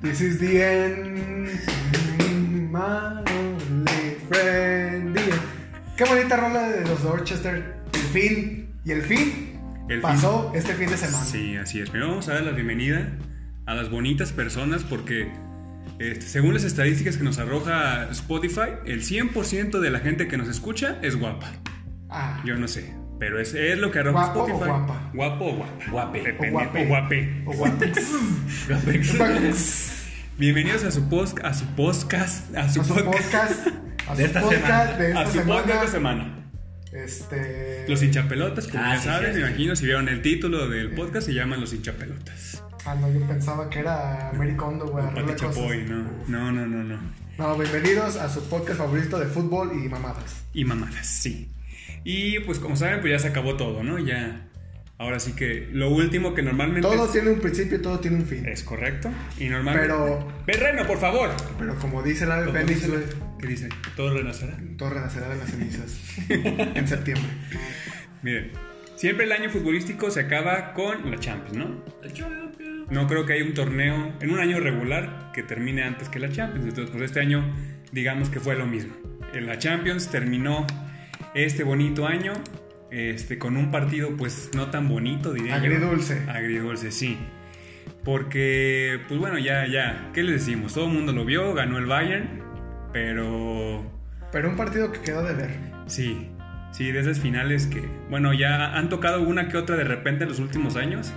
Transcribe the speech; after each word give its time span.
This 0.00 0.20
is 0.20 0.38
the 0.38 0.62
end. 0.62 1.50
My 2.70 3.22
only 3.32 4.16
friend. 4.28 5.18
Qué 5.96 6.04
bonita 6.04 6.36
rola 6.36 6.68
de 6.68 6.84
los 6.86 7.02
Dorchester. 7.02 7.74
El 7.92 8.00
fin. 8.12 8.68
Y 8.84 8.92
el 8.92 9.02
fin 9.02 9.58
El 9.88 10.00
pasó 10.00 10.52
este 10.54 10.74
fin 10.74 10.88
de 10.88 10.96
semana. 10.96 11.24
Sí, 11.24 11.56
así 11.56 11.80
es. 11.80 11.90
Primero 11.90 12.10
vamos 12.10 12.28
a 12.28 12.34
dar 12.34 12.44
la 12.44 12.52
bienvenida 12.52 13.08
a 13.66 13.74
las 13.74 13.90
bonitas 13.90 14.32
personas 14.32 14.84
porque 14.84 15.32
este, 15.98 16.22
según 16.26 16.54
las 16.54 16.64
estadísticas 16.64 17.16
que 17.16 17.24
nos 17.24 17.38
arroja 17.38 18.08
Spotify, 18.10 18.70
el 18.86 19.02
100% 19.02 19.80
de 19.80 19.90
la 19.90 19.98
gente 19.98 20.28
que 20.28 20.36
nos 20.36 20.48
escucha 20.48 20.98
es 21.02 21.16
guapa. 21.16 21.50
Ah, 22.08 22.40
Yo 22.46 22.56
no 22.56 22.68
sé, 22.68 22.94
pero 23.18 23.40
es, 23.40 23.54
es 23.54 23.78
lo 23.78 23.90
que 23.90 23.98
arroja 23.98 24.32
¿Guapo 24.32 24.40
o 24.40 24.46
Spotify. 24.46 24.68
guapa? 24.70 25.10
Guapo 25.14 25.44
o 25.46 25.56
guapa. 25.56 25.90
Guape. 25.90 26.22
Depende. 26.22 26.48
O 26.48 26.52
guape. 26.52 26.82
O 26.82 26.86
guape. 26.88 27.42
o 27.46 27.52
guapex. 28.68 29.94
Bienvenidos 30.38 30.84
a 30.84 30.90
su 30.92 31.08
post, 31.08 31.38
a 31.42 31.52
su 31.52 31.64
podcast, 31.74 32.54
a 32.56 32.68
su, 32.68 32.80
a 32.80 32.84
su 32.84 32.94
podcast, 32.94 33.64
podcast. 33.64 33.68
A 34.08 34.14
De 34.14 34.22
su 34.22 34.26
esta 34.26 34.40
podcast 34.40 34.62
semana. 34.62 34.96
de 34.96 35.08
esta 35.08 35.20
a 35.20 35.26
su 35.26 35.32
semana. 35.32 35.54
podcast 35.62 35.82
de 35.82 35.88
semana. 35.88 36.34
Este. 36.92 37.84
Los 37.88 38.02
hinchapelotas, 38.02 38.68
como 38.68 38.82
Ah, 38.84 38.94
ya 38.94 39.00
sí, 39.00 39.06
saben, 39.06 39.34
sí, 39.34 39.40
me 39.40 39.48
imagino 39.48 39.76
si 39.76 39.84
vieron 39.84 40.08
el 40.08 40.22
título 40.22 40.68
del 40.68 40.92
podcast, 40.92 41.26
se 41.26 41.34
llaman 41.34 41.60
Los 41.60 41.72
hinchapelotas. 41.74 42.62
Ah, 42.86 42.94
no, 42.94 43.10
yo 43.12 43.26
pensaba 43.26 43.68
que 43.68 43.80
era 43.80 44.30
Americondo, 44.30 44.86
güey. 44.86 45.04
O 45.04 45.08
arregla 45.08 45.32
Pati. 45.32 45.40
Chapoy, 45.42 45.82
no, 45.84 46.04
no, 46.28 46.52
no, 46.52 46.66
no, 46.66 46.84
no. 46.84 46.98
No, 47.36 47.56
bienvenidos 47.56 48.16
a 48.16 48.28
su 48.28 48.42
podcast 48.48 48.78
favorito 48.78 49.18
de 49.18 49.26
fútbol 49.26 49.72
y 49.74 49.88
mamadas. 49.88 50.44
Y 50.54 50.64
mamadas, 50.64 51.06
sí. 51.06 51.50
Y 52.04 52.40
pues 52.40 52.58
como 52.58 52.76
saben, 52.76 53.00
pues 53.00 53.12
ya 53.12 53.18
se 53.18 53.28
acabó 53.28 53.56
todo, 53.56 53.82
¿no? 53.82 53.98
Ya, 53.98 54.48
ahora 54.98 55.20
sí 55.20 55.32
que 55.34 55.68
lo 55.72 55.90
último 55.90 56.34
que 56.34 56.42
normalmente 56.42 56.88
Todo 56.88 57.08
tiene 57.08 57.30
un 57.30 57.40
principio 57.40 57.78
y 57.78 57.82
todo 57.82 58.00
tiene 58.00 58.16
un 58.18 58.26
fin. 58.26 58.46
es 58.46 58.62
correcto. 58.62 59.10
Y 59.38 59.48
normalmente... 59.48 59.88
Pero- 59.88 60.32
Berreno, 60.46 60.86
por 60.86 60.98
favor. 60.98 61.30
Pero 61.58 61.74
como 61.76 62.02
dice 62.02 62.24
la 62.26 62.42
Fénix, 62.44 62.66
dice 62.82 62.88
la- 62.88 63.38
¿Qué 63.38 63.46
dice? 63.46 63.68
Todo 63.96 64.14
renacerá. 64.16 64.56
todo 64.76 64.90
renacerá 64.90 65.28
de 65.28 65.36
las 65.36 65.50
cenizas 65.50 66.00
en 66.28 66.88
septiembre. 66.88 67.28
Miren, 68.22 68.50
siempre 68.96 69.26
el 69.26 69.32
año 69.32 69.48
futbolístico 69.50 70.10
se 70.10 70.20
acaba 70.20 70.72
con 70.74 71.08
la 71.10 71.18
Champions, 71.18 71.56
¿no? 71.56 71.84
No 72.90 73.06
creo 73.06 73.26
que 73.26 73.34
haya 73.34 73.44
un 73.44 73.54
torneo 73.54 74.12
en 74.20 74.30
un 74.30 74.40
año 74.40 74.58
regular 74.60 75.30
que 75.34 75.42
termine 75.42 75.82
antes 75.82 76.08
que 76.08 76.18
la 76.18 76.30
Champions. 76.30 76.66
Entonces, 76.66 76.90
pues 76.90 77.04
este 77.04 77.20
año, 77.20 77.44
digamos 77.92 78.28
que 78.30 78.40
fue 78.40 78.56
lo 78.56 78.66
mismo. 78.66 78.94
En 79.34 79.46
la 79.46 79.58
Champions 79.58 80.08
terminó 80.08 80.66
este 81.44 81.64
bonito 81.64 82.06
año 82.06 82.32
este, 82.90 83.38
con 83.38 83.56
un 83.56 83.70
partido, 83.70 84.16
pues 84.16 84.50
no 84.54 84.70
tan 84.70 84.88
bonito, 84.88 85.32
diría 85.32 85.58
yo. 85.58 85.64
Agridulce. 85.64 86.22
Agridulce, 86.28 86.90
sí. 86.90 87.18
Porque, 88.04 89.00
pues 89.08 89.20
bueno, 89.20 89.38
ya, 89.38 89.66
ya, 89.66 90.10
¿qué 90.14 90.22
les 90.22 90.44
decimos? 90.44 90.74
Todo 90.74 90.86
el 90.86 90.94
mundo 90.94 91.12
lo 91.12 91.24
vio, 91.24 91.52
ganó 91.54 91.78
el 91.78 91.86
Bayern, 91.86 92.42
pero 92.92 93.84
Pero 94.32 94.48
un 94.48 94.56
partido 94.56 94.92
que 94.92 95.00
quedó 95.00 95.22
de 95.24 95.34
ver. 95.34 95.50
Sí, 95.86 96.30
sí, 96.72 96.90
de 96.90 97.00
esas 97.00 97.20
finales 97.20 97.66
que, 97.66 97.82
bueno, 98.08 98.32
ya 98.32 98.76
han 98.76 98.88
tocado 98.88 99.22
una 99.22 99.48
que 99.48 99.58
otra 99.58 99.76
de 99.76 99.84
repente 99.84 100.24
en 100.24 100.30
los 100.30 100.38
últimos 100.38 100.76
años, 100.76 101.12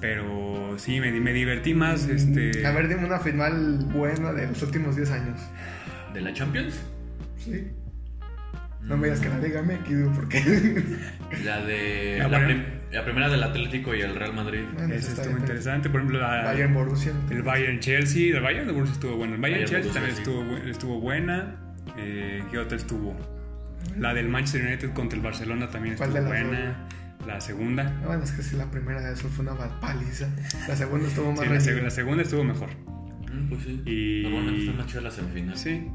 pero 0.00 0.78
sí, 0.78 1.00
me, 1.00 1.10
me 1.12 1.32
divertí 1.32 1.74
más, 1.74 2.08
este... 2.08 2.66
A 2.66 2.70
ver, 2.72 2.88
dime 2.88 3.04
una 3.04 3.18
final 3.18 3.84
buena 3.92 4.32
de 4.32 4.46
los 4.46 4.62
últimos 4.62 4.96
10 4.96 5.10
años. 5.10 5.40
¿De 6.14 6.20
la 6.22 6.32
Champions? 6.32 6.80
Sí. 7.36 7.70
No 8.82 8.96
me 8.96 9.04
digas 9.08 9.20
que 9.20 9.28
la 9.28 9.38
Liga 9.38 9.62
MX, 9.62 10.16
porque. 10.16 10.40
La 11.44 11.60
de. 11.64 12.16
La 12.20 12.28
La, 12.28 12.38
prim- 12.46 12.62
prim- 12.62 12.78
la 12.90 13.04
primera 13.04 13.28
del 13.28 13.42
Atlético 13.42 13.94
y 13.94 14.00
el 14.00 14.14
Real 14.14 14.32
Madrid. 14.32 14.60
Bueno, 14.72 14.94
eso 14.94 15.08
está 15.08 15.22
estuvo 15.22 15.34
bien. 15.34 15.40
interesante, 15.42 15.90
por 15.90 16.00
ejemplo, 16.00 16.20
la- 16.20 16.44
Bayern 16.44 16.72
Borussia. 16.74 17.12
el 17.30 17.42
Bayern 17.42 17.80
Chelsea, 17.80 18.34
el 18.34 18.42
Bayern 18.42 18.66
de 18.66 18.72
Borussia 18.72 18.94
estuvo 18.94 19.16
bueno, 19.16 19.34
el 19.34 19.40
Bayern, 19.40 19.64
Bayern 19.64 19.82
Chelsea 19.82 19.92
también 19.92 20.16
estuvo, 20.16 20.42
bu- 20.42 20.68
estuvo 20.68 21.00
buena, 21.00 21.56
eh, 21.98 22.42
¿qué 22.50 22.58
otra 22.58 22.76
estuvo? 22.78 23.14
La 23.98 24.14
del 24.14 24.28
Manchester 24.28 24.62
United 24.64 24.90
contra 24.92 25.16
el 25.18 25.22
Barcelona 25.24 25.68
también 25.68 25.96
¿Cuál 25.96 26.10
estuvo 26.16 26.30
de 26.32 26.44
buena, 26.44 26.88
la 27.26 27.40
segunda, 27.42 27.84
No, 27.84 28.06
Bueno, 28.06 28.22
es 28.24 28.32
que 28.32 28.42
sí, 28.42 28.56
la 28.56 28.70
primera 28.70 29.00
de 29.02 29.12
eso 29.12 29.28
fue 29.28 29.44
una 29.44 29.54
paliza. 29.80 30.28
La 30.66 30.76
segunda 30.76 31.08
estuvo 31.08 31.32
más 31.32 31.40
sí, 31.40 31.46
la, 31.46 31.56
seg- 31.56 31.82
la 31.82 31.90
segunda 31.90 32.22
estuvo 32.22 32.42
mejor. 32.44 32.70
Mm, 33.32 33.48
pues 33.50 33.62
sí. 33.64 33.82
Y- 33.84 34.22
Normalmente 34.22 34.60
están 34.62 34.76
más 34.78 34.86
chidas 34.86 35.02
las 35.04 35.14
semifinales. 35.14 35.60
Sí. 35.60 35.88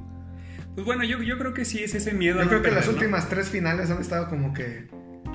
Pues 0.75 0.85
bueno, 0.85 1.03
yo, 1.03 1.21
yo 1.21 1.37
creo 1.37 1.53
que 1.53 1.65
sí 1.65 1.83
es 1.83 1.93
ese 1.93 2.13
miedo. 2.13 2.39
a 2.39 2.39
Yo 2.39 2.45
no 2.45 2.49
creo 2.49 2.61
que 2.61 2.71
las 2.71 2.87
últimas 2.87 3.29
tres 3.29 3.49
finales 3.49 3.89
han 3.89 4.01
estado 4.01 4.29
como 4.29 4.53
que. 4.53 4.87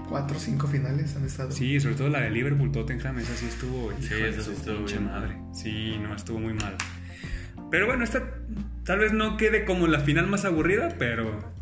Cuatro 0.08 0.38
o 0.38 0.40
cinco 0.40 0.66
finales 0.66 1.14
han 1.16 1.24
estado. 1.24 1.50
Sí, 1.50 1.78
sobre 1.80 1.94
todo 1.94 2.08
la 2.08 2.22
de 2.22 2.30
Liverpool 2.30 2.72
Tottenham, 2.72 3.18
esa 3.18 3.34
sí 3.36 3.46
estuvo. 3.46 3.92
Sí, 4.00 4.06
hijo 4.06 4.14
de 4.14 4.28
esa 4.30 4.42
sí 4.42 4.52
estuvo 4.52 4.84
bien 4.84 5.04
madre. 5.04 5.36
Sí, 5.52 5.98
no, 6.00 6.14
estuvo 6.14 6.38
muy 6.38 6.54
mal. 6.54 6.76
Pero 7.70 7.86
bueno, 7.86 8.04
esta 8.04 8.22
tal 8.84 9.00
vez 9.00 9.12
no 9.12 9.36
quede 9.36 9.66
como 9.66 9.86
la 9.86 10.00
final 10.00 10.26
más 10.26 10.44
aburrida, 10.44 10.94
pero. 10.98 11.52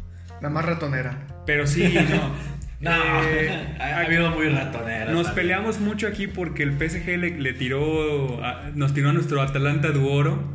La 0.41 0.49
más 0.49 0.65
ratonera. 0.65 1.27
Pero 1.45 1.67
sí, 1.67 1.93
no. 2.11 2.35
No, 2.81 2.91
Eh, 3.25 3.51
ha, 3.81 3.85
ha 3.85 4.01
habido 4.01 4.31
muy 4.31 4.49
ratoneras. 4.49 5.13
Nos 5.13 5.27
también. 5.27 5.35
peleamos 5.47 5.81
mucho 5.81 6.07
aquí 6.07 6.27
porque 6.27 6.63
el 6.63 6.73
PSG 6.73 7.17
le, 7.19 7.39
le 7.39 7.53
tiró. 7.55 8.45
a- 8.45 8.71
nos 8.75 8.93
tiró 8.95 9.11
a 9.11 9.13
nuestro 9.13 9.41
Atalanta 9.43 9.91
Duoro. 9.91 10.55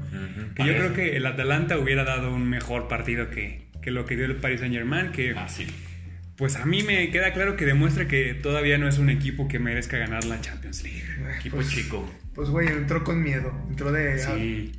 Que 0.56 0.66
yo 0.66 0.74
creo 0.74 0.94
que 0.94 1.16
el 1.16 1.26
Atalanta 1.26 1.78
hubiera 1.78 2.04
dado 2.04 2.34
un 2.34 2.48
mejor 2.50 2.88
partido 2.90 3.30
que, 3.30 3.68
que 3.82 3.90
lo 3.90 4.06
que 4.06 4.18
dio 4.18 4.26
el 4.26 4.36
Paris 4.36 4.60
Saint 4.60 4.76
Germain. 4.76 5.12
Que 5.14 5.34
Fácil. 5.34 5.72
pues 6.36 6.58
a 6.58 6.66
mí 6.66 6.84
me 6.84 7.10
queda 7.10 7.32
claro 7.34 7.56
que 7.56 7.66
demuestra 7.66 8.08
que 8.08 8.34
todavía 8.34 8.78
no 8.78 8.88
es 8.90 8.98
un 8.98 9.10
equipo 9.10 9.48
que 9.48 9.60
merezca 9.60 9.98
ganar 9.98 10.26
la 10.26 10.42
Champions 10.42 10.84
League. 10.84 11.04
Equipo 11.40 11.56
Pues- 11.58 11.70
chico. 11.70 12.12
Pues, 12.36 12.50
güey, 12.50 12.68
entró 12.68 13.04
con 13.04 13.22
miedo. 13.24 13.52
Entró 13.70 13.92
de. 13.92 14.20
Sí. 14.20 14.72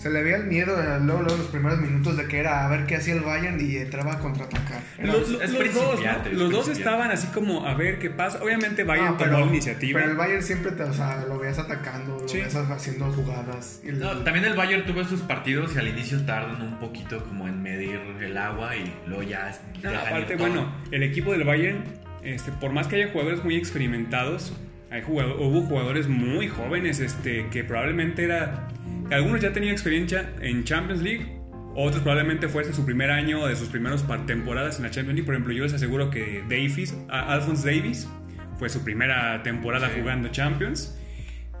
Se 0.00 0.08
le 0.08 0.22
veía 0.22 0.36
el 0.36 0.44
miedo 0.44 0.74
luego, 1.04 1.22
luego 1.22 1.36
los 1.36 1.48
primeros 1.48 1.78
minutos 1.78 2.16
de 2.16 2.26
que 2.26 2.38
era 2.38 2.64
a 2.64 2.70
ver 2.70 2.86
qué 2.86 2.96
hacía 2.96 3.12
el 3.12 3.20
Bayern 3.20 3.60
y 3.60 3.76
entraba 3.76 4.14
a 4.14 4.18
contraatacar. 4.18 4.80
Los, 4.98 5.28
es 5.28 5.30
los- 5.30 5.40
los 5.40 5.74
dos, 5.74 5.84
principiante, 5.90 6.28
¿no? 6.30 6.34
es 6.36 6.38
Los 6.38 6.50
dos 6.52 6.64
principiante. 6.64 6.70
estaban 6.80 7.10
así 7.10 7.26
como 7.34 7.66
a 7.66 7.74
ver 7.74 7.98
qué 7.98 8.08
pasa. 8.08 8.42
Obviamente 8.42 8.82
Bayern 8.84 9.08
No, 9.10 9.16
tomó 9.18 9.40
la 9.40 9.46
iniciativa. 9.46 10.00
Pero 10.00 10.12
el 10.12 10.16
Bayern 10.16 10.42
siempre 10.42 10.72
te, 10.72 10.84
o 10.84 10.92
sea, 10.94 11.22
lo 11.28 11.38
veías 11.38 11.58
atacando, 11.58 12.18
lo 12.18 12.26
Sí. 12.26 12.38
veías 12.38 12.54
haciendo 12.54 13.12
jugadas. 13.12 13.82
Y 13.84 13.88
el- 13.88 13.98
No, 13.98 14.16
también 14.22 14.46
el 14.46 14.54
Bayern 14.54 14.86
tuvo 14.86 15.04
sus 15.04 15.20
partidos 15.20 15.74
y 15.76 15.78
al 15.78 15.88
inicio 15.88 16.24
tardan 16.24 16.62
un 16.62 16.78
poquito 16.80 17.22
como 17.24 17.46
en 17.46 17.62
medir 17.62 18.00
el 18.22 18.38
agua 18.38 18.74
y 18.76 18.90
luego 19.06 19.22
ya 19.22 19.52
dejan 19.82 19.96
aparte, 19.96 20.36
bueno, 20.36 20.74
el 20.92 21.02
equipo 21.02 21.32
del 21.32 21.44
Bayern, 21.44 21.84
este, 22.22 22.52
por 22.52 22.72
más 22.72 22.86
que 22.86 22.96
haya 22.96 23.12
jugadores 23.12 23.44
muy 23.44 23.54
experimentados, 23.56 24.54
hay 24.90 25.02
jugado- 25.02 25.40
hubo 25.40 25.62
jugadores 25.62 26.08
muy 26.08 26.48
jóvenes 26.48 27.00
este, 27.00 27.46
que 27.50 27.64
probablemente 27.64 28.24
era. 28.24 28.68
Algunos 29.10 29.40
ya 29.40 29.52
tenían 29.52 29.72
experiencia 29.72 30.30
en 30.40 30.64
Champions 30.64 31.02
League, 31.02 31.26
otros 31.74 32.02
probablemente 32.02 32.48
fuese 32.48 32.72
su 32.72 32.84
primer 32.84 33.10
año 33.10 33.46
de 33.46 33.56
sus 33.56 33.68
primeras 33.68 34.02
par- 34.02 34.26
temporadas 34.26 34.76
en 34.78 34.84
la 34.84 34.90
Champions 34.90 35.14
League. 35.16 35.26
Por 35.26 35.34
ejemplo, 35.34 35.52
yo 35.52 35.64
les 35.64 35.72
aseguro 35.74 36.10
que 36.10 36.42
Davies, 36.48 36.96
a- 37.08 37.32
Alphonse 37.32 37.66
Davies 37.74 38.08
fue 38.58 38.68
su 38.68 38.82
primera 38.84 39.42
temporada 39.42 39.88
Sí. 39.88 40.00
jugando 40.00 40.28
Champions. 40.28 40.96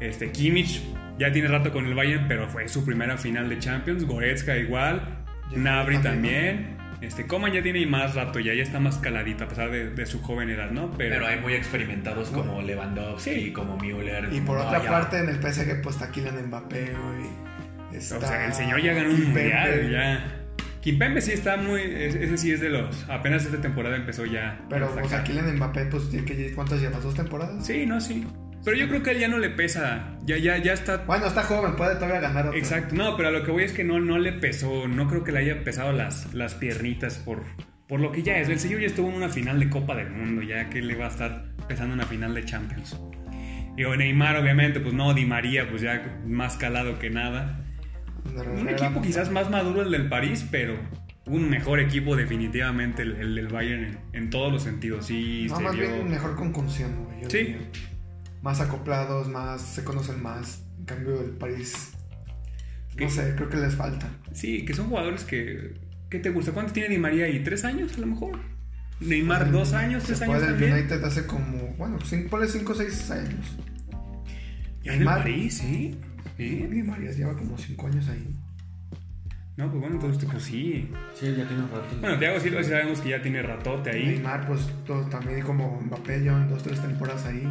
Este, 0.00 0.30
Kimmich 0.32 0.80
ya 1.18 1.30
tiene 1.32 1.48
rato 1.48 1.70
con 1.72 1.86
el 1.86 1.94
Bayern, 1.94 2.26
pero 2.26 2.48
fue 2.48 2.68
su 2.68 2.84
primera 2.84 3.16
final 3.18 3.48
de 3.48 3.58
Champions. 3.58 4.04
Goretzka 4.06 4.56
igual. 4.56 5.18
Nabri 5.54 5.98
también. 5.98 6.76
Este, 7.00 7.26
Coman 7.26 7.52
ya 7.52 7.62
tiene 7.62 7.84
más 7.86 8.14
rato, 8.14 8.40
ya, 8.40 8.52
ya 8.52 8.62
está 8.62 8.78
más 8.78 8.98
caladito 8.98 9.44
a 9.44 9.48
pesar 9.48 9.70
de, 9.70 9.90
de 9.90 10.06
su 10.06 10.20
joven 10.20 10.50
edad, 10.50 10.70
¿no? 10.70 10.90
Pero, 10.98 11.14
Pero 11.14 11.26
hay 11.26 11.40
muy 11.40 11.54
experimentados 11.54 12.28
como 12.30 12.60
Lewandowski, 12.60 13.30
Sí. 13.30 13.52
como 13.52 13.76
Müller. 13.78 14.28
Y 14.32 14.40
por 14.42 14.58
No, 14.58 14.64
otra 14.66 14.82
ya. 14.82 14.90
parte, 14.90 15.18
en 15.18 15.28
el 15.30 15.36
PSG, 15.40 15.80
pues 15.82 15.96
está 15.96 16.10
Kylian 16.10 16.46
Mbappé, 16.48 16.92
güey. 16.92 17.98
Está 17.98 18.18
o 18.18 18.20
sea, 18.20 18.46
el 18.46 18.52
señor 18.52 18.82
ya 18.82 18.92
ganó 18.92 19.10
un 19.10 19.16
Kimpembe. 19.16 19.40
mundial, 19.42 19.90
ya. 19.90 20.36
Kimpembe 20.82 21.20
sí 21.20 21.32
está 21.32 21.56
muy, 21.56 21.80
es- 21.82 22.14
ese 22.14 22.36
sí 22.38 22.52
es 22.52 22.60
de 22.60 22.68
los, 22.70 23.08
apenas 23.08 23.44
esta 23.44 23.60
temporada 23.60 23.96
empezó 23.96 24.24
ya. 24.26 24.60
Pero, 24.68 24.94
o 25.02 25.08
sea. 25.08 25.24
Kylian 25.24 25.56
Mbappé, 25.56 25.86
pues, 25.86 26.10
¿tiene 26.10 26.24
que- 26.26 26.52
¿cuántas 26.54 26.80
llevas? 26.80 27.02
¿Dos 27.02 27.14
temporadas? 27.14 27.64
Sí, 27.66 27.86
no, 27.86 28.00
sí. 28.00 28.26
Pero 28.64 28.76
yo 28.76 28.88
creo 28.88 29.02
que 29.02 29.10
a 29.10 29.12
él 29.14 29.20
ya 29.20 29.28
no 29.28 29.38
le 29.38 29.48
pesa, 29.50 30.18
ya, 30.26 30.36
ya, 30.36 30.58
ya 30.58 30.72
está 30.74 30.98
Bueno, 30.98 31.26
está 31.26 31.42
joven, 31.44 31.76
puede 31.76 31.94
todavía 31.94 32.20
ganar 32.20 32.46
otro. 32.46 32.58
Exacto, 32.58 32.94
no, 32.94 33.16
pero 33.16 33.28
a 33.28 33.32
lo 33.32 33.42
que 33.42 33.50
voy 33.50 33.64
es 33.64 33.72
que 33.72 33.84
no, 33.84 34.00
no 34.00 34.18
le 34.18 34.32
pesó, 34.32 34.86
no 34.86 35.08
creo 35.08 35.24
que 35.24 35.32
le 35.32 35.38
haya 35.38 35.64
pesado 35.64 35.92
las, 35.92 36.34
las 36.34 36.54
piernitas 36.54 37.16
por, 37.18 37.42
por 37.88 38.00
lo 38.00 38.12
que 38.12 38.22
ya 38.22 38.36
es. 38.38 38.48
El 38.50 38.58
señor 38.58 38.80
ya 38.80 38.86
estuvo 38.88 39.08
en 39.08 39.14
una 39.16 39.30
final 39.30 39.58
de 39.60 39.70
Copa 39.70 39.94
del 39.96 40.10
Mundo, 40.10 40.42
ya 40.42 40.68
que 40.68 40.82
le 40.82 40.94
va 40.94 41.06
a 41.06 41.08
estar 41.08 41.46
pesando 41.68 41.94
una 41.94 42.04
final 42.06 42.34
de 42.34 42.44
Champions. 42.44 43.00
Y 43.78 43.82
Neymar, 43.84 44.36
obviamente, 44.36 44.78
pues 44.80 44.92
no, 44.92 45.14
Di 45.14 45.24
María, 45.24 45.68
pues 45.70 45.80
ya 45.80 46.20
más 46.26 46.56
calado 46.56 46.98
que 46.98 47.08
nada. 47.08 47.64
Un 48.58 48.68
equipo 48.68 49.00
quizás 49.00 49.30
más 49.30 49.48
maduro 49.48 49.80
el 49.82 49.90
del 49.90 50.08
París, 50.10 50.46
pero 50.50 50.76
un 51.24 51.48
mejor 51.48 51.80
equipo 51.80 52.14
definitivamente 52.14 53.02
el, 53.02 53.12
el 53.16 53.34
del 53.36 53.48
Bayern 53.48 53.84
en, 53.84 53.98
en 54.12 54.30
todos 54.30 54.52
los 54.52 54.62
sentidos. 54.64 55.06
Sí, 55.06 55.46
No, 55.48 55.56
se 55.56 55.62
más 55.62 55.74
vio- 55.76 55.88
bien 55.94 56.10
mejor 56.10 56.36
con 56.36 56.52
conciencia, 56.52 56.94
Sí. 57.28 57.38
diría. 57.38 57.58
Más 58.42 58.60
acoplados, 58.60 59.28
más 59.28 59.60
se 59.60 59.84
conocen 59.84 60.22
más. 60.22 60.64
En 60.78 60.84
cambio, 60.84 61.20
el 61.20 61.30
París. 61.30 61.92
¿Qué? 62.96 63.04
No 63.04 63.10
sé, 63.10 63.34
creo 63.36 63.48
que 63.48 63.56
les 63.56 63.74
falta. 63.74 64.08
Sí, 64.32 64.64
que 64.64 64.74
son 64.74 64.88
jugadores 64.88 65.24
que... 65.24 65.74
¿Qué 66.08 66.18
te 66.18 66.30
gusta? 66.30 66.52
¿Cuánto 66.52 66.72
tiene 66.72 66.88
Di 66.88 66.98
María 66.98 67.26
ahí? 67.26 67.42
¿Tres 67.44 67.64
años 67.64 67.96
a 67.96 68.00
lo 68.00 68.06
mejor? 68.06 68.38
Neymar, 69.00 69.50
dos 69.50 69.72
años, 69.72 70.04
tres 70.04 70.20
años 70.22 70.42
también. 70.42 70.72
United 70.72 71.02
hace 71.04 71.26
como, 71.26 71.74
bueno, 71.78 71.98
cinco, 72.04 72.30
ponle 72.30 72.48
5 72.48 72.72
o 72.72 72.74
6 72.74 73.10
años. 73.12 73.56
Ya 74.82 74.92
en 74.92 74.98
el 74.98 74.98
Neymar. 74.98 75.22
París, 75.22 75.58
sí. 75.58 75.98
¿Sí? 76.36 76.66
Di 76.66 76.82
María 76.82 77.12
lleva 77.12 77.34
como 77.36 77.56
5 77.56 77.86
años 77.86 78.08
ahí. 78.08 78.36
No, 79.56 79.68
pues 79.68 79.80
bueno, 79.80 79.96
entonces 79.96 80.28
pues 80.30 80.42
sí. 80.42 80.90
Sí, 81.14 81.26
ya 81.26 81.46
tiene 81.46 81.62
un 81.62 81.70
rato. 81.70 81.96
Bueno, 82.00 82.18
Thiago 82.18 82.40
Silva 82.40 82.62
sí 82.62 82.70
sabemos 82.70 83.00
que 83.00 83.10
ya 83.10 83.22
tiene 83.22 83.42
ratote 83.42 83.90
ahí. 83.90 84.06
Neymar, 84.06 84.46
pues 84.46 84.68
todo, 84.86 85.02
también 85.06 85.42
como 85.42 85.80
Mbappé 85.80 86.20
llevan 86.20 86.48
dos, 86.48 86.62
tres 86.62 86.80
temporadas 86.80 87.26
ahí. 87.26 87.46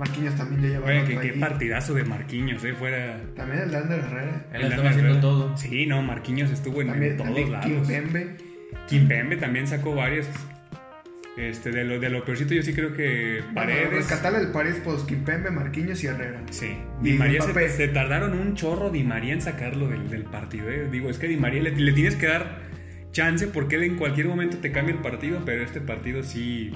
Marquinhos 0.00 0.34
también 0.34 0.62
ya 0.62 0.68
lleva 0.68 0.86
Oye, 0.88 1.18
qué, 1.20 1.32
partidazo 1.38 1.94
de 1.94 2.04
Marquinhos, 2.04 2.64
eh, 2.64 2.72
fuera... 2.72 3.20
También 3.36 3.62
el 3.64 3.70
de 3.70 3.76
Ander 3.76 3.98
Herrera. 4.00 4.46
Él 4.52 4.62
el 4.62 4.68
estaba 4.70 4.88
haciendo 4.88 5.10
Herrera. 5.10 5.20
todo. 5.20 5.56
Sí, 5.56 5.86
no, 5.86 6.02
Marquinhos 6.02 6.50
estuvo 6.50 6.80
en, 6.80 6.88
todos 6.88 7.28
también 7.28 7.52
lados. 7.52 7.66
Kimpembe. 7.66 8.36
Kimpembe 8.88 9.36
también 9.36 9.66
sacó 9.66 9.94
varios. 9.94 10.26
Este, 11.36 11.70
de 11.70 11.84
lo, 11.84 12.00
de 12.00 12.10
lo 12.10 12.24
peorcito 12.24 12.54
yo 12.54 12.62
sí 12.62 12.72
creo 12.74 12.92
que 12.92 13.40
Bueno, 13.52 13.70
Paredes... 13.72 13.92
rescatarle 13.92 14.40
el 14.40 14.48
París, 14.48 14.80
pues 14.82 15.02
Kimpembe, 15.02 15.50
Marquinhos 15.50 16.02
y 16.02 16.06
Herrera. 16.08 16.42
Sí, 16.50 16.76
Y 17.02 17.12
Di 17.12 17.18
María 17.18 17.40
se, 17.42 17.88
tardaron 17.88 18.32
un 18.38 18.54
chorro 18.56 18.90
Di 18.90 19.04
María 19.04 19.34
en 19.34 19.40
sacarlo 19.42 19.86
del, 19.88 20.10
del 20.10 20.24
partido. 20.24 20.68
eh. 20.70 20.88
Digo, 20.90 21.08
es 21.08 21.18
que 21.18 21.28
Di 21.28 21.36
María 21.36 21.62
le, 21.62 21.70
le 21.70 21.92
tienes 21.92 22.16
que 22.16 22.26
dar 22.26 22.58
chance 23.12 23.46
porque 23.46 23.76
él 23.76 23.84
en 23.84 23.96
cualquier 23.96 24.28
momento 24.28 24.58
te 24.58 24.72
cambia 24.72 24.94
el 24.94 25.00
partido, 25.02 25.42
pero 25.44 25.62
este 25.62 25.80
partido 25.80 26.22
sí 26.22 26.72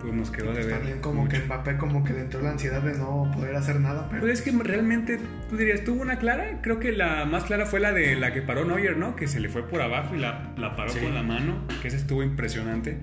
pues 0.00 0.12
nos 0.14 0.30
quedó 0.30 0.52
de 0.52 0.64
ver. 0.64 0.70
también 0.78 1.00
como 1.00 1.28
que 1.28 1.38
Mbappé 1.40 1.76
como 1.78 2.04
que 2.04 2.12
le 2.12 2.20
entró 2.20 2.40
la 2.42 2.50
ansiedad 2.50 2.82
de 2.82 2.96
no 2.98 3.30
poder 3.34 3.56
hacer 3.56 3.80
nada, 3.80 4.06
pero 4.10 4.22
Pues 4.22 4.40
es 4.40 4.42
que 4.42 4.50
realmente, 4.62 5.18
tú 5.48 5.56
dirías, 5.56 5.84
¿tuvo 5.84 6.02
una 6.02 6.18
clara? 6.18 6.60
Creo 6.62 6.78
que 6.78 6.92
la 6.92 7.24
más 7.24 7.44
clara 7.44 7.66
fue 7.66 7.80
la 7.80 7.92
de 7.92 8.14
la 8.16 8.32
que 8.32 8.42
paró 8.42 8.64
Neuer, 8.64 8.96
¿no? 8.96 9.16
Que 9.16 9.26
se 9.26 9.40
le 9.40 9.48
fue 9.48 9.66
por 9.68 9.80
abajo 9.82 10.14
y 10.14 10.18
la, 10.18 10.52
la 10.56 10.76
paró 10.76 10.90
Sí. 10.90 11.00
con 11.00 11.14
la 11.14 11.22
mano, 11.22 11.66
que 11.82 11.88
esa 11.88 11.96
estuvo 11.96 12.22
impresionante. 12.22 12.98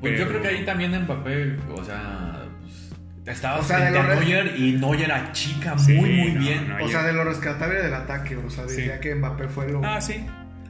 Pues 0.00 0.18
yo 0.18 0.26
Pero- 0.26 0.28
creo 0.28 0.42
que 0.42 0.48
ahí 0.48 0.64
también 0.64 0.92
Mbappé, 1.02 1.56
o 1.72 1.82
sea, 1.84 2.42
pues, 2.60 2.92
estaba 3.26 3.58
O 3.60 3.62
sea, 3.62 3.78
frente 3.78 3.92
de 3.94 3.98
a 3.98 4.14
Neuer 4.14 4.54
y 4.58 4.72
Neuer 4.72 5.10
achica 5.12 5.76
Sí, 5.78 5.94
muy, 5.94 6.10
muy 6.10 6.32
no, 6.32 6.40
bien. 6.40 6.68
no. 6.68 6.84
o 6.84 6.88
sea, 6.88 7.02
de 7.02 7.12
lo 7.12 7.24
rescatable 7.24 7.82
del 7.82 7.94
ataque, 7.94 8.36
o 8.36 8.50
sea, 8.50 8.68
Sí. 8.68 8.76
diría 8.82 9.00
que 9.00 9.14
Mbappé 9.14 9.48
fue 9.48 9.68
lo 9.70 9.84
Ah, 9.84 10.00
sí. 10.00 10.24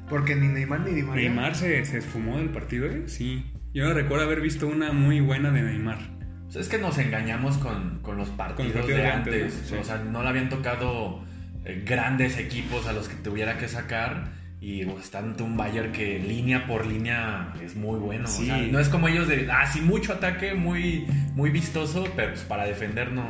porque 0.09 0.37
ni 0.37 0.47
Neymar 0.49 0.81
ni 0.81 0.93
Di 0.93 1.03
María. 1.03 1.29
Neymar 1.29 1.55
se, 1.57 1.85
se 1.85 1.99
esfumó 1.99 2.39
del 2.39 2.51
partido, 2.51 2.87
¿eh? 2.87 3.03
Sí. 3.07 3.45
Yo 3.77 3.85
no 3.85 3.93
recuerdo 3.93 4.25
haber 4.25 4.41
visto 4.41 4.67
una 4.67 4.91
muy 4.91 5.21
buena 5.21 5.51
de 5.51 5.61
Neymar. 5.61 5.99
O 6.49 6.51
sea, 6.51 6.63
es 6.63 6.69
que 6.71 6.79
nos 6.79 6.97
engañamos 6.97 7.59
con, 7.59 7.99
con 8.01 8.17
los 8.17 8.31
partidos, 8.31 8.73
partidos 8.73 8.89
de 8.89 9.03
de 9.03 9.07
antes. 9.07 9.35
antes, 9.35 9.63
¿no? 9.65 9.69
Sí. 9.69 9.75
O 9.83 9.85
sea, 9.85 9.99
no 9.99 10.23
le 10.23 10.31
habían 10.31 10.49
tocado 10.49 11.23
eh, 11.67 11.83
grandes 11.85 12.39
equipos 12.39 12.87
a 12.87 12.95
los 12.95 13.07
que 13.07 13.17
tuviera 13.17 13.59
que 13.59 13.69
sacar. 13.69 14.33
Y 14.63 14.87
pues, 14.87 15.05
está 15.05 15.19
ante 15.19 15.43
un 15.43 15.59
Bayern 15.59 15.93
que 15.93 16.19
línea 16.19 16.67
por 16.67 16.87
línea 16.87 17.53
es 17.63 17.77
muy 17.77 17.99
bueno. 17.99 18.27
Sí. 18.29 18.45
O 18.45 18.47
sea, 18.47 18.57
no 18.63 18.81
es 18.81 18.89
como 18.89 19.09
ellos 19.09 19.29
de, 19.29 19.47
ah, 19.53 19.71
sí, 19.71 19.83
mucho 19.83 20.15
ataque, 20.15 20.55
muy, 20.55 21.05
muy 21.35 21.51
vistoso, 21.51 22.09
pero 22.17 22.31
pues, 22.31 22.45
para 22.45 22.65
defender 22.65 23.13
no, 23.13 23.29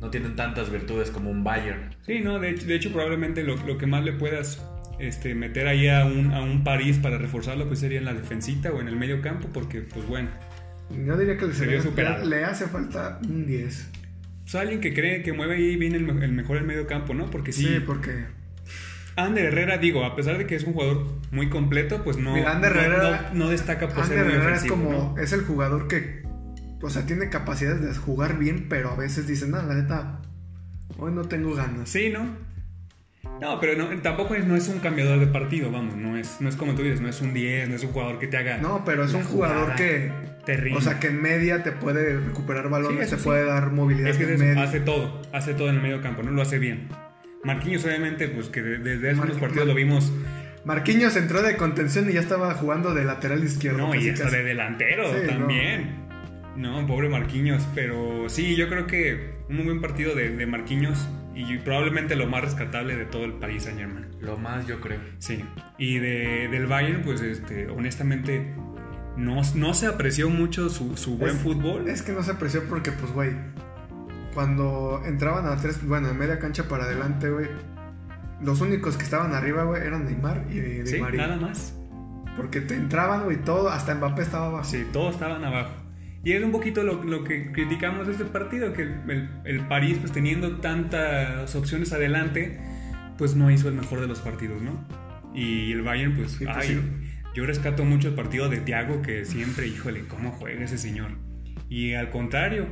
no 0.00 0.10
tienen 0.10 0.34
tantas 0.34 0.72
virtudes 0.72 1.12
como 1.12 1.30
un 1.30 1.44
Bayern. 1.44 1.94
Sí, 2.04 2.18
no, 2.18 2.40
de 2.40 2.50
hecho, 2.50 2.66
de 2.66 2.74
hecho 2.74 2.90
probablemente 2.90 3.44
lo, 3.44 3.54
lo 3.54 3.78
que 3.78 3.86
más 3.86 4.02
le 4.02 4.14
puedas 4.14 4.60
este, 4.98 5.34
meter 5.34 5.66
ahí 5.68 5.88
a 5.88 6.04
un, 6.04 6.32
a 6.32 6.40
un 6.42 6.64
París 6.64 6.98
para 6.98 7.18
reforzarlo 7.18 7.66
pues 7.68 7.80
sería 7.80 7.98
en 7.98 8.04
la 8.04 8.14
defensita 8.14 8.70
o 8.72 8.80
en 8.80 8.88
el 8.88 8.96
medio 8.96 9.20
campo 9.22 9.48
porque 9.52 9.80
pues 9.82 10.06
bueno, 10.06 10.28
Yo 10.90 11.16
diría 11.16 11.36
que 11.36 11.46
le, 11.46 11.54
Se 11.54 11.80
superado. 11.82 12.24
le 12.26 12.44
hace 12.44 12.66
falta 12.66 13.18
un 13.28 13.46
10. 13.46 13.90
pues 14.42 14.54
alguien 14.54 14.80
que 14.80 14.92
cree 14.94 15.22
que 15.22 15.32
mueve 15.32 15.56
ahí 15.56 15.76
bien 15.76 15.94
el, 15.94 16.02
me- 16.04 16.24
el 16.24 16.32
mejor 16.32 16.56
el 16.56 16.64
medio 16.64 16.86
campo, 16.86 17.14
¿no? 17.14 17.26
Porque 17.30 17.52
sí, 17.52 17.64
Sí, 17.66 17.80
porque 17.86 18.24
Ander 19.16 19.46
Herrera, 19.46 19.78
digo, 19.78 20.04
a 20.04 20.14
pesar 20.14 20.38
de 20.38 20.46
que 20.46 20.54
es 20.54 20.62
un 20.64 20.74
jugador 20.74 21.04
muy 21.32 21.48
completo, 21.48 22.02
pues 22.04 22.16
no, 22.18 22.34
Mira, 22.34 22.52
Ander 22.52 22.74
no- 22.74 22.80
Herrera- 22.80 23.30
no, 23.32 23.44
no 23.46 23.50
destaca 23.50 23.88
por 23.88 24.04
ser 24.06 24.18
Ander 24.18 24.24
muy 24.32 24.34
Herrera 24.42 24.56
es 24.56 24.64
como 24.64 24.90
¿no? 24.92 25.18
es 25.22 25.32
el 25.32 25.42
jugador 25.42 25.88
que 25.88 26.22
o 26.80 26.88
sea, 26.90 27.04
tiene 27.06 27.28
capacidades 27.28 27.82
de 27.82 27.92
jugar 27.96 28.38
bien, 28.38 28.66
pero 28.68 28.90
a 28.90 28.96
veces 28.96 29.26
dicen, 29.26 29.50
"No, 29.50 29.60
la 29.60 29.74
neta 29.74 30.20
hoy 30.96 31.10
no 31.12 31.22
tengo 31.24 31.52
ganas." 31.54 31.88
Sí, 31.88 32.10
¿no? 32.12 32.36
No, 33.40 33.60
pero 33.60 33.76
no, 33.76 33.88
tampoco 34.02 34.34
es, 34.34 34.44
no 34.46 34.56
es 34.56 34.68
un 34.68 34.80
cambiador 34.80 35.20
de 35.20 35.26
partido, 35.28 35.70
vamos, 35.70 35.96
no 35.96 36.16
es, 36.16 36.40
no 36.40 36.48
es 36.48 36.56
como 36.56 36.74
tú 36.74 36.82
dices, 36.82 37.00
no 37.00 37.08
es 37.08 37.20
un 37.20 37.32
10, 37.32 37.68
no 37.68 37.76
es 37.76 37.84
un 37.84 37.92
jugador 37.92 38.18
que 38.18 38.26
te 38.26 38.36
haga... 38.36 38.58
No, 38.58 38.84
pero 38.84 39.04
es 39.04 39.14
un 39.14 39.22
jugador 39.22 39.74
que 39.76 40.10
terrible. 40.44 40.78
o 40.78 40.80
sea, 40.80 40.98
que 40.98 41.06
en 41.08 41.22
media 41.22 41.62
te 41.62 41.70
puede 41.72 42.18
recuperar 42.18 42.68
balones, 42.68 43.06
eso 43.06 43.16
te 43.16 43.22
sí. 43.22 43.24
puede 43.28 43.44
dar 43.44 43.70
movilidad 43.70 44.10
Es 44.10 44.16
que 44.16 44.24
en 44.24 44.30
es- 44.32 44.40
media. 44.40 44.62
hace 44.62 44.80
todo, 44.80 45.22
hace 45.32 45.54
todo 45.54 45.68
en 45.68 45.76
el 45.76 45.82
medio 45.82 46.00
campo, 46.02 46.22
¿no? 46.22 46.30
Lo 46.32 46.42
hace 46.42 46.58
bien. 46.58 46.88
Marquinhos, 47.44 47.84
obviamente, 47.84 48.26
pues 48.28 48.48
que 48.48 48.60
de- 48.62 48.78
desde 48.78 49.10
hace 49.10 49.20
unos 49.20 49.36
partidos 49.38 49.66
Mar- 49.66 49.68
lo 49.68 49.74
vimos, 49.74 50.12
Marquinhos 50.64 51.14
entró 51.16 51.40
de 51.40 51.56
contención 51.56 52.10
y 52.10 52.14
ya 52.14 52.20
estaba 52.20 52.52
jugando 52.54 52.92
de 52.92 53.04
lateral 53.04 53.44
izquierdo. 53.44 53.78
no, 53.78 53.94
y 53.94 54.08
hasta 54.10 54.24
casi. 54.24 54.36
de 54.38 54.42
delantero 54.42 55.04
Sí, 55.12 55.26
también. 55.28 56.08
No. 56.56 56.84
pobre 56.88 57.08
Marquinhos, 57.08 57.64
pero 57.74 58.24
sí, 58.28 58.56
yo 58.56 58.68
creo 58.68 58.88
que 58.88 59.34
un 59.48 59.56
muy 59.56 59.64
buen 59.66 59.80
partido 59.80 60.16
de, 60.16 60.30
de 60.30 60.44
Marquinhos 60.46 61.08
y 61.40 61.58
probablemente 61.58 62.16
lo 62.16 62.26
más 62.26 62.42
rescatable 62.42 62.96
de 62.96 63.04
todo 63.04 63.24
el 63.24 63.34
Paris 63.34 63.62
Saint 63.64 63.78
Germain. 63.78 64.06
Lo 64.20 64.36
más, 64.36 64.66
yo 64.66 64.80
creo. 64.80 65.00
Sí, 65.18 65.44
y 65.78 65.98
de, 65.98 66.48
del 66.50 66.66
Bayern, 66.66 67.02
pues 67.02 67.20
este, 67.20 67.68
honestamente, 67.68 68.54
no, 69.16 69.40
no 69.54 69.74
se 69.74 69.86
apreció 69.86 70.28
mucho 70.30 70.68
su, 70.68 70.96
su 70.96 71.16
buen 71.16 71.36
Es- 71.36 71.42
fútbol. 71.42 71.88
Es 71.88 72.02
que 72.02 72.12
no 72.12 72.22
se 72.22 72.32
apreció 72.32 72.64
porque, 72.68 72.90
pues, 72.92 73.12
güey, 73.12 73.30
cuando 74.34 75.02
entraban 75.06 75.46
a 75.46 75.56
tres, 75.56 75.84
bueno, 75.86 76.08
en 76.08 76.18
media 76.18 76.38
cancha 76.38 76.64
para 76.68 76.84
adelante, 76.84 77.30
güey, 77.30 77.46
los 78.42 78.60
únicos 78.60 78.96
que 78.96 79.04
estaban 79.04 79.32
arriba, 79.34 79.64
güey, 79.64 79.82
eran 79.82 80.04
Neymar 80.04 80.44
y 80.50 80.60
Di 80.60 80.86
sí, 80.86 81.00
María. 81.00 81.26
nada 81.28 81.36
más. 81.40 81.74
Porque 82.36 82.60
te 82.60 82.74
entraban, 82.74 83.24
güey, 83.24 83.36
todo, 83.38 83.68
hasta 83.68 83.94
Mbappé 83.94 84.22
estaba 84.22 84.46
abajo. 84.46 84.64
Sí, 84.64 84.86
todos 84.92 85.14
estaban 85.14 85.44
abajo. 85.44 85.70
Y 86.24 86.32
es 86.32 86.42
un 86.42 86.50
poquito 86.52 86.82
lo, 86.82 87.04
lo 87.04 87.24
que 87.24 87.52
criticamos 87.52 88.06
de 88.06 88.12
este 88.12 88.24
partido, 88.24 88.72
que 88.72 88.82
el, 88.82 89.30
el 89.44 89.60
París, 89.68 89.98
pues 90.00 90.12
teniendo 90.12 90.56
tantas 90.58 91.54
opciones 91.54 91.92
adelante, 91.92 92.60
pues 93.16 93.34
no 93.36 93.50
hizo 93.50 93.68
el 93.68 93.74
mejor 93.74 94.00
de 94.00 94.08
los 94.08 94.20
partidos, 94.20 94.60
¿no? 94.62 94.86
Y 95.34 95.72
el 95.72 95.82
Bayern, 95.82 96.16
pues, 96.16 96.32
Sí, 96.32 96.44
pues, 96.44 96.56
ay, 96.56 96.68
sí. 96.68 96.80
yo 97.34 97.46
rescato 97.46 97.84
mucho 97.84 98.08
el 98.08 98.14
partido 98.14 98.48
de 98.48 98.58
Thiago, 98.58 99.00
que 99.02 99.24
siempre, 99.24 99.68
híjole, 99.68 100.04
cómo 100.08 100.30
juega 100.32 100.64
ese 100.64 100.76
señor. 100.78 101.12
Y 101.68 101.94
al 101.94 102.10
contrario, 102.10 102.66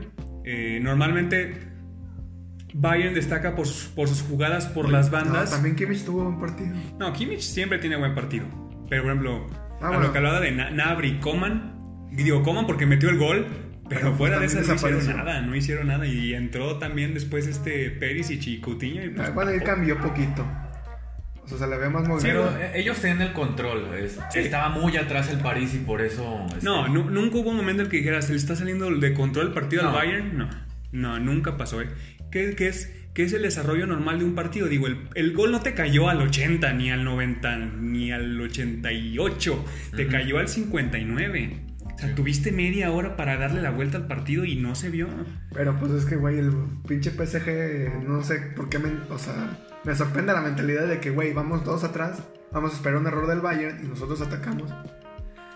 eh, 0.44 0.80
normalmente 0.82 1.54
Bayern 2.74 3.14
destaca 3.14 3.54
por 3.54 3.66
sus, 3.66 3.88
por 3.88 4.08
sus 4.08 4.22
jugadas 4.22 4.66
por 4.66 4.90
las 4.90 5.10
bandas. 5.10 5.50
No, 5.50 5.56
también 5.56 5.76
Kimmich 5.76 6.04
tuvo 6.04 6.28
un 6.28 6.40
partido. 6.40 6.74
No, 6.98 7.12
Kimmich 7.12 7.40
siempre 7.40 7.78
tiene 7.78 7.96
buen 7.96 8.14
partido. 8.14 8.46
Pero, 8.90 9.02
por 9.02 9.12
ejemplo, 9.12 9.46
Ah, 9.80 9.90
a 9.90 9.98
lo 10.00 10.10
que 10.10 10.18
hablaba 10.18 10.40
de 10.40 10.52
Na- 10.52 10.70
Nabri 10.70 11.18
Coman, 11.20 11.75
digo 12.10 12.42
Coman 12.42 12.66
porque 12.66 12.86
metió 12.86 13.08
el 13.10 13.18
gol, 13.18 13.46
pero 13.88 14.00
Pero 14.00 14.14
fuera 14.14 14.38
de 14.40 14.46
eso 14.46 14.60
no 14.60 14.74
hicieron 14.74 15.06
nada, 15.16 15.40
no 15.42 15.54
hicieron 15.54 15.86
nada. 15.88 16.06
Y 16.06 16.34
entró 16.34 16.76
también 16.78 17.14
después 17.14 17.46
este 17.46 17.90
Perisic 17.90 18.46
y 18.48 18.60
Coutinho. 18.60 19.04
Y 19.04 19.10
pues, 19.10 19.28
Ah, 19.28 19.32
bueno, 19.32 19.50
él 19.52 19.62
cambió 19.62 19.98
poquito. 19.98 20.44
O 21.44 21.48
sea, 21.48 21.58
se 21.58 21.66
le 21.68 21.76
ve 21.76 21.88
más 21.88 22.02
Pero 22.02 22.14
movimiento. 22.46 22.58
eh, 22.58 22.72
ellos 22.80 22.98
tenían 23.00 23.20
el 23.22 23.32
control. 23.32 23.94
es- 23.96 24.18
Sí. 24.32 24.40
Estaba 24.40 24.68
muy 24.70 24.96
atrás 24.96 25.30
el 25.30 25.38
París 25.38 25.72
y 25.74 25.78
por 25.78 26.00
eso. 26.02 26.44
este, 26.48 26.64
No, 26.64 26.88
nu- 26.88 27.08
nunca 27.10 27.36
hubo 27.36 27.50
un 27.50 27.56
momento 27.56 27.84
en 27.84 27.88
que 27.88 27.98
dijeras, 27.98 28.26
se 28.26 28.32
le 28.32 28.38
está 28.38 28.56
saliendo 28.56 28.90
de 28.90 29.14
control 29.14 29.46
el 29.48 29.52
partido 29.52 29.82
al 29.82 29.88
No. 29.88 29.94
Bayern. 29.94 30.36
No, 30.38 30.48
no, 30.90 31.20
nunca 31.20 31.56
pasó. 31.56 31.80
¿eh? 31.80 31.88
¿Qué, 32.32 32.56
qué 32.56 32.66
es, 32.66 32.92
¿Qué 33.14 33.22
es 33.22 33.32
el 33.32 33.42
desarrollo 33.42 33.86
normal 33.86 34.18
de 34.18 34.24
un 34.26 34.34
partido? 34.34 34.66
Digo, 34.66 34.88
el, 34.88 34.98
el 35.14 35.32
gol 35.32 35.50
no 35.52 35.60
te 35.60 35.72
cayó 35.72 36.08
al 36.10 36.20
80, 36.20 36.72
ni 36.74 36.90
al 36.90 37.04
90, 37.04 37.56
ni 37.56 38.10
al 38.12 38.38
88. 38.40 39.64
Te 39.94 40.02
Ujú. 40.02 40.12
cayó 40.12 40.38
al 40.38 40.48
59. 40.48 41.60
O 41.96 41.98
sea, 41.98 42.08
Sí. 42.10 42.14
tuviste 42.14 42.52
media 42.52 42.90
hora 42.92 43.16
para 43.16 43.36
darle 43.38 43.62
la 43.62 43.70
vuelta 43.70 43.96
al 43.98 44.06
partido 44.06 44.44
y 44.44 44.56
no 44.56 44.74
se 44.74 44.90
vio. 44.90 45.08
Pero 45.54 45.76
pues 45.80 45.92
es 45.92 46.04
que, 46.04 46.16
güey, 46.16 46.38
el 46.38 46.52
pinche 46.86 47.10
PSG, 47.10 48.06
no 48.06 48.22
sé 48.22 48.36
por 48.54 48.68
qué 48.68 48.78
me. 48.78 48.90
O 49.10 49.18
sea, 49.18 49.58
me 49.84 49.94
sorprende 49.94 50.32
la 50.32 50.42
mentalidad 50.42 50.86
de 50.86 51.00
que, 51.00 51.10
güey, 51.10 51.32
vamos 51.32 51.64
todos 51.64 51.84
atrás, 51.84 52.22
vamos 52.52 52.72
a 52.72 52.76
esperar 52.76 52.98
un 52.98 53.06
error 53.06 53.26
del 53.26 53.40
Bayern 53.40 53.82
y 53.84 53.88
nosotros 53.88 54.20
atacamos. 54.20 54.72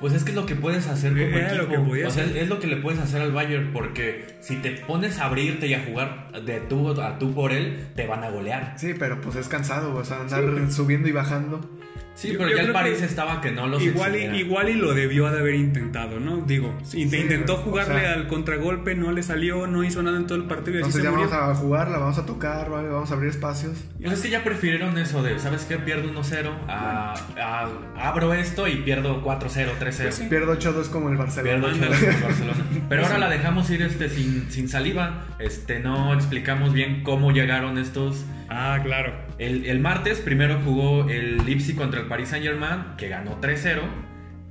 Pues 0.01 0.15
es 0.15 0.25
que 0.25 0.31
es 0.31 0.37
lo 0.37 0.47
que 0.47 0.55
puedes 0.57 0.87
hacer 0.89 1.13
como 1.13 1.23
Era 1.25 1.53
lo 1.53 1.65
equipo. 1.65 1.83
que 1.83 1.89
podías 1.91 2.09
o 2.09 2.11
sea, 2.13 2.25
hacer. 2.25 2.37
es 2.39 2.49
lo 2.49 2.59
que 2.59 2.69
le 2.69 2.77
puedes 2.79 2.99
hacer 3.01 3.21
al 3.21 3.33
Bayern 3.33 3.71
porque 3.75 4.25
si 4.41 4.57
te 4.57 4.71
pones 4.71 5.19
a 5.19 5.27
abrirte 5.27 5.67
y 5.67 5.75
a 5.75 5.85
jugar 5.85 6.33
de 6.43 6.59
tú 6.61 6.99
a 7.03 7.19
tú 7.19 7.35
por 7.35 7.53
él, 7.53 7.87
te 7.97 8.07
van 8.07 8.25
a 8.25 8.31
golear. 8.31 8.73
Sí, 8.79 8.95
pero 8.99 9.21
pues 9.21 9.37
es 9.37 9.47
cansado, 9.49 9.95
o 9.95 10.03
sea, 10.03 10.21
andar 10.23 10.43
Sí. 10.69 10.73
subiendo 10.73 11.07
y 11.07 11.13
bajando. 11.13 11.79
Sí, 12.21 12.33
Yo- 12.33 12.39
pero 12.39 12.51
yo 12.51 12.57
ya 12.59 12.63
el 12.65 12.73
París 12.73 13.01
estaba 13.01 13.41
que 13.41 13.51
no 13.51 13.67
los 13.67 13.83
Igual 13.83 14.15
y, 14.15 14.25
igual 14.41 14.69
y 14.69 14.75
lo 14.75 14.93
debió 14.93 15.31
de 15.31 15.39
haber 15.39 15.55
intentado, 15.55 16.21
¿no? 16.21 16.37
Digo, 16.43 16.75
Sí, 16.83 17.01
intentó 17.01 17.55
o 17.55 17.57
jugarle 17.59 18.01
sea- 18.01 18.13
al 18.13 18.27
contragolpe, 18.27 18.95
no 18.95 19.11
le 19.11 19.23
salió, 19.23 19.67
no 19.67 19.85
hizo 19.85 20.03
nada 20.03 20.19
en 20.19 20.27
todo 20.27 20.37
el 20.37 20.45
partido 20.45 20.79
y 20.79 20.83
así 20.83 20.89
Entonces 20.89 21.01
se 21.01 21.05
ya 21.05 21.11
murió. 21.11 21.31
vamos 21.31 21.57
a 21.57 21.59
jugar, 21.59 21.91
la 21.91 21.97
vamos 21.97 22.19
a 22.19 22.27
tocar, 22.27 22.69
¿vale? 22.69 22.89
vamos 22.89 23.11
a 23.11 23.15
abrir 23.15 23.31
espacios. 23.31 23.79
Pues 23.99 24.13
es 24.13 24.21
que 24.21 24.29
ya 24.29 24.45
prefirieron 24.45 24.99
eso 24.99 25.23
de, 25.23 25.39
¿sabes 25.39 25.65
qué? 25.65 25.79
Pierdo 25.79 26.11
1-0, 26.11 26.51
a, 26.69 27.15
a- 27.39 27.69
abro 28.09 28.35
esto 28.35 28.69
y 28.69 28.77
pierdo 28.83 29.23
4-0, 29.23 29.71
3-0. 29.79 30.03
Pues 30.03 30.15
sí. 30.17 30.27
Pierdo 30.29 30.53
8-2 30.53 30.89
como 30.91 31.09
el 31.09 31.17
Barcelona. 31.17 31.51
Pierdo 31.51 31.67
ocho 31.69 31.75
Ándale. 31.77 31.97
veces 31.97 32.15
con 32.17 32.23
Barcelona. 32.29 32.65
Pero 32.91 33.03
ahora 33.05 33.17
la 33.19 33.31
dejamos 33.31 33.71
ir 33.71 33.81
este, 33.81 34.11
sin, 34.11 34.51
sin 34.51 34.69
saliva. 34.69 35.25
Este, 35.39 35.81
no 35.81 36.13
explicamos 36.13 36.75
bien 36.75 37.03
cómo 37.03 37.31
llegaron 37.33 37.79
estos. 37.79 38.25
Ah, 38.51 38.79
claro. 38.83 39.15
El, 39.41 39.65
el 39.67 39.81
martes 39.81 40.21
primero 40.21 40.61
jugó 40.65 41.09
el 41.09 41.39
Leipzig 41.47 41.75
contra 41.75 42.01
el 42.01 42.07
Paris 42.07 42.29
Saint 42.29 42.45
Germain, 42.45 42.83
que 42.99 43.09
ganó 43.09 43.41
3-0. 43.41 43.81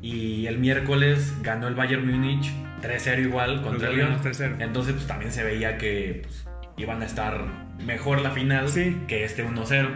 Y 0.02 0.48
el 0.48 0.58
miércoles 0.58 1.36
ganó 1.44 1.68
el 1.68 1.76
Bayern 1.76 2.06
Múnich 2.10 2.52
3-0 2.82 3.22
igual 3.22 3.62
contra 3.62 3.90
el 3.90 3.96
Lyon. 3.98 4.14
goleamos 4.14 4.40
3-0. 4.40 4.56
Entonces, 4.64 4.94
pues 4.94 5.06
también 5.08 5.32
se 5.32 5.44
veía 5.44 5.78
que 5.78 6.22
pues, 6.24 6.48
iban 6.78 7.02
a 7.02 7.06
estar 7.06 7.46
mejor 7.86 8.22
la 8.22 8.32
final 8.32 8.68
Sí. 8.70 8.98
que 9.08 9.24
este 9.26 9.46
1-0. 9.46 9.90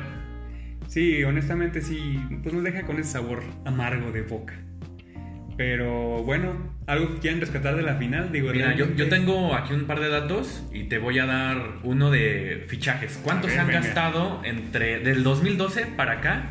Sí, 0.87 1.23
honestamente 1.23 1.81
sí, 1.81 2.19
pues 2.43 2.53
nos 2.53 2.63
deja 2.63 2.83
con 2.83 2.99
ese 2.99 3.13
sabor 3.13 3.41
amargo 3.65 4.11
de 4.11 4.21
boca. 4.21 4.53
Pero 5.57 6.23
bueno, 6.23 6.73
algo 6.87 7.13
que 7.13 7.19
quieran 7.19 7.39
rescatar 7.39 7.75
de 7.75 7.83
la 7.83 7.95
final, 7.95 8.31
digo, 8.31 8.51
Mira, 8.51 8.73
yo, 8.75 8.87
tengo 9.09 9.53
aquí 9.55 9.73
un 9.73 9.85
par 9.85 9.99
de 9.99 10.09
datos 10.09 10.63
y 10.73 10.85
te 10.85 10.97
voy 10.97 11.19
a 11.19 11.25
dar 11.25 11.57
uno 11.83 12.09
de 12.09 12.65
fichajes. 12.67 13.19
¿Cuánto 13.23 13.47
se 13.47 13.59
han 13.59 13.67
venga. 13.67 13.81
gastado 13.81 14.41
entre 14.43 14.99
del 14.99 15.23
2012 15.23 15.85
para 15.95 16.13
acá? 16.13 16.49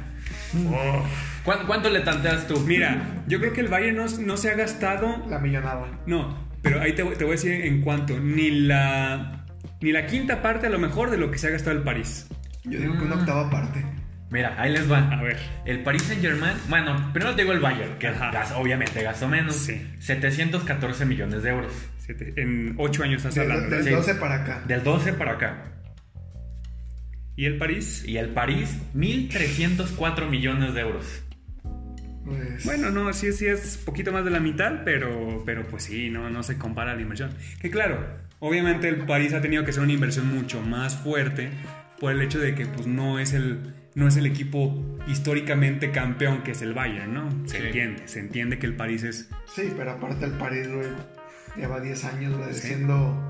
¿Cuánto, 1.45 1.67
cuánto 1.67 1.91
le 1.91 2.01
tanteas 2.01 2.47
tú? 2.47 2.61
Mira, 2.61 3.23
yo 3.27 3.41
creo 3.41 3.53
que 3.53 3.61
el 3.61 3.69
Bayern 3.69 3.97
no, 3.97 4.07
no 4.07 4.37
se 4.37 4.51
ha 4.51 4.55
gastado 4.55 5.25
La 5.29 5.39
millonada. 5.39 5.87
No, 6.07 6.37
pero 6.63 6.81
ahí 6.81 6.93
te, 6.93 7.03
voy- 7.03 7.17
te 7.17 7.25
voy 7.25 7.33
a 7.33 7.37
decir 7.37 7.53
en 7.53 7.81
cuanto. 7.81 8.19
Ni 8.21 8.51
la, 8.51 9.45
ni 9.81 9.91
la 9.93 10.07
quinta 10.07 10.43
parte 10.43 10.67
a 10.69 10.71
lo 10.71 10.79
mejor 10.79 11.11
de 11.11 11.17
lo 11.19 11.31
que 11.31 11.39
se 11.39 11.49
ha 11.49 11.51
gastado 11.51 11.77
el 11.77 11.83
París. 11.83 12.29
Yo 12.65 12.79
digo 12.79 12.97
que 12.97 13.05
una 13.05 13.17
Mm. 13.17 13.21
octava 13.21 13.51
parte. 13.51 13.85
Mira, 14.33 14.55
ahí 14.61 14.73
les 14.73 14.91
va. 14.91 15.11
A 15.12 15.23
ver. 15.23 15.37
El 15.67 15.83
Paris 15.83 16.03
Saint 16.05 16.23
Germain, 16.23 16.55
bueno, 16.69 17.11
primero 17.12 17.35
te 17.37 17.43
digo 17.43 17.53
el 17.53 17.61
Bayern, 17.61 17.99
que 17.99 18.11
obviamente 18.57 19.03
gastó 19.03 19.29
menos. 19.29 19.55
Sí. 19.55 19.87
714 20.01 21.05
millones 21.05 21.43
de 21.43 21.51
euros. 21.51 21.73
Siete- 21.99 22.33
en 22.37 22.75
ocho 22.79 23.03
años 23.05 23.19
estás 23.19 23.35
Del, 23.35 23.53
hablando. 23.53 23.77
del. 23.77 23.85
Sí. 23.85 23.91
12 23.91 24.15
para 24.15 24.43
acá. 24.43 24.62
Del 24.67 24.83
12 24.83 25.12
para 25.12 25.33
acá. 25.33 25.65
¿Y 27.37 27.45
el 27.45 27.59
París? 27.59 28.05
Y 28.07 28.17
el 28.17 28.31
París, 28.31 28.77
1.304 28.95 30.29
millones 30.29 30.75
de 30.75 30.81
euros. 30.81 31.23
Pues, 32.25 32.65
Bueno, 32.65 32.91
no, 32.91 33.12
sí, 33.12 33.33
sí 33.33 33.47
es 33.47 33.77
poquito 33.79 34.12
más 34.12 34.25
de 34.25 34.31
la 34.31 34.41
mitad, 34.41 34.83
pero, 34.85 35.43
pero 35.45 35.67
pues 35.69 35.83
sí, 35.85 36.09
no, 36.09 36.31
no 36.31 36.43
se 36.43 36.57
compara 36.57 36.95
la 36.95 37.03
inversión. 37.03 37.31
Que 37.61 37.71
claro, 37.71 38.07
obviamente 38.39 38.89
el 38.89 38.97
París 39.07 39.33
ha 39.35 39.41
tenido 39.43 39.65
que 39.65 39.71
hacer 39.71 39.83
una 39.83 39.93
inversión 39.93 40.33
mucho 40.35 40.61
más 40.62 40.97
fuerte 40.97 41.51
por 42.01 42.12
el 42.12 42.21
hecho 42.23 42.39
de 42.39 42.55
que 42.55 42.67
pues 42.67 42.87
no 42.87 43.19
es 43.19 43.33
el, 43.33 43.75
no 43.95 44.09
es 44.09 44.17
el 44.17 44.27
equipo 44.27 44.83
históricamente 45.07 45.91
campeón 45.91 46.43
que 46.43 46.53
es 46.53 46.63
el 46.63 46.73
Bayern, 46.75 47.13
¿no? 47.15 47.31
Se 47.49 47.59
Sí. 47.59 47.67
entiende, 47.67 48.09
se 48.09 48.21
entiende 48.21 48.59
que 48.59 48.67
el 48.67 48.75
París 48.77 49.03
es 49.03 49.29
sí, 49.55 49.73
pero 49.77 49.93
aparte 49.93 50.25
el 50.25 50.33
París, 50.33 50.69
güey, 50.73 50.89
lleva 51.57 51.81
10 51.81 52.05
años, 52.05 52.37
güey, 52.37 52.53
Sí. 52.55 52.69
siendo... 52.69 53.29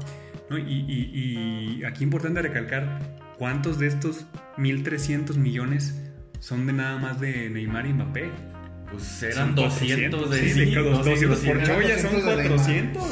¿no? 0.51 0.59
Y, 0.59 0.63
y- 0.87 1.79
y 1.81 1.85
aquí 1.85 2.05
importante 2.05 2.43
recalcar 2.43 2.99
cuántos 3.39 3.79
de 3.79 3.87
estos 3.87 4.27
1.300 4.59 5.37
millones 5.39 5.99
son 6.41 6.67
de 6.67 6.73
nada 6.75 6.99
más 6.99 7.21
de 7.21 7.49
Neymar 7.51 7.87
y 7.87 7.93
Mbappé. 7.95 8.31
Pues 8.93 9.23
eran 9.23 9.49
Son 9.49 9.55
200 9.55 10.31
de 10.31 10.39
sí, 10.41 10.51
sí, 10.51 10.65
de 10.67 10.71
los 10.83 10.99
200 11.05 11.39
por 11.41 11.63
Choya 11.63 11.99
son 11.99 12.13
200 12.13 12.13
de 12.13 12.37
Neymar. 12.37 12.49
400 12.49 13.03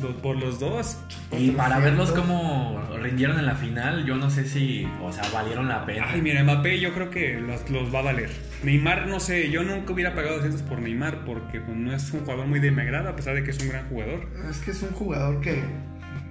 dos- 0.00 0.14
por 0.22 0.36
los 0.36 0.58
dos. 0.60 0.98
Y 1.38 1.50
para 1.50 1.76
400. 1.76 1.82
verlos 1.84 2.12
cómo 2.12 2.82
rindieron 3.02 3.38
en 3.38 3.46
la 3.46 3.54
final, 3.54 4.04
yo 4.06 4.16
no 4.16 4.30
sé 4.30 4.46
si, 4.46 4.86
o 5.02 5.12
sea, 5.12 5.24
valieron 5.32 5.68
la 5.68 5.84
pena. 5.86 6.06
Ay, 6.08 6.22
mira, 6.22 6.42
Mbappé 6.44 6.80
yo 6.80 6.92
creo 6.94 7.10
que 7.10 7.38
los, 7.40 7.68
los 7.70 7.94
va 7.94 7.98
a 8.00 8.02
valer. 8.02 8.30
Neymar, 8.62 9.06
no 9.08 9.20
sé, 9.20 9.50
yo 9.50 9.62
nunca 9.62 9.92
hubiera 9.92 10.14
pagado 10.14 10.36
200 10.36 10.62
por 10.62 10.80
Neymar 10.80 11.24
porque 11.24 11.60
pues, 11.60 11.76
no 11.76 11.94
es 11.94 12.10
un 12.12 12.20
jugador 12.20 12.46
muy 12.46 12.60
de 12.60 12.70
mi 12.70 12.82
agrado, 12.82 13.08
a 13.10 13.16
pesar 13.16 13.34
de 13.34 13.42
que 13.44 13.50
es 13.50 13.60
un 13.62 13.68
gran 13.68 13.88
jugador. 13.88 14.26
Es 14.50 14.58
que 14.58 14.70
es 14.72 14.82
un 14.82 14.90
jugador 14.90 15.40
que, 15.40 15.62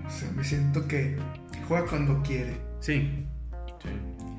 o 0.06 0.10
sea, 0.10 0.30
me 0.36 0.44
siento 0.44 0.88
que 0.88 1.16
juega 1.68 1.86
cuando 1.86 2.22
quiere. 2.24 2.54
Sí, 2.80 3.26
Sí. 3.82 3.90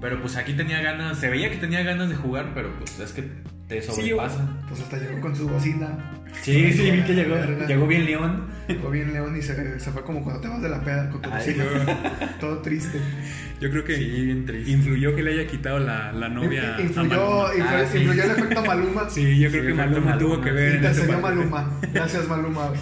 Pero 0.02 0.20
pues 0.20 0.36
aquí 0.36 0.52
tenía 0.54 0.80
ganas, 0.82 1.18
se 1.18 1.28
veía 1.30 1.50
que 1.50 1.56
tenía 1.56 1.82
ganas 1.82 2.08
de 2.10 2.14
jugar, 2.14 2.52
pero 2.54 2.70
pues 2.78 2.98
es 3.00 3.12
que 3.12 3.24
te 3.70 3.80
Sí, 3.82 3.92
sobrepasa. 3.92 4.46
Pues 4.68 4.80
hasta 4.82 4.98
llegó 4.98 5.20
con 5.20 5.34
su 5.36 5.48
bocina, 5.48 6.16
Sí, 6.42 6.72
sí, 6.72 6.90
vi 6.92 7.02
que 7.02 7.14
llegó, 7.14 7.34
Verga. 7.34 7.66
llegó 7.66 7.86
bien 7.88 8.04
León. 8.06 8.46
llegó 8.68 8.90
bien 8.90 9.12
León 9.12 9.36
y 9.36 9.42
se, 9.42 9.80
se 9.80 9.90
fue 9.90 10.02
como 10.04 10.22
cuando 10.22 10.40
te 10.40 10.48
vas 10.48 10.62
de 10.62 10.68
la 10.68 10.80
peda 10.82 11.10
con 11.10 11.20
tu 11.22 11.28
Ay, 11.32 11.54
bocina. 11.54 12.36
Todo 12.40 12.58
triste. 12.58 13.00
yo 13.60 13.68
creo 13.70 13.84
que 13.84 13.96
Sí, 13.96 14.04
bien 14.26 14.44
triste. 14.46 14.70
influyó 14.70 15.14
que 15.16 15.22
le 15.24 15.32
haya 15.32 15.46
quitado 15.48 15.78
la, 15.80 16.12
la 16.12 16.28
novia 16.28 16.76
a 16.76 16.80
influyó, 16.80 17.08
Maluma. 17.48 17.68
Ah, 17.80 17.84
sí. 17.90 17.98
influyó 17.98 18.24
el 18.24 18.30
efecto 18.30 18.64
Maluma. 18.64 19.10
Sí, 19.10 19.38
yo 19.40 19.50
creo 19.50 19.62
Sí, 19.62 19.68
que 19.68 19.74
Maluma, 19.74 20.18
tuvo 20.18 20.40
que 20.40 20.50
ver 20.52 20.74
Y 20.76 20.78
te. 20.80 21.16
Maluma. 21.18 21.80
Gracias, 21.92 22.28
Maluma. 22.28 22.72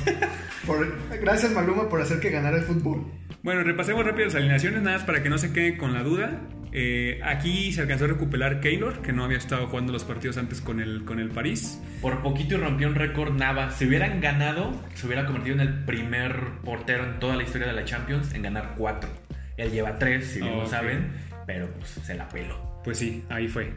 Por- 0.67 0.95
gracias, 1.23 1.53
Maluma, 1.53 1.89
por 1.89 2.03
hacer 2.03 2.21
que 2.21 2.31
ganara 2.31 2.59
el 2.59 2.65
fútbol. 2.65 3.07
Bueno, 3.43 3.63
repasemos 3.63 4.05
rápido 4.05 4.27
las 4.27 4.35
alineaciones, 4.35 4.83
nada 4.83 4.99
más 4.99 5.07
para 5.07 5.23
que 5.23 5.31
no 5.31 5.39
se 5.39 5.53
queden 5.53 5.79
con 5.79 5.95
la 5.95 6.03
duda. 6.03 6.41
Eh, 6.73 7.21
aquí 7.25 7.73
se 7.73 7.81
alcanzó 7.81 8.05
a 8.05 8.09
recuperar 8.09 8.61
Keylor, 8.61 9.01
que 9.01 9.13
no 9.13 9.25
había 9.25 9.39
estado 9.39 9.67
jugando 9.69 9.93
los 9.93 10.05
partidos 10.05 10.37
antes 10.37 10.61
con 10.61 10.81
el, 10.81 11.05
con 11.05 11.19
el 11.19 11.31
París. 11.31 11.81
Por 12.03 12.23
poquito 12.23 12.55
y 12.57 12.59
rompió 12.59 12.89
un 12.89 12.95
récord 12.95 13.33
Nava. 13.35 13.71
Si 13.71 13.87
hubieran 13.87 14.21
ganado, 14.21 14.73
se 14.95 15.07
hubiera 15.07 15.25
convertido 15.27 15.55
en 15.57 15.61
el 15.63 15.85
primer 15.85 16.35
portero 16.65 17.05
en 17.05 17.19
toda 17.21 17.37
la 17.37 17.43
historia 17.43 17.67
de 17.69 17.73
la 17.73 17.85
Champions 17.85 18.35
en 18.35 18.43
ganar 18.43 18.75
cuatro. 18.77 19.09
Él 19.57 19.71
lleva 19.73 19.99
tres, 19.99 20.27
si 20.27 20.41
bien 20.41 20.53
Ok. 20.55 20.63
lo 20.65 20.67
saben, 20.69 21.09
pero 21.47 21.69
pues 21.71 21.89
se 22.05 22.15
la 22.15 22.29
peló. 22.29 22.81
Pues 22.85 22.99
sí, 22.99 23.25
ahí 23.29 23.49
fue. 23.49 23.73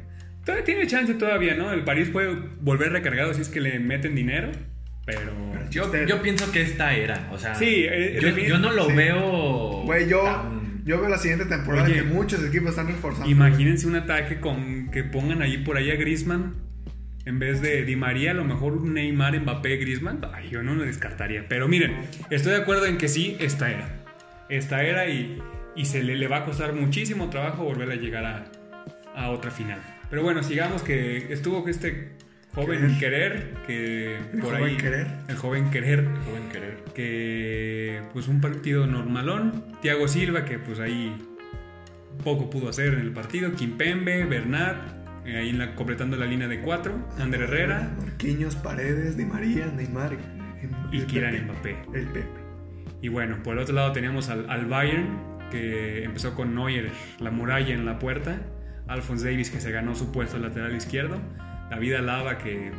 Todavía 0.45 0.65
tiene 0.65 0.87
chance 0.87 1.13
todavía, 1.15 1.55
¿no? 1.55 1.71
El 1.71 1.83
París 1.83 2.09
puede 2.09 2.35
volver 2.59 2.91
recargado 2.91 3.33
si 3.33 3.41
es 3.41 3.49
que 3.49 3.61
le 3.61 3.79
meten 3.79 4.15
dinero, 4.15 4.51
pero... 5.05 5.31
Yo, 5.69 5.85
Usted- 5.85 6.05
yo 6.07 6.21
pienso 6.21 6.51
que 6.51 6.61
esta 6.61 6.93
era, 6.93 7.29
o 7.31 7.37
sea, 7.37 7.55
Sí, 7.55 7.85
eh, 7.89 8.19
yo, 8.47 8.57
no 8.59 8.71
lo 8.71 8.87
sí. 8.87 8.93
veo. 8.93 9.83
Güey, 9.85 10.09
yo, 10.09 10.23
tan- 10.23 10.60
yo 10.83 10.99
veo 10.99 11.09
la 11.09 11.17
siguiente 11.17 11.45
temporada 11.45 11.85
Oye. 11.85 11.95
que 11.95 12.03
muchos 12.03 12.43
equipos 12.43 12.71
están 12.71 12.87
reforzando. 12.87 13.29
Imagínense 13.29 13.87
un 13.87 13.95
ataque 13.95 14.39
con 14.39 14.89
que 14.91 15.03
pongan 15.03 15.41
ahí 15.41 15.57
por 15.59 15.77
ahí 15.77 15.91
a 15.91 15.95
Griezmann 15.95 16.55
en 17.25 17.37
vez 17.39 17.61
de 17.61 17.85
Di 17.85 17.95
María, 17.95 18.31
a 18.31 18.33
lo 18.33 18.43
mejor 18.43 18.81
Neymar, 18.81 19.39
Mbappé, 19.39 19.77
Griezmann. 19.77 20.21
Ay, 20.33 20.49
yo 20.49 20.63
no 20.63 20.73
lo 20.73 20.83
descartaría. 20.83 21.45
Pero 21.47 21.67
miren, 21.67 22.01
estoy 22.29 22.53
de 22.53 22.57
acuerdo 22.59 22.87
en 22.87 22.97
que 22.97 23.07
sí, 23.07 23.37
esta 23.39 23.69
era. 23.69 24.03
Esta 24.49 24.83
era 24.83 25.07
y, 25.07 25.39
y 25.75 25.85
se 25.85 26.03
le, 26.03 26.15
le 26.15 26.27
va 26.27 26.37
a 26.37 26.45
costar 26.45 26.73
muchísimo 26.73 27.29
trabajo 27.29 27.63
volver 27.63 27.91
a 27.91 27.95
llegar 27.95 28.25
a, 28.25 28.45
a 29.15 29.29
otra 29.29 29.51
final. 29.51 29.79
Pero 30.09 30.23
bueno, 30.23 30.43
sigamos 30.43 30.81
que 30.81 31.31
estuvo 31.31 31.67
este 31.69 32.13
joven 32.53 32.97
querer, 32.99 33.53
que 33.65 34.17
El 34.17 34.39
por 34.39 34.51
joven 34.55 34.63
ahí... 34.63 34.77
querer. 34.77 35.07
El 35.27 35.35
joven 35.37 35.69
querer 35.71 36.05
Joven 36.25 36.49
querer. 36.51 36.77
que 36.93 38.01
pues 38.13 38.27
un 38.27 38.41
partido 38.41 38.87
normalón. 38.87 39.63
Thiago 39.81 40.07
Silva 40.07 40.45
que 40.45 40.59
pues 40.59 40.79
ahí 40.79 41.15
poco 42.23 42.49
pudo 42.49 42.69
hacer 42.69 42.93
en 42.93 42.99
el 42.99 43.11
partido. 43.11 43.53
Kimpembe, 43.53 44.25
Bernat, 44.25 44.75
eh, 45.25 45.37
ahí 45.37 45.49
en 45.49 45.57
la- 45.59 45.75
completando 45.75 46.17
la 46.17 46.25
línea 46.25 46.47
de 46.47 46.59
cuatro. 46.61 46.93
Ander 47.19 47.41
Herrera 47.41 47.89
Marquinhos, 47.99 48.55
Paredes, 48.55 49.17
Di 49.17 49.25
María, 49.25 49.67
Neymar. 49.67 50.17
y 50.91 50.97
el 50.99 51.05
Pepe. 51.05 51.41
Mbappé. 51.41 51.75
El 51.93 52.07
Pepe. 52.07 52.41
Y 53.01 53.07
bueno, 53.07 53.41
por 53.43 53.53
el 53.55 53.59
otro 53.63 53.73
lado 53.73 53.91
teníamos 53.93 54.29
al, 54.29 54.47
al 54.49 54.65
Bayern 54.67 55.07
que 55.49 56.03
empezó 56.03 56.35
con 56.35 56.53
Neuer, 56.55 56.91
la 57.19 57.31
muralla 57.31 57.73
en 57.73 57.85
la 57.85 57.97
puerta. 57.97 58.37
Alphonse 58.87 59.29
Davis 59.31 59.49
que 59.49 59.59
se 59.61 59.71
ganó 59.71 59.95
su 59.95 60.11
puesto 60.11 60.37
lateral 60.37 60.75
izquierdo. 60.75 61.17
David 61.71 61.93
Alaba 61.95 62.37
que 62.37 62.71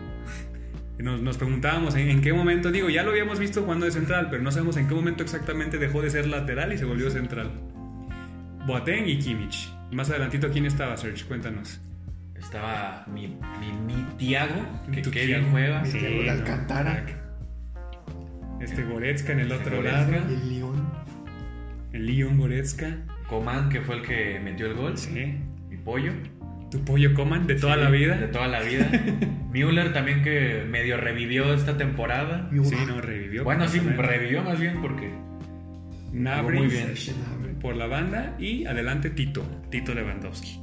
nos, 0.99 1.21
nos 1.21 1.37
preguntábamos 1.39 1.97
en, 1.97 2.09
en 2.11 2.21
qué 2.21 2.33
momento, 2.33 2.71
digo, 2.71 2.89
ya 2.91 3.03
lo 3.03 3.11
habíamos 3.11 3.39
visto 3.41 3.63
jugando 3.63 3.87
de 3.87 3.91
central, 3.93 4.29
pero 4.31 4.43
no 4.43 4.53
sabemos 4.53 4.77
en 4.77 4.87
qué 4.87 4.95
momento 4.95 5.25
exactamente 5.25 5.79
dejó 5.79 6.01
de 6.03 6.11
ser 6.11 6.27
lateral 6.29 6.73
y 6.73 6.79
se 6.79 6.85
volvió 6.85 7.11
central. 7.11 7.51
Boateng 8.67 9.09
y 9.09 9.19
Kimmich. 9.19 9.73
Más 9.91 10.09
adelantito, 10.11 10.49
¿quién 10.51 10.67
estaba, 10.67 10.97
Serge? 10.97 11.25
Cuéntanos. 11.25 11.81
Estaba 12.39 13.05
mi, 13.13 13.27
mi, 13.29 13.73
mi 13.95 14.03
Tiago, 14.19 14.65
que 14.93 15.03
Tu 15.03 15.11
qué 15.11 15.27
bien 15.27 15.51
juega. 15.51 15.81
Mi 15.83 15.89
Sí, 15.91 15.99
Thiago 15.99 16.23
de 16.23 16.31
Alcantara. 16.31 17.05
Este 18.61 18.85
Goretzka 18.85 19.33
en 19.33 19.41
el 19.41 19.51
Este 19.53 19.65
otro 19.65 19.77
Goretzka. 19.79 20.11
lado. 20.11 20.29
El 20.29 20.49
León. 20.49 20.93
El 21.93 22.07
Leon 22.07 22.39
Goretzka. 22.39 22.97
Coman, 23.29 23.69
que 23.69 23.81
fue 23.81 23.97
el 23.97 24.03
que 24.03 24.39
metió 24.41 24.67
el 24.67 24.75
gol. 24.75 24.97
Sí. 24.99 25.37
Y 25.71 25.77
Pollo. 25.77 26.13
Tu 26.73 26.83
pollo 26.85 27.13
coman 27.13 27.47
de 27.47 27.55
toda 27.55 27.75
Sí, 27.75 27.81
la 27.83 27.91
vida. 27.91 28.17
De 28.17 28.29
toda 28.29 28.49
la 28.49 28.61
vida. 28.63 28.91
Müller 29.53 29.93
también 29.93 30.23
que 30.23 30.65
medio 30.69 30.97
revivió 30.97 31.53
esta 31.53 31.77
temporada. 31.77 32.49
Sí, 32.51 32.75
no, 32.89 33.01
revivió. 33.01 33.45
Bueno, 33.45 33.69
sí, 33.69 33.79
revivió 33.79 34.43
más 34.43 34.59
bien 34.59 34.81
porque 34.81 35.13
Nabri 36.13 36.59
Muy 36.59 36.69
bien. 36.69 36.95
Por 37.61 37.77
la 37.77 37.87
banda 37.87 38.35
y 38.41 38.65
adelante 38.65 39.11
Tito, 39.11 39.47
Tito 39.71 39.95
Lewandowski. 39.95 40.59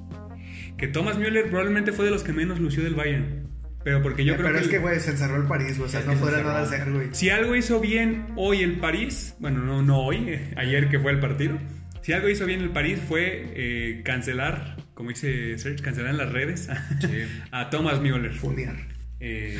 Que 0.78 0.88
Thomas 0.88 1.18
Müller 1.20 1.48
probablemente 1.48 1.92
fue 1.92 2.06
de 2.06 2.12
los 2.12 2.24
que 2.24 2.34
menos 2.34 2.60
lució 2.60 2.84
del 2.84 2.96
Bayern. 2.96 3.48
Pero 3.84 4.02
porque 4.02 4.26
yo 4.26 4.34
Eh, 4.34 4.38
creo 4.38 4.48
Pero 4.48 4.60
que, 4.60 4.66
es 4.66 4.72
que, 4.72 4.80
güey, 4.80 5.00
se 5.00 5.12
encerró 5.12 5.38
el 5.38 5.48
París, 5.48 5.78
güey. 5.78 5.88
O 5.88 5.92
sea, 5.92 6.02
no 6.02 6.14
se 6.14 6.24
encerró. 6.24 6.48
nada 6.50 6.62
hacer, 6.64 6.92
güey. 6.92 7.08
si 7.12 7.30
algo 7.30 7.56
hizo 7.56 7.80
bien 7.80 8.26
hoy 8.36 8.62
el 8.62 8.74
París, 8.80 9.36
bueno, 9.40 9.60
no, 9.64 9.82
no 9.84 10.00
hoy, 10.00 10.26
eh, 10.28 10.54
ayer 10.58 10.90
que 10.90 11.00
fue 11.00 11.12
el 11.12 11.20
partido, 11.20 11.58
si 12.02 12.14
algo 12.14 12.28
hizo 12.30 12.46
bien 12.48 12.62
el 12.62 12.72
París 12.72 13.00
fue 13.08 13.46
eh, 13.56 14.02
cancelar, 14.04 14.76
como 15.00 15.12
dice 15.12 15.58
Serge, 15.58 15.82
cancelar 15.82 16.12
en 16.12 16.18
las 16.18 16.30
redes 16.30 16.68
sí. 17.00 17.08
a 17.54 17.70
Thomas 17.70 18.02
Müller. 18.02 18.34
Funear. 18.34 18.76
Eh, 19.22 19.58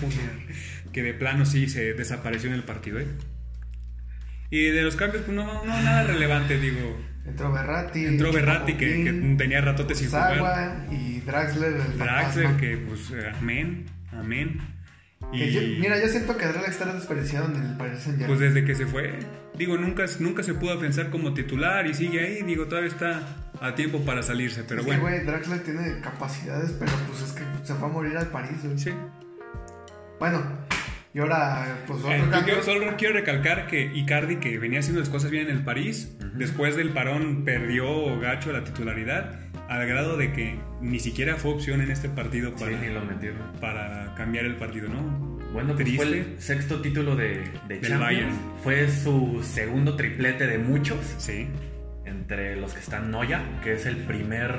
Funear. 0.00 0.32
que 0.92 1.04
de 1.04 1.14
plano 1.14 1.46
sí 1.46 1.68
se 1.68 1.94
desapareció 1.94 2.48
en 2.48 2.56
el 2.56 2.64
partido. 2.64 2.98
¿eh? 2.98 3.06
Y 4.50 4.64
de 4.70 4.82
los 4.82 4.96
cambios, 4.96 5.22
pues 5.22 5.36
no, 5.36 5.64
no 5.64 5.80
nada 5.80 6.02
relevante, 6.02 6.58
digo. 6.58 7.00
Entró 7.24 7.52
Berratti. 7.52 8.04
Entró 8.04 8.32
Berratti, 8.32 8.74
que, 8.74 9.36
tenía 9.38 9.60
ratote 9.60 9.94
sin 9.94 10.08
jugar. 10.08 10.88
Y 10.90 11.20
Draxler. 11.20 11.74
el 11.74 11.98
Draxler, 11.98 12.44
fantasma. 12.46 12.56
que 12.56 12.76
pues 12.78 13.12
eh, 13.12 13.30
amén, 13.38 13.86
amén. 14.10 14.60
Que 15.30 15.38
Y 15.50 15.52
yo- 15.52 15.60
mira, 15.78 16.00
yo 16.00 16.08
siento 16.08 16.36
que 16.36 16.46
Drake 16.46 16.68
está 16.68 16.92
desperdiciado 16.92 17.54
en 17.54 17.62
el 17.64 17.76
Paris 17.76 18.00
Saint 18.00 18.26
pues 18.26 18.40
desde 18.40 18.64
que 18.64 18.74
se 18.74 18.86
fue, 18.86 19.20
digo, 19.56 19.78
nunca, 19.78 20.04
nunca 20.18 20.42
se 20.42 20.54
pudo 20.54 20.80
pensar 20.80 21.10
como 21.10 21.32
titular 21.32 21.86
y 21.86 21.94
sigue 21.94 22.18
ahí. 22.26 22.42
Digo, 22.42 22.66
todavía 22.66 22.90
está 22.90 23.51
a 23.62 23.74
tiempo 23.74 24.00
para 24.00 24.22
salirse, 24.22 24.64
pero 24.66 24.80
es 24.80 24.86
bueno. 24.86 25.04
que, 25.04 25.10
güey, 25.10 25.24
Draxler 25.26 25.62
tiene 25.62 26.00
capacidades, 26.00 26.72
pero 26.78 26.90
pues 27.08 27.22
es 27.22 27.32
que 27.32 27.42
se 27.64 27.74
fue 27.74 27.88
a 27.88 27.92
morir 27.92 28.16
al 28.16 28.28
París, 28.28 28.58
güey. 28.64 28.78
Sí. 28.78 28.90
Bueno, 30.18 30.42
y 31.14 31.18
ahora, 31.18 31.78
pues 31.86 32.00
otro 32.00 32.12
Eh, 32.12 32.22
yo 32.32 32.44
quiero- 32.44 32.62
solo 32.62 32.96
quiero 32.96 33.14
recalcar 33.14 33.66
que 33.66 33.84
Icardi, 33.94 34.36
que 34.36 34.58
venía 34.58 34.80
haciendo 34.80 35.00
las 35.00 35.08
cosas 35.08 35.30
bien 35.30 35.48
en 35.48 35.56
el 35.56 35.64
París, 35.64 36.16
después 36.34 36.76
del 36.76 36.90
parón 36.90 37.44
perdió 37.44 38.18
gacho 38.20 38.52
la 38.52 38.64
titularidad, 38.64 39.38
al 39.68 39.86
grado 39.86 40.16
de 40.16 40.32
que 40.32 40.58
ni 40.80 41.00
siquiera 41.00 41.36
fue 41.36 41.52
opción 41.52 41.80
en 41.80 41.90
este 41.90 42.08
partido 42.08 42.52
Sí, 42.56 42.64
para, 42.64 42.78
ni 42.78 42.88
lo 42.88 43.00
para 43.60 44.14
cambiar 44.16 44.44
el 44.44 44.56
partido, 44.56 44.88
¿no? 44.88 45.32
Bueno, 45.52 45.74
pues 45.74 45.96
fue 45.96 46.04
el 46.06 46.40
sexto 46.40 46.80
título 46.80 47.14
de, 47.14 47.42
de 47.68 47.80
Champions. 47.80 48.00
Bayern. 48.00 48.32
Fue 48.62 48.88
su 48.88 49.42
segundo 49.44 49.96
triplete 49.96 50.46
de 50.46 50.58
muchos. 50.58 50.98
Sí. 51.18 51.46
Entre 52.22 52.54
los 52.54 52.72
que 52.72 52.78
están 52.78 53.10
Noya, 53.10 53.42
que 53.64 53.72
es 53.72 53.84
el 53.84 53.96
primer 53.96 54.54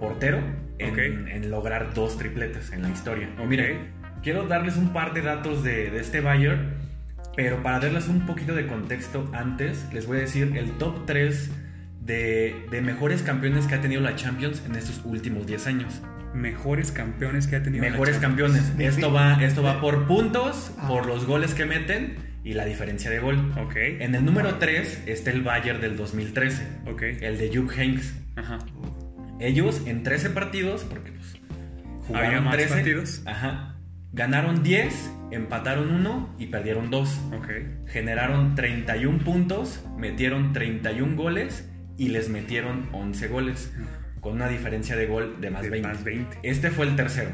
portero 0.00 0.40
en, 0.80 1.48
lograr 1.48 1.94
dos 1.94 2.18
tripletes 2.18 2.72
en 2.72 2.82
la 2.82 2.88
historia. 2.90 3.28
Ok. 3.38 3.46
Miren, 3.46 3.78
quiero 4.20 4.42
darles 4.48 4.76
un 4.76 4.92
par 4.92 5.14
de 5.14 5.22
datos 5.22 5.62
de, 5.62 5.90
de 5.92 6.00
este 6.00 6.20
Bayern, 6.20 6.74
pero 7.36 7.62
para 7.62 7.78
darles 7.78 8.08
un 8.08 8.26
poquito 8.26 8.56
de 8.56 8.66
contexto 8.66 9.30
antes, 9.32 9.86
les 9.92 10.06
voy 10.08 10.16
a 10.16 10.20
decir 10.22 10.56
el 10.56 10.72
top 10.72 11.06
3 11.06 11.52
de, 12.00 12.66
de 12.68 12.80
mejores 12.82 13.22
campeones 13.22 13.66
que 13.68 13.76
ha 13.76 13.80
tenido 13.80 14.00
la 14.00 14.16
Champions 14.16 14.60
en 14.66 14.74
estos 14.74 15.00
últimos 15.04 15.46
10 15.46 15.66
años. 15.68 16.02
Mejores 16.34 16.90
campeones 16.90 17.46
que 17.46 17.54
ha 17.56 17.62
tenido. 17.62 17.84
la 17.84 17.90
Mejores 17.92 18.20
Champions. 18.20 18.56
campeones. 18.56 18.92
Esto 18.96 19.12
va, 19.12 19.34
esto 19.40 19.62
va 19.62 19.80
por 19.80 20.08
puntos, 20.08 20.72
Ah. 20.80 20.88
por 20.88 21.06
los 21.06 21.26
goles 21.26 21.54
que 21.54 21.64
meten 21.64 22.16
y 22.44 22.52
la 22.54 22.64
diferencia 22.64 23.10
de 23.10 23.18
gol. 23.18 23.52
Ok. 23.58 23.76
En 23.76 24.14
el 24.14 24.24
número 24.24 24.56
3 24.56 25.04
está 25.06 25.30
el 25.30 25.42
Bayern 25.42 25.80
del 25.80 25.96
2013, 25.96 26.66
Ok. 26.86 27.02
el 27.20 27.38
de 27.38 27.50
Jupp 27.56 27.70
Heynckes. 27.76 28.14
Ajá. 28.36 28.58
Ellos 29.40 29.82
en 29.86 30.02
13 30.02 30.30
partidos, 30.30 30.84
porque 30.84 31.12
pues 31.12 31.34
jugaron 32.06 32.26
Había 32.28 32.40
más 32.40 32.54
13, 32.56 32.74
partidos. 32.74 33.22
Ajá, 33.26 33.76
ganaron 34.12 34.62
10, 34.62 35.10
empataron 35.30 35.90
1 35.92 36.34
y 36.38 36.46
perdieron 36.46 36.90
2. 36.90 37.20
Ok. 37.36 37.48
Generaron 37.86 38.54
31 38.54 39.18
puntos, 39.20 39.84
metieron 39.96 40.52
31 40.52 41.14
goles 41.16 41.68
y 41.96 42.08
les 42.08 42.28
metieron 42.28 42.88
11 42.92 43.28
goles, 43.28 43.72
con 44.20 44.32
una 44.34 44.48
diferencia 44.48 44.96
de 44.96 45.06
gol 45.06 45.40
de 45.40 45.50
más 45.50 45.62
De 45.62 45.70
20. 45.70 45.88
más 45.88 46.04
20. 46.04 46.38
Este 46.42 46.70
fue 46.70 46.86
el 46.86 46.96
tercero. 46.96 47.30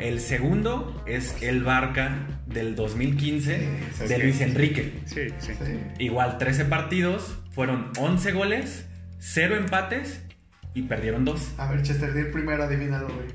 El 0.00 0.20
segundo 0.20 1.02
es 1.06 1.36
el 1.42 1.62
Barca 1.64 2.26
del 2.46 2.74
2015 2.76 3.68
Sí, 3.92 4.06
de. 4.08 4.18
Luis 4.18 4.40
Enrique. 4.40 4.92
Sí, 5.06 5.22
sí. 5.38 5.52
Sí. 5.64 5.78
Igual 5.98 6.38
13 6.38 6.64
partidos, 6.66 7.38
fueron 7.52 7.90
11 7.98 8.32
goles, 8.32 8.88
0 9.18 9.56
empates 9.56 10.24
y 10.74 10.82
perdieron 10.82 11.24
2. 11.24 11.54
A 11.58 11.70
ver, 11.70 11.82
Chester, 11.82 12.12
di 12.14 12.20
el 12.20 12.30
primero, 12.30 12.62
adivínalo, 12.62 13.06
güey. 13.08 13.26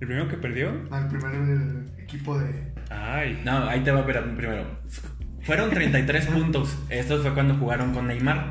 ¿El 0.00 0.06
primero 0.08 0.28
que 0.28 0.36
perdió? 0.36 0.70
Ah, 0.90 0.98
el 1.00 1.06
primero 1.08 1.46
del 1.46 1.88
equipo 2.02 2.38
de. 2.38 2.72
Ay. 2.90 3.40
No, 3.44 3.68
ahí 3.68 3.80
te 3.80 3.90
va 3.90 4.00
a 4.00 4.02
ver 4.02 4.22
primero. 4.36 4.66
Fueron 5.42 5.70
33 5.70 6.26
puntos. 6.34 6.76
Estos 6.90 7.22
fue 7.22 7.32
cuando 7.34 7.54
jugaron 7.56 7.92
con 7.92 8.06
Neymar. 8.06 8.46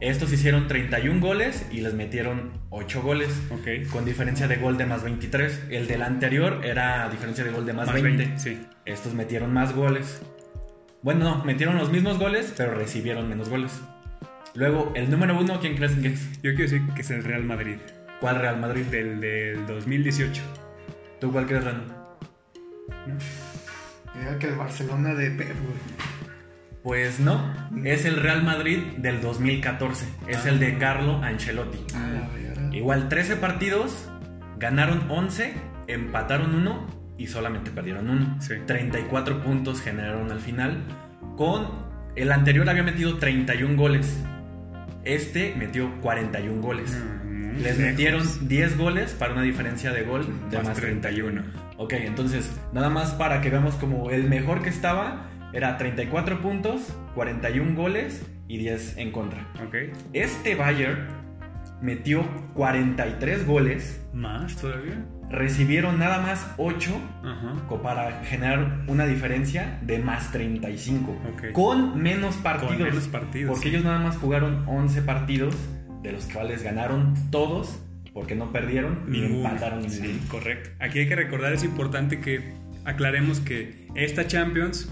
Estos 0.00 0.30
hicieron 0.32 0.68
31 0.68 1.20
goles 1.20 1.66
y 1.70 1.80
les 1.80 1.94
metieron 1.94 2.52
8 2.70 3.02
goles. 3.02 3.30
Ok. 3.50 3.90
Con 3.90 4.04
diferencia 4.04 4.46
de 4.46 4.56
gol 4.56 4.76
de 4.76 4.84
más 4.84 5.02
23. 5.02 5.66
El 5.70 5.86
del 5.86 6.02
anterior 6.02 6.60
era 6.64 7.08
diferencia 7.08 7.44
de 7.44 7.50
gol 7.50 7.64
de 7.64 7.72
más, 7.72 7.90
20. 7.90 8.38
Sí. 8.38 8.60
Estos 8.84 9.14
metieron 9.14 9.54
más 9.54 9.74
goles. 9.74 10.20
Bueno, 11.02 11.24
no, 11.24 11.44
metieron 11.44 11.78
los 11.78 11.90
mismos 11.90 12.18
goles, 12.18 12.52
pero 12.56 12.74
recibieron 12.74 13.28
menos 13.28 13.48
goles. 13.48 13.80
Luego, 14.54 14.92
el 14.94 15.10
número 15.10 15.38
uno, 15.38 15.60
¿quién 15.60 15.76
crees 15.76 15.92
que 15.92 16.08
es? 16.08 16.32
Yo 16.42 16.54
quiero 16.54 16.70
decir 16.70 16.82
que 16.94 17.00
es 17.02 17.10
el 17.10 17.24
Real 17.24 17.44
Madrid. 17.44 17.76
¿Cuál 18.20 18.40
Real 18.40 18.58
Madrid? 18.58 18.82
Del, 18.86 19.20
del 19.20 19.66
2018. 19.66 20.42
¿Tú 21.20 21.32
cuál 21.32 21.46
crees, 21.46 21.64
Ran? 21.64 21.84
Diga 24.14 24.38
que 24.38 24.48
el 24.48 24.56
Barcelona 24.56 25.14
de 25.14 25.30
Pep, 25.30 25.48
güey. 25.48 26.15
Pues 26.86 27.18
no, 27.18 27.52
es 27.82 28.04
el 28.04 28.14
Real 28.14 28.44
Madrid 28.44 28.78
del 28.98 29.20
2014. 29.20 30.06
Es 30.28 30.46
el 30.46 30.60
de 30.60 30.78
Carlo 30.78 31.20
Ancelotti. 31.20 31.80
Ah. 31.96 32.28
Igual 32.72 33.08
13 33.08 33.34
partidos, 33.34 34.08
ganaron 34.56 35.10
11, 35.10 35.52
empataron 35.88 36.54
1 36.54 36.86
y 37.18 37.26
solamente 37.26 37.72
perdieron 37.72 38.08
1. 38.08 38.40
Sí. 38.40 38.54
34 38.64 39.42
puntos 39.42 39.82
generaron 39.82 40.30
al 40.30 40.38
final. 40.38 40.84
Con 41.36 41.66
el 42.14 42.30
anterior 42.30 42.70
había 42.70 42.84
metido 42.84 43.18
31 43.18 43.76
goles. 43.76 44.22
Este 45.02 45.56
metió 45.58 45.90
41 46.02 46.62
goles. 46.62 46.96
Mm, 47.24 47.62
Les 47.64 47.78
lejos. 47.78 47.78
metieron 47.78 48.48
10 48.48 48.78
goles 48.78 49.12
para 49.12 49.32
una 49.32 49.42
diferencia 49.42 49.90
de 49.90 50.04
gol 50.04 50.24
de 50.50 50.58
Más 50.58 50.68
más 50.68 50.76
31. 50.76 51.42
31. 51.42 51.66
Ok, 51.78 51.94
entonces, 51.94 52.48
nada 52.72 52.90
más 52.90 53.10
para 53.10 53.40
que 53.40 53.50
veamos 53.50 53.74
como 53.74 54.12
el 54.12 54.28
mejor 54.28 54.62
que 54.62 54.68
estaba 54.68 55.30
era 55.56 55.78
34 55.78 56.40
puntos, 56.42 56.94
41 57.14 57.74
goles 57.74 58.24
y 58.46 58.58
10 58.58 58.98
en 58.98 59.10
contra. 59.10 59.40
Ok. 59.66 59.74
Este 60.12 60.54
Bayern 60.54 61.06
metió 61.80 62.24
43 62.54 63.46
goles, 63.46 64.00
¿Más 64.12 64.56
todavía? 64.56 65.04
recibieron 65.30 65.98
nada 65.98 66.20
más 66.20 66.46
8 66.58 66.90
Ajá. 67.24 67.54
co- 67.68 67.82
para 67.82 68.22
generar 68.24 68.82
una 68.86 69.06
diferencia 69.06 69.78
de 69.82 69.98
más 69.98 70.30
35. 70.32 71.10
Ok. 71.32 71.52
Con 71.52 72.00
menos 72.02 72.36
partidos. 72.36 72.76
Con 72.76 72.82
menos 72.84 73.08
partidos. 73.08 73.50
Porque 73.52 73.68
ellos 73.70 73.84
nada 73.84 73.98
más 73.98 74.16
jugaron 74.16 74.62
11 74.66 75.02
partidos, 75.02 75.54
de 76.02 76.12
los 76.12 76.26
cuales 76.26 76.62
ganaron 76.62 77.14
todos, 77.30 77.78
porque 78.14 78.34
no 78.36 78.52
perdieron 78.52 79.10
ni 79.10 79.24
empataron 79.24 79.80
ninguno. 79.80 80.04
Sí, 80.04 80.20
correcto. 80.30 80.70
Aquí 80.80 81.00
hay 81.00 81.08
que 81.08 81.16
recordar, 81.16 81.52
es 81.52 81.64
importante 81.64 82.20
que 82.20 82.52
aclaremos 82.84 83.40
que 83.40 83.88
esta 83.96 84.26
Champions, 84.26 84.90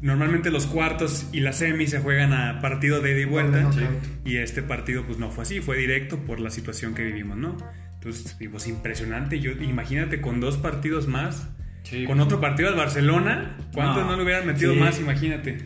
normalmente 0.00 0.50
los 0.50 0.66
cuartos 0.66 1.28
y 1.32 1.40
la 1.40 1.52
semi 1.52 1.86
se 1.86 1.98
juegan 2.00 2.32
a 2.32 2.60
partido 2.60 3.00
de 3.00 3.12
ida 3.12 3.20
y 3.20 3.24
vuelta. 3.24 3.60
Knockout. 3.60 4.26
Y 4.26 4.36
este 4.38 4.62
partido 4.62 5.04
pues 5.04 5.18
no 5.18 5.30
fue 5.30 5.42
así, 5.42 5.60
fue 5.60 5.76
directo 5.76 6.18
por 6.24 6.40
la 6.40 6.50
situación 6.50 6.94
que 6.94 7.04
vivimos, 7.04 7.36
¿no? 7.36 7.56
Entonces, 7.94 8.36
pues 8.50 8.66
impresionante. 8.66 9.40
Yo, 9.40 9.52
imagínate 9.52 10.20
con 10.20 10.40
dos 10.40 10.56
partidos 10.56 11.06
más, 11.06 11.48
Sí. 11.82 12.04
con 12.04 12.20
otro 12.20 12.40
partido 12.40 12.68
al 12.68 12.74
Barcelona, 12.76 13.56
¿cuántos 13.72 14.04
no, 14.04 14.10
No, 14.10 14.16
le 14.18 14.22
hubieran 14.24 14.46
metido 14.46 14.74
sí. 14.74 14.80
más? 14.80 15.00
Imagínate. 15.00 15.58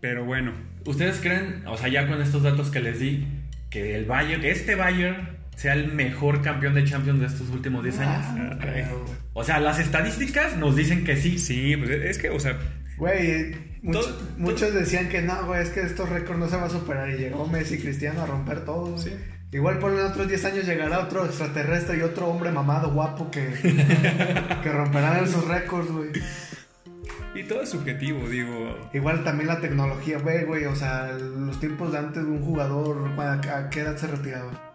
Pero 0.00 0.24
bueno, 0.24 0.52
¿Ustedes 0.86 1.18
creen, 1.20 1.62
o 1.66 1.76
sea, 1.76 1.88
ya 1.88 2.06
con 2.08 2.22
estos 2.22 2.42
datos 2.42 2.70
que 2.70 2.80
les 2.80 2.98
di, 3.00 3.26
que 3.68 3.94
el 3.96 4.06
Bayern, 4.06 4.42
este 4.44 4.74
Bayern, 4.74 5.36
sea 5.54 5.74
el 5.74 5.92
mejor 5.92 6.40
campeón 6.40 6.74
de 6.74 6.84
Champions 6.84 7.20
de 7.20 7.26
estos 7.26 7.50
últimos 7.50 7.82
10 7.82 7.98
años? 7.98 8.24
Ah, 8.26 8.34
no 8.34 8.58
creo, 8.58 9.02
güey. 9.04 9.14
O 9.34 9.44
sea, 9.44 9.60
las 9.60 9.78
estadísticas 9.78 10.56
nos 10.56 10.76
dicen 10.76 11.04
que 11.04 11.16
sí. 11.16 11.38
sí, 11.38 11.76
pues 11.76 11.90
es 11.90 12.16
que, 12.18 12.30
o 12.30 12.40
sea, 12.40 12.56
Güey, 13.00 13.52
Todo- 13.90 14.16
muchos 14.36 14.72
decían 14.74 15.08
que 15.08 15.22
no, 15.22 15.46
güey, 15.46 15.62
es 15.62 15.70
que 15.70 15.80
estos 15.80 16.08
récords 16.08 16.38
no 16.38 16.48
se 16.48 16.56
va 16.56 16.66
a 16.66 16.70
superar. 16.70 17.10
Y 17.10 17.16
llegó 17.16 17.46
Messi 17.48 17.78
Cristiano 17.78 18.22
a 18.22 18.26
romper 18.26 18.64
todo. 18.64 18.96
Sí. 18.98 19.10
Igual 19.52 19.78
por 19.80 19.90
otros 19.92 20.28
10 20.28 20.44
años 20.44 20.66
llegará 20.66 21.00
otro 21.00 21.24
extraterrestre 21.24 21.98
y 21.98 22.02
otro 22.02 22.28
hombre 22.28 22.52
mamado 22.52 22.92
guapo 22.92 23.30
que, 23.32 23.48
que 24.62 24.70
romperán 24.72 25.24
esos 25.24 25.48
récords, 25.48 25.90
güey. 25.90 26.10
y 27.34 27.42
todo 27.44 27.62
es 27.62 27.70
subjetivo, 27.70 28.28
digo. 28.28 28.76
Igual 28.92 29.24
también 29.24 29.48
la 29.48 29.60
tecnología, 29.60 30.18
güey, 30.18 30.44
güey. 30.44 30.66
O 30.66 30.76
sea, 30.76 31.10
los 31.12 31.58
tiempos 31.58 31.90
de 31.90 31.98
antes 31.98 32.22
de 32.24 32.30
un 32.30 32.42
jugador, 32.44 33.10
¿a, 33.18 33.32
a 33.56 33.70
qué 33.70 33.80
edad 33.80 33.96
se 33.96 34.06
retiraba? 34.06 34.69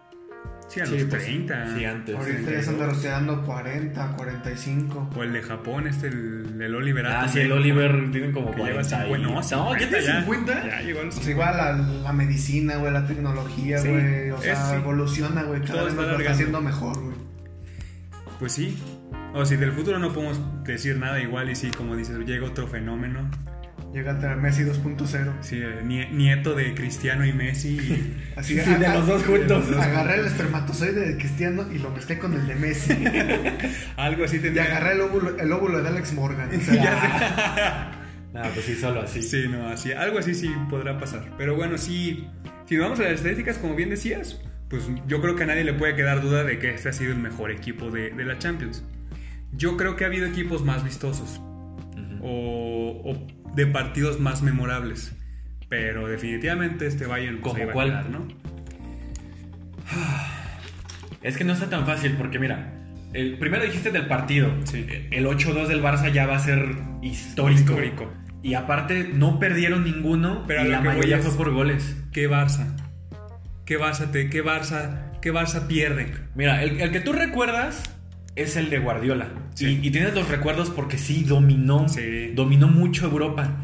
Sí, 0.76 0.80
a 0.82 0.86
Sí, 0.86 0.98
los 0.98 1.04
pues, 1.10 1.24
30. 1.24 1.74
Sí, 1.76 1.84
antes. 1.84 2.14
Ahorita 2.16 2.50
ya 2.52 2.62
se 2.62 2.70
anda 2.70 2.86
retirando 2.86 3.42
40, 3.42 4.16
45. 4.16 5.10
O 5.16 5.22
el 5.22 5.32
de 5.32 5.42
Japón, 5.42 5.86
este, 5.86 6.08
el, 6.08 6.60
el 6.60 6.74
Oliver 6.74 7.06
Ah, 7.06 7.26
sí, 7.28 7.40
el 7.40 7.48
¿no? 7.48 7.54
Oliver 7.56 8.10
tienen 8.12 8.32
como 8.32 8.50
Que 8.50 8.58
lleva 8.58 8.82
40 8.82 8.96
y- 8.96 9.02
50. 9.04 9.28
No, 9.28 9.34
No, 9.34 9.42
50 9.42 9.78
¿ya 9.80 9.88
tiene 9.88 10.04
ya. 10.04 10.20
50? 10.20 10.66
Ya 10.66 10.80
llegó 10.82 11.00
a 11.00 11.04
los 11.04 11.14
Pues 11.14 11.26
50. 11.26 11.30
igual 11.30 11.56
la, 11.56 12.02
la 12.02 12.12
medicina, 12.12 12.76
güey, 12.76 12.92
la 12.92 13.06
tecnología, 13.06 13.78
Sí, 13.78 13.88
güey. 13.88 14.30
O 14.30 14.38
sea, 14.42 14.52
es- 14.52 14.58
sí. 14.68 14.74
evoluciona, 14.76 15.42
güey. 15.44 15.60
Cada 15.62 15.72
Todo 15.72 15.84
vez 15.84 15.90
está 15.92 16.02
nos 16.02 16.10
va 16.10 16.14
alargando. 16.14 16.32
haciendo 16.34 16.60
mejor, 16.60 17.02
güey. 17.02 17.16
Pues 18.38 18.52
sí. 18.52 18.78
O 19.34 19.44
si 19.44 19.56
del 19.56 19.72
futuro 19.72 19.98
no 19.98 20.12
podemos 20.12 20.40
decir 20.64 20.96
nada 20.98 21.20
igual 21.20 21.50
y 21.50 21.54
sí, 21.56 21.70
como 21.70 21.96
dices, 21.96 22.18
llega 22.26 22.46
otro 22.46 22.66
fenómeno. 22.68 23.30
Llega 23.96 24.10
a 24.32 24.36
Messi 24.36 24.62
2.0. 24.62 25.32
Sí, 25.40 25.56
eh, 25.56 25.80
nie- 25.82 26.10
nieto 26.10 26.54
de 26.54 26.74
Cristiano 26.74 27.24
y 27.24 27.32
Messi. 27.32 27.68
y- 27.78 28.16
Así 28.36 28.60
Sí, 28.60 28.74
de 28.74 28.88
los 28.90 29.06
dos 29.06 29.22
juntos. 29.24 29.64
Agarré 29.74 30.20
el 30.20 30.26
espermatozoide 30.26 31.12
de 31.12 31.16
Cristiano 31.16 31.66
y 31.72 31.78
lo 31.78 31.88
mezclé 31.90 32.18
con 32.18 32.34
el 32.34 32.46
de 32.46 32.56
Messi. 32.56 32.92
algo 33.96 34.24
así 34.24 34.36
y 34.36 34.40
tendría. 34.40 34.64
agarré 34.64 34.92
el 34.96 35.00
óvulo, 35.00 35.38
el 35.38 35.50
óvulo 35.50 35.82
de 35.82 35.88
Alex 35.88 36.12
Morgan. 36.12 36.50
O 36.54 36.60
sea, 36.60 37.90
No, 38.34 38.42
pues 38.52 38.66
sí, 38.66 38.74
solo 38.74 39.00
así. 39.00 39.22
Sí, 39.22 39.46
no, 39.48 39.66
así, 39.68 39.92
algo 39.92 40.18
así 40.18 40.34
sí 40.34 40.54
podrá 40.68 40.98
pasar. 40.98 41.30
Pero 41.38 41.56
bueno, 41.56 41.78
sí, 41.78 42.28
si 42.66 42.74
nos 42.76 42.84
vamos 42.84 43.00
a 43.00 43.04
las 43.04 43.12
estadísticas, 43.12 43.56
como 43.56 43.76
bien 43.76 43.88
decías, 43.88 44.42
pues 44.68 44.82
yo 45.06 45.22
creo 45.22 45.36
que 45.36 45.44
a 45.44 45.46
nadie 45.46 45.64
le 45.64 45.72
puede 45.72 45.96
quedar 45.96 46.20
duda 46.20 46.44
de 46.44 46.58
que 46.58 46.74
este 46.74 46.90
ha 46.90 46.92
sido 46.92 47.12
el 47.12 47.18
mejor 47.18 47.50
equipo 47.50 47.90
de, 47.90 48.10
de 48.10 48.24
la 48.26 48.36
Champions. 48.38 48.84
Yo 49.52 49.78
creo 49.78 49.96
que 49.96 50.04
ha 50.04 50.08
habido 50.08 50.26
equipos 50.26 50.62
más 50.66 50.84
vistosos 50.84 51.40
o, 52.22 53.02
o 53.04 53.26
de 53.54 53.66
partidos 53.66 54.20
más 54.20 54.42
memorables. 54.42 55.12
Pero 55.68 56.06
definitivamente 56.06 56.86
este 56.86 57.06
Bayern 57.06 57.40
pues, 57.40 57.54
¿Como 57.54 57.56
ahí 57.56 57.64
va 57.66 57.70
a 57.70 57.74
cuál? 57.74 57.88
quedar, 57.88 58.10
¿no? 58.10 58.28
Es 61.22 61.36
que 61.36 61.44
no 61.44 61.54
está 61.54 61.68
tan 61.68 61.86
fácil 61.86 62.14
porque 62.16 62.38
mira, 62.38 62.72
el 63.12 63.38
primero 63.38 63.64
dijiste 63.64 63.90
del 63.90 64.06
partido. 64.06 64.52
Sí. 64.64 64.86
El 65.10 65.26
8-2 65.26 65.66
del 65.66 65.82
Barça 65.82 66.12
ya 66.12 66.26
va 66.26 66.36
a 66.36 66.38
ser 66.38 66.76
histórico. 67.02 67.72
Histórico. 67.72 68.12
Y 68.42 68.54
aparte 68.54 69.10
no 69.12 69.40
perdieron 69.40 69.82
ninguno 69.82 70.44
Pero 70.46 70.60
a 70.60 70.64
y 70.64 70.68
la 70.68 70.80
mayoría 70.80 71.18
fue 71.18 71.36
por 71.36 71.52
goles. 71.52 71.96
¿Qué 72.12 72.30
Barça? 72.30 72.76
¿Qué 73.64 73.80
Barça 73.80 74.10
te, 74.12 74.30
qué 74.30 74.44
Barça, 74.44 75.18
qué 75.20 75.32
Barça 75.32 75.66
pierde? 75.66 76.12
Mira, 76.36 76.62
el, 76.62 76.80
el 76.80 76.92
que 76.92 77.00
tú 77.00 77.12
recuerdas 77.12 77.82
es 78.36 78.56
el 78.56 78.70
de 78.70 78.78
Guardiola. 78.78 79.28
Sí. 79.54 79.80
Y, 79.82 79.88
y 79.88 79.90
tienes 79.90 80.14
los 80.14 80.28
recuerdos 80.28 80.70
porque 80.70 80.98
sí, 80.98 81.24
dominó. 81.24 81.88
Sí. 81.88 82.32
Dominó 82.34 82.68
mucho 82.68 83.06
Europa. 83.06 83.56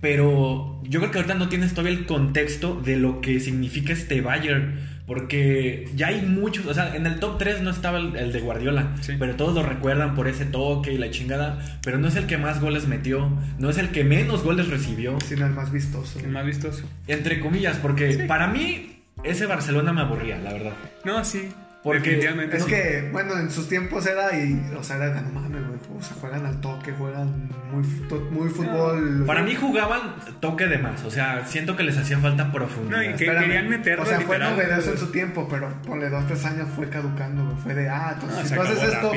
Pero 0.00 0.80
yo 0.84 1.00
creo 1.00 1.10
que 1.10 1.18
ahorita 1.18 1.34
no 1.34 1.48
tienes 1.48 1.72
todavía 1.74 1.98
el 1.98 2.06
contexto 2.06 2.80
de 2.80 2.96
lo 2.96 3.20
que 3.20 3.40
significa 3.40 3.92
este 3.92 4.20
Bayern. 4.20 4.78
Porque 5.08 5.88
ya 5.96 6.08
hay 6.08 6.20
muchos. 6.22 6.66
O 6.66 6.74
sea, 6.74 6.94
en 6.94 7.06
el 7.06 7.18
top 7.18 7.38
3 7.38 7.62
no 7.62 7.70
estaba 7.70 7.98
el, 7.98 8.14
el 8.14 8.30
de 8.30 8.40
Guardiola. 8.40 8.94
Sí. 9.00 9.14
Pero 9.18 9.36
todos 9.36 9.54
lo 9.54 9.62
recuerdan 9.62 10.14
por 10.14 10.28
ese 10.28 10.44
toque 10.44 10.92
y 10.92 10.98
la 10.98 11.10
chingada. 11.10 11.58
Pero 11.82 11.98
no 11.98 12.08
es 12.08 12.16
el 12.16 12.26
que 12.26 12.36
más 12.36 12.60
goles 12.60 12.86
metió. 12.86 13.30
No 13.58 13.70
es 13.70 13.78
el 13.78 13.88
que 13.88 14.04
menos 14.04 14.44
goles 14.44 14.68
recibió. 14.68 15.18
Sino 15.26 15.46
el 15.46 15.52
más 15.52 15.72
vistoso. 15.72 16.18
¿El 16.20 16.28
más 16.28 16.44
vistoso? 16.44 16.84
Entre 17.06 17.40
comillas, 17.40 17.78
porque 17.78 18.12
Sí. 18.12 18.22
para 18.28 18.48
mí 18.48 19.00
ese 19.24 19.46
Barcelona 19.46 19.92
me 19.94 20.02
aburría, 20.02 20.38
la 20.38 20.52
verdad. 20.52 20.72
No, 21.06 21.24
sí. 21.24 21.48
Porque 21.82 22.10
definitivamente 22.10 22.56
Es 22.56 22.64
sí. 22.64 22.70
que, 22.70 23.08
bueno, 23.12 23.38
en 23.38 23.50
sus 23.50 23.68
tiempos 23.68 24.04
era 24.06 24.36
y, 24.36 24.68
o 24.76 24.82
sea, 24.82 24.96
era 24.96 25.10
de 25.10 25.22
no 25.22 25.30
mames, 25.30 25.66
güey. 25.66 25.78
O 25.96 26.02
sea, 26.02 26.16
juegan 26.20 26.44
al 26.44 26.60
toque, 26.60 26.92
juegan 26.92 27.48
muy, 27.72 27.84
muy 28.30 28.48
fútbol. 28.48 29.24
Para 29.26 29.42
mí 29.42 29.54
jugaban 29.54 30.16
toque 30.40 30.66
de 30.66 30.78
más, 30.78 31.04
o 31.04 31.10
sea, 31.10 31.46
siento 31.46 31.76
que 31.76 31.84
les 31.84 31.96
hacía 31.96 32.18
falta 32.18 32.52
profundidad. 32.52 32.98
No, 32.98 33.02
y 33.04 33.06
que- 33.14 33.24
Espérame. 33.24 33.44
querían 33.44 33.68
meterlo 33.68 34.02
O 34.02 34.06
sea, 34.06 34.20
fue 34.20 34.38
novedoso 34.38 34.90
en 34.92 34.98
su 34.98 35.10
tiempo, 35.12 35.46
pero 35.50 35.68
ponle 35.86 36.08
dos, 36.10 36.26
tres 36.26 36.44
años 36.44 36.68
fue 36.74 36.88
caducando, 36.88 37.44
güey. 37.44 37.56
Fue 37.58 37.74
de, 37.74 37.88
ah, 37.88 38.10
entonces 38.14 38.38
No, 38.38 38.48
si 38.48 38.54
tú 38.54 38.60
haces 38.60 38.82
esto, 38.94 39.12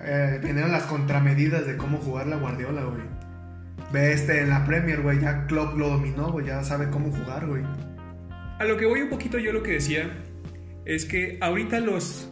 eh, 0.00 0.40
vinieron 0.42 0.72
las 0.72 0.84
contramedidas 0.84 1.66
de 1.66 1.76
cómo 1.76 1.98
jugar 1.98 2.28
la 2.28 2.36
Guardiola, 2.36 2.82
güey. 2.82 3.02
Ve 3.92 4.12
este 4.12 4.40
en 4.42 4.50
la 4.50 4.64
Premier, 4.64 5.00
güey, 5.00 5.20
ya 5.20 5.46
Klopp 5.46 5.76
lo 5.76 5.88
dominó, 5.88 6.30
güey, 6.32 6.46
ya 6.46 6.62
sabe 6.64 6.88
cómo 6.88 7.10
jugar, 7.10 7.46
güey. 7.46 7.62
A 8.58 8.64
lo 8.64 8.76
que 8.76 8.86
voy 8.86 9.02
un 9.02 9.10
poquito 9.10 9.38
yo 9.38 9.52
lo 9.52 9.62
que 9.62 9.72
decía 9.72 10.08
es 10.86 11.04
que 11.04 11.38
ahorita 11.40 11.80
los 11.80 12.30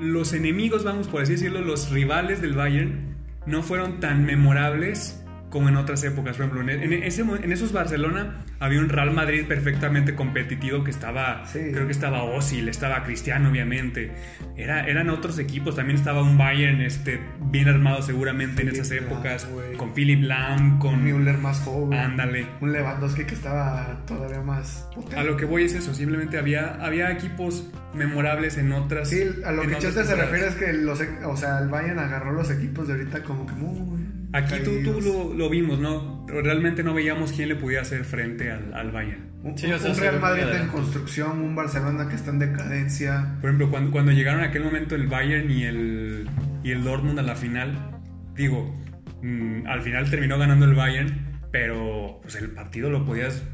los 0.00 0.32
enemigos, 0.32 0.84
vamos 0.84 1.08
por 1.08 1.22
así 1.22 1.32
decirlo, 1.32 1.60
los 1.60 1.90
rivales 1.90 2.40
del 2.40 2.54
Bayern 2.54 3.16
no 3.46 3.64
fueron 3.64 3.98
tan 3.98 4.24
memorables 4.24 5.17
como 5.50 5.68
en 5.68 5.76
otras 5.76 6.02
épocas. 6.04 6.36
Por 6.36 6.46
ejemplo, 6.46 6.60
en, 6.72 6.92
en 6.92 7.02
ese, 7.02 7.22
en 7.22 7.52
esos 7.52 7.72
Barcelona 7.72 8.44
había 8.60 8.80
un 8.80 8.88
Real 8.88 9.10
Madrid 9.12 9.44
perfectamente 9.46 10.14
competitivo 10.14 10.84
que 10.84 10.90
estaba, 10.90 11.46
Sí. 11.46 11.60
creo 11.72 11.86
que 11.86 11.92
estaba 11.92 12.22
Osil, 12.24 12.68
estaba 12.68 13.02
Cristiano, 13.04 13.48
obviamente. 13.50 14.12
Era, 14.56 14.86
eran 14.86 15.08
otros 15.10 15.38
equipos, 15.38 15.76
también 15.76 15.98
estaba 15.98 16.22
un 16.22 16.36
Bayern 16.36 16.80
este, 16.80 17.20
bien 17.50 17.68
armado 17.68 18.02
seguramente 18.02 18.62
en 18.62 18.68
Philipp 18.68 18.82
esas 18.82 18.90
épocas, 18.92 19.48
con 19.76 19.94
Philip 19.94 20.22
Lahm, 20.22 20.78
con... 20.78 21.02
Müller 21.02 21.38
más 21.38 21.60
joven. 21.60 21.98
Ándale. 21.98 22.46
Un 22.60 22.72
Lewandowski 22.72 23.24
que 23.24 23.34
estaba 23.34 24.02
todavía 24.06 24.40
más 24.42 24.88
potente. 24.94 25.16
A 25.16 25.22
lo 25.24 25.36
que 25.36 25.44
voy 25.44 25.64
es 25.64 25.74
eso, 25.74 25.94
simplemente 25.94 26.36
había, 26.38 26.74
había 26.84 27.10
equipos 27.12 27.70
memorables 27.94 28.58
en 28.58 28.72
otras. 28.72 29.08
Sí, 29.08 29.22
a 29.44 29.52
lo 29.52 29.62
en 29.62 29.70
que 29.70 29.78
Chester 29.78 30.04
se 30.04 30.14
refiere 30.14 30.48
es 30.48 30.54
que 30.56 30.72
los, 30.72 31.00
e- 31.00 31.24
o 31.24 31.36
sea, 31.36 31.58
el 31.60 31.68
Bayern 31.68 31.98
agarró 31.98 32.32
los 32.32 32.50
equipos 32.50 32.86
de 32.88 32.94
ahorita 32.94 33.22
como 33.22 33.46
que 33.46 33.52
muy 33.54 34.07
Aquí 34.32 34.56
tú, 34.62 34.82
tú 34.84 35.00
lo, 35.00 35.34
lo 35.34 35.48
vimos, 35.48 35.78
¿no? 35.78 36.26
Realmente 36.28 36.82
no 36.82 36.92
veíamos 36.92 37.32
quién 37.32 37.48
le 37.48 37.56
podía 37.56 37.80
hacer 37.80 38.04
frente 38.04 38.50
al, 38.50 38.74
al 38.74 38.90
Bayern. 38.90 39.28
Un, 39.42 39.56
Sí, 39.56 39.70
o 39.72 39.78
sea, 39.78 39.90
un 39.90 39.96
Real 39.96 40.20
Madrid 40.20 40.44
en 40.54 40.68
construcción, 40.68 41.40
un 41.40 41.54
Barcelona 41.54 42.08
que 42.08 42.16
está 42.16 42.30
en 42.30 42.38
decadencia. 42.38 43.36
Por 43.40 43.50
ejemplo, 43.50 43.70
cuando, 43.70 43.90
cuando 43.90 44.12
llegaron 44.12 44.42
a 44.42 44.46
aquel 44.46 44.64
momento 44.64 44.94
el 44.94 45.06
Bayern 45.06 45.50
y 45.50 45.64
el, 45.64 46.28
y 46.62 46.72
el 46.72 46.84
Dortmund 46.84 47.18
a 47.18 47.22
la 47.22 47.36
final, 47.36 48.00
digo, 48.34 48.76
mm, 49.22 49.66
al 49.66 49.80
final 49.80 50.10
terminó 50.10 50.38
ganando 50.38 50.66
el 50.66 50.74
Bayern, 50.74 51.40
pero 51.50 52.18
pues 52.22 52.34
el 52.34 52.50
partido 52.50 52.90
lo 52.90 53.06
podías 53.06 53.44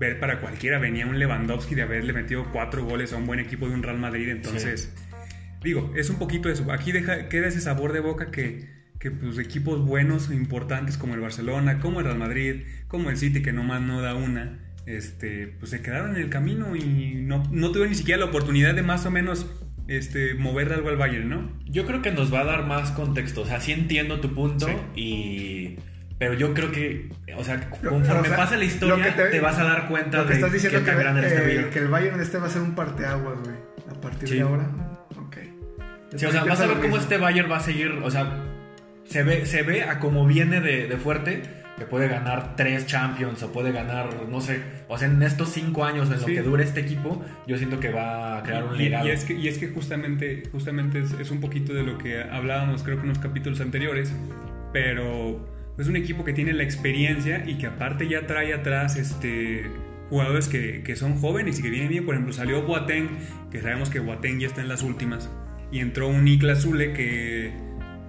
ver 0.00 0.18
para 0.18 0.40
cualquiera. 0.40 0.78
Venía 0.78 1.06
un 1.06 1.18
Lewandowski 1.18 1.74
de 1.74 1.82
haberle 1.82 2.14
metido 2.14 2.46
cuatro 2.52 2.84
goles 2.84 3.12
a 3.12 3.16
un 3.16 3.26
buen 3.26 3.40
equipo 3.40 3.68
de 3.68 3.74
un 3.74 3.82
Real 3.82 3.98
Madrid, 3.98 4.30
entonces, 4.30 4.94
digo, 5.62 5.92
es 5.94 6.08
un 6.08 6.16
poquito 6.16 6.48
eso. 6.48 6.70
Aquí 6.72 6.92
deja, 6.92 7.28
queda 7.28 7.48
ese 7.48 7.60
sabor 7.60 7.92
de 7.92 8.00
boca 8.00 8.30
que, 8.30 8.81
que 9.02 9.10
pues, 9.10 9.36
equipos 9.38 9.84
buenos 9.84 10.30
e 10.30 10.34
importantes 10.36 10.96
como 10.96 11.14
el 11.14 11.20
Barcelona, 11.20 11.80
como 11.80 11.98
el 11.98 12.04
Real 12.06 12.18
Madrid, 12.18 12.62
como 12.86 13.10
el 13.10 13.16
City, 13.16 13.42
que 13.42 13.52
nomás 13.52 13.82
no 13.82 14.00
da 14.00 14.14
una, 14.14 14.60
este, 14.86 15.48
pues 15.58 15.72
se 15.72 15.82
quedaron 15.82 16.14
en 16.14 16.22
el 16.22 16.30
camino 16.30 16.76
y 16.76 17.16
no, 17.16 17.42
no 17.50 17.68
tuvieron 17.70 17.88
ni 17.90 17.96
siquiera 17.96 18.20
la 18.20 18.26
oportunidad 18.26 18.74
de 18.74 18.82
más 18.82 19.04
o 19.04 19.10
menos 19.10 19.50
este, 19.88 20.34
mover 20.34 20.72
algo 20.72 20.88
al 20.88 20.96
Bayern, 20.96 21.28
¿no? 21.28 21.50
Yo 21.66 21.84
creo 21.84 22.00
que 22.00 22.12
nos 22.12 22.32
va 22.32 22.42
a 22.42 22.44
dar 22.44 22.64
más 22.66 22.92
contexto, 22.92 23.40
o 23.40 23.44
sea, 23.46 23.60
sí 23.60 23.72
entiendo 23.72 24.20
tu 24.20 24.32
punto 24.34 24.66
Sí. 24.68 24.72
y... 25.00 25.78
Pero 26.18 26.34
yo 26.34 26.54
creo 26.54 26.70
que, 26.70 27.08
o 27.36 27.42
sea, 27.42 27.68
conforme 27.70 28.20
o 28.20 28.24
sea, 28.26 28.36
pase 28.36 28.56
la 28.56 28.64
historia, 28.64 29.04
que 29.06 29.10
te, 29.22 29.30
te- 29.30 29.40
vas 29.40 29.58
a 29.58 29.64
dar 29.64 29.88
cuenta 29.88 30.18
Lo 30.18 30.22
que 30.26 30.28
de 30.28 30.34
estás 30.36 30.52
diciendo 30.52 30.78
que, 30.78 30.84
tan 30.86 30.96
grande 31.00 31.20
era 31.22 31.28
este 31.28 31.60
eh, 31.60 31.70
que 31.72 31.78
el 31.80 31.88
Bayern 31.88 32.20
este 32.20 32.38
va 32.38 32.46
a 32.46 32.50
ser 32.50 32.62
un 32.62 32.76
parteaguas, 32.76 33.40
güey. 33.40 33.56
A 33.90 34.00
partir 34.00 34.28
Sí. 34.28 34.34
de 34.36 34.42
ahora. 34.42 34.70
Ok. 35.16 35.38
Sí, 36.14 36.24
o 36.26 36.30
sea, 36.30 36.44
vas 36.44 36.60
a 36.60 36.68
ver 36.68 36.78
cómo 36.78 36.96
este 36.96 37.16
Bayern 37.18 37.50
va 37.50 37.56
a 37.56 37.60
seguir, 37.60 37.90
o 38.04 38.08
sea, 38.08 38.38
se 39.12 39.22
ve, 39.22 39.46
se 39.46 39.62
ve 39.62 39.82
a 39.82 39.98
como 39.98 40.26
viene 40.26 40.60
de, 40.60 40.86
de 40.88 40.96
fuerte, 40.96 41.42
que 41.78 41.84
puede 41.86 42.06
ganar 42.08 42.54
tres 42.56 42.86
Champions 42.86 43.42
o 43.42 43.52
puede 43.52 43.72
ganar, 43.72 44.28
no 44.28 44.40
sé, 44.40 44.60
o 44.88 44.98
sea, 44.98 45.08
en 45.08 45.22
estos 45.22 45.48
cinco 45.50 45.84
años, 45.84 46.08
en 46.10 46.20
lo 46.20 46.26
Sí. 46.26 46.34
que 46.34 46.42
dure 46.42 46.62
este 46.64 46.80
equipo, 46.80 47.24
yo 47.46 47.56
siento 47.56 47.80
que 47.80 47.90
va 47.90 48.38
a 48.38 48.42
crear 48.42 48.64
un 48.64 48.76
Y, 48.76 48.84
legado. 48.84 49.08
y 49.08 49.10
es 49.10 49.24
que, 49.24 49.32
y 49.34 49.48
es 49.48 49.58
que 49.58 49.68
justamente, 49.68 50.42
justamente 50.52 51.00
es, 51.00 51.12
es 51.12 51.30
un 51.30 51.40
poquito 51.40 51.72
de 51.72 51.82
lo 51.82 51.98
que 51.98 52.22
hablábamos 52.22 52.82
creo 52.82 52.96
que 52.96 53.02
en 53.02 53.08
los 53.08 53.18
capítulos 53.18 53.60
anteriores, 53.60 54.12
pero 54.72 55.46
es 55.78 55.86
un 55.88 55.96
equipo 55.96 56.24
que 56.24 56.32
tiene 56.32 56.52
la 56.52 56.62
experiencia 56.62 57.42
y 57.46 57.56
que 57.58 57.66
aparte 57.66 58.06
ya 58.08 58.26
trae 58.26 58.52
atrás 58.52 58.96
este, 58.96 59.64
jugadores 60.10 60.48
que, 60.48 60.82
que 60.82 60.94
son 60.96 61.16
jóvenes 61.16 61.58
y 61.58 61.62
que 61.62 61.70
vienen 61.70 61.88
bien. 61.88 62.04
Por 62.04 62.14
ejemplo, 62.14 62.32
salió 62.34 62.62
Boateng, 62.62 63.08
que 63.50 63.60
sabemos 63.60 63.88
que 63.90 63.98
Boateng 64.00 64.38
ya 64.40 64.46
está 64.46 64.60
en 64.60 64.68
las 64.68 64.82
últimas, 64.82 65.30
y 65.70 65.80
entró 65.80 66.08
un 66.08 66.24
Niklas 66.24 66.62
Zule 66.62 66.92
que 66.92 67.52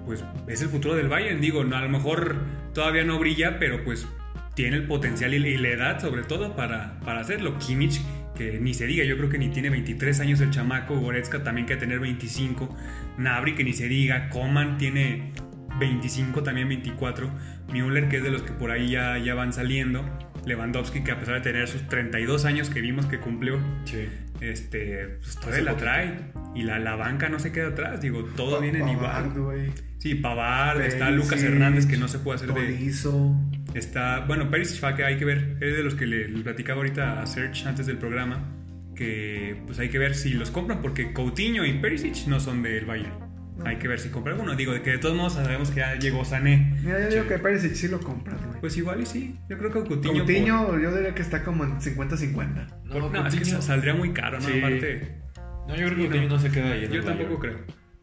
pues 0.06 0.24
es 0.48 0.62
el 0.62 0.70
futuro 0.70 0.96
del 0.96 1.10
Bayern. 1.10 1.42
Digo, 1.42 1.62
a 1.62 1.64
lo 1.64 1.90
mejor 1.90 2.38
todavía 2.74 3.04
no 3.04 3.20
brilla, 3.20 3.60
pero 3.60 3.84
pues 3.84 4.08
tiene 4.56 4.78
el 4.78 4.88
potencial 4.88 5.34
y, 5.34 5.38
y 5.38 5.58
la 5.58 5.70
edad 5.70 6.02
sobre 6.02 6.24
todo 6.24 6.56
para, 6.56 7.00
para 7.02 7.22
hacerlo. 7.22 7.58
Kimmich, 7.58 8.02
que 8.36 8.60
ni 8.60 8.74
se 8.74 8.88
diga, 8.88 9.04
yo 9.04 9.18
creo 9.18 9.30
que 9.30 9.38
ni 9.38 9.50
tiene 9.50 9.70
23 9.70 10.20
años 10.20 10.42
el 10.42 10.52
chamaco, 10.52 11.00
Goretzka 11.00 11.44
también 11.44 11.68
que 11.68 11.76
tener 11.76 12.00
25, 12.00 12.76
Nabri 13.18 13.56
que 13.56 13.64
ni 13.64 13.74
se 13.74 13.88
diga, 13.88 14.30
Coman 14.30 14.78
tiene 14.78 15.34
25, 15.80 16.44
también 16.44 16.68
24, 16.68 17.30
Müller 17.72 18.10
que 18.10 18.18
es 18.18 18.24
de 18.24 18.32
los 18.32 18.42
que 18.42 18.54
por 18.54 18.72
ahí 18.72 18.90
ya, 18.90 19.18
ya 19.18 19.36
van 19.36 19.54
saliendo, 19.54 20.04
Lewandowski 20.46 21.04
que 21.04 21.12
a 21.12 21.20
pesar 21.20 21.36
de 21.36 21.42
tener 21.42 21.68
sus 21.68 21.88
32 21.88 22.46
años 22.46 22.70
que 22.70 22.82
vimos 22.82 23.06
que 23.06 23.20
cumplió, 23.20 23.60
Sí. 23.86 24.08
este, 24.42 25.18
pues 25.22 25.36
todavía 25.38 25.64
la 25.64 25.72
poquito. 25.72 25.86
trae 25.90 26.14
y 26.56 26.64
la, 26.64 26.80
la 26.80 26.96
banca 26.96 27.30
no 27.30 27.40
se 27.40 27.52
queda 27.52 27.70
atrás, 27.70 28.02
digo, 28.02 28.24
todos 28.36 28.62
vienen 28.62 28.82
Pavard, 28.82 29.26
igual. 29.28 29.44
güey. 29.44 29.72
Sí, 30.00 30.16
Pavard, 30.16 30.82
está 30.82 31.12
Lucas 31.12 31.42
Hernández 31.42 31.86
que 31.86 31.96
no 31.98 32.08
se 32.10 32.20
puede 32.20 32.36
hacer 32.36 32.50
de... 32.54 32.54
Tolizo. 32.62 33.36
Está, 33.74 34.20
bueno, 34.22 34.52
Perisic 34.52 34.96
que 34.96 35.04
hay 35.06 35.18
que 35.18 35.26
ver, 35.26 35.58
es 35.62 35.78
de 35.78 35.84
los 35.84 35.96
que 35.96 36.06
le, 36.06 36.28
le 36.28 36.44
platicaba 36.44 36.78
ahorita 36.78 37.22
a 37.22 37.26
Serge 37.26 37.68
antes 37.68 37.86
del 37.88 37.98
programa, 37.98 38.44
que 38.96 39.56
pues 39.66 39.80
hay 39.80 39.90
que 39.90 39.98
ver 39.98 40.14
si 40.14 40.32
los 40.34 40.52
compran 40.52 40.82
porque 40.82 41.14
Coutinho 41.14 41.66
y 41.66 41.74
Perisic 41.80 42.28
no 42.28 42.40
son 42.40 42.62
del 42.62 42.86
Bayern. 42.86 43.23
Hay 43.66 43.78
que 43.78 43.88
ver 43.88 44.00
si 44.00 44.10
compran 44.10 44.36
alguno. 44.36 44.56
Digo, 44.56 44.74
de 44.74 44.82
que 44.82 44.92
de 44.92 44.98
todos 44.98 45.16
modos 45.16 45.34
sabemos 45.34 45.70
que 45.70 45.80
ya 45.82 45.96
llegó 45.96 46.26
Sané. 46.26 46.76
Mira, 46.84 47.00
yo 47.02 47.10
digo 47.10 47.28
que 47.28 47.38
Perisic 47.40 47.74
sí 47.76 47.88
lo 47.88 48.00
compras, 48.00 48.38
güey. 48.46 48.60
Pues 48.60 48.76
igual 48.78 49.02
y 49.02 49.06
sí. 49.06 49.36
Yo 49.50 49.58
creo 49.58 49.72
que 49.72 49.84
Coutinho... 49.84 50.14
Coutinho, 50.26 50.80
yo 50.80 50.96
diría 50.96 51.14
que 51.14 51.22
está 51.22 51.44
como 51.44 51.64
en 51.64 51.80
50-50. 51.80 52.68
por- 52.92 53.02
por- 53.02 53.12
no, 53.12 53.28
es 53.28 53.36
que 53.36 53.42
Coutinho- 53.42 53.62
saldría 53.62 53.94
muy 53.94 54.12
caro, 54.12 54.40
¿no? 54.40 54.48
Sí. 54.48 54.58
Aparte, 54.60 55.18
No, 55.68 55.76
yo 55.76 55.86
creo 55.86 55.90
que 55.90 55.96
Sí, 55.96 56.02
Coutinho 56.04 56.30
no. 56.30 56.36
no 56.36 56.40
se 56.40 56.52
queda 56.52 56.72
ahí. 56.72 56.86
en 56.86 56.92
yo 56.92 57.00
el 57.00 57.06
tampoco 57.06 57.40
creo. 57.40 57.58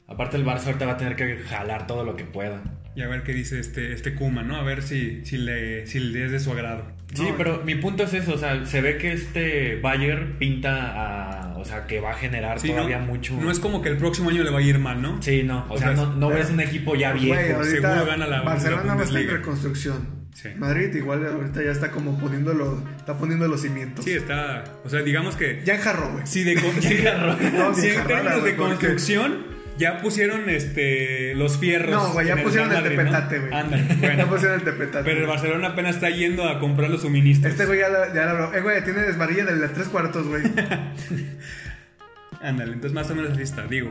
Aparte 0.07 0.37
el 0.37 0.45
Barça 0.45 0.67
ahorita 0.67 0.87
va 0.87 0.93
a 0.93 0.97
tener 0.97 1.15
que 1.17 1.37
jalar 1.39 1.87
todo 1.87 2.05
lo 2.05 2.17
que 2.17 2.25
pueda. 2.25 2.63
Y 2.97 3.03
a 3.03 3.09
ver 3.09 3.23
qué 3.23 3.33
dice 3.33 3.61
este, 3.61 3.93
este 3.93 4.15
Kuma, 4.15 4.43
¿no? 4.43 4.57
A 4.57 4.63
ver 4.65 4.83
si, 4.83 5.25
si, 5.25 5.37
le, 5.39 5.87
si 5.87 6.01
le 6.01 6.25
es 6.25 6.33
de 6.33 6.41
su 6.41 6.51
agrado. 6.51 6.85
Sí, 7.15 7.23
No, 7.31 7.37
pero 7.37 7.63
mi 7.65 7.77
punto 7.77 8.03
es 8.03 8.15
eso, 8.15 8.35
o 8.35 8.39
sea, 8.39 8.67
se 8.67 8.81
ve 8.81 8.99
que 8.99 9.13
este 9.13 9.79
Bayern 9.81 10.37
pinta 10.39 10.93
a, 10.95 11.50
o 11.61 11.65
sea, 11.65 11.87
que 11.87 12.01
va 12.01 12.11
a 12.11 12.15
generar 12.15 12.59
Sí, 12.61 12.69
todavía 12.71 12.99
no, 12.99 13.07
mucho. 13.07 13.35
no 13.41 13.51
es 13.51 13.59
como 13.61 13.83
que 13.83 13.89
el 13.89 13.97
próximo 13.97 14.31
año 14.31 14.43
le 14.43 14.51
va 14.51 14.59
a 14.59 14.63
ir 14.63 14.79
mal, 14.79 15.01
¿no? 15.01 15.21
Sí, 15.23 15.43
no, 15.43 15.67
o, 15.69 15.75
O 15.75 15.79
sea, 15.79 15.95
sea, 15.95 16.07
no, 16.07 16.15
no 16.15 16.29
ves 16.29 16.51
un 16.51 16.61
equipo 16.61 16.95
ya 16.95 17.13
Güey, 17.13 17.25
viejo. 17.27 17.65
seguro 17.65 18.07
gana 18.07 18.27
la- 18.27 18.43
Barcelona 18.43 18.95
va 18.95 19.01
a 19.03 19.05
estar 19.05 19.21
en 19.23 19.31
reconstrucción. 19.31 20.21
Sí. 20.35 20.49
Madrid 20.57 20.95
igual 20.95 21.27
ahorita 21.27 21.63
ya 21.63 21.71
está 21.73 21.91
como 21.91 22.19
poniendo 22.19 22.55
los, 22.55 22.79
está 22.97 23.19
poniendo 23.19 23.47
los 23.49 23.61
cimientos. 23.61 24.05
Sí, 24.05 24.13
está... 24.13 24.65
O 24.85 24.89
sea, 24.89 25.03
digamos 25.03 25.37
que... 25.37 25.61
Ya 25.67 25.75
enjarró, 25.75 26.13
güey. 26.13 26.27
Si, 26.27 26.45
de, 26.45 26.53
agarró. 26.57 27.37
No, 27.53 27.75
si 27.75 27.83
ni 27.83 27.89
en 27.89 28.07
términos 28.07 28.45
de 28.45 28.57
construcción 28.57 29.39
ya 29.81 30.01
pusieron 30.01 30.49
este 30.49 31.35
los 31.35 31.59
fierros. 31.59 31.91
No, 31.91 32.13
güey, 32.13 32.29
ya 32.29 32.37
pusieron 32.37 32.71
el 32.71 32.81
Madrid, 32.83 32.97
¿no? 32.97 33.03
tepetate, 33.03 33.39
güey. 33.41 33.53
Ándale, 33.53 33.85
Ya 34.01 34.09
bueno. 34.09 34.27
pusieron 34.29 34.59
el 34.61 34.65
tepetate. 34.65 35.05
Pero 35.05 35.21
el 35.23 35.27
Barcelona 35.27 35.69
apenas 35.69 35.97
está 35.97 36.11
yendo 36.11 36.49
a 36.49 36.61
comprar 36.61 36.89
los 36.91 37.01
suministros. 37.03 37.53
Este 37.53 37.67
güey 37.67 37.81
ya 37.81 37.89
lo, 37.89 38.15
ya 38.15 38.33
lo 38.33 38.55
Eh, 38.55 38.61
güey, 38.61 38.85
tiene 38.85 39.01
desvarilla 39.03 39.45
de 39.47 39.57
las 39.57 39.73
tres 39.73 39.89
cuartos, 39.89 40.29
güey. 40.29 40.43
Ándale, 42.43 42.73
entonces 42.73 42.93
más 42.93 43.11
o 43.11 43.15
menos 43.15 43.33
así 43.33 43.43
está. 43.43 43.67
Digo, 43.67 43.91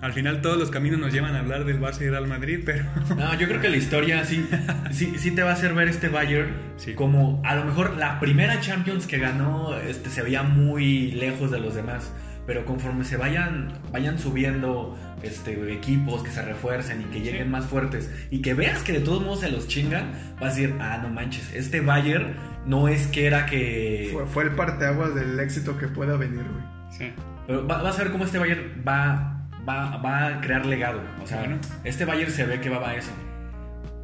al 0.00 0.12
final 0.12 0.40
todos 0.40 0.58
los 0.58 0.70
caminos 0.70 0.98
nos 0.98 1.12
llevan 1.12 1.36
a 1.36 1.40
hablar 1.40 1.64
del 1.64 1.80
Barça 1.80 2.02
y 2.02 2.08
Real 2.08 2.26
Madrid, 2.26 2.60
pero 2.64 2.84
No, 3.16 3.38
yo 3.38 3.46
creo 3.48 3.60
que 3.60 3.68
la 3.68 3.76
historia 3.76 4.24
sí, 4.24 4.46
sí, 4.90 5.14
sí 5.18 5.30
te 5.32 5.42
va 5.42 5.50
a 5.50 5.54
hacer 5.54 5.74
ver 5.74 5.88
este 5.88 6.08
Bayern 6.08 6.54
Sí. 6.76 6.94
como 6.94 7.42
a 7.44 7.54
lo 7.54 7.64
mejor 7.64 7.96
la 7.96 8.18
primera 8.18 8.60
Champions 8.60 9.06
que 9.06 9.18
ganó 9.18 9.76
este, 9.78 10.10
se 10.10 10.22
veía 10.22 10.42
muy 10.42 11.12
lejos 11.12 11.50
de 11.50 11.60
los 11.60 11.74
demás. 11.74 12.12
Pero 12.46 12.64
conforme 12.64 13.04
se 13.04 13.16
vayan, 13.16 13.72
vayan 13.92 14.18
subiendo 14.18 14.98
este, 15.22 15.72
equipos 15.72 16.22
que 16.24 16.30
se 16.30 16.42
refuercen 16.42 17.00
y 17.02 17.04
que 17.04 17.20
lleguen 17.20 17.44
Sí. 17.44 17.48
más 17.50 17.66
fuertes 17.66 18.10
y 18.30 18.42
que 18.42 18.54
veas 18.54 18.82
que 18.82 18.92
de 18.92 19.00
todos 19.00 19.22
modos 19.22 19.40
se 19.40 19.48
los 19.50 19.68
chingan, 19.68 20.10
vas 20.40 20.52
a 20.52 20.56
decir, 20.56 20.74
ah, 20.80 20.98
no 21.02 21.08
manches, 21.08 21.52
este 21.54 21.80
Bayern 21.80 22.34
no 22.66 22.88
es 22.88 23.06
que 23.06 23.26
era 23.26 23.46
que... 23.46 24.10
Fue, 24.12 24.26
fue 24.26 24.42
el 24.44 24.50
parteaguas 24.50 25.14
del 25.14 25.38
éxito 25.38 25.78
que 25.78 25.86
pueda 25.88 26.16
venir, 26.16 26.42
güey. 26.42 26.64
sí. 26.90 27.12
Pero 27.46 27.66
va- 27.66 27.82
vas 27.82 27.98
a 27.98 28.02
ver 28.04 28.12
cómo 28.12 28.24
este 28.24 28.38
Bayern 28.38 28.82
va, 28.86 29.46
va, 29.68 29.96
va 29.98 30.26
a 30.28 30.40
crear 30.40 30.64
legado. 30.66 31.00
O 31.22 31.26
sea, 31.26 31.38
Bueno. 31.40 31.58
este 31.84 32.04
Bayern 32.04 32.30
se 32.30 32.44
ve 32.44 32.60
que 32.60 32.68
va 32.70 32.88
a 32.88 32.94
eso. 32.96 33.10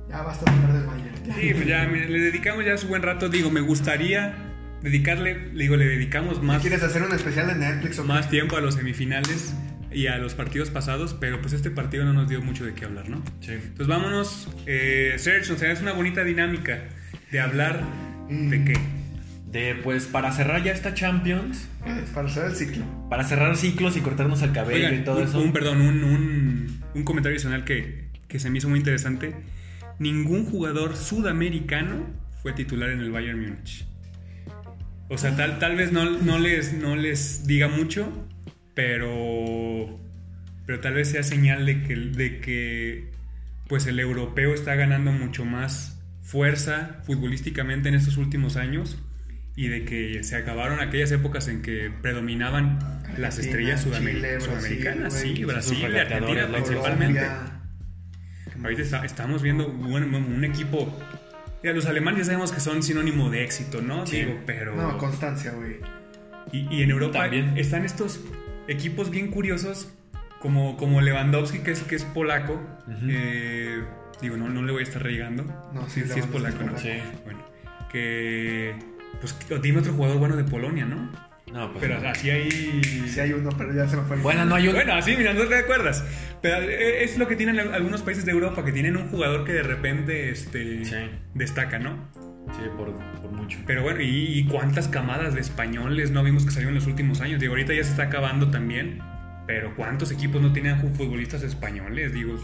Ya 0.08 0.22
basta 0.22 0.50
de 0.50 0.56
hablar 0.56 0.72
del 0.74 0.86
Bayern. 0.86 1.24
ya. 1.24 1.34
Sí, 1.34 1.50
pues 1.54 1.66
ya 1.66 1.86
mira, 1.86 2.06
le 2.08 2.18
dedicamos 2.20 2.64
ya 2.64 2.76
su 2.76 2.88
buen 2.88 3.02
rato. 3.02 3.28
Digo, 3.28 3.50
me 3.50 3.60
gustaría 3.60 4.34
dedicarle, 4.82 5.48
le 5.52 5.62
digo, 5.62 5.76
le 5.76 5.86
dedicamos 5.86 6.42
más, 6.42 6.60
¿Quieres 6.62 6.82
hacer 6.82 7.02
un 7.02 7.12
especial 7.12 7.48
de 7.48 7.54
Netflix 7.56 7.98
o 7.98 8.04
más 8.04 8.28
tiempo 8.30 8.56
a 8.56 8.60
los 8.60 8.74
semifinales 8.74 9.54
y 9.92 10.06
a 10.06 10.18
los 10.18 10.34
partidos 10.34 10.70
pasados, 10.70 11.16
pero 11.18 11.40
pues 11.40 11.52
este 11.54 11.70
partido 11.70 12.04
no 12.04 12.12
nos 12.12 12.28
dio 12.28 12.40
mucho 12.42 12.64
de 12.64 12.74
qué 12.74 12.84
hablar, 12.84 13.08
¿no? 13.08 13.22
Sí. 13.40 13.52
Entonces 13.52 13.86
vámonos, 13.86 14.48
eh, 14.66 15.14
Serge, 15.18 15.52
o 15.52 15.56
sea, 15.58 15.72
es 15.72 15.80
una 15.80 15.92
bonita 15.92 16.22
dinámica 16.24 16.84
de 17.32 17.40
hablar 17.40 17.82
Mm. 18.28 18.48
de 18.50 18.64
qué. 18.64 18.74
De, 19.50 19.74
pues, 19.82 20.04
para 20.06 20.30
cerrar 20.32 20.62
ya 20.62 20.72
esta 20.72 20.92
Champions, 20.92 21.66
Eh, 21.86 22.04
Para 22.12 22.28
cerrar 22.28 22.50
el 22.50 22.56
ciclo. 22.56 22.84
para 23.08 23.24
cerrar 23.24 23.56
ciclos 23.56 23.96
y 23.96 24.00
cortarnos 24.00 24.42
el 24.42 24.52
cabello 24.52 24.76
Oigan, 24.88 25.00
y 25.00 25.04
todo 25.04 25.16
un, 25.22 25.24
eso. 25.26 25.40
un- 25.40 25.52
perdón, 25.54 25.80
un, 25.80 26.04
un- 26.04 26.80
un 26.94 27.02
comentario 27.04 27.34
adicional 27.36 27.64
que, 27.64 28.08
que 28.28 28.38
se 28.38 28.50
me 28.50 28.58
hizo 28.58 28.68
muy 28.68 28.78
interesante. 28.80 29.34
Ningún 29.98 30.44
jugador 30.44 30.94
sudamericano 30.96 32.06
fue 32.42 32.52
titular 32.52 32.90
en 32.90 33.00
el 33.00 33.10
Bayern 33.10 33.40
Múnich. 33.40 33.86
O 35.10 35.16
sea, 35.18 35.36
tal, 35.36 35.58
tal 35.58 35.76
vez 35.76 35.90
no, 35.92 36.04
no, 36.18 36.38
les, 36.38 36.72
no 36.74 36.94
les 36.96 37.46
diga 37.46 37.68
mucho, 37.68 38.12
pero, 38.74 39.98
pero 40.66 40.80
tal 40.80 40.94
vez 40.94 41.08
sea 41.10 41.22
señal 41.22 41.64
de 41.66 41.82
que, 41.82 41.96
de 41.96 42.40
que 42.40 43.10
pues 43.68 43.86
el 43.86 43.98
europeo 44.00 44.54
está 44.54 44.74
ganando 44.74 45.12
mucho 45.12 45.44
más 45.44 46.00
fuerza 46.22 47.00
futbolísticamente 47.04 47.88
en 47.88 47.94
estos 47.94 48.16
últimos 48.18 48.56
años 48.56 48.98
y 49.56 49.68
de 49.68 49.84
que 49.84 50.22
se 50.24 50.36
acabaron 50.36 50.80
aquellas 50.80 51.10
épocas 51.10 51.48
en 51.48 51.62
que 51.62 51.90
predominaban 52.02 52.78
las 53.16 53.38
estrellas 53.38 53.84
Chile, 53.84 54.20
Brasil, 54.20 54.40
sudamericanas, 54.40 55.12
sí, 55.14 55.44
Brasil 55.44 55.78
y 55.80 55.86
regateadores, 55.86 56.44
Argentina 56.44 56.64
principalmente. 56.66 57.20
Colombia. 57.20 57.54
Ahorita 58.62 58.82
está- 58.82 59.04
estamos 59.04 59.42
viendo 59.42 59.68
un 59.68 60.44
equipo. 60.44 60.96
Mira, 61.62 61.74
los 61.74 61.86
alemanes 61.86 62.20
ya 62.20 62.24
sabemos 62.26 62.52
que 62.52 62.60
son 62.60 62.82
sinónimo 62.82 63.30
de 63.30 63.44
éxito, 63.44 63.82
¿no? 63.82 64.06
Sí. 64.06 64.18
Digo, 64.24 64.40
pero. 64.46 64.76
No, 64.76 64.96
constancia, 64.98 65.52
güey. 65.52 65.76
y, 66.52 66.66
y 66.74 66.82
en 66.82 66.90
Europa 66.90 67.20
También. 67.22 67.56
están 67.58 67.84
estos 67.84 68.20
equipos 68.68 69.10
bien 69.10 69.28
curiosos, 69.28 69.92
como, 70.40 70.76
como 70.76 71.00
Lewandowski, 71.00 71.60
que 71.60 71.72
es, 71.72 71.82
que 71.82 71.96
es 71.96 72.04
polaco. 72.04 72.60
Eh, 73.08 73.82
digo, 74.20 74.36
no, 74.36 74.48
no 74.48 74.62
le 74.62 74.72
voy 74.72 74.80
a 74.80 74.84
estar 74.84 75.02
regando. 75.02 75.44
No, 75.72 75.88
sí, 75.88 76.02
sí, 76.02 76.10
sí 76.14 76.20
es 76.20 76.26
polaco, 76.26 76.62
es 76.62 76.72
¿no? 76.72 76.78
Sí. 76.78 76.90
Bueno, 77.24 77.40
que. 77.90 78.74
Pues 79.20 79.36
dime 79.62 79.80
otro 79.80 79.92
jugador 79.94 80.18
bueno 80.18 80.36
de 80.36 80.44
Polonia, 80.44 80.84
¿no? 80.84 81.10
No, 81.52 81.72
pues. 81.72 81.82
Pero 81.84 82.00
no. 82.00 82.08
así 82.08 82.30
hay. 82.30 82.50
Sí 83.08 83.20
hay 83.20 83.32
uno, 83.32 83.50
pero 83.56 83.74
ya 83.74 83.88
se 83.88 83.96
me 83.96 84.02
fue 84.02 84.16
el 84.16 84.22
Bueno, 84.22 84.44
no 84.44 84.54
hay 84.54 84.68
un. 84.68 84.74
Bueno, 84.74 84.94
así, 84.94 85.16
mira, 85.16 85.32
no 85.34 85.44
te 85.46 85.56
acuerdas. 85.56 86.04
Pero 86.42 86.58
eh, 86.62 87.04
es 87.04 87.18
lo 87.18 87.26
que 87.26 87.36
tienen 87.36 87.58
algunos 87.58 88.02
países 88.02 88.24
de 88.24 88.32
Europa, 88.32 88.64
que 88.64 88.72
tienen 88.72 88.96
un 88.96 89.08
jugador 89.08 89.44
que 89.44 89.52
de 89.52 89.62
repente 89.62 90.30
este, 90.30 90.84
Sí. 90.84 90.96
destaca, 91.34 91.78
¿no? 91.78 92.08
Sí, 92.52 92.62
por, 92.76 92.92
por 93.20 93.30
mucho. 93.32 93.58
Pero 93.66 93.82
bueno, 93.82 94.00
¿y, 94.00 94.38
y 94.38 94.44
cuántas 94.46 94.88
camadas 94.88 95.34
de 95.34 95.40
españoles 95.40 96.10
no 96.10 96.22
vimos 96.24 96.44
que 96.44 96.50
salieron 96.50 96.74
en 96.74 96.80
los 96.80 96.86
últimos 96.86 97.20
años? 97.20 97.40
Digo, 97.40 97.52
ahorita 97.52 97.74
ya 97.74 97.84
se 97.84 97.90
está 97.90 98.04
acabando 98.04 98.50
también. 98.50 99.00
Pero 99.46 99.74
¿cuántos 99.76 100.12
equipos 100.12 100.42
no 100.42 100.52
tenían 100.52 100.80
ju- 100.82 100.94
futbolistas 100.94 101.42
españoles? 101.42 102.12
Digo, 102.12 102.36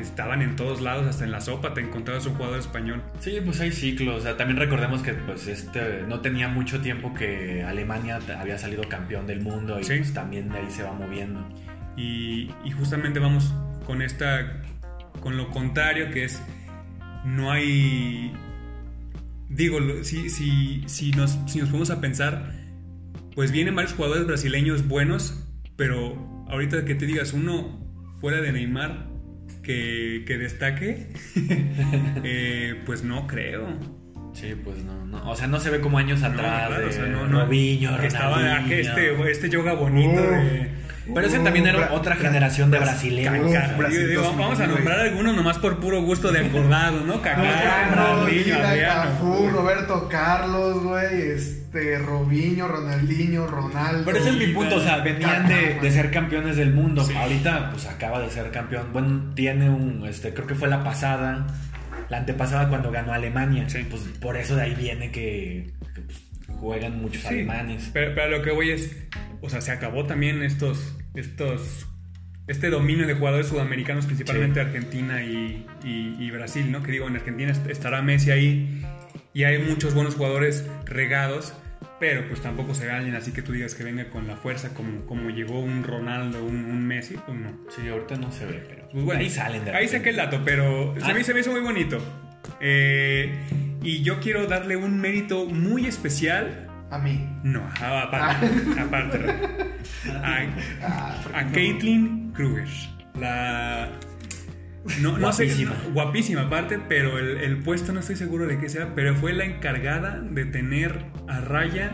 estaban 0.00 0.42
en 0.42 0.56
todos 0.56 0.80
lados, 0.80 1.06
hasta 1.06 1.24
en 1.24 1.30
la 1.30 1.40
sopa 1.40 1.74
te 1.74 1.80
encontrabas 1.80 2.26
un 2.26 2.34
jugador 2.34 2.58
español. 2.58 3.02
Sí, 3.20 3.38
pues 3.44 3.60
hay 3.60 3.72
ciclos. 3.72 4.16
O 4.16 4.20
sea, 4.20 4.36
también 4.36 4.58
recordemos 4.58 5.02
que 5.02 5.14
pues 5.14 5.46
este 5.46 6.02
no 6.06 6.20
tenía 6.20 6.48
mucho 6.48 6.80
tiempo 6.80 7.14
que 7.14 7.62
Alemania 7.64 8.18
había 8.38 8.58
salido 8.58 8.82
campeón 8.88 9.26
del 9.26 9.40
mundo 9.40 9.78
y 9.80 9.84
Sí. 9.84 9.94
pues, 9.98 10.12
también 10.12 10.48
de 10.50 10.58
ahí 10.58 10.70
se 10.70 10.82
va 10.82 10.92
moviendo. 10.92 11.46
Y, 11.96 12.50
y 12.64 12.70
justamente 12.72 13.18
vamos 13.20 13.54
con 13.86 14.02
esta, 14.02 14.62
con 15.20 15.36
lo 15.36 15.50
contrario 15.50 16.10
que 16.10 16.24
es, 16.24 16.42
no 17.24 17.50
hay, 17.50 18.32
digo, 19.48 19.78
si, 20.02 20.28
si, 20.28 20.82
si, 20.86 21.12
nos, 21.12 21.38
si 21.46 21.58
nos 21.58 21.68
ponemos 21.68 21.90
a 21.90 22.00
pensar, 22.00 22.52
pues 23.34 23.50
vienen 23.50 23.74
varios 23.74 23.94
jugadores 23.94 24.26
brasileños 24.26 24.86
buenos, 24.86 25.42
pero 25.76 26.44
ahorita 26.48 26.84
que 26.84 26.94
te 26.94 27.06
digas 27.06 27.32
uno 27.32 27.80
fuera 28.20 28.40
de 28.40 28.52
Neymar 28.52 29.06
que, 29.66 30.22
que 30.26 30.38
destaque, 30.38 31.08
eh, 32.24 32.80
pues 32.86 33.02
no 33.02 33.26
creo. 33.26 33.66
Sí, 34.32 34.54
pues 34.62 34.78
no, 34.84 35.04
no. 35.06 35.30
O 35.30 35.34
sea, 35.36 35.46
no 35.46 35.58
se 35.60 35.70
ve 35.70 35.80
como 35.80 35.98
años 35.98 36.20
No, 36.20 36.26
atrás. 36.28 36.68
claro, 36.68 36.78
de 36.82 36.86
o 36.86 36.92
sea, 36.92 37.06
no, 37.06 37.26
no. 37.26 37.40
Robinho, 37.44 37.98
que 37.98 38.06
estaba 38.06 38.60
este, 38.68 39.30
este 39.30 39.48
yoga 39.48 39.72
bonito 39.72 40.20
Uh. 40.20 40.30
de... 40.30 40.86
Pero 41.14 41.24
ese 41.28 41.38
también 41.38 41.64
era 41.68 41.92
otra 41.92 42.16
generación 42.16 42.72
de 42.72 42.78
Bra- 42.78 42.82
brasileños. 42.86 43.46
Uf, 43.46 43.52
Kaká. 43.52 43.76
Brasil 43.76 43.98
Digo, 44.08 44.08
digo, 44.10 44.22
2000, 44.24 44.40
vamos 44.44 44.60
a 44.60 44.66
nombrar 44.66 44.98
algunos 44.98 45.36
nomás 45.36 45.56
por 45.58 45.78
puro 45.78 46.02
gusto 46.02 46.32
de 46.32 46.40
acordado, 46.46 47.04
¿no? 47.06 47.22
Kaká, 47.22 47.90
Roberto 49.52 50.08
Carlos, 50.08 50.82
güey, 50.82 51.28
este, 51.30 51.65
Robinho, 51.98 52.68
Ronaldinho, 52.68 53.46
Ronaldo. 53.46 54.04
Pero 54.04 54.18
ese 54.18 54.30
es 54.30 54.36
mi 54.36 54.46
punto, 54.48 54.76
o 54.76 54.80
sea, 54.80 54.98
venían 54.98 55.46
de, 55.48 55.90
ser 55.90 56.10
campeones 56.10 56.56
del 56.56 56.72
mundo. 56.72 57.04
Sí. 57.04 57.14
Ahorita, 57.14 57.70
pues 57.70 57.86
acaba 57.86 58.20
de 58.20 58.30
ser 58.30 58.50
campeón. 58.50 58.92
Bueno, 58.92 59.32
tiene 59.34 59.68
un, 59.70 60.04
este, 60.06 60.32
creo 60.34 60.46
que 60.46 60.54
fue 60.54 60.68
la 60.68 60.82
pasada, 60.84 61.46
la 62.08 62.18
antepasada 62.18 62.68
cuando 62.68 62.90
ganó 62.90 63.12
Alemania. 63.12 63.68
Sí. 63.68 63.86
Pues 63.88 64.02
por 64.20 64.36
eso 64.36 64.56
de 64.56 64.62
ahí 64.62 64.74
viene 64.74 65.10
que, 65.10 65.72
que, 65.94 66.00
pues, 66.02 66.18
juegan 66.58 67.00
muchos 67.00 67.22
Sí, 67.22 67.28
alemanes. 67.28 67.90
Pero, 67.92 68.12
pero 68.14 68.26
a 68.34 68.38
lo 68.38 68.42
que 68.42 68.50
voy 68.52 68.70
es, 68.70 68.96
o 69.40 69.50
sea, 69.50 69.60
se 69.60 69.72
acabó 69.72 70.06
también 70.06 70.42
estos, 70.42 70.96
estos, 71.14 71.86
este 72.46 72.70
dominio 72.70 73.06
de 73.06 73.14
jugadores 73.14 73.48
sudamericanos, 73.48 74.06
principalmente 74.06 74.60
Sí. 74.60 74.66
Argentina 74.66 75.22
y, 75.22 75.66
y- 75.84 76.16
y 76.18 76.30
Brasil, 76.30 76.70
¿no? 76.70 76.82
Que 76.82 76.92
digo, 76.92 77.06
en 77.08 77.16
Argentina 77.16 77.50
est- 77.50 77.66
estará 77.68 78.02
Messi 78.02 78.30
ahí 78.30 78.82
y 79.34 79.44
hay 79.44 79.58
muchos 79.58 79.92
buenos 79.94 80.14
jugadores 80.14 80.64
regados, 80.86 81.52
pero 82.00 82.26
pues 82.28 82.40
tampoco 82.42 82.74
se 82.74 82.86
ve 82.86 82.92
alguien 82.92 83.14
así 83.14 83.32
que 83.32 83.42
tú 83.42 83.52
digas 83.52 83.74
que 83.74 83.82
venga 83.84 84.08
con 84.10 84.26
la 84.26 84.36
fuerza 84.36 84.74
como, 84.74 85.06
como 85.06 85.30
llegó 85.30 85.60
un 85.60 85.82
Ronaldo, 85.84 86.44
un, 86.44 86.64
un 86.66 86.86
Messi, 86.86 87.16
pues 87.26 87.38
no. 87.38 87.50
Sí, 87.70 87.88
ahorita 87.88 88.16
no 88.16 88.30
se 88.32 88.46
ve, 88.46 88.62
pero 88.68 88.88
Pues 88.90 89.04
bueno, 89.04 89.20
ahí 89.20 89.30
salen 89.30 89.64
de 89.64 89.70
Ahí 89.74 89.88
saqué 89.88 90.10
el 90.10 90.16
dato, 90.16 90.40
pero 90.44 90.94
Ah. 91.02 91.10
a 91.10 91.14
mí 91.14 91.24
se 91.24 91.32
me 91.34 91.40
hizo 91.40 91.52
muy 91.52 91.60
bonito. 91.60 91.98
Eh, 92.60 93.34
y 93.82 94.02
yo 94.02 94.20
quiero 94.20 94.46
darle 94.46 94.76
un 94.76 94.98
mérito 95.00 95.46
muy 95.46 95.86
especial. 95.86 96.62
A 96.90 96.98
mí. 96.98 97.28
No, 97.42 97.62
a- 97.80 98.02
aparte, 98.02 98.46
aparte. 98.80 99.18
A, 100.12 100.46
Ah, 100.82 101.16
a 101.34 101.46
Caitlin 101.52 102.32
Kruger. 102.32 102.68
La. 103.18 103.88
No, 105.00 105.18
no 105.18 105.32
sé, 105.32 105.44
Guapísima. 105.46 105.74
no, 105.86 105.92
guapísima 105.92 106.40
aparte, 106.42 106.78
pero 106.88 107.18
el, 107.18 107.38
el 107.38 107.58
puesto 107.58 107.92
no 107.92 108.00
estoy 108.00 108.16
seguro 108.16 108.46
de 108.46 108.58
qué 108.58 108.68
sea, 108.68 108.94
pero 108.94 109.14
fue 109.14 109.32
la 109.32 109.44
encargada 109.44 110.20
de 110.20 110.44
tener 110.44 111.04
a 111.28 111.40
raya 111.40 111.92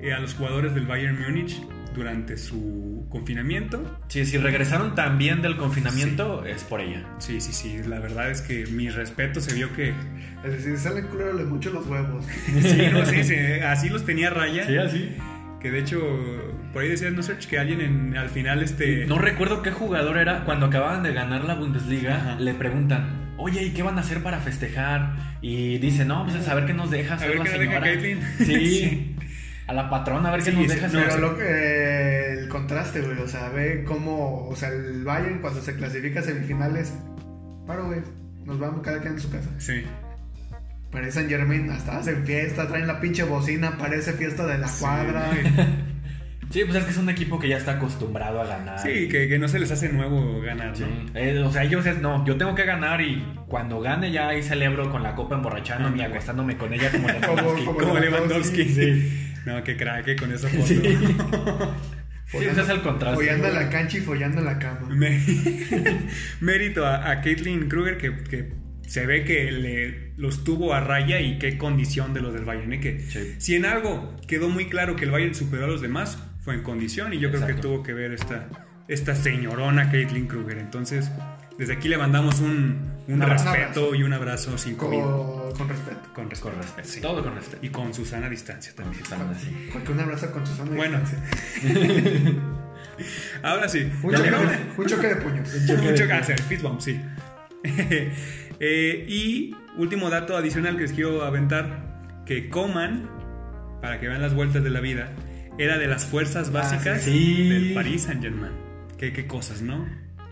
eh, 0.00 0.12
a 0.12 0.20
los 0.20 0.34
jugadores 0.34 0.74
del 0.74 0.86
Bayern 0.86 1.20
Múnich 1.20 1.60
durante 1.94 2.36
su 2.38 3.06
confinamiento. 3.10 3.98
Sí, 4.08 4.24
si 4.24 4.38
regresaron 4.38 4.94
también 4.94 5.42
del 5.42 5.56
confinamiento, 5.56 6.44
es 6.46 6.64
por 6.64 6.80
ella. 6.80 7.04
Sí, 7.18 7.40
sí, 7.40 7.52
sí, 7.52 7.80
la 7.86 7.98
verdad 8.00 8.30
es 8.30 8.40
que 8.40 8.66
mi 8.66 8.88
respeto 8.88 9.40
se 9.40 9.54
vio 9.54 9.72
que... 9.74 9.92
Es 10.42 10.52
decir, 10.52 10.78
salen 10.78 11.06
culeros 11.08 11.44
mucho 11.46 11.70
los 11.70 11.86
huevos. 11.86 12.24
Sí, 12.62 12.78
no, 12.90 13.04
sí, 13.04 13.24
sí, 13.24 13.36
así 13.66 13.88
los 13.90 14.04
tenía 14.06 14.30
raya. 14.30 14.62
así. 14.84 15.16
Que 15.62 15.70
de 15.70 15.78
hecho, 15.78 16.00
por 16.72 16.82
ahí 16.82 16.88
decía 16.88 17.08
no 17.10 17.22
Search 17.22 17.46
que 17.46 17.58
alguien 17.58 17.80
en- 17.80 18.16
al 18.16 18.28
final 18.30 18.62
este... 18.62 19.06
No 19.06 19.18
recuerdo 19.18 19.62
qué 19.62 19.70
jugador 19.70 20.18
era. 20.18 20.44
Cuando 20.44 20.66
acababan 20.66 21.02
de 21.04 21.12
ganar 21.12 21.44
la 21.44 21.54
Bundesliga, 21.54 22.16
Ajá. 22.16 22.34
le 22.40 22.52
preguntan, 22.54 23.34
oye, 23.38 23.62
¿y 23.62 23.70
qué 23.70 23.82
van 23.84 23.96
a 23.96 24.00
hacer 24.00 24.22
para 24.24 24.40
festejar? 24.40 25.14
Y 25.40 25.78
dice, 25.78 26.04
no, 26.04 26.26
pues 26.26 26.48
a 26.48 26.54
ver 26.54 26.66
qué 26.66 26.74
nos 26.74 26.90
deja 26.90 27.14
A 27.14 27.16
hacer 27.16 27.28
ver 27.28 27.38
la 27.38 27.44
qué 27.44 27.50
nos 27.50 27.58
deja 27.60 27.72
señora". 27.72 27.86
Caitlyn. 27.86 28.20
Sí. 28.38 28.66
Sí. 28.66 29.16
a 29.68 29.72
la 29.72 29.88
patrona 29.88 30.28
a 30.28 30.32
ver 30.32 30.42
qué 30.42 30.50
nos 30.52 30.66
deja 30.68 30.86
hacer. 30.86 31.04
Pero 31.08 31.18
lo 31.18 31.36
que- 31.38 32.32
el 32.42 32.48
contraste, 32.48 33.00
güey, 33.00 33.18
o 33.18 33.28
sea, 33.28 33.48
ve 33.50 33.84
cómo, 33.86 34.48
o 34.48 34.56
sea, 34.56 34.68
el 34.70 35.04
Bayern 35.04 35.38
cuando 35.40 35.62
se 35.62 35.76
clasifica 35.76 36.20
a 36.20 36.22
semifinales, 36.24 36.92
paro, 37.68 37.86
güey, 37.86 38.00
nos 38.44 38.58
vamos 38.58 38.82
cada 38.82 39.00
quien 39.00 39.12
en 39.14 39.20
su 39.20 39.30
casa. 39.30 39.48
Sí. 39.58 39.84
Para 40.92 41.10
San 41.10 41.28
Germain 41.28 41.68
hasta 41.70 41.98
hacen 41.98 42.24
fiesta, 42.24 42.68
traen 42.68 42.86
la 42.86 43.00
pinche 43.00 43.24
bocina, 43.24 43.76
parece 43.78 44.12
fiesta 44.12 44.46
de 44.46 44.58
la 44.58 44.68
Sí. 44.68 44.80
cuadra. 44.80 45.30
Sí, 46.50 46.60
pues 46.66 46.76
es 46.76 46.84
que 46.84 46.90
es 46.90 46.98
un 46.98 47.08
equipo 47.08 47.38
que 47.38 47.48
ya 47.48 47.56
está 47.56 47.72
acostumbrado 47.72 48.38
a 48.42 48.46
ganar. 48.46 48.78
Sí, 48.78 49.08
que, 49.08 49.26
que 49.26 49.38
no 49.38 49.48
se 49.48 49.58
les 49.58 49.70
hace 49.70 49.88
nuevo 49.88 50.38
ganar, 50.42 50.76
Sí. 50.76 50.84
¿no? 50.84 51.18
Eh, 51.18 51.38
o 51.38 51.50
sea, 51.50 51.62
ellos 51.64 51.86
es, 51.86 51.98
no, 52.02 52.26
yo 52.26 52.36
tengo 52.36 52.54
que 52.54 52.66
ganar 52.66 53.00
y 53.00 53.24
cuando 53.48 53.80
gane 53.80 54.12
ya 54.12 54.28
ahí 54.28 54.42
celebro 54.42 54.90
con 54.90 55.02
la 55.02 55.14
copa 55.14 55.36
emborrachándome 55.36 55.96
y 55.96 56.02
acostándome 56.02 56.58
con 56.58 56.74
ella 56.74 56.90
como 56.92 57.08
Lewandowski. 57.08 57.64
como- 57.64 57.78
Como 57.78 57.98
Lewandowski. 57.98 59.12
No, 59.46 59.64
que 59.64 59.78
craque 59.78 60.14
con 60.14 60.30
esa 60.30 60.46
foto. 60.48 60.66
Sí. 62.32 62.38
Sí, 62.38 62.44
ese 62.46 62.60
es 62.62 62.68
el 62.70 62.80
contraste. 62.82 63.16
Follando 63.24 63.48
la 63.48 63.68
cancha 63.70 63.96
y 63.98 64.00
follando 64.02 64.40
la 64.42 64.58
cama. 64.58 64.88
Mérito 66.40 66.86
a, 66.86 67.10
a 67.10 67.20
Caitlin 67.20 67.68
Kruger 67.68 67.96
que, 67.98 68.14
que 68.24 68.52
se 68.92 69.06
ve 69.06 69.24
que 69.24 69.50
le, 69.50 70.12
los 70.18 70.44
tuvo 70.44 70.74
a 70.74 70.80
raya 70.80 71.18
y 71.18 71.38
qué 71.38 71.56
condición 71.56 72.12
de 72.12 72.20
los 72.20 72.34
del 72.34 72.44
Bayern. 72.44 72.74
¿eh? 72.74 72.80
Que 72.80 73.00
Sí. 73.00 73.36
si 73.38 73.54
en 73.54 73.64
algo 73.64 74.14
quedó 74.26 74.50
muy 74.50 74.66
claro 74.66 74.96
que 74.96 75.06
el 75.06 75.10
Bayern 75.10 75.34
superó 75.34 75.64
a 75.64 75.66
los 75.68 75.80
demás, 75.80 76.18
fue 76.42 76.52
en 76.56 76.62
condición 76.62 77.14
y 77.14 77.18
yo 77.18 77.30
creo 77.30 77.46
que 77.46 77.54
tuvo 77.54 77.82
que 77.82 77.94
ver 77.94 78.12
esta, 78.12 78.48
esta 78.88 79.14
señorona 79.14 79.90
Caitlin 79.90 80.26
Kruger. 80.26 80.58
Entonces, 80.58 81.10
desde 81.58 81.72
aquí 81.72 81.88
le 81.88 81.96
mandamos 81.96 82.40
un, 82.40 82.92
un 83.08 83.14
Un 83.14 83.22
abrazo. 83.22 83.50
respeto 83.50 83.94
y 83.94 84.02
un 84.02 84.12
abrazo 84.12 84.58
sin 84.58 84.74
COVID. 84.76 84.98
Con, 85.00 85.52
con 85.56 85.68
respeto. 85.70 86.00
Con 86.14 86.28
respeto. 86.28 86.50
Con 86.50 86.60
respeto. 86.62 86.88
sí. 86.88 87.00
Todo 87.00 87.22
con 87.22 87.34
respeto. 87.34 87.64
Y 87.64 87.70
con 87.70 87.94
Susana 87.94 88.26
a 88.26 88.28
distancia 88.28 88.74
también. 88.76 89.02
Porque 89.72 89.90
un 89.92 90.00
abrazo 90.00 90.30
con 90.32 90.46
Susana. 90.46 90.70
Bueno. 90.76 90.98
distancia. 91.00 92.42
Ahora 93.42 93.68
sí. 93.70 93.90
Un 94.02 94.14
choque, 94.14 94.30
lejos. 94.30 94.46
un 94.76 94.86
choque 94.86 95.06
de 95.08 95.16
puños. 95.16 95.48
Mucho 95.82 96.06
cáncer, 96.06 96.42
fist 96.48 96.62
bump, 96.62 96.80
sí. 96.80 97.00
Eh, 98.64 99.04
y 99.08 99.56
último 99.76 100.08
dato 100.08 100.36
adicional 100.36 100.76
que 100.76 100.82
les 100.82 100.92
quiero 100.92 101.24
aventar, 101.24 102.22
que 102.24 102.48
Coman, 102.48 103.10
para 103.80 103.98
que 103.98 104.06
vean 104.06 104.22
las 104.22 104.34
vueltas 104.34 104.62
de 104.62 104.70
la 104.70 104.78
vida, 104.80 105.10
era 105.58 105.78
de 105.78 105.88
las 105.88 106.06
fuerzas 106.06 106.52
básicas 106.52 107.02
sí. 107.02 107.48
del 107.48 107.74
Paris 107.74 108.02
Saint 108.02 108.22
Germain. 108.22 108.52
Qué, 108.98 109.12
qué 109.12 109.26
cosas, 109.26 109.62
¿no? 109.62 109.84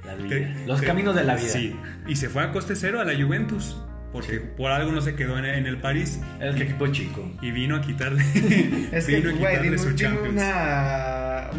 La 0.06 0.14
vida. 0.14 0.28
Que- 0.28 0.54
Los 0.66 0.80
que- 0.80 0.86
caminos 0.86 1.16
de 1.16 1.24
la 1.24 1.34
vida. 1.34 1.48
Sí, 1.48 1.74
y 2.06 2.14
se 2.14 2.28
fue 2.28 2.44
a 2.44 2.52
coste 2.52 2.76
cero 2.76 3.00
a 3.00 3.04
la 3.04 3.20
Juventus, 3.20 3.76
porque 4.12 4.38
Sí. 4.38 4.44
por 4.56 4.70
algo 4.70 4.92
no 4.92 5.00
se 5.00 5.16
quedó 5.16 5.36
en, 5.36 5.44
en 5.46 5.66
el 5.66 5.78
París 5.78 6.20
Es 6.40 6.54
que 6.54 6.62
equipo 6.62 6.86
chico. 6.86 7.28
y 7.42 7.50
vino 7.50 7.74
a 7.74 7.80
quitarle, 7.80 8.22
Es 8.92 9.06
que, 9.06 9.16
vino 9.16 9.30
a 9.30 9.32
quitarle 9.32 9.76
su 9.76 9.86
dime 9.86 9.96
Champions. 9.98 10.32
una, 10.34 11.50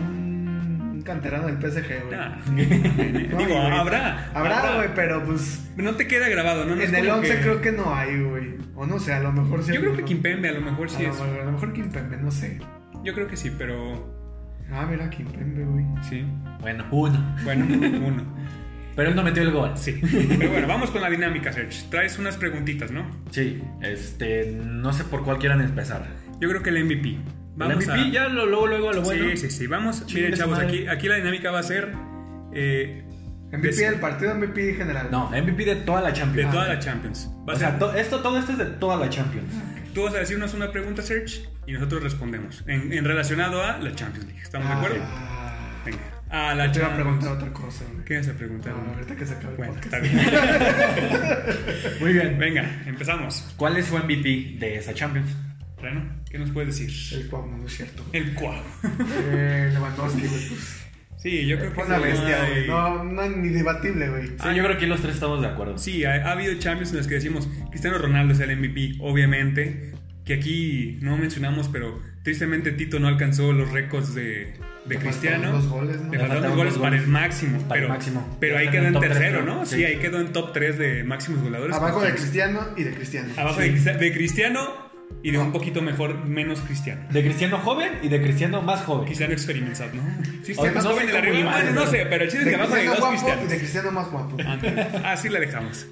un, 1.02 1.06
canterano 1.06 1.48
del 1.48 1.58
PSG, 1.58 2.04
güey. 2.06 2.20
Ah, 2.20 2.38
No, 2.48 2.56
digo, 3.38 3.50
güey. 3.56 3.72
habrá. 3.72 4.32
Habrá, 4.34 4.76
güey, 4.78 4.90
pero 4.96 5.24
pues 5.26 5.70
No 5.78 5.96
te 5.96 6.08
queda 6.08 6.30
grabado, 6.30 6.66
¿no? 6.66 6.74
En 6.82 6.94
el 6.96 7.06
como 7.08 7.20
11 7.20 7.36
que- 7.36 7.42
creo 7.42 7.62
que 7.62 7.72
no 7.72 7.94
hay, 7.94 8.22
güey. 8.22 8.56
O 8.76 8.86
no 8.86 9.00
sé, 9.00 9.14
a 9.14 9.20
lo 9.20 9.32
mejor 9.32 9.64
sí. 9.64 9.74
Yo 9.74 9.82
creo 9.82 9.96
que. 9.96 10.04
Kimpembe 10.04 10.50
a 10.50 10.54
lo 10.54 10.62
mejor 10.62 10.90
sí 10.90 11.06
a, 11.06 11.10
es. 11.10 11.18
lo, 11.18 11.24
a 11.26 11.46
lo 11.46 11.52
mejor 11.52 11.74
Kimpembe, 11.74 12.18
no 12.18 12.32
sé. 12.32 12.60
Yo 13.04 13.14
creo 13.14 13.28
que 13.28 13.36
sí, 13.38 13.52
pero 13.58 14.12
Ah, 14.72 14.86
mira, 14.90 15.10
Kimpembe, 15.10 15.64
güey. 15.66 15.86
sí. 16.10 16.24
Bueno, 16.62 16.86
uno. 16.92 17.36
Bueno, 17.44 17.66
uno. 18.06 18.24
Pero 18.94 19.10
él 19.10 19.16
no 19.16 19.24
metió 19.24 19.42
el 19.42 19.52
gol. 19.52 19.72
Sí. 19.78 20.02
Pero 20.38 20.52
bueno, 20.52 20.68
vamos 20.68 20.92
con 20.92 21.02
la 21.02 21.10
dinámica, 21.10 21.54
Serge. 21.54 21.86
Traes 21.90 22.20
unas 22.20 22.36
preguntitas, 22.36 22.92
¿no? 22.92 23.10
Sí, 23.30 23.64
este, 23.82 24.52
no 24.52 24.92
sé 24.92 25.06
por 25.06 25.24
cuál 25.24 25.38
quieran 25.40 25.62
empezar. 25.62 26.06
Yo 26.42 26.50
creo 26.50 26.62
que 26.62 26.72
el 26.72 26.84
MVP. 26.84 27.18
Vamos 27.56 27.84
el 27.84 27.90
MVP 27.90 28.00
a... 28.00 28.12
ya 28.12 28.28
lo, 28.30 28.46
luego, 28.46 28.68
luego 28.68 28.90
a 28.90 28.94
lo 28.94 29.02
bueno. 29.02 29.26
Sí, 29.32 29.38
sí, 29.38 29.52
sí. 29.52 29.68
Vamos. 29.68 30.04
Miren, 30.14 30.34
chavos, 30.34 30.58
madre. 30.58 30.68
aquí, 30.68 30.88
aquí 30.88 31.08
la 31.08 31.16
dinámica 31.16 31.52
va 31.52 31.60
a 31.60 31.64
ser 31.64 31.92
eh, 32.54 33.04
MVP 33.52 33.76
de, 33.76 33.86
del 33.92 34.00
partido, 34.00 34.34
MVP 34.36 34.74
general. 34.76 35.10
No, 35.12 35.30
MVP 35.30 35.66
de 35.66 35.76
toda 35.78 36.02
la 36.02 36.08
de 36.10 36.14
Champions. 36.14 36.52
toda 36.52 36.68
la 36.68 36.80
Champions. 36.80 37.30
Va 37.48 37.54
a 37.54 37.56
O 37.56 37.60
sea, 37.60 37.70
ser- 37.72 37.80
to- 37.80 37.94
esto, 37.96 38.20
todo 38.22 38.38
esto 38.40 38.52
es 38.54 38.58
de 38.58 38.66
toda 38.66 38.98
la 38.98 39.10
Champions. 39.10 39.54
tú 39.94 40.04
vas 40.04 40.14
a 40.16 40.20
decirnos 40.20 40.54
una 40.54 40.72
pregunta, 40.72 41.02
Serge, 41.02 41.50
y 41.68 41.74
nosotros 41.74 42.02
respondemos. 42.04 42.64
En, 42.68 42.94
en 42.94 43.04
relacionado 43.06 43.62
a 43.64 43.78
la 43.80 43.94
Champions 43.94 44.26
League. 44.28 44.42
¿Estamos 44.42 44.68
de 44.70 44.74
acuerdo? 44.76 44.98
Ah, 45.04 45.82
Venga. 45.86 46.00
A 46.30 46.56
la 46.56 46.72
te 46.72 46.80
iba 46.80 46.88
a 46.88 46.96
preguntar 46.96 47.34
otra 47.34 47.52
cosa. 47.52 47.84
¿Qué 48.06 48.16
vas 48.18 48.28
a 48.30 48.34
preguntar? 48.34 48.74
No, 48.74 48.94
ahorita 48.94 49.16
que 49.18 49.26
se 49.26 49.34
acabe 49.34 49.50
el 49.52 49.58
Bueno, 49.58 49.74
podcast. 49.74 49.94
está 49.94 50.00
bien. 50.00 51.98
Muy 52.00 52.14
bien. 52.14 52.38
Venga, 52.40 52.64
empezamos. 52.86 53.54
¿Cuál 53.58 53.76
es 53.76 53.88
su 53.88 53.98
MVP 53.98 54.56
de 54.58 54.78
esa 54.78 54.94
Champions? 54.94 55.30
Bueno, 55.82 56.04
¿qué 56.30 56.38
nos 56.40 56.52
puedes 56.52 56.78
decir? 56.78 57.20
El 57.22 57.28
Cuau, 57.28 57.48
no 57.48 57.66
es 57.66 57.76
cierto. 57.76 58.06
El 58.14 58.34
cuau. 58.34 58.62
Eh, 59.32 59.70
Lewandowski, 59.74 60.22
güey, 60.28 60.48
pues. 60.50 60.78
Sí, 61.18 61.46
yo 61.46 61.58
creo 61.58 61.70
que 61.70 61.76
Fue 61.76 61.86
una 61.86 62.00
bestia, 62.00 62.48
güey. 62.50 62.68
No, 62.68 63.04
no, 63.04 63.30
ni 63.30 63.50
debatible, 63.50 64.10
güey. 64.10 64.28
Sí, 64.28 64.56
yo 64.56 64.64
creo 64.64 64.78
que 64.78 64.88
los 64.88 65.02
tres 65.02 65.16
estamos 65.16 65.42
de 65.42 65.48
acuerdo. 65.48 65.78
Sí, 65.78 66.04
ha, 66.06 66.14
ha 66.28 66.32
habido 66.32 66.54
Champions 66.56 66.92
en 66.92 66.98
las 66.98 67.08
que 67.08 67.16
decimos 67.16 67.48
Cristiano 67.70 67.98
Ronaldo 68.00 68.34
es 68.34 68.40
el 68.40 68.56
MVP, 68.58 68.96
obviamente. 69.00 69.92
Que 70.26 70.36
aquí 70.36 70.98
no 71.02 71.18
mencionamos, 71.18 71.68
pero 71.68 72.00
tristemente 72.24 72.72
Tito 72.72 73.00
no 73.00 73.08
alcanzó 73.08 73.54
los 73.54 73.72
récords 73.72 74.14
de, 74.16 74.54
de 74.86 74.96
Cristiano. 74.98 75.52
dos 75.52 75.68
goles, 75.68 76.00
¿no? 76.02 76.12
Le 76.12 76.20
faltaron 76.20 76.28
dos 76.44 76.52
faltaron 76.52 76.58
goles 76.58 76.74
para 76.78 76.96
el 76.98 77.08
máximo. 77.08 77.58
Para 77.68 77.82
el 77.82 77.82
pero, 77.82 77.90
máximo. 77.90 78.38
Pero 78.40 78.58
ahí 78.58 78.70
quedó 78.70 78.88
en 78.88 78.96
el 78.96 79.00
tercero, 79.02 79.38
tres, 79.40 79.46
¿no? 79.46 79.56
¿no? 79.58 79.66
Sí. 79.66 79.76
Sí. 79.78 79.86
ahí 79.86 79.98
quedó 79.98 80.20
en 80.22 80.32
top 80.32 80.54
3 80.54 80.78
de 80.78 81.04
máximos 81.04 81.42
goleadores. 81.44 81.76
Abajo 81.76 82.02
de. 82.02 82.12
Cristiano 82.14 82.62
y 82.78 82.84
de 82.84 82.92
Cristiano. 82.94 83.30
Abajo 83.38 83.58
Sí. 83.62 83.64
de, 83.66 83.72
Cristiano- 83.72 84.00
de 84.00 84.14
Cristiano 84.14 84.91
y 85.24 85.32
de 85.32 85.38
un 85.38 85.52
poquito 85.52 85.82
mejor, 85.82 86.26
menos 86.26 86.60
Cristiano. 86.62 87.02
De 87.12 87.22
Cristiano 87.24 87.58
joven 87.60 87.92
y 88.02 88.08
de 88.10 88.22
Cristiano 88.22 88.62
más 88.62 88.82
joven. 88.82 89.06
Cristiano 89.06 89.34
experimentado, 89.34 89.92
¿no? 89.94 90.04
Sí, 90.44 90.54
Oye, 90.58 90.72
más 90.72 90.84
no 90.84 90.92
joven 90.92 91.08
de 91.08 91.14
la 91.14 91.22
llaman, 91.22 91.76
No 91.76 91.86
¿no? 91.86 91.88
sé, 91.92 92.06
pero 92.10 92.24
el 92.24 92.30
chiste 92.32 92.44
es 92.46 92.50
que 92.50 92.56
abajo 92.56 92.76
de 92.76 92.82
Cristiano 92.82 92.92
dos 92.92 93.00
guapo 93.00 93.14
y 93.14 93.18
Cristianos. 93.20 93.50
de 93.50 93.58
Cristiano 93.58 93.92
más 93.92 94.12
guapo. 94.12 94.38
Así 95.06 95.30
la 95.30 95.40
dejamos. 95.40 95.88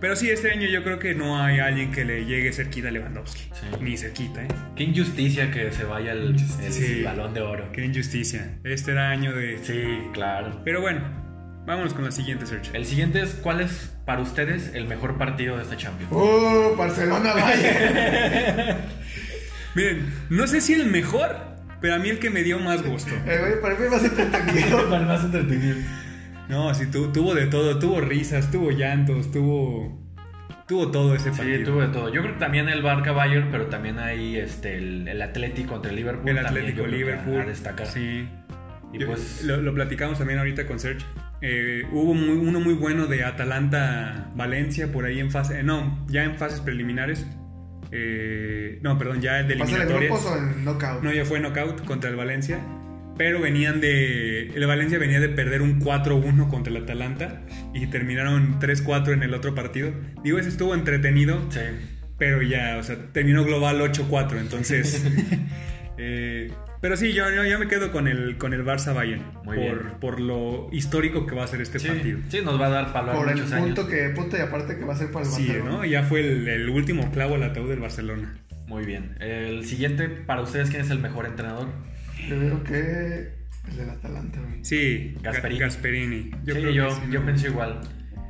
Pero 0.00 0.16
sí, 0.16 0.28
este 0.28 0.50
año 0.50 0.66
yo 0.68 0.82
creo 0.84 0.98
que 0.98 1.14
no 1.14 1.42
hay 1.42 1.60
alguien 1.60 1.90
que 1.90 2.04
le 2.04 2.26
llegue 2.26 2.52
cerquita 2.52 2.88
a 2.88 2.90
Lewandowski. 2.90 3.44
Sí. 3.54 3.66
Ni 3.80 3.96
cerquita, 3.96 4.42
¿eh? 4.44 4.48
Qué 4.76 4.84
injusticia 4.84 5.50
que 5.50 5.72
se 5.72 5.84
vaya 5.84 6.12
el, 6.12 6.36
el 6.62 6.72
Sí. 6.72 7.02
balón 7.02 7.32
de 7.32 7.40
oro. 7.40 7.70
Qué 7.72 7.84
injusticia. 7.86 8.58
Este 8.64 8.90
era 8.92 9.08
año 9.08 9.32
de... 9.32 9.58
Sí, 9.62 9.82
claro. 10.12 10.60
Pero 10.62 10.82
bueno, 10.82 11.00
vámonos 11.66 11.94
con 11.94 12.04
la 12.04 12.10
siguiente 12.10 12.44
search. 12.44 12.74
El 12.74 12.84
siguiente 12.84 13.22
es, 13.22 13.30
¿cuál 13.36 13.62
es 13.62 13.93
para 14.04 14.20
ustedes 14.20 14.72
el 14.74 14.86
mejor 14.86 15.16
partido 15.18 15.56
de 15.56 15.62
esta 15.62 15.76
Champions? 15.76 16.12
Uh, 16.12 16.76
Barcelona, 16.76 17.32
vaya. 17.34 18.78
Miren, 19.74 20.12
no 20.30 20.46
sé 20.46 20.60
si 20.60 20.74
el 20.74 20.86
mejor, 20.86 21.36
pero 21.80 21.94
a 21.94 21.98
mí 21.98 22.08
el 22.08 22.18
que 22.18 22.30
me 22.30 22.42
dio 22.42 22.58
más 22.60 22.82
gusto. 22.82 23.12
Eh, 23.26 23.38
güey, 23.40 23.60
para 23.60 23.74
mí 23.76 23.88
más 23.90 24.04
entretenido. 24.04 24.84
Para 24.88 25.00
el 25.02 25.06
más 25.06 25.24
entretenido. 25.24 25.76
No, 26.48 26.72
sí, 26.74 26.86
tu- 26.86 27.10
tuvo 27.12 27.34
de 27.34 27.46
todo. 27.46 27.78
Tuvo 27.78 28.00
risas, 28.00 28.50
tuvo 28.50 28.70
llantos, 28.70 29.30
tuvo... 29.32 30.02
Tuvo 30.68 30.90
todo 30.90 31.14
ese 31.14 31.30
Sí, 31.30 31.36
partido. 31.36 31.64
tuvo 31.72 31.80
de 31.82 31.88
todo. 31.88 32.08
Yo 32.12 32.22
creo 32.22 32.34
que 32.34 32.40
también 32.40 32.68
el 32.70 32.80
Barca 32.82 33.12
Bayern, 33.12 33.48
pero 33.50 33.66
también 33.66 33.98
hay 33.98 34.36
este, 34.38 34.78
el, 34.78 35.06
el 35.08 35.20
Atlético 35.20 35.72
contra 35.72 35.90
el 35.90 35.96
Liverpool. 35.96 36.28
El 36.30 36.38
Atlético 36.38 36.86
Liverpool. 36.86 37.40
A 37.42 37.44
destacar. 37.44 37.86
Sí. 37.86 38.26
Y 38.92 38.98
Yo- 38.98 39.06
pues, 39.08 39.42
lo, 39.44 39.58
lo 39.58 39.74
platicamos 39.74 40.18
también 40.18 40.38
ahorita 40.38 40.66
con 40.66 40.78
Serge. 40.78 41.04
Eh, 41.46 41.82
hubo 41.92 42.14
muy- 42.14 42.38
uno 42.38 42.58
muy 42.58 42.72
bueno 42.72 43.06
de 43.06 43.22
Atalanta-Valencia 43.22 44.90
por 44.90 45.04
ahí 45.04 45.20
en 45.20 45.30
fase. 45.30 45.62
no, 45.62 46.06
ya 46.08 46.24
en 46.24 46.36
fases 46.36 46.60
preliminares. 46.60 47.26
Eh, 47.92 48.78
no, 48.82 48.96
perdón, 48.98 49.20
ya 49.20 49.42
de 49.42 49.54
¿Pasa 49.56 49.76
de 49.76 49.82
eliminatorias. 49.82 50.10
grupos 50.10 50.26
o 50.32 50.36
en 50.38 50.64
knockout? 50.64 51.02
No, 51.02 51.12
ya 51.12 51.24
fue 51.24 51.40
knockout 51.40 51.84
contra 51.84 52.08
el 52.10 52.16
Valencia. 52.16 52.58
Pero 53.18 53.40
venían 53.40 53.80
de. 53.80 54.48
El 54.48 54.66
Valencia 54.66 54.98
venía 54.98 55.20
de 55.20 55.28
perder 55.28 55.60
un 55.62 55.78
4-1 55.80 56.48
contra 56.48 56.72
el 56.74 56.82
Atalanta. 56.82 57.42
Y 57.74 57.86
terminaron 57.88 58.58
3-4 58.58 59.12
en 59.12 59.22
el 59.22 59.34
otro 59.34 59.54
partido. 59.54 59.92
Digo, 60.24 60.38
ese 60.38 60.48
estuvo 60.48 60.74
entretenido. 60.74 61.40
sí. 61.50 61.60
Pero 62.16 62.42
ya, 62.42 62.76
o 62.78 62.82
sea, 62.84 62.96
terminó 63.12 63.44
global 63.44 63.80
8-4, 63.80 64.38
entonces... 64.38 65.04
eh, 65.98 66.50
pero 66.80 66.96
sí, 66.96 67.12
yo, 67.12 67.30
yo, 67.30 67.44
yo 67.44 67.58
me 67.58 67.66
quedo 67.68 67.90
con 67.92 68.08
el, 68.08 68.36
con 68.36 68.52
el 68.52 68.64
Barça 68.64 68.94
Bayern. 68.94 69.22
Muy 69.44 69.56
por, 69.56 69.56
bien. 69.56 69.78
por 70.00 70.20
lo 70.20 70.68
histórico 70.72 71.26
que 71.26 71.34
va 71.34 71.44
a 71.44 71.46
ser 71.46 71.60
este 71.60 71.78
Sí, 71.78 71.88
partido. 71.88 72.18
sí, 72.28 72.40
nos 72.44 72.60
va 72.60 72.66
a 72.66 72.70
dar 72.70 72.92
para 72.92 73.12
Por 73.12 73.28
el 73.28 73.36
muchos 73.36 73.50
punto 73.52 73.80
años. 73.82 73.90
que, 73.92 74.08
punto 74.10 74.36
y 74.36 74.40
aparte 74.40 74.76
que 74.76 74.84
va 74.84 74.92
a 74.94 74.96
ser 74.96 75.10
para 75.10 75.24
el 75.24 75.30
Sí, 75.30 75.46
Barcelona. 75.46 75.70
¿no? 75.70 75.84
Ya 75.84 76.02
fue 76.02 76.20
el, 76.20 76.46
el 76.48 76.68
último 76.68 77.10
clavo 77.10 77.36
al 77.36 77.42
ataúd 77.44 77.68
del 77.70 77.80
Barcelona. 77.80 78.34
Muy 78.66 78.84
bien. 78.84 79.16
El 79.20 79.64
siguiente, 79.64 80.08
para 80.08 80.42
ustedes, 80.42 80.70
¿quién 80.70 80.82
es 80.82 80.90
el 80.90 80.98
mejor 80.98 81.26
entrenador? 81.26 81.68
Yo 82.28 82.36
creo 82.38 82.64
que 82.64 83.32
el 83.70 83.76
del 83.76 83.90
Atalanta, 83.90 84.40
güey. 84.40 84.64
Sí, 84.64 85.16
Gasperini. 85.22 85.60
Ga- 85.60 85.64
Gasperini. 85.64 86.30
Yo 86.44 86.54
sí, 86.54 86.60
creo 86.60 86.70
yo, 86.70 86.88
que 86.88 86.94
sí, 86.94 87.00
yo 87.12 87.20
¿no? 87.20 87.26
pienso 87.26 87.46
igual. 87.48 87.80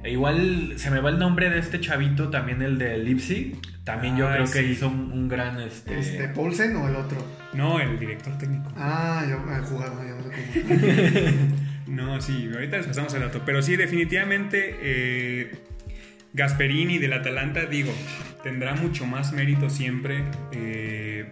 E 0.05 0.11
igual 0.13 0.75
se 0.77 0.91
me 0.91 1.01
va 1.01 1.09
el 1.11 1.19
nombre 1.19 1.49
de 1.51 1.59
este 1.59 1.81
chavito, 1.81 2.29
también 2.29 2.61
el 2.63 2.79
de 2.79 2.99
Leipzig. 2.99 3.57
También 3.85 4.17
yo 4.17 4.29
Ah, 4.29 4.35
creo 4.35 4.51
que 4.51 4.63
hizo 4.63 4.89
un, 4.89 5.11
un 5.13 5.29
gran... 5.29 5.59
Este, 5.61 5.99
Este, 5.99 6.29
¿Paulsen 6.29 6.77
o 6.77 6.89
el 6.89 6.97
otro? 6.97 7.19
No, 7.55 7.81
el 7.81 7.99
director 7.99 8.37
técnico. 8.39 8.71
Ah, 8.77 9.25
yo 9.29 9.37
el 9.55 9.63
jugador, 9.63 10.07
ya 10.07 10.15
no 10.15 10.23
sé 10.23 11.33
cómo. 11.47 11.57
No, 11.87 12.21
sí, 12.21 12.49
ahorita 12.53 12.79
les 12.79 12.87
pasamos 12.87 13.13
el 13.15 13.21
dato. 13.21 13.43
Pero 13.45 13.61
sí, 13.63 13.77
definitivamente 13.77 14.77
eh, 14.81 15.53
Gasperini 16.33 16.99
del 16.99 17.13
Atalanta, 17.13 17.67
digo, 17.67 17.93
tendrá 18.43 18.75
mucho 18.75 19.05
más 19.07 19.33
mérito 19.33 19.69
siempre 19.69 20.25
eh, 20.53 21.31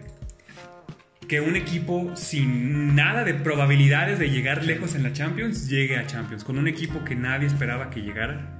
que 1.27 1.41
un 1.41 1.55
equipo 1.55 2.15
sin 2.15 2.95
nada 2.95 3.23
de 3.23 3.33
probabilidades 3.33 4.19
de 4.19 4.29
llegar 4.29 4.63
lejos 4.63 4.93
en 4.95 5.01
la 5.03 5.11
Champions 5.11 5.67
llegue 5.69 5.97
a 5.97 6.05
Champions. 6.05 6.43
Con 6.43 6.57
un 6.59 6.67
equipo 6.67 7.03
que 7.03 7.15
nadie 7.15 7.47
esperaba 7.47 7.89
que 7.89 8.01
llegara. 8.01 8.59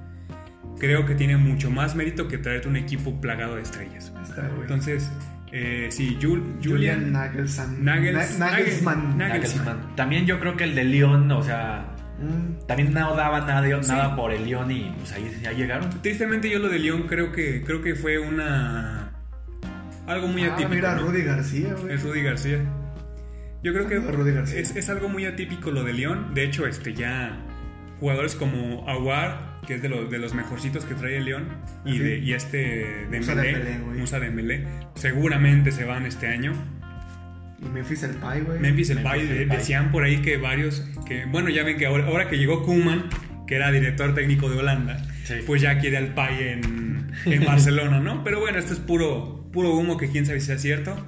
Creo 0.78 1.06
que 1.06 1.14
tiene 1.14 1.36
mucho 1.36 1.70
más 1.70 1.94
mérito 1.94 2.28
que 2.28 2.38
traerte 2.38 2.68
un 2.68 2.76
equipo 2.76 3.20
plagado 3.20 3.56
de 3.56 3.62
estrellas. 3.62 4.12
Está. 4.22 4.48
Entonces, 4.60 5.10
eh, 5.52 5.88
sí, 5.90 6.18
Jul- 6.20 6.56
Julian 6.62 6.62
Julian 6.62 7.12
Nagelsmann. 7.12 7.84
Nagels- 7.84 8.38
Na- 8.38 8.50
Nagelsmann. 8.50 9.18
Nagel- 9.18 9.28
Nagelsmann. 9.28 9.96
También 9.96 10.26
yo 10.26 10.40
creo 10.40 10.56
que 10.56 10.64
el 10.64 10.74
de 10.74 10.84
Lyon, 10.84 11.30
o 11.30 11.42
sea, 11.42 11.90
Mm, 12.16 12.66
también 12.68 12.92
no 12.94 13.16
daba 13.16 13.40
nada, 13.40 13.82
Sí. 13.82 13.90
nada 13.90 14.14
por 14.14 14.30
el 14.32 14.44
Lyon 14.44 14.70
y 14.70 14.94
pues 14.98 15.12
ahí 15.12 15.36
ya 15.42 15.50
llegaron. 15.52 15.90
Tristemente 16.00 16.48
yo 16.48 16.60
lo 16.60 16.68
de 16.68 16.78
León 16.78 17.06
creo 17.08 17.32
que 17.32 17.62
creo 17.64 17.82
que 17.82 17.96
fue 17.96 18.18
una 18.20 19.10
algo 20.06 20.28
muy 20.28 20.44
Ah, 20.44 20.52
atípico. 20.54 20.74
mira, 20.74 20.94
¿no? 20.94 21.08
Rudy 21.08 21.22
García, 21.22 21.74
güey. 21.74 21.92
Es 21.94 22.02
Rudy 22.04 22.22
García. 22.22 22.58
Yo 23.64 23.72
creo 23.72 23.88
que 23.88 23.98
Rudy 23.98 24.32
García. 24.32 24.60
es, 24.60 24.76
es 24.76 24.88
algo 24.90 25.08
muy 25.08 25.24
atípico 25.24 25.70
lo 25.72 25.82
de 25.82 25.92
León. 25.92 26.34
De 26.34 26.44
hecho, 26.44 26.66
este 26.68 26.94
ya 26.94 27.36
jugadores 27.98 28.36
como 28.36 28.88
Aguar, 28.88 29.53
que 29.66 29.74
es 29.74 29.82
de 29.82 29.88
los, 29.88 30.10
de 30.10 30.18
los 30.18 30.34
mejorcitos 30.34 30.84
que 30.84 30.94
trae 30.94 31.16
el 31.16 31.24
León, 31.24 31.48
y, 31.84 31.98
de, 31.98 32.18
y 32.18 32.32
este 32.32 33.06
Musa 33.10 33.34
Dembélé, 33.34 33.58
Dembélé, 33.58 33.78
güey. 33.84 33.98
Musa 33.98 34.20
Dembélé, 34.20 34.66
seguramente 34.94 35.72
se 35.72 35.84
van 35.84 36.06
este 36.06 36.26
año. 36.28 36.52
Y 37.60 37.68
Memphis 37.68 38.02
el 38.02 38.10
Pai, 38.16 38.40
güey. 38.42 38.58
Memphis 38.60 38.90
el 38.90 38.98
Depay, 38.98 39.26
de- 39.26 39.46
decían 39.46 39.90
por 39.90 40.04
ahí 40.04 40.18
que 40.18 40.36
varios, 40.36 40.86
que 41.06 41.24
bueno, 41.26 41.48
ya 41.50 41.62
ven 41.64 41.76
que 41.78 41.86
ahora, 41.86 42.06
ahora 42.06 42.28
que 42.28 42.36
llegó 42.38 42.62
Koeman, 42.62 43.04
que 43.46 43.56
era 43.56 43.70
director 43.70 44.14
técnico 44.14 44.48
de 44.50 44.58
Holanda, 44.58 44.98
Sí. 45.24 45.34
pues 45.46 45.62
ya 45.62 45.78
quiere 45.78 45.96
al 45.96 46.12
Pay 46.14 46.48
en, 46.48 47.10
en 47.26 47.44
Barcelona, 47.46 48.00
¿no? 48.00 48.22
Pero 48.24 48.40
bueno, 48.40 48.58
esto 48.58 48.72
es 48.74 48.80
puro, 48.80 49.48
puro 49.52 49.74
humo 49.74 49.96
que 49.96 50.10
quién 50.10 50.26
sabe 50.26 50.40
si 50.40 50.46
sea 50.46 50.58
cierto. 50.58 51.06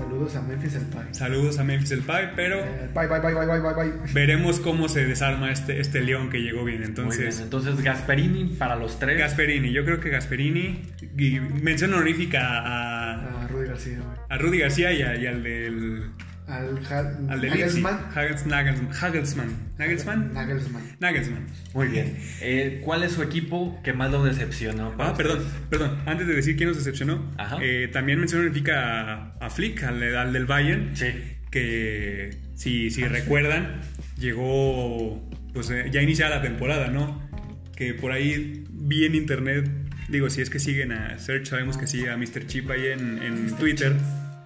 Saludos 0.00 0.34
a 0.36 0.42
Memphis 0.42 0.74
el 0.74 0.82
Pai. 0.86 1.04
Saludos 1.12 1.58
a 1.58 1.64
Memphis 1.64 1.90
el 1.92 2.00
Pay, 2.00 2.30
pero 2.34 2.56
Eh, 2.60 2.88
Bye, 2.94 3.06
bye, 3.06 3.20
bye, 3.20 3.34
bye, 3.34 3.46
bye, 3.46 3.60
bye, 3.60 3.72
bye. 3.74 4.12
veremos 4.14 4.58
cómo 4.60 4.88
se 4.88 5.04
desarma 5.06 5.50
este, 5.52 5.78
este 5.80 6.00
León 6.00 6.30
que 6.30 6.38
llegó 6.38 6.64
bien. 6.64 6.78
Muy 6.80 6.86
bien. 6.86 6.90
Entonces, 6.90 7.40
Entonces 7.40 7.80
Gasperini 7.82 8.56
para 8.58 8.76
los 8.76 8.98
tres. 8.98 9.18
Gasperini, 9.18 9.72
yo 9.72 9.84
creo 9.84 10.00
que 10.00 10.08
Gasperini, 10.10 10.82
y 11.18 11.38
mención 11.40 11.92
honorífica 11.92 12.40
a, 12.60 13.44
A 13.44 13.48
Rudy 13.48 13.66
García, 13.68 13.98
güey. 13.98 14.18
a 14.28 14.38
Rudy 14.38 14.58
García 14.58 14.92
y, 14.92 15.02
a- 15.02 15.16
y 15.16 15.26
al 15.26 15.42
del... 15.42 16.10
Al, 16.46 16.80
Ha- 16.90 16.98
Al 17.28 17.40
del 17.40 17.50
Leipzig. 17.50 17.82
Nagelsmann. 17.82 19.56
Nagelsmann. 19.78 20.32
Nagelsmann. 20.34 20.96
Nagelsmann. 21.00 21.46
Muy 21.74 21.86
bien. 21.88 22.16
Eh, 22.40 22.80
¿Cuál 22.84 23.02
es 23.04 23.12
su 23.12 23.22
equipo 23.22 23.80
que 23.84 23.92
más 23.92 24.10
lo 24.10 24.24
decepcionó? 24.24 24.94
Ah, 24.98 25.14
perdón, 25.16 25.38
ustedes? 25.38 25.54
perdón. 25.70 25.98
Antes 26.06 26.26
de 26.26 26.34
decir 26.34 26.56
quién 26.56 26.68
nos 26.70 26.78
decepcionó, 26.78 27.32
Ajá. 27.38 27.58
eh, 27.62 27.88
también 27.92 28.18
honorífica 28.20 29.12
a, 29.14 29.34
a 29.40 29.50
Flick, 29.50 29.82
al, 29.84 30.02
al 30.16 30.32
del 30.32 30.46
Bayern, 30.46 30.96
Sí. 30.96 31.06
que 31.50 32.30
si, 32.54 32.90
si 32.90 33.04
recuerdan, 33.04 33.80
llegó 34.18 35.28
pues 35.52 35.70
eh, 35.70 35.86
ya 35.92 36.00
iniciada 36.02 36.36
la 36.36 36.42
temporada, 36.42 36.88
¿no? 36.88 37.28
Que 37.76 37.94
por 37.94 38.12
ahí 38.12 38.64
vi 38.70 39.04
en 39.04 39.14
internet, 39.14 39.68
digo, 40.08 40.28
si 40.30 40.40
es 40.42 40.50
que 40.50 40.58
siguen 40.58 40.92
a 40.92 41.18
Search, 41.18 41.46
sabemos 41.46 41.76
que 41.78 41.86
sigue 41.86 42.10
a 42.10 42.16
Mr. 42.16 42.46
Chip 42.46 42.70
ahí 42.70 42.88
en, 42.88 43.22
en 43.22 43.56
Twitter, 43.56 43.94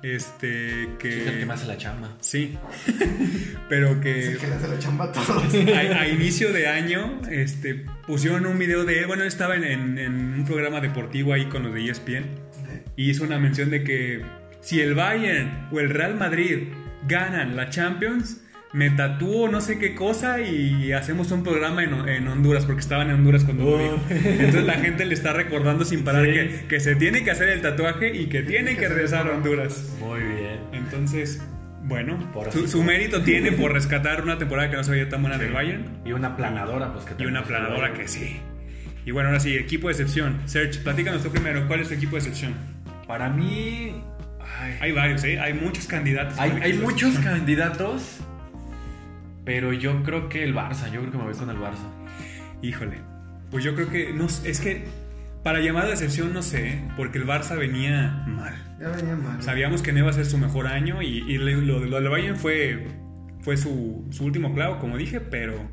este, 0.04 0.88
que... 0.98 1.22
Es 1.22 1.26
el 1.28 1.38
que 1.40 1.46
más 1.46 1.60
hace 1.60 1.68
la 1.68 1.76
chamba. 1.78 2.16
Sí, 2.20 2.56
pero 3.68 4.00
que... 4.00 4.20
Es 4.20 4.26
el 4.34 4.38
que 4.38 4.46
le 4.48 4.54
hace 4.54 4.68
la 4.68 4.78
chamba 4.78 5.04
a 5.06 5.12
todos. 5.12 5.54
a, 5.54 6.00
a 6.00 6.08
inicio 6.08 6.52
de 6.52 6.68
año 6.68 7.20
este, 7.30 7.84
pusieron 8.06 8.46
un 8.46 8.58
video 8.58 8.84
de 8.84 9.00
él. 9.00 9.06
Bueno, 9.06 9.24
estaba 9.24 9.56
en, 9.56 9.64
en- 9.64 9.98
en 9.98 10.14
un 10.34 10.44
programa 10.44 10.80
deportivo 10.80 11.32
ahí 11.32 11.46
con 11.46 11.62
los 11.62 11.74
de 11.74 11.88
ESPN 11.90 12.24
y 12.96 13.10
hizo 13.10 13.24
una 13.24 13.38
mención 13.38 13.70
de 13.70 13.82
que 13.82 14.22
si 14.60 14.80
el 14.80 14.94
Bayern 14.94 15.68
o 15.72 15.80
el 15.80 15.90
Real 15.90 16.14
Madrid 16.16 16.68
ganan 17.08 17.56
la 17.56 17.70
Champions, 17.70 18.40
me 18.74 18.90
tatúo 18.90 19.48
no 19.48 19.60
sé 19.60 19.78
qué 19.78 19.94
cosa 19.94 20.40
y 20.40 20.92
hacemos 20.92 21.30
un 21.30 21.42
programa 21.44 21.84
en, 21.84 22.08
en 22.08 22.26
Honduras, 22.28 22.66
porque 22.66 22.80
estaban 22.80 23.08
en 23.08 23.14
Honduras 23.14 23.44
cuando 23.44 23.64
lo 23.64 23.78
dijo. 23.78 24.00
Entonces 24.10 24.64
la 24.64 24.74
gente 24.74 25.04
le 25.04 25.14
está 25.14 25.32
recordando 25.32 25.84
sin 25.84 26.02
parar 26.04 26.24
Sí. 26.26 26.32
que, 26.32 26.64
que 26.68 26.80
se 26.80 26.96
tiene 26.96 27.22
que 27.24 27.30
hacer 27.30 27.48
el 27.50 27.62
tatuaje 27.62 28.14
y 28.14 28.26
que 28.26 28.42
tiene 28.42 28.76
que 28.76 28.88
regresar 28.88 29.28
a 29.28 29.30
Honduras. 29.36 29.94
Muy 30.00 30.20
bien. 30.20 30.58
Entonces, 30.72 31.40
bueno, 31.84 32.18
Por 32.32 32.50
su, 32.50 32.66
su 32.66 32.82
mérito 32.82 33.22
tiene 33.22 33.52
por 33.52 33.72
rescatar 33.72 34.22
una 34.22 34.38
temporada 34.38 34.68
que 34.70 34.76
no 34.76 34.82
se 34.84 34.90
veía 34.90 35.08
tan 35.08 35.22
buena 35.22 35.38
del 35.38 35.52
Bayern. 35.52 35.84
Y 36.04 36.10
una 36.12 36.36
planadora, 36.36 36.92
pues 36.92 37.04
que 37.04 37.22
Y 37.22 37.26
una 37.26 37.44
planadora 37.44 37.92
que 37.94 38.08
sí. 38.08 38.38
Y 39.06 39.12
bueno, 39.12 39.28
ahora 39.28 39.38
sí, 39.40 39.54
equipo 39.54 39.86
de 39.86 39.92
excepción. 39.92 40.40
Serge, 40.46 40.80
platícanos 40.80 41.22
tú 41.22 41.30
primero, 41.30 41.68
¿cuál 41.68 41.78
es 41.80 41.88
tu 41.88 41.94
equipo 41.94 42.12
de 42.16 42.22
excepción? 42.22 42.54
Para 43.06 43.28
mí. 43.28 44.02
ay, 44.60 44.74
Hay 44.80 44.92
varios, 44.92 45.22
¿eh? 45.24 45.38
Hay 45.38 45.52
muchos 45.54 45.86
candidatos. 45.86 46.36
hay, 46.40 46.50
hay 46.60 46.72
muchos 46.72 47.16
candidatos. 47.20 48.18
Pero 49.44 49.72
yo 49.72 50.02
creo 50.02 50.28
que 50.28 50.42
el 50.44 50.54
Barça. 50.54 50.90
Yo 50.90 51.00
creo 51.00 51.10
que 51.12 51.18
me 51.18 51.24
voy 51.24 51.34
con 51.34 51.50
el 51.50 51.56
Barça. 51.58 51.86
Híjole. 52.62 52.98
Pues 53.50 53.62
yo 53.64 53.74
creo 53.74 53.90
que. 53.90 54.12
No, 54.12 54.26
es 54.26 54.60
que. 54.60 54.84
Para 55.42 55.60
llamar 55.60 55.84
de 55.86 55.92
excepción, 55.92 56.32
no 56.32 56.40
sé, 56.42 56.80
porque 56.96 57.18
el 57.18 57.26
Barça 57.26 57.58
venía 57.58 58.24
mal. 58.26 58.54
Ya 58.80 58.88
venía 58.88 59.14
mal. 59.14 59.42
Sabíamos 59.42 59.82
que 59.82 59.92
no 59.92 59.98
iba 59.98 60.08
a 60.08 60.14
ser 60.14 60.24
su 60.24 60.38
mejor 60.38 60.66
año 60.66 61.02
y, 61.02 61.18
y 61.30 61.36
lo, 61.36 61.50
lo 61.60 61.80
de 61.80 61.86
lo 61.88 62.00
del 62.00 62.08
Bayern 62.08 62.36
fue, 62.38 62.86
fue 63.42 63.58
su, 63.58 64.08
su 64.10 64.24
último 64.24 64.54
clavo, 64.54 64.78
como 64.78 64.96
dije, 64.96 65.20
pero 65.20 65.70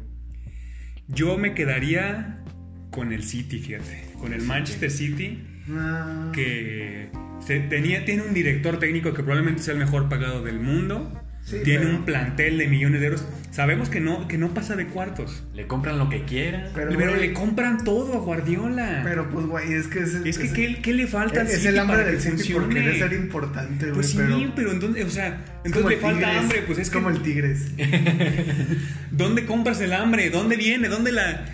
yo 1.07 1.37
me 1.37 1.53
quedaría 1.53 2.43
con 2.89 3.13
el 3.13 3.23
City, 3.23 3.59
fíjate, 3.59 4.07
con 4.19 4.33
el 4.33 4.41
Manchester 4.41 4.91
City, 4.91 5.41
No. 5.67 6.33
que 6.33 7.09
se 7.39 7.61
tenía, 7.61 8.03
tiene 8.03 8.23
un 8.23 8.33
director 8.33 8.77
técnico 8.77 9.13
que 9.13 9.23
probablemente 9.23 9.63
sea 9.63 9.73
el 9.73 9.79
mejor 9.79 10.09
pagado 10.09 10.43
del 10.43 10.59
mundo, 10.59 11.20
Sí, 11.43 11.57
tiene 11.63 11.85
pero- 11.85 11.97
un 11.97 12.05
plantel 12.05 12.57
de 12.59 12.67
millones 12.67 13.01
de 13.01 13.07
euros, 13.07 13.25
sabemos 13.49 13.89
que 13.89 13.99
no, 13.99 14.27
que 14.27 14.37
no 14.37 14.53
pasa 14.53 14.75
de 14.75 14.85
cuartos, 14.87 15.43
Le 15.53 15.67
compran 15.67 15.97
lo 15.97 16.07
que 16.07 16.23
quieran. 16.23 16.69
Pero, 16.73 16.91
pero, 16.95 17.11
güey, 17.11 17.27
le 17.27 17.33
compran 17.33 17.83
todo 17.83 18.13
a 18.13 18.19
Guardiola. 18.19 19.01
Pero 19.03 19.29
pues, 19.29 19.45
güey, 19.47 19.73
es 19.73 19.87
que 19.87 19.99
es, 19.99 20.13
es 20.13 20.37
que, 20.37 20.45
es- 20.45 20.53
¿qué, 20.53 20.81
qué 20.81 20.93
le 20.93 21.07
falta 21.07 21.41
al 21.41 21.47
es 21.47 21.55
City 21.55 21.67
el 21.67 21.79
hambre 21.79 22.03
que 22.05 22.11
del 22.11 22.21
City 22.21 22.53
por 22.53 22.69
querer 22.69 22.97
ser 22.97 23.13
importante, 23.13 23.85
güey. 23.85 23.93
Pues 23.95 24.09
sí, 24.11 24.17
pero 24.17 24.51
pero, 24.55 24.71
entonces, 24.71 25.05
o 25.05 25.09
sea, 25.09 25.27
es 25.27 25.65
entonces 25.65 25.89
le 25.91 25.97
falta 25.97 26.19
Tigres, 26.19 26.37
hambre, 26.37 26.63
pues 26.67 26.79
es, 26.79 26.89
que 26.89 26.93
como 26.93 27.09
el 27.09 27.21
Tigres. 27.21 27.65
¿dónde 29.11 29.45
compras 29.45 29.81
el 29.81 29.93
hambre? 29.93 30.29
¿Dónde 30.29 30.55
viene? 30.57 30.87
¿Dónde 30.87 31.11
la 31.11 31.45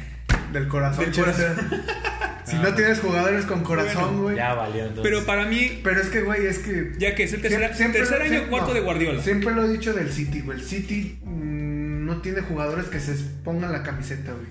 Del 0.53 0.67
corazón. 0.67 1.05
Del 1.05 1.13
corazón. 1.13 1.55
si 2.49 2.55
no 2.57 2.73
tienes 2.73 2.99
jugadores 2.99 3.45
con 3.45 3.63
corazón, 3.63 4.21
güey. 4.21 4.35
Ya 4.35 4.53
valió 4.53 4.81
entonces. 4.85 5.03
Pero 5.03 5.25
para 5.25 5.45
mí, 5.45 5.79
Pero 5.83 6.01
es 6.01 6.07
que, 6.07 6.21
güey, 6.21 6.45
es 6.45 6.59
que. 6.59 6.93
ya 6.97 7.13
que 7.15 7.23
es 7.23 7.33
el 7.33 7.41
tercer, 7.41 7.75
Siempre- 7.75 7.99
tercer 8.01 8.21
año 8.21 8.29
siempre- 8.29 8.49
cuarto 8.49 8.69
no, 8.69 8.73
de 8.75 8.79
Guardiola. 8.81 9.21
Siempre 9.21 9.53
lo 9.53 9.65
he 9.65 9.69
dicho 9.69 9.93
del 9.93 10.11
City, 10.11 10.41
güey. 10.41 10.59
El 10.59 10.65
City 10.65 11.19
mm, 11.23 12.05
no 12.05 12.21
tiene 12.21 12.41
jugadores 12.41 12.85
que 12.87 12.99
se 12.99 13.13
pongan 13.43 13.71
la 13.71 13.83
camiseta, 13.83 14.31
güey. 14.31 14.47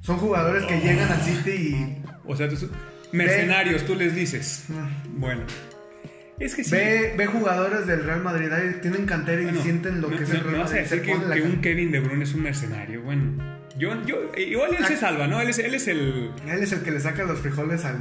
Son 0.00 0.16
jugadores 0.18 0.64
que 0.64 0.78
llegan 0.80 1.10
al 1.10 1.20
City 1.20 1.50
y. 1.50 2.02
O 2.24 2.36
sea, 2.36 2.48
tú- 2.48 2.70
mercenarios, 3.12 3.84
tú 3.84 3.94
les 3.94 4.14
dices. 4.14 4.64
mm, 4.68 5.20
Bueno. 5.20 5.42
Es 6.38 6.54
que 6.56 6.64
sí. 6.64 6.72
Ve, 6.72 7.14
ve 7.16 7.26
jugadores 7.26 7.86
del 7.86 8.04
Real 8.04 8.20
Madrid, 8.22 8.50
ahí 8.50 8.76
tienen 8.82 9.06
cantera 9.06 9.40
y 9.42 9.44
Bueno, 9.44 9.62
sienten 9.62 10.00
lo 10.00 10.08
no- 10.10 10.16
que 10.16 10.24
es 10.24 10.30
el 10.30 10.40
Real 10.40 10.52
no 10.52 10.58
vas 10.60 10.70
a 10.70 10.74
Madrid. 10.74 10.88
se 10.88 10.94
decir 10.96 11.06
que, 11.06 11.12
ponen 11.14 11.28
la 11.30 11.34
que 11.36 11.42
un 11.42 11.52
cam- 11.52 11.60
Kevin 11.60 11.92
De 11.92 12.00
Bruyne 12.00 12.24
es 12.24 12.34
un 12.34 12.42
mercenario. 12.42 13.02
Bueno, 13.02 13.61
yo, 13.78 14.04
yo, 14.06 14.16
igual 14.36 14.74
él 14.78 14.84
se 14.86 14.96
salva, 14.96 15.26
¿no? 15.26 15.40
Él 15.40 15.48
es, 15.48 15.58
él 15.58 15.74
es 15.74 15.88
el. 15.88 16.30
Él 16.46 16.62
es 16.62 16.72
el 16.72 16.82
que 16.82 16.90
le 16.90 17.00
saca 17.00 17.24
los 17.24 17.38
frijoles 17.40 17.84
al. 17.84 17.98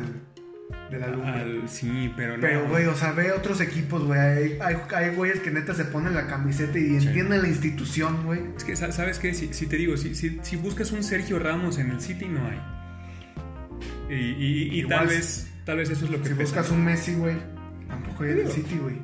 de 0.92 1.00
la 1.00 1.08
lumbre. 1.08 1.32
al- 1.32 1.70
sí, 1.70 2.12
pero 2.18 2.36
no. 2.36 2.42
Pero, 2.42 2.68
güey, 2.68 2.86
o 2.88 2.96
sea, 2.96 3.12
ve 3.14 3.32
otros 3.32 3.62
equipos, 3.62 4.04
güey. 4.04 4.20
Hay, 4.20 4.58
hay, 4.62 4.76
hay 4.96 5.16
güeyes 5.16 5.40
que 5.40 5.52
neta 5.52 5.74
se 5.74 5.86
ponen 5.86 6.14
la 6.16 6.28
camiseta 6.28 6.78
y 6.78 6.96
entienden 6.98 7.42
la 7.42 7.48
institución, 7.48 8.26
güey. 8.26 8.42
Es 8.58 8.64
que, 8.64 8.76
sa- 8.76 8.92
¿sabes 8.92 9.18
qué? 9.20 9.34
Si, 9.34 9.54
si 9.54 9.66
te 9.68 9.78
digo, 9.78 9.96
si, 9.98 10.14
si, 10.16 10.40
si 10.44 10.56
buscas 10.58 10.92
un 10.92 11.04
Sergio 11.04 11.40
Ramos 11.40 11.78
en 11.78 11.92
el 11.92 12.02
City, 12.02 12.26
no 12.28 12.46
hay. 12.48 12.60
Y, 14.10 14.14
y- 14.16 14.70
y 14.76 14.80
Igual 14.80 15.00
tal 15.00 15.08
vez 15.08 15.48
tal 15.66 15.78
vez 15.78 15.90
eso 15.90 16.06
es 16.06 16.12
lo 16.12 16.18
que 16.22 16.30
Si 16.30 16.34
pesa. 16.36 16.44
buscas 16.44 16.72
un 16.72 16.84
Messi, 16.84 17.14
güey, 17.16 17.36
tampoco 17.88 18.24
hay 18.24 18.32
en 18.32 18.40
el 18.40 18.52
City, 18.52 18.78
güey. 18.82 18.96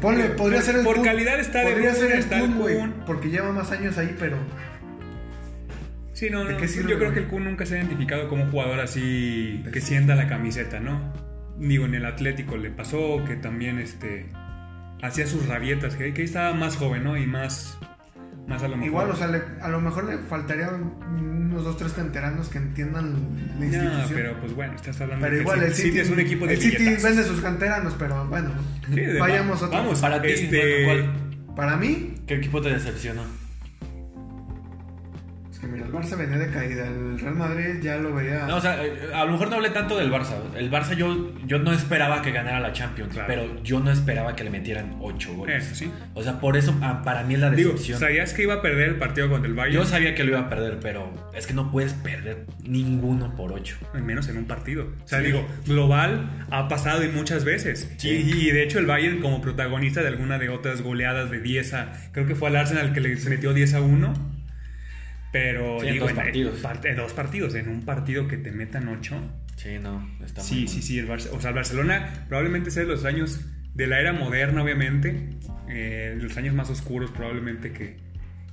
Ponle, 0.00 0.24
por- 0.30 0.36
podría 0.36 0.62
ser 0.62 0.76
el 0.76 0.84
Por 0.84 0.96
Kun. 0.96 1.04
calidad 1.04 1.38
está 1.38 1.60
de 1.60 1.70
Podría 1.72 1.94
ser 1.94 2.10
el 2.12 2.24
Kun, 2.26 2.58
güey. 2.58 2.78
Porque 3.06 3.28
lleva 3.28 3.52
más 3.52 3.70
años 3.70 3.98
ahí, 3.98 4.16
pero. 4.18 4.36
Sí, 6.16 6.30
no, 6.30 6.44
¿De 6.46 6.54
no. 6.54 6.58
qué 6.58 6.66
sirve, 6.66 6.92
yo 6.92 6.98
creo 6.98 7.12
que 7.12 7.18
el 7.20 7.26
Kun 7.26 7.44
nunca 7.44 7.66
se 7.66 7.74
ha 7.74 7.78
identificado 7.78 8.28
como 8.30 8.44
un 8.44 8.50
jugador 8.50 8.80
así 8.80 9.60
que 9.64 9.80
City. 9.80 9.86
sienta 9.86 10.14
la 10.14 10.28
camiseta, 10.28 10.80
¿no? 10.80 11.12
Digo, 11.58 11.84
en 11.84 11.94
el 11.94 12.06
Atlético 12.06 12.56
le 12.56 12.70
pasó 12.70 13.22
que 13.26 13.36
también 13.36 13.78
este 13.78 14.26
hacía 15.02 15.26
sus 15.26 15.46
rabietas, 15.46 15.94
que, 15.94 16.14
que 16.14 16.22
estaba 16.22 16.54
más 16.54 16.76
joven, 16.76 17.04
¿no? 17.04 17.18
Y 17.18 17.26
más, 17.26 17.78
más 18.48 18.62
a 18.62 18.68
lo 18.68 18.76
mejor. 18.78 18.86
Igual, 18.88 19.10
o 19.10 19.16
sea, 19.16 19.26
le- 19.26 19.42
a 19.60 19.68
lo 19.68 19.78
mejor 19.82 20.04
le 20.04 20.16
faltarían 20.18 20.94
unos 21.18 21.64
dos, 21.64 21.76
tres 21.76 21.92
canteranos 21.92 22.48
que 22.48 22.58
entiendan 22.58 23.12
la 23.12 23.56
No, 23.58 23.64
institución. 23.66 24.10
pero 24.14 24.40
pues 24.40 24.54
bueno, 24.54 24.72
estás 24.74 24.98
hablando 25.02 25.22
Pero 25.22 25.32
de 25.32 25.38
que 25.38 25.42
igual, 25.42 25.62
el 25.64 25.74
City, 25.74 25.98
es 25.98 26.08
un 26.08 26.20
equipo 26.20 26.46
de 26.46 26.54
El 26.54 26.60
City 26.62 26.76
billetazos. 26.78 27.02
vende 27.02 27.24
sus 27.24 27.40
canteranos, 27.42 27.94
pero 27.98 28.26
bueno. 28.26 28.50
Sí, 28.94 29.00
vayamos 29.20 29.62
a 29.62 29.66
otro. 29.66 29.78
Vamos, 29.78 30.00
Para 30.00 30.22
ti, 30.22 30.28
este, 30.28 30.84
bueno, 30.86 31.12
Para 31.54 31.76
mí, 31.76 32.14
¿Qué 32.26 32.36
equipo 32.36 32.62
te 32.62 32.70
decepcionó? 32.70 33.22
Que 35.66 35.72
mira, 35.72 35.86
el 35.86 35.92
Barça 35.92 36.16
venía 36.16 36.38
de 36.38 36.48
caída. 36.50 36.86
El 36.86 37.18
Real 37.18 37.34
Madrid 37.34 37.80
ya 37.82 37.96
lo 37.96 38.14
veía. 38.14 38.46
No, 38.46 38.56
o 38.56 38.60
sea, 38.60 38.84
eh, 38.84 38.92
a 39.14 39.24
lo 39.24 39.32
mejor 39.32 39.50
no 39.50 39.56
hablé 39.56 39.70
tanto 39.70 39.96
del 39.98 40.10
Barça. 40.10 40.34
El 40.56 40.70
Barça 40.70 40.94
yo, 40.94 41.32
yo 41.46 41.58
no 41.58 41.72
esperaba 41.72 42.22
que 42.22 42.30
ganara 42.32 42.60
la 42.60 42.72
Champions, 42.72 43.12
Claro. 43.12 43.26
pero 43.28 43.62
yo 43.62 43.80
no 43.80 43.90
esperaba 43.90 44.34
que 44.36 44.44
le 44.44 44.50
metieran 44.50 44.96
8 45.00 45.34
goles. 45.34 45.64
Eso 45.66 45.74
sí. 45.74 45.90
O 46.14 46.22
sea, 46.22 46.40
por 46.40 46.56
eso 46.56 46.74
ah, 46.82 47.02
para 47.04 47.22
mí 47.24 47.34
es 47.34 47.40
la 47.40 47.50
Digo, 47.50 47.70
decepción. 47.72 48.00
sabías 48.00 48.32
que 48.32 48.42
iba 48.42 48.54
a 48.54 48.62
perder 48.62 48.88
el 48.90 48.96
partido 48.96 49.28
contra 49.28 49.48
el 49.48 49.54
Bayern. 49.54 49.74
yo 49.82 49.84
sabía 49.86 50.14
que 50.14 50.24
lo 50.24 50.30
iba 50.30 50.40
a 50.40 50.48
perder, 50.48 50.78
pero 50.80 51.12
es 51.34 51.46
que 51.46 51.54
no 51.54 51.70
puedes 51.70 51.92
perder 51.94 52.46
ninguno 52.64 53.34
por 53.36 53.52
8. 53.52 53.76
Al 53.94 54.02
menos 54.02 54.28
en 54.28 54.38
un 54.38 54.44
partido. 54.46 54.86
O 55.04 55.08
sea, 55.08 55.20
digo, 55.20 55.46
global 55.66 56.46
ha 56.50 56.68
pasado 56.68 57.04
y 57.04 57.08
muchas 57.08 57.44
veces. 57.44 57.92
Sí. 57.96 58.08
Y, 58.10 58.48
y 58.48 58.50
de 58.50 58.62
hecho 58.62 58.78
el 58.78 58.86
Bayern 58.86 59.20
como 59.20 59.40
protagonista 59.40 60.00
de 60.02 60.08
alguna 60.08 60.38
de 60.38 60.48
otras 60.48 60.82
goleadas 60.82 61.30
de 61.30 61.40
10 61.40 61.74
a... 61.74 61.92
Creo 62.12 62.26
que 62.26 62.34
fue 62.34 62.48
al 62.48 62.56
Arsenal 62.56 62.92
que 62.92 63.00
le 63.00 63.16
metió 63.28 63.52
10 63.52 63.74
a 63.74 63.80
1. 63.80 64.35
Pero 65.38 65.80
Sí, 65.80 65.86
en 65.88 65.92
digo, 65.94 66.06
dos 66.06 66.14
partidos. 66.14 66.58
parte- 66.60 66.94
dos 66.94 67.12
partidos. 67.12 67.54
En 67.54 67.68
un 67.68 67.84
partido 67.84 68.26
que 68.28 68.36
te 68.38 68.52
metan 68.52 68.88
8. 68.88 69.16
Sí, 69.56 69.78
no, 69.80 70.08
está 70.24 70.40
muy 70.42 70.48
Sí, 70.48 70.58
mal. 70.60 70.68
sí, 70.68 70.82
sí. 70.82 70.98
El 70.98 71.08
Barce- 71.08 71.30
o 71.32 71.40
sea, 71.40 71.50
el 71.50 71.56
Barcelona 71.56 72.24
probablemente 72.28 72.70
sea 72.70 72.82
de 72.84 72.88
los 72.88 73.04
años 73.04 73.40
de 73.74 73.86
la 73.86 74.00
era 74.00 74.12
moderna, 74.12 74.62
obviamente. 74.62 75.30
eh, 75.68 76.16
los 76.20 76.36
años 76.36 76.54
más 76.54 76.70
oscuros 76.70 77.10
probablemente 77.10 77.72
que, 77.72 77.96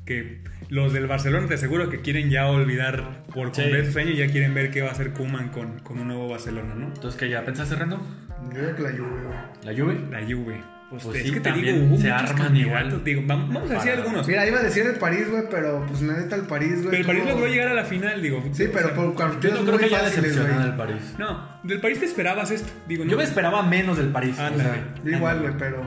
que 0.03 0.39
los 0.69 0.93
del 0.93 1.05
Barcelona 1.05 1.47
te 1.47 1.53
aseguro 1.53 1.87
que 1.89 2.01
quieren 2.01 2.31
ya 2.31 2.47
olvidar 2.49 3.23
por 3.31 3.55
Sí. 3.55 3.61
completo 3.61 3.85
sus 3.85 3.97
años 3.97 4.11
y 4.13 4.17
ya 4.17 4.27
quieren 4.31 4.53
ver 4.55 4.71
qué 4.71 4.81
va 4.81 4.89
a 4.89 4.91
hacer 4.93 5.11
Kuman 5.11 5.49
con, 5.49 5.77
con 5.79 5.99
un 5.99 6.07
nuevo 6.07 6.27
Barcelona, 6.27 6.73
¿no? 6.75 6.87
Entonces, 6.87 7.19
¿qué 7.19 7.29
ya 7.29 7.45
pensaste, 7.45 7.75
Rendo? 7.75 7.97
Yo 8.45 8.49
creo 8.49 8.75
que 8.75 8.81
la 8.81 8.91
Juve. 8.91 9.21
¿La 9.63 9.73
Juve? 9.73 9.99
La 10.11 10.21
Juve. 10.25 10.59
Pues, 10.93 11.05
Pues 11.05 11.17
es 11.17 11.23
sí, 11.23 11.31
que 11.33 11.39
te 11.39 11.49
también 11.49 11.75
digo, 11.81 11.87
hubo 11.95 11.97
se 11.99 12.11
arman 12.11 12.55
igual. 12.55 13.03
Digo, 13.03 13.23
vamos, 13.25 13.51
vamos 13.51 13.71
a 13.71 13.73
decir 13.73 13.91
algunos. 13.93 14.27
Mira, 14.27 14.47
iba 14.47 14.59
a 14.59 14.61
decir 14.61 14.85
el 14.85 14.93
París, 14.97 15.27
güey, 15.27 15.41
pero 15.49 15.83
pues 15.87 16.03
la 16.03 16.17
neta 16.17 16.35
el 16.35 16.43
París, 16.43 16.73
güey. 16.83 16.85
pero 16.85 16.97
el 16.97 17.05
París 17.07 17.23
logró 17.27 17.47
llegar 17.47 17.67
a 17.69 17.73
la 17.73 17.83
final, 17.85 18.21
digo. 18.21 18.43
Sí, 18.53 18.65
o 18.65 18.71
pero 18.71 18.87
sea, 18.89 18.95
por 18.95 19.05
Yo 19.07 19.15
partidos 19.15 19.55
no 19.59 19.65
creo 19.65 19.71
muy 19.71 19.79
que 19.79 19.85
haya 19.95 20.03
fáciles, 20.05 20.23
decepcionado 20.35 20.61
al 20.71 20.77
París. 20.77 21.15
No, 21.17 21.59
del 21.63 21.81
París 21.81 21.99
te 21.99 22.05
esperabas 22.05 22.51
esto. 22.51 22.71
Digo, 22.87 23.05
no. 23.05 23.09
Yo 23.11 23.17
me 23.17 23.23
esperaba 23.23 23.63
menos 23.63 23.97
del 23.97 24.09
París. 24.09 24.35
o 24.37 24.41
Ándale. 24.43 24.69
sea, 24.69 24.93
Yo 25.03 25.09
igual, 25.17 25.39
güey, 25.41 25.53
pero. 25.57 25.81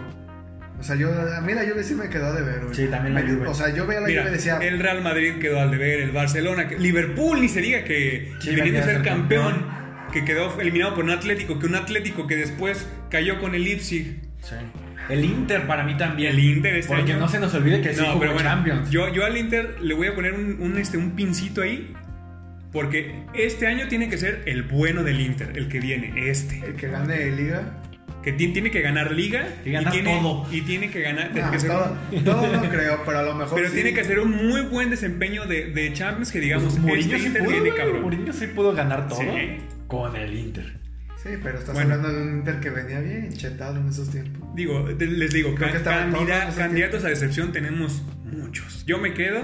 O 0.80 0.82
sea, 0.82 0.96
yo. 0.96 1.08
A 1.36 1.40
mí 1.40 1.54
la 1.54 1.62
Juve 1.62 1.84
sí 1.84 1.94
me 1.94 2.08
quedó 2.08 2.34
de 2.34 2.42
ver, 2.42 2.64
güey. 2.64 2.74
Sí, 2.74 2.86
también 2.88 3.14
la 3.14 3.22
Me- 3.22 3.32
Juve. 3.32 3.46
O 3.46 3.54
sea, 3.54 3.72
yo 3.72 3.86
veía 3.86 4.00
la 4.00 4.08
Mira, 4.08 4.22
Juve 4.22 4.32
y 4.32 4.34
decía. 4.34 4.58
el 4.58 4.78
Real 4.80 5.02
Madrid 5.02 5.34
quedó 5.40 5.60
al 5.60 5.70
deber, 5.70 6.00
el 6.00 6.10
Barcelona, 6.10 6.66
que- 6.68 6.78
Liverpool 6.78 7.40
ni 7.40 7.48
se 7.48 7.60
diga 7.60 7.84
que 7.84 8.32
Sí, 8.40 8.50
a 8.60 8.64
ser 8.64 8.74
ser 8.84 9.02
campeón, 9.02 9.52
campeón. 9.52 10.10
que 10.12 10.24
quedó 10.24 10.60
eliminado 10.60 10.94
por 10.96 11.04
un 11.04 11.10
Atlético, 11.10 11.60
que 11.60 11.66
un 11.66 11.76
Atlético 11.76 12.26
que 12.26 12.34
después 12.36 12.86
cayó 13.08 13.40
con 13.40 13.54
el 13.54 13.62
Leipzig. 13.62 14.20
sí. 14.42 14.54
El 15.08 15.24
Inter 15.24 15.66
para 15.66 15.84
mí 15.84 15.96
también. 15.96 16.32
El 16.32 16.38
Inter 16.38 16.76
este 16.76 16.94
Porque 16.94 17.12
año- 17.12 17.20
no 17.20 17.28
se 17.28 17.38
nos 17.38 17.54
olvide 17.54 17.80
que 17.80 17.94
sí 17.94 18.00
no, 18.00 18.06
jugó 18.08 18.20
pero 18.20 18.32
bueno, 18.34 18.48
Champions. 18.48 18.90
yo, 18.90 19.12
yo 19.12 19.24
al 19.24 19.36
Inter 19.36 19.76
le 19.80 19.94
voy 19.94 20.08
a 20.08 20.14
poner 20.14 20.32
un, 20.32 20.56
un, 20.60 20.78
este, 20.78 20.96
un 20.98 21.10
pincito 21.12 21.62
ahí, 21.62 21.92
porque 22.72 23.22
este 23.34 23.66
año 23.66 23.88
tiene 23.88 24.08
que 24.08 24.18
ser 24.18 24.42
el 24.46 24.62
bueno 24.64 25.02
del 25.02 25.20
Inter, 25.20 25.52
el 25.56 25.68
que 25.68 25.80
viene, 25.80 26.12
este. 26.30 26.60
El 26.66 26.74
que 26.74 26.88
gane 26.88 27.30
Liga. 27.30 27.82
Que 28.22 28.32
ti- 28.32 28.48
tiene 28.48 28.72
que 28.72 28.80
ganar 28.80 29.12
liga 29.12 29.46
Y 29.64 29.70
tiene, 29.92 30.18
todo. 30.18 30.48
y 30.50 30.60
tiene 30.62 30.90
que 30.90 31.00
ganar 31.00 31.30
No, 31.32 31.48
que 31.52 31.60
ser 31.60 31.70
todo, 31.70 31.96
un- 32.10 32.24
todo 32.24 32.52
no 32.56 32.60
creo, 32.70 33.02
pero 33.06 33.18
a 33.20 33.22
lo 33.22 33.34
mejor. 33.36 33.54
pero 33.54 33.68
sí. 33.68 33.74
tiene 33.76 33.94
que 33.94 34.00
hacer 34.00 34.18
un 34.18 34.48
muy 34.48 34.62
buen 34.62 34.90
desempeño 34.90 35.46
de, 35.46 35.66
de 35.66 35.92
Champions 35.92 36.32
que 36.32 36.40
digamos 36.40 36.72
Pues 36.72 36.78
Mourinho 36.80 37.02
este 37.14 37.20
sí 37.20 37.26
Inter 37.28 37.44
pudo, 37.44 37.52
viene 37.62 37.76
cabrón. 37.76 38.02
Mourinho 38.02 38.32
sí 38.32 38.48
pudo 38.48 38.72
ganar 38.74 39.06
todo 39.06 39.20
Sí. 39.20 39.58
con 39.86 40.16
el 40.16 40.34
Inter. 40.36 40.72
Sí, 41.22 41.30
pero 41.42 41.58
estás 41.58 41.74
Bueno. 41.74 41.94
hablando 41.94 42.16
de 42.18 42.22
un 42.28 42.38
Inter 42.38 42.60
que 42.60 42.70
venía 42.70 43.00
bien 43.00 43.32
chetado 43.32 43.76
en 43.80 43.88
esos 43.88 44.10
tiempos. 44.10 44.48
Digo, 44.54 44.86
les 44.88 45.32
digo, 45.32 45.54
Creo 45.54 45.72
que 45.72 45.82
candida- 45.82 46.50
candidatos 46.56 47.04
a 47.04 47.08
decepción 47.08 47.52
tenemos 47.52 48.02
muchos. 48.24 48.84
Yo 48.86 48.98
me 48.98 49.12
quedo, 49.12 49.40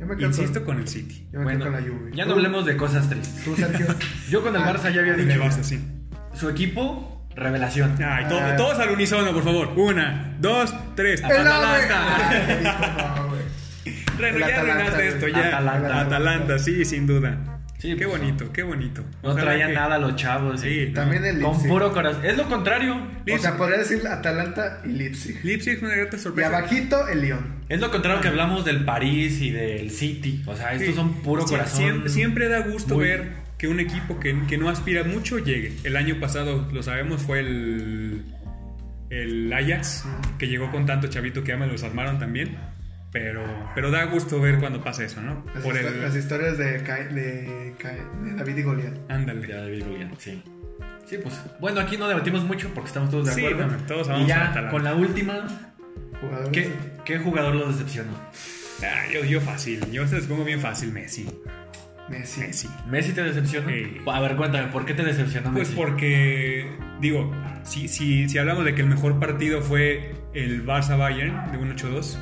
Yo 0.00 0.06
me 0.06 0.16
quedo 0.16 0.26
insisto, 0.28 0.64
con, 0.64 0.74
con 0.74 0.78
el 0.82 0.88
City. 0.88 1.28
yo 1.32 1.38
me 1.38 1.44
Bueno, 1.44 1.60
quedo 1.66 1.72
con 1.72 1.80
la 1.84 1.88
Juve. 1.88 2.10
ya 2.14 2.24
no 2.24 2.32
hablemos 2.32 2.66
de 2.66 2.76
cosas 2.76 3.08
tristes. 3.08 3.44
Tú, 3.44 3.54
Sergio. 3.54 3.86
Yo 4.28 4.42
con 4.42 4.56
el 4.56 4.62
Ah, 4.62 4.72
Barça 4.74 4.92
ya 4.92 5.00
había 5.02 5.16
Le 5.16 5.24
dicho. 5.26 5.38
vas 5.40 5.58
así. 5.58 5.78
Su 6.34 6.48
equipo, 6.48 7.28
revelación. 7.36 7.96
Ay, 8.02 8.26
to- 8.28 8.38
Ah. 8.40 8.56
todos 8.56 8.78
al 8.78 8.90
unísono, 8.90 9.32
por 9.32 9.44
favor. 9.44 9.68
Una, 9.76 10.36
dos, 10.40 10.74
tres. 10.96 11.20
¡El! 11.22 11.30
Atalanta. 11.46 13.14
No, 13.16 13.28
güey. 13.28 13.40
Reno, 14.18 14.36
El 14.36 14.40
ya 14.52 14.60
Atalanta, 14.60 15.04
esto. 15.04 15.26
Atalanta. 15.26 16.00
Atalanta, 16.00 16.58
sí, 16.58 16.84
sin 16.84 17.06
duda. 17.06 17.59
Sí, 17.80 17.96
qué 17.96 18.06
pues, 18.06 18.20
bonito, 18.20 18.52
qué 18.52 18.62
bonito. 18.62 19.02
No 19.22 19.30
Ojalá 19.30 19.40
traían 19.44 19.68
que- 19.70 19.74
nada 19.74 19.98
los 19.98 20.14
chavos. 20.16 20.60
Sí, 20.60 20.68
y- 20.68 20.92
También 20.92 21.24
el 21.24 21.40
Con 21.40 21.52
Leipzig. 21.52 21.68
puro 21.70 21.92
corazón. 21.92 22.24
Es 22.24 22.36
lo 22.36 22.46
contrario. 22.48 22.94
O 22.94 22.98
Leipzig. 23.26 23.40
sea, 23.40 23.56
podría 23.56 23.78
decir 23.78 24.06
Atalanta 24.06 24.82
y 24.84 24.88
Leipzig. 24.88 25.40
Leipzig 25.42 25.72
es 25.76 25.82
una 25.82 25.94
grata 25.94 26.16
Y 26.16 26.20
sorpresa. 26.20 26.48
abajito 26.56 27.08
el 27.08 27.22
Lyon. 27.22 27.54
Es 27.70 27.80
lo 27.80 27.90
contrario 27.90 28.20
que 28.20 28.28
hablamos 28.28 28.64
del 28.64 28.84
París 28.84 29.40
y 29.40 29.50
del 29.50 29.90
City. 29.90 30.42
O 30.46 30.54
sea, 30.54 30.72
estos 30.74 30.88
Sí. 30.88 30.94
son 30.94 31.14
puro 31.22 31.44
corazón. 31.46 31.78
Siempre, 31.80 32.08
siempre 32.10 32.48
da 32.48 32.60
gusto 32.60 32.96
Muy- 32.96 33.04
ver 33.04 33.32
que 33.56 33.68
un 33.68 33.80
equipo 33.80 34.20
que, 34.20 34.38
que 34.46 34.58
no 34.58 34.68
aspira 34.68 35.04
mucho 35.04 35.38
llegue. 35.38 35.72
El 35.84 35.96
año 35.96 36.20
pasado, 36.20 36.68
lo 36.72 36.82
sabemos, 36.82 37.22
fue 37.22 37.40
el, 37.40 38.24
el 39.10 39.52
Ajax, 39.52 40.04
que 40.38 40.48
llegó 40.48 40.70
con 40.70 40.86
tanto 40.86 41.08
chavito 41.08 41.42
que 41.42 41.48
ya 41.52 41.56
me 41.56 41.66
los 41.66 41.82
armaron 41.82 42.18
también. 42.18 42.56
Pero, 43.12 43.42
pero 43.74 43.90
da 43.90 44.04
gusto 44.04 44.40
ver 44.40 44.58
cuando 44.60 44.82
pasa 44.84 45.04
eso, 45.04 45.20
¿no? 45.20 45.44
Las, 45.54 45.64
Por 45.64 45.74
histo- 45.74 45.88
el... 45.88 46.00
las 46.02 46.14
historias 46.14 46.56
de, 46.58 46.82
Ca- 46.84 47.04
de, 47.08 47.74
Ca- 47.78 47.92
de 48.22 48.34
David 48.36 48.56
y 48.56 48.62
Goliat. 48.62 49.10
Ándale. 49.10 49.48
Ya, 49.48 49.56
David 49.56 49.84
Goliat, 49.84 50.18
sí. 50.18 50.42
Sí, 51.06 51.16
pues. 51.20 51.34
Bueno, 51.58 51.80
aquí 51.80 51.96
no 51.96 52.06
debatimos 52.06 52.44
mucho 52.44 52.68
porque 52.72 52.86
estamos 52.86 53.10
todos 53.10 53.26
de 53.26 53.32
Sí, 53.32 53.44
acuerdo. 53.44 53.66
no, 53.66 53.76
todos 53.84 54.06
y 54.06 54.10
vamos 54.10 54.24
a 54.26 54.28
ya, 54.28 54.44
Atalanta. 54.50 54.70
con 54.70 54.84
la 54.84 54.94
última. 54.94 55.48
¿qué, 56.52 56.70
qué 57.04 57.18
jugador 57.18 57.54
los 57.56 57.72
decepcionó? 57.76 58.12
Ah, 58.82 59.02
yo, 59.12 59.24
yo 59.24 59.40
fácil, 59.40 59.80
yo 59.90 60.06
se 60.06 60.16
los 60.16 60.26
pongo 60.26 60.44
bien 60.44 60.60
fácil, 60.60 60.92
Messi. 60.92 61.28
Messi. 62.08 62.40
Messi. 62.40 62.68
¿Messi 62.88 63.12
te 63.12 63.22
decepcionó? 63.24 63.68
Sí. 63.68 63.96
A 64.06 64.20
ver, 64.20 64.36
cuéntame, 64.36 64.68
¿por 64.68 64.84
qué 64.84 64.94
te 64.94 65.02
decepcionó 65.04 65.52
Pues 65.52 65.68
Messi? 65.70 65.80
porque, 65.80 66.70
digo, 67.00 67.32
si, 67.64 67.88
si, 67.88 68.28
si 68.28 68.38
hablamos 68.38 68.64
de 68.64 68.74
que 68.74 68.82
el 68.82 68.88
mejor 68.88 69.18
partido 69.18 69.62
fue 69.62 70.14
el 70.32 70.64
Barça-Bayern 70.64 71.50
de 71.52 71.58
un 71.58 71.76
8-2, 71.76 72.16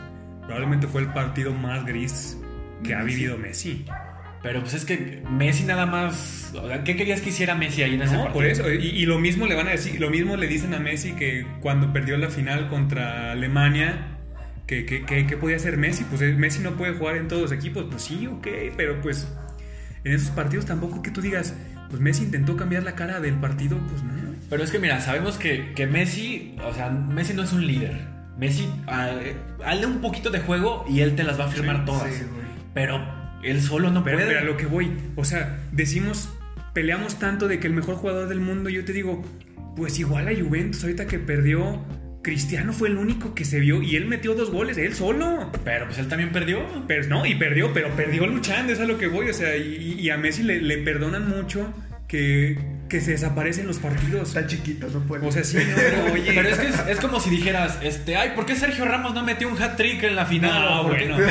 probablemente 0.49 0.89
fue 0.89 1.03
el 1.03 1.09
partido 1.13 1.53
más 1.55 1.85
gris 1.87 2.37
que 2.83 2.95
ha 2.95 3.03
vivido 3.05 3.39
Messi. 3.39 3.85
Pero 4.43 4.61
pues 4.61 4.75
es 4.75 4.85
que 4.85 5.23
Messi 5.31 5.65
nada 5.65 5.85
más. 5.87 6.53
o 6.61 6.67
sea, 6.69 6.83
¿Qué 6.85 6.97
querías 6.97 7.21
que 7.21 7.29
hiciera 7.31 7.55
Messi 7.55 7.83
ahí 7.83 7.95
en 7.95 8.03
ese 8.03 8.15
No, 8.15 8.25
partido? 8.25 8.35
por 8.35 8.45
eso. 8.47 8.73
Y, 8.73 8.87
y 8.87 9.05
lo 9.07 9.19
mismo 9.19 9.47
le 9.47 9.55
van 9.55 9.67
a 9.69 9.71
decir, 9.73 10.01
lo 10.01 10.11
mismo 10.11 10.37
le 10.37 10.47
dicen 10.47 10.75
a 10.75 10.79
Messi 10.79 11.13
que 11.13 11.47
cuando 11.61 11.93
perdió 11.93 12.17
la 12.19 12.29
final 12.31 12.69
contra 12.69 13.33
Alemania, 13.33 14.17
que, 14.67 14.85
que, 14.87 15.05
que- 15.05 15.27
que 15.27 15.37
podía 15.37 15.57
hacer 15.57 15.77
Messi. 15.77 16.05
Pues 16.05 16.23
eh, 16.23 16.33
Messi 16.35 16.61
no 16.61 16.77
puede 16.77 16.95
jugar 16.95 17.17
en 17.17 17.27
todos 17.29 17.43
los 17.43 17.53
equipos. 17.53 17.87
Pues 17.91 18.03
sí, 18.03 18.27
ok, 18.27 18.47
pero 18.77 19.01
pues 19.01 19.29
en 20.05 20.13
esos 20.13 20.31
partidos 20.31 20.67
tampoco 20.67 21.03
que 21.03 21.11
tú 21.11 21.21
digas, 21.21 21.55
pues 21.91 22.01
Messi 22.01 22.23
intentó 22.25 22.57
cambiar 22.57 22.85
la 22.85 22.95
cara 22.95 23.19
del 23.21 23.35
partido, 23.35 23.77
pues 23.89 24.03
no. 24.05 24.13
Pero 24.49 24.63
es 24.63 24.71
que 24.71 24.79
mira, 24.79 25.01
sabemos 25.01 25.37
que, 25.37 25.73
que 25.75 25.87
Messi, 25.87 26.55
o 26.65 26.73
sea, 26.73 26.89
Messi 26.91 27.35
no 27.35 27.43
es 27.43 27.53
un 27.53 27.67
líder. 27.67 28.01
Messi, 28.39 28.69
ah, 28.87 29.11
eh, 29.21 29.35
hazle 29.65 29.87
un 29.87 30.01
poquito 30.01 30.31
de 30.31 30.41
juego 30.41 30.85
y 30.89 31.01
él 31.01 31.17
te 31.17 31.25
las 31.25 31.39
va 31.39 31.47
a 31.47 31.49
firmar 31.49 31.79
Sí, 31.79 31.83
todas. 31.87 32.15
Sí. 32.15 32.23
Pero 32.75 33.05
él 33.43 33.61
solo 33.61 33.91
no 33.91 34.05
Pero, 34.05 34.19
puede. 34.19 34.29
pero 34.29 34.41
a 34.41 34.45
lo 34.45 34.57
que 34.57 34.67
voy, 34.67 34.91
o 35.17 35.25
sea, 35.25 35.59
decimos, 35.73 36.29
peleamos 36.73 37.19
tanto 37.19 37.49
de 37.49 37.59
que 37.59 37.67
el 37.67 37.73
mejor 37.73 37.97
jugador 37.97 38.29
del 38.29 38.41
mundo, 38.41 38.69
yo 38.71 38.85
te 38.85 38.93
digo, 38.93 39.25
pues 39.77 39.99
igual 39.99 40.29
a 40.29 40.33
Juventus, 40.35 40.83
ahorita 40.85 41.07
que 41.07 41.19
perdió, 41.19 41.85
Cristiano 42.23 42.73
fue 42.73 42.89
el 42.89 42.99
único 42.99 43.35
que 43.35 43.45
se 43.45 43.59
vio 43.61 43.83
y 43.83 43.97
él 43.97 44.07
metió 44.07 44.35
dos 44.35 44.51
goles, 44.51 44.77
él 44.79 44.95
solo. 44.95 45.51
Pero 45.65 45.87
pues 45.87 45.99
él 45.99 46.09
también 46.09 46.31
perdió. 46.31 46.61
Pero 46.87 47.07
no, 47.09 47.25
y 47.27 47.35
perdió, 47.35 47.73
pero 47.73 47.91
perdió 47.97 48.27
luchando, 48.27 48.73
es 48.73 48.81
a 48.81 48.85
lo 48.87 48.99
que 48.99 49.07
voy, 49.09 49.31
o 49.31 49.35
sea, 49.35 49.57
y, 49.57 49.95
y 49.99 50.11
a 50.11 50.17
Messi 50.19 50.43
le, 50.43 50.61
le 50.61 50.79
perdonan 50.79 51.29
mucho 51.29 51.73
que, 52.07 52.59
que 52.89 53.01
se 53.01 53.11
desaparecen 53.13 53.67
los 53.67 53.79
partidos. 53.79 54.29
Está 54.29 54.47
chiquito, 54.47 54.89
no 54.89 55.01
puede. 55.01 55.27
O 55.27 55.33
sea, 55.33 55.45
sí, 55.45 55.57
no, 55.59 55.77
pero 55.77 56.13
oye. 56.13 56.33
Pero 56.35 56.49
es 56.49 56.59
que 56.59 56.67
es, 56.69 56.79
es 56.89 56.99
como 57.01 57.21
si 57.21 57.31
dijeras, 57.31 57.79
este, 57.83 58.17
ay, 58.17 58.33
¿por 58.35 58.47
qué 58.47 58.57
Sergio 58.57 58.85
Ramos 58.85 59.15
no 59.15 59.23
metió 59.23 59.49
un 59.49 59.61
hat-trick 59.61 60.03
en 60.05 60.17
la 60.17 60.27
final? 60.27 60.63
No, 60.63 60.81
O 60.83 60.89
por 60.89 60.97
qué- 60.99 61.09
bueno. 61.09 61.27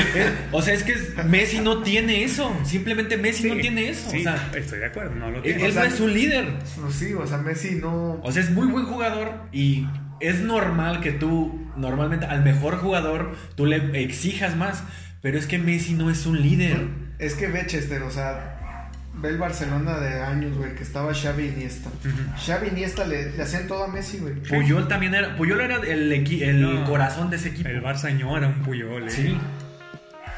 O 0.52 0.62
sea, 0.62 0.74
es 0.74 0.82
que 0.84 0.94
Messi 1.24 1.60
no 1.60 1.82
tiene 1.82 2.24
eso. 2.24 2.54
Simplemente 2.64 3.16
Messi 3.16 3.42
Sí, 3.44 3.48
no 3.48 3.56
tiene 3.56 3.88
eso. 3.90 4.10
sí, 4.10 4.18
o 4.18 4.22
sea, 4.22 4.50
estoy 4.56 4.78
de 4.78 4.86
acuerdo, 4.86 5.14
no 5.14 5.30
lo 5.30 5.36
él, 5.38 5.42
tiene. 5.42 5.66
él 5.66 5.74
no 5.74 5.82
es 5.82 6.00
un 6.00 6.12
líder. 6.12 6.46
No, 6.80 6.90
sí, 6.90 7.12
o 7.14 7.26
sea, 7.26 7.38
Messi 7.38 7.76
no. 7.76 8.20
O 8.22 8.32
sea, 8.32 8.42
es 8.42 8.50
muy 8.50 8.66
buen 8.68 8.86
jugador 8.86 9.32
y 9.52 9.86
es 10.20 10.40
normal 10.40 11.00
que 11.00 11.12
tú, 11.12 11.68
normalmente 11.76 12.26
al 12.26 12.42
mejor 12.44 12.76
jugador, 12.78 13.36
tú 13.56 13.66
le 13.66 13.76
exijas 14.02 14.56
más. 14.56 14.82
Pero 15.20 15.36
es 15.36 15.46
que 15.46 15.58
Messi 15.58 15.94
no 15.94 16.10
es 16.10 16.26
un 16.26 16.40
líder. 16.40 16.86
Es 17.18 17.34
que 17.34 17.48
ve 17.48 17.64
Chester, 17.66 18.02
o 18.02 18.10
sea, 18.12 18.57
ve 19.20 19.28
el 19.30 19.38
Barcelona 19.38 19.98
de 20.00 20.20
años, 20.22 20.56
güey, 20.56 20.74
que 20.74 20.82
estaba 20.82 21.12
Xavi 21.14 21.44
y 21.44 21.48
Iniesta. 21.48 21.90
Xavi 22.44 22.68
y 22.68 22.70
Iniesta 22.70 23.04
le, 23.06 23.32
le 23.36 23.42
hacían 23.42 23.66
todo 23.66 23.84
a 23.84 23.88
Messi, 23.88 24.18
güey. 24.18 24.34
Puyol 24.34 24.86
también 24.88 25.14
era, 25.14 25.36
Puyol 25.36 25.60
era 25.60 25.76
el, 25.76 26.12
equi- 26.12 26.42
el 26.42 26.60
No. 26.62 26.84
corazón 26.84 27.30
de 27.30 27.36
ese 27.36 27.48
equipo. 27.50 27.68
El 27.68 27.82
Barça 27.82 28.04
añora 28.06 28.46
un 28.48 28.62
Puyol, 28.62 29.08
eh. 29.08 29.10
Sí. 29.10 29.36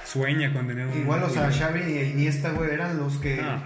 Sueña 0.05 0.53
con 0.53 0.67
tener 0.67 0.87
un 0.87 0.99
Igual, 0.99 1.23
o 1.23 1.29
sea, 1.31 1.47
Puyol. 1.49 1.59
Xavi 1.61 1.81
y 1.93 1.99
Iniesta, 2.13 2.51
güey, 2.53 2.71
eran 2.71 2.97
los 2.99 3.17
que. 3.19 3.41
Ah. 3.41 3.63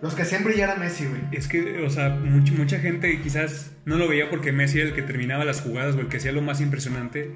Los 0.00 0.14
que 0.14 0.22
hacían 0.22 0.44
brillar 0.44 0.70
a 0.70 0.76
Messi, 0.76 1.06
güey. 1.06 1.20
Es 1.32 1.48
que, 1.48 1.82
o 1.82 1.88
sea, 1.90 2.10
mucha, 2.10 2.52
mucha 2.52 2.78
gente 2.78 3.20
quizás 3.22 3.72
no 3.86 3.96
lo 3.96 4.06
veía 4.08 4.28
porque 4.28 4.52
Messi 4.52 4.80
era 4.80 4.88
el 4.90 4.94
que 4.94 5.02
terminaba 5.02 5.44
las 5.46 5.62
jugadas 5.62 5.96
o 5.96 6.00
el 6.00 6.08
que 6.08 6.18
hacía 6.18 6.30
lo 6.32 6.42
más 6.42 6.60
impresionante, 6.60 7.30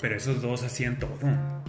pero 0.00 0.16
esos 0.16 0.40
dos 0.40 0.62
hacían 0.62 0.98
todo. 1.00 1.18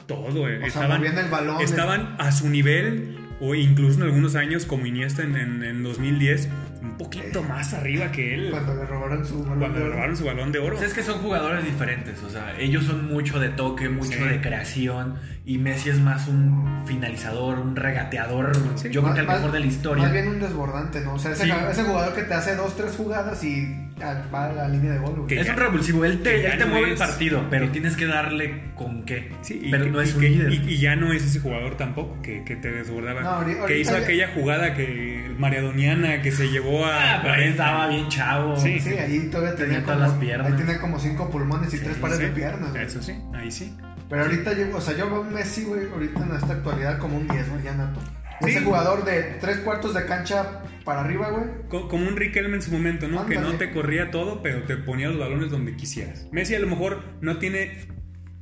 todo. 0.08 0.47
eh. 0.47 0.58
O 0.58 0.60
sea, 0.60 0.68
estaban, 0.68 1.03
el 1.03 1.30
balón. 1.30 1.62
estaban 1.62 2.16
a 2.20 2.32
su 2.32 2.47
nivel, 2.49 3.18
o 3.41 3.53
incluso 3.55 3.99
en 3.99 4.03
algunos 4.07 4.36
años, 4.36 4.65
como 4.65 4.86
Iniesta 4.86 5.23
en, 5.23 5.36
en- 5.36 5.63
en 5.63 5.83
2010, 5.83 6.49
un 6.81 6.97
poquito 6.97 7.41
más 7.43 7.73
arriba 7.73 8.11
que 8.11 8.33
él. 8.36 8.49
Cuando 8.51 8.75
le 8.75 8.86
robaron 8.86 9.25
su 9.25 9.43
balón 9.43 9.59
Cuando 9.59 9.77
de 9.79 9.79
le 9.79 9.86
oro. 9.88 9.95
robaron 9.95 10.17
su 10.17 10.25
balón 10.25 10.51
de 10.51 10.59
oro. 10.59 10.75
Pues 10.77 10.88
es 10.89 10.93
que 10.93 11.03
son 11.03 11.19
jugadores 11.19 11.65
diferentes, 11.65 12.21
o 12.23 12.29
sea, 12.29 12.55
ellos 12.59 12.86
son 12.86 13.07
mucho 13.07 13.39
de 13.39 13.49
toque, 13.49 13.89
mucho 13.89 14.17
Sí. 14.17 14.23
de 14.23 14.39
creación 14.41 15.15
y 15.45 15.57
Messi 15.57 15.89
es 15.89 15.99
más 15.99 16.27
un 16.27 16.83
finalizador, 16.86 17.59
un 17.59 17.75
regateador, 17.75 18.51
Sí, 18.75 18.89
yo 18.91 19.01
creo 19.01 19.13
que 19.15 19.19
el 19.21 19.25
Más- 19.27 19.38
mejor 19.38 19.51
de 19.51 19.59
la 19.59 19.65
historia. 19.65 20.03
Más 20.03 20.13
bien 20.13 20.27
un 20.27 20.39
desbordante, 20.39 21.01
¿no? 21.01 21.15
O 21.15 21.19
sea, 21.19 21.31
ese, 21.31 21.43
Sí. 21.45 21.51
ese 21.71 21.83
jugador 21.83 22.13
que 22.13 22.23
te 22.23 22.33
hace 22.33 22.55
dos, 22.55 22.75
tres 22.77 22.95
jugadas 22.95 23.43
y 23.43 23.84
va 24.04 24.46
a 24.46 24.54
la 24.54 24.68
línea 24.68 24.91
de 24.93 25.00
gol, 25.00 25.22
güey. 25.22 25.38
Es 25.39 25.48
ya- 25.48 25.54
un 25.54 25.60
revulsivo, 25.60 26.04
él 26.06 26.22
te, 26.22 26.46
él 26.46 26.58
te 26.58 26.66
no 26.66 26.72
mueve 26.72 26.91
el 26.91 26.98
partido, 26.98 27.46
pero 27.50 27.66
que- 27.68 27.72
tienes 27.72 27.96
que 27.96 28.06
darle 28.06 28.72
con 28.76 29.04
qué. 29.06 29.32
Sí, 29.41 29.60
y 29.64 29.72
pero 29.72 29.86
que- 29.86 29.91
no 29.91 30.02
es 30.02 30.12
y 30.12 30.16
un 30.16 30.22
que- 30.22 30.30
líder. 30.30 30.52
Y, 30.54 30.56
y 30.74 30.78
ya 30.80 30.96
no 30.96 31.14
es 31.14 31.24
ese 31.24 31.39
jugador 31.39 31.76
tampoco 31.78 32.22
que, 32.22 32.43
que 32.43 32.56
te 32.56 32.72
desbordaba. 32.72 33.22
No, 33.22 33.66
que 33.66 33.80
hizo 33.80 33.96
aquella 33.96 34.30
jugada 34.34 34.74
que 34.74 35.32
maradoniana 35.38 36.22
que 36.22 36.32
se 36.32 36.50
llevó 36.50 36.86
a. 36.86 37.16
Ah, 37.16 37.20
pero 37.22 37.34
ahí 37.36 37.43
estaba 37.50 37.88
bien 37.88 38.08
chavo. 38.10 38.58
Sí. 38.58 38.80
Sí, 38.80 38.89
ahí 38.98 39.30
todavía 39.32 39.56
tenía, 39.56 39.76
Tenía 39.80 39.84
todas 39.86 39.98
como, 39.98 40.10
las 40.12 40.20
piernas. 40.20 40.52
Ahí 40.52 40.58
tenía 40.58 40.80
como 40.82 41.00
cinco 41.00 41.30
pulmones 41.30 41.74
y 41.74 41.78
Sí, 41.78 41.84
tres 41.84 41.98
pares 41.98 42.18
Sí, 42.18 42.24
de 42.24 42.30
piernas, 42.30 42.72
güey. 42.72 42.84
Eso 42.84 43.02
sí, 43.02 43.14
ahí 43.34 43.52
sí. 43.52 43.76
Pero 44.10 44.22
ahorita 44.24 44.54
yo, 44.54 44.76
o 44.78 44.82
sea, 44.82 44.96
yo 44.96 45.10
veo 45.10 45.24
a 45.24 45.30
Messi, 45.30 45.64
güey, 45.64 45.89
ahorita 45.91 46.24
en 46.26 46.36
esta 46.36 46.54
actualidad 46.54 47.00
como 47.00 47.18
un 47.18 47.28
10, 47.28 47.50
güey, 47.50 47.64
ya 47.64 47.74
nato. 47.74 48.00
Sí. 48.41 48.49
Ese 48.51 48.61
jugador 48.61 49.05
de 49.05 49.21
tres 49.39 49.57
cuartos 49.59 49.93
de 49.93 50.05
cancha 50.05 50.61
para 50.83 51.01
arriba, 51.01 51.29
güey. 51.31 51.45
Co- 51.69 51.88
Como 51.88 52.07
un 52.07 52.15
Riquelme 52.17 52.55
en 52.57 52.61
su 52.61 52.71
momento, 52.71 53.07
¿no? 53.07 53.25
Que 53.25 53.36
no 53.36 53.47
Ándale. 53.49 53.57
te 53.67 53.71
corría 53.71 54.11
todo, 54.11 54.41
pero 54.41 54.63
te 54.63 54.75
ponía 54.77 55.07
los 55.09 55.17
balones 55.19 55.49
donde 55.51 55.75
quisieras. 55.75 56.27
Messi 56.31 56.53
a 56.55 56.59
lo 56.59 56.67
mejor 56.67 57.01
no 57.21 57.38
tiene 57.38 57.88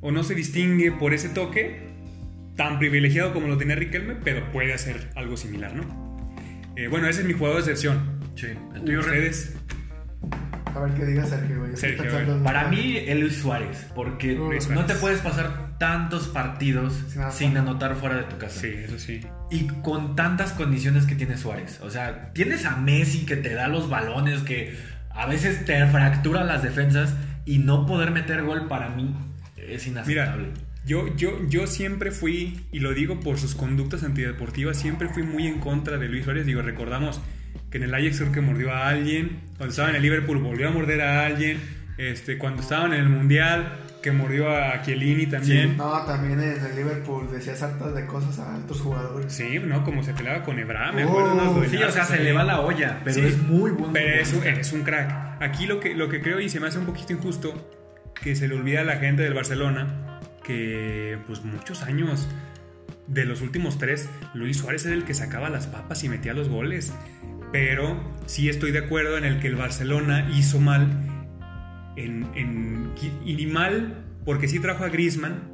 o 0.01 0.11
no 0.11 0.23
se 0.23 0.35
distingue 0.35 0.91
por 0.91 1.13
ese 1.13 1.29
toque 1.29 1.93
tan 2.55 2.79
privilegiado 2.79 3.33
como 3.33 3.47
lo 3.47 3.57
tenía 3.57 3.75
Riquelme, 3.75 4.15
pero 4.23 4.51
puede 4.51 4.73
hacer 4.73 5.09
algo 5.15 5.37
similar, 5.37 5.73
¿no? 5.75 6.33
Eh, 6.75 6.87
bueno, 6.87 7.07
ese 7.07 7.21
es 7.21 7.27
mi 7.27 7.33
jugador 7.33 7.63
de 7.63 7.71
excepción. 7.71 8.19
Sí. 8.35 8.47
El 8.75 8.83
tuyo, 8.83 9.01
Ren. 9.01 9.09
Ustedes, 9.09 9.55
A 10.75 10.79
ver 10.79 10.93
qué 10.95 11.05
diga 11.05 11.23
Sergio, 11.25 11.59
güey. 11.59 11.75
Sergio, 11.77 12.43
Para 12.43 12.67
mí, 12.67 12.97
el 12.97 13.19
Luis 13.21 13.35
Suárez, 13.37 13.85
porque 13.95 14.33
Luis 14.33 14.67
no 14.69 14.77
Suárez. 14.77 14.87
te 14.95 14.99
puedes 14.99 15.19
pasar 15.21 15.77
tantos 15.77 16.27
partidos 16.29 16.99
sin 17.31 17.55
anotar 17.57 17.95
fuera 17.95 18.15
de 18.17 18.23
tu 18.23 18.37
casa. 18.39 18.59
sí, 18.61 18.71
eso 18.75 18.97
sí. 18.97 19.21
Y 19.51 19.67
con 19.83 20.15
tantas 20.15 20.51
condiciones 20.53 21.05
que 21.05 21.15
tiene 21.15 21.37
Suárez. 21.37 21.79
O 21.81 21.89
sea, 21.89 22.31
tienes 22.33 22.65
a 22.65 22.75
Messi 22.77 23.25
que 23.25 23.35
te 23.35 23.53
da 23.53 23.67
los 23.67 23.89
balones, 23.89 24.41
que 24.41 24.75
a 25.11 25.27
veces 25.27 25.65
te 25.65 25.85
fractura 25.87 26.43
las 26.43 26.63
defensas 26.63 27.13
y 27.45 27.59
no 27.59 27.85
poder 27.85 28.11
meter 28.11 28.43
gol 28.43 28.67
para 28.67 28.89
mí 28.89 29.15
es 29.67 29.87
Mira, 29.87 30.01
inaceptable. 30.01 30.47
yo, 30.85 31.15
yo, 31.15 31.47
yo 31.47 31.67
siempre 31.67 32.11
fui, 32.11 32.65
y 32.71 32.79
lo 32.79 32.93
digo 32.93 33.19
por 33.19 33.37
sus 33.37 33.55
conductas 33.55 34.03
antideportivas, 34.03 34.77
siempre 34.77 35.09
fui 35.09 35.23
muy 35.23 35.47
en 35.47 35.59
contra 35.59 35.97
de 35.97 36.07
Luis 36.07 36.25
Suárez. 36.25 36.45
Digo, 36.45 36.61
recordamos 36.61 37.21
que 37.69 37.77
en 37.77 37.83
el 37.83 37.93
Ajax 37.93 38.19
creo 38.19 38.31
que 38.31 38.41
mordió 38.41 38.71
a 38.71 38.87
alguien, 38.87 39.39
cuando 39.57 39.71
estaba 39.71 39.89
en 39.89 39.95
el 39.95 40.01
Liverpool 40.01 40.39
volvió 40.39 40.67
a 40.67 40.71
morder 40.71 41.01
a 41.01 41.25
alguien, 41.25 41.59
este, 41.97 42.37
cuando 42.37 42.61
estaban 42.61 42.93
en 42.93 43.01
el 43.01 43.09
Mundial 43.09 43.73
que 44.04 44.12
mordió 44.12 44.49
a 44.49 44.82
Chiellini 44.84 45.26
también. 45.28 45.78
No, 45.78 46.04
también 46.06 46.39
en 46.39 46.64
el 46.64 46.76
Liverpool 46.76 47.28
decías 47.32 47.64
hartas 47.64 47.95
de 47.95 48.06
cosas 48.06 48.38
a 48.38 48.58
otros 48.58 48.82
jugadores. 48.82 49.34
Sí, 49.34 49.58
¿no? 49.66 49.84
Como 49.84 50.04
se 50.04 50.14
peleaba 50.14 50.43
con 50.43 50.60
Ebra, 50.60 50.91
me 50.91 51.06
Oh, 51.06 51.10
acuerdo. 51.10 51.34
unos 51.34 51.68
Sí, 51.72 51.78
o 51.82 51.89
sea, 51.89 52.04
se 52.06 52.20
le 52.20 52.34
va 52.34 52.43
la 52.43 52.60
olla, 52.60 52.99
pero 53.04 53.16
Sí, 53.16 53.22
es 53.26 53.38
muy 53.41 53.72
buen 53.72 53.93
Pero 53.93 54.22
es 54.22 54.34
un, 54.34 54.43
es 54.45 54.74
un 54.74 54.84
crack. 54.84 55.41
Aquí 55.41 55.66
lo 55.66 55.80
que, 55.80 55.95
lo 55.95 56.10
que 56.10 56.22
creo 56.22 56.39
y 56.39 56.49
se 56.49 56.60
me 56.60 56.68
hace 56.68 56.78
un 56.78 56.86
poquito 56.86 57.14
injusto, 57.14 57.72
que 58.22 58.36
se 58.36 58.47
le 58.47 58.56
olvida 58.56 58.82
a 58.82 58.84
la 58.84 58.97
gente 58.97 59.24
del 59.24 59.34
Barcelona 59.34 60.20
que 60.43 61.18
pues 61.26 61.43
muchos 61.45 61.84
años 61.84 62.28
de 63.08 63.24
los 63.26 63.41
últimos 63.41 63.78
tres, 63.78 64.10
Luis 64.34 64.58
Suárez 64.58 64.86
era 64.86 64.93
el 64.95 65.06
que 65.06 65.14
sacaba 65.14 65.49
las 65.49 65.68
papas 65.68 66.04
y 66.04 66.10
metía 66.10 66.34
los 66.34 66.49
goles. 66.49 66.93
Pero 67.54 67.97
sí 68.26 68.49
estoy 68.49 68.72
de 68.72 68.80
acuerdo 68.80 69.18
en 69.18 69.24
el 69.26 69.39
que 69.39 69.47
el 69.47 69.56
Barcelona 69.56 70.30
hizo 70.36 70.60
mal 70.60 70.88
en, 71.95 72.25
en- 72.35 72.91
y 73.25 73.33
ni 73.35 73.45
mal 73.45 74.03
porque 74.25 74.47
sí 74.47 74.59
trajo 74.59 74.83
a 74.83 74.89
Griezmann, 74.89 75.51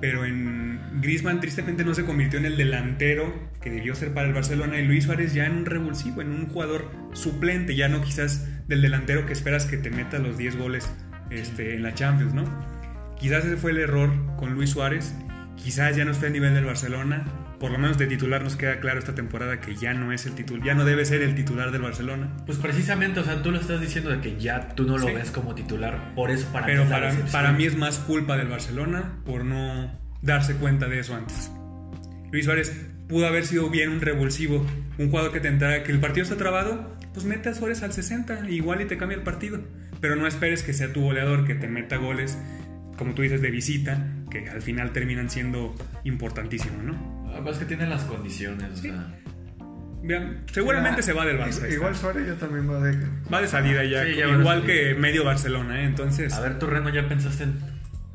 pero 0.00 0.24
en 0.24 0.80
Griezmann 1.00 1.40
tristemente 1.40 1.84
no 1.84 1.94
se 1.94 2.04
convirtió 2.04 2.38
en 2.38 2.44
el 2.46 2.56
delantero 2.56 3.32
que 3.60 3.70
debió 3.70 3.94
ser 3.94 4.12
para 4.12 4.26
el 4.28 4.34
Barcelona 4.34 4.78
y 4.78 4.84
Luis 4.86 5.04
Suárez 5.04 5.32
ya 5.34 5.46
en 5.46 5.52
un 5.56 5.66
revulsivo, 5.66 6.20
en 6.20 6.30
un 6.32 6.46
jugador 6.48 6.90
suplente, 7.12 7.74
ya 7.76 7.88
no 7.88 8.02
quizás 8.02 8.48
del 8.68 8.82
delantero 8.82 9.26
que 9.26 9.32
esperas 9.32 9.66
que 9.66 9.76
te 9.76 9.90
meta 9.90 10.18
los 10.18 10.36
10 10.36 10.56
goles 10.56 10.90
este, 11.30 11.74
en 11.74 11.82
la 11.82 11.94
Champions, 11.94 12.34
¿no? 12.34 12.44
Quizás 13.18 13.44
ese 13.44 13.56
fue 13.56 13.70
el 13.70 13.78
error 13.78 14.10
con 14.36 14.54
Luis 14.54 14.70
Suárez, 14.70 15.14
quizás 15.56 15.96
ya 15.96 16.04
no 16.04 16.10
está 16.10 16.26
a 16.26 16.30
nivel 16.30 16.52
del 16.54 16.64
Barcelona, 16.64 17.24
por 17.64 17.72
lo 17.72 17.78
menos 17.78 17.96
de 17.96 18.06
titular 18.06 18.42
nos 18.42 18.56
queda 18.56 18.78
claro 18.78 18.98
esta 18.98 19.14
temporada 19.14 19.58
que 19.58 19.74
ya 19.74 19.94
no 19.94 20.12
es 20.12 20.26
el 20.26 20.34
titular, 20.34 20.62
ya 20.66 20.74
no 20.74 20.84
debe 20.84 21.06
ser 21.06 21.22
el 21.22 21.34
titular 21.34 21.72
del 21.72 21.80
Barcelona. 21.80 22.28
Pues 22.44 22.58
precisamente, 22.58 23.20
o 23.20 23.24
sea, 23.24 23.42
tú 23.42 23.50
lo 23.52 23.58
estás 23.58 23.80
diciendo 23.80 24.10
de 24.10 24.20
que 24.20 24.38
ya 24.38 24.68
tú 24.74 24.84
no 24.84 24.98
lo 24.98 25.06
Sí. 25.08 25.14
ves 25.14 25.30
como 25.30 25.54
titular. 25.54 26.12
Por 26.14 26.30
eso 26.30 26.46
para 26.52 26.66
Pero 26.66 26.84
mí 26.84 26.90
para, 26.90 27.10
para 27.32 27.52
mí 27.52 27.64
es 27.64 27.74
más 27.74 28.00
culpa 28.00 28.36
del 28.36 28.48
Barcelona 28.48 29.14
por 29.24 29.46
no 29.46 29.98
darse 30.20 30.56
cuenta 30.56 30.88
de 30.88 30.98
eso 30.98 31.14
antes. 31.14 31.50
Luis 32.30 32.44
Suárez 32.44 32.86
pudo 33.08 33.26
haber 33.26 33.46
sido 33.46 33.70
bien 33.70 33.88
un 33.92 34.02
revulsivo, 34.02 34.66
un 34.98 35.08
jugador 35.08 35.32
que 35.32 35.40
te 35.40 35.48
entrara, 35.48 35.84
que 35.84 35.92
el 35.92 36.00
partido 36.00 36.24
está 36.24 36.36
trabado, 36.36 36.94
pues 37.14 37.24
mete 37.24 37.48
a 37.48 37.54
Suárez 37.54 37.82
al 37.82 37.94
60, 37.94 38.50
igual 38.50 38.82
y 38.82 38.84
te 38.84 38.98
cambia 38.98 39.16
el 39.16 39.24
partido. 39.24 39.62
Pero 40.02 40.16
no 40.16 40.26
esperes 40.26 40.62
que 40.62 40.74
sea 40.74 40.92
tu 40.92 41.00
goleador, 41.00 41.46
que 41.46 41.54
te 41.54 41.66
meta 41.66 41.96
goles, 41.96 42.36
como 42.98 43.14
tú 43.14 43.22
dices, 43.22 43.40
de 43.40 43.50
visita, 43.50 44.06
que 44.30 44.50
al 44.50 44.60
final 44.60 44.92
terminan 44.92 45.30
siendo 45.30 45.74
importantísimos, 46.04 46.84
¿no? 46.84 47.13
Ah, 47.34 47.50
Es 47.50 47.58
que 47.58 47.64
tiene 47.64 47.86
las 47.86 48.02
condiciones, 48.04 48.70
o 48.72 48.76
Sí. 48.76 48.82
sea. 48.88 49.14
Vean, 50.06 50.44
seguramente 50.52 51.02
se 51.02 51.12
va 51.14 51.24
del 51.24 51.38
Barça. 51.38 51.72
Igual 51.72 51.96
Suárez 51.96 52.26
ya 52.26 52.34
también 52.34 52.70
va 52.70 52.78
de... 52.80 52.94
Va 53.32 53.40
de 53.40 53.48
salida 53.48 53.82
ya, 53.84 54.04
Sí, 54.04 54.16
ya 54.16 54.28
igual 54.28 54.64
que 54.66 54.94
medio 54.94 55.24
Barcelona, 55.24 55.80
¿eh? 55.80 55.84
Entonces... 55.84 56.32
A 56.34 56.40
ver, 56.40 56.58
tú, 56.58 56.66
Reno, 56.66 56.90
¿ya 56.90 57.08
pensaste 57.08 57.44
en 57.44 57.54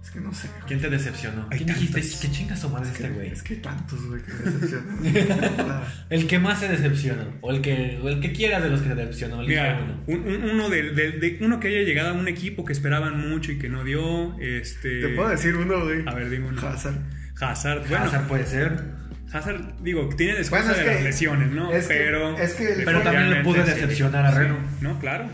Es 0.03 0.11
que 0.11 0.19
no 0.19 0.31
sé. 0.31 0.49
quién 0.67 0.79
te 0.79 0.87
decepcionó? 0.91 1.47
Hay 1.49 1.57
¿Quién 1.57 1.69
dijiste? 1.69 1.99
tantos. 2.01 2.19
¿Qué 2.21 2.29
chingas 2.29 2.59
su 2.59 2.69
madre 2.69 2.89
Es 2.89 2.93
este 2.95 3.09
güey? 3.09 3.31
es 3.31 3.41
que 3.41 3.55
hay 3.55 3.59
tantos, 3.61 4.05
güey, 4.07 4.21
que 4.21 4.31
me 4.33 4.39
decepcionan. 4.51 5.81
El 6.11 6.27
que 6.27 6.37
más 6.37 6.59
se 6.59 6.67
decepcionó. 6.67 7.23
O 7.41 7.49
el 7.51 7.61
que, 7.61 7.99
o 8.03 8.07
el 8.09 8.19
que 8.19 8.33
quieras 8.33 8.61
de 8.61 8.69
los 8.69 8.81
que 8.81 8.89
te 8.89 8.93
decepcionó. 8.95 9.37
Mira, 9.41 9.81
uno. 9.83 10.03
un- 10.21 10.27
un- 10.31 10.49
uno, 10.51 10.69
de, 10.69 10.91
de- 10.91 11.11
de- 11.13 11.39
uno 11.41 11.59
que 11.59 11.69
haya 11.69 11.81
llegado 11.81 12.09
a 12.09 12.13
un 12.13 12.27
equipo 12.27 12.65
que 12.65 12.73
esperaban 12.73 13.19
mucho 13.29 13.51
y 13.51 13.57
que 13.57 13.67
no 13.67 13.83
dio. 13.83 14.37
Este, 14.39 15.01
Te 15.01 15.09
puedo 15.15 15.29
decir 15.29 15.55
uno, 15.55 15.83
güey. 15.85 16.03
A 16.07 16.13
ver, 16.13 16.29
dime 16.29 16.49
uno. 16.49 16.61
Hazard. 16.67 16.97
Hazard. 17.41 17.79
Bueno, 17.79 17.95
Hazard 17.95 18.07
Hazard, 18.09 18.27
puede 18.27 18.45
ser. 18.45 18.99
Digo, 19.81 20.09
tiene 20.15 20.35
después 20.35 20.63
Bueno, 20.65 20.77
de 20.77 20.83
que- 20.85 20.93
las 20.95 21.03
lesiones, 21.03 21.51
¿no? 21.51 21.71
es 21.71 21.87
que- 21.87 21.93
pero. 21.93 22.37
es 22.37 22.53
que 22.53 22.73
el- 22.73 22.83
Pero 22.83 23.01
también 23.01 23.29
le 23.29 23.43
pudo 23.43 23.63
decepcionar 23.63 24.25
a 24.25 24.31
Reno. 24.31 24.57
No, 24.81 24.99
claro. 24.99 25.25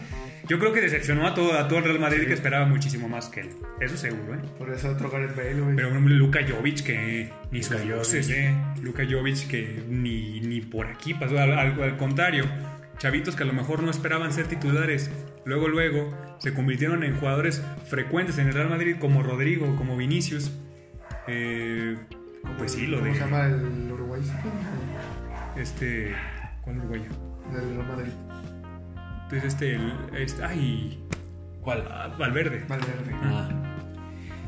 Yo 0.48 0.60
creo 0.60 0.74
que 0.74 0.82
decepcionó 0.82 1.26
a 1.26 1.34
todo, 1.34 1.58
a 1.58 1.68
todo 1.68 1.80
el 1.80 1.86
Real 1.86 2.00
Madrid 2.00 2.28
que 2.28 2.34
esperaba 2.34 2.68
muchísimo 2.68 3.10
más 3.10 3.30
que 3.30 3.42
él. 3.42 3.50
Eso 3.82 3.98
seguro, 3.98 4.36
¿eh? 4.36 4.40
Por 4.60 4.70
eso 4.72 4.92
otro 4.92 5.10
Gareth 5.10 5.36
Bale, 5.36 5.54
güey. 5.60 5.76
Pero 5.76 5.90
un 5.90 6.18
Luka 6.20 6.42
Jovic 6.48 6.84
que 6.84 7.32
ni 7.50 7.64
sus 7.64 7.84
Luka. 7.84 8.04
¿eh? 8.30 8.54
Luka 8.84 9.04
Jovic 9.10 9.48
que 9.48 9.84
ni, 9.90 10.42
ni 10.42 10.62
por 10.62 10.86
aquí 10.86 11.16
pasó. 11.16 11.40
Al, 11.40 11.52
al- 11.58 11.82
al 11.82 11.98
contrario, 11.98 12.46
chavitos 13.00 13.36
que 13.36 13.42
a 13.42 13.48
lo 13.48 13.54
mejor 13.54 13.82
no 13.82 13.90
esperaban 13.90 14.32
ser 14.34 14.46
titulares, 14.46 15.10
luego, 15.46 15.68
luego 15.68 16.16
se 16.40 16.54
convirtieron 16.54 17.04
en 17.04 17.16
jugadores 17.16 17.64
frecuentes 17.90 18.38
en 18.38 18.48
el 18.48 18.54
Real 18.54 18.70
Madrid, 18.70 18.98
como 19.00 19.24
Rodrigo, 19.24 19.76
como 19.78 19.98
Vinicius. 19.98 20.52
Eh, 21.28 21.96
pues 22.58 22.74
sí, 22.74 22.88
lo 22.88 22.98
¿Cómo 22.98 23.10
de. 23.10 23.16
se 23.16 23.20
llama 23.22 23.46
el 23.46 23.92
Uruguay? 23.92 24.22
Este. 25.56 26.14
¿Cuál 26.62 26.80
uruguayo? 26.80 27.10
Del 27.54 27.76
Real 27.76 27.88
Madrid. 27.88 28.12
Entonces, 29.24 29.54
este. 29.54 29.76
El, 29.76 29.94
este 30.18 30.44
ay. 30.44 31.00
¿Cuál? 31.62 31.88
ah, 31.90 32.14
Valverde. 32.20 32.64
Valverde. 32.68 33.12
Ah. 33.24 33.50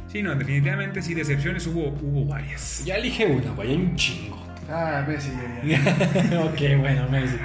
Sí, 0.08 0.22
no, 0.22 0.36
definitivamente 0.36 1.02
sí, 1.02 1.14
decepciones 1.14 1.66
hubo, 1.68 1.90
hubo 2.02 2.26
varias. 2.26 2.84
Ya 2.86 2.96
elige 2.96 3.26
una, 3.26 3.52
güey. 3.52 3.70
Hay 3.72 3.76
un 3.76 3.96
chingo. 3.96 4.38
Ah, 4.70 5.04
Messi, 5.08 5.32
ya, 5.64 5.78
ya. 5.78 6.42
ok, 6.46 6.80
bueno, 6.80 7.08
Messi. 7.10 7.38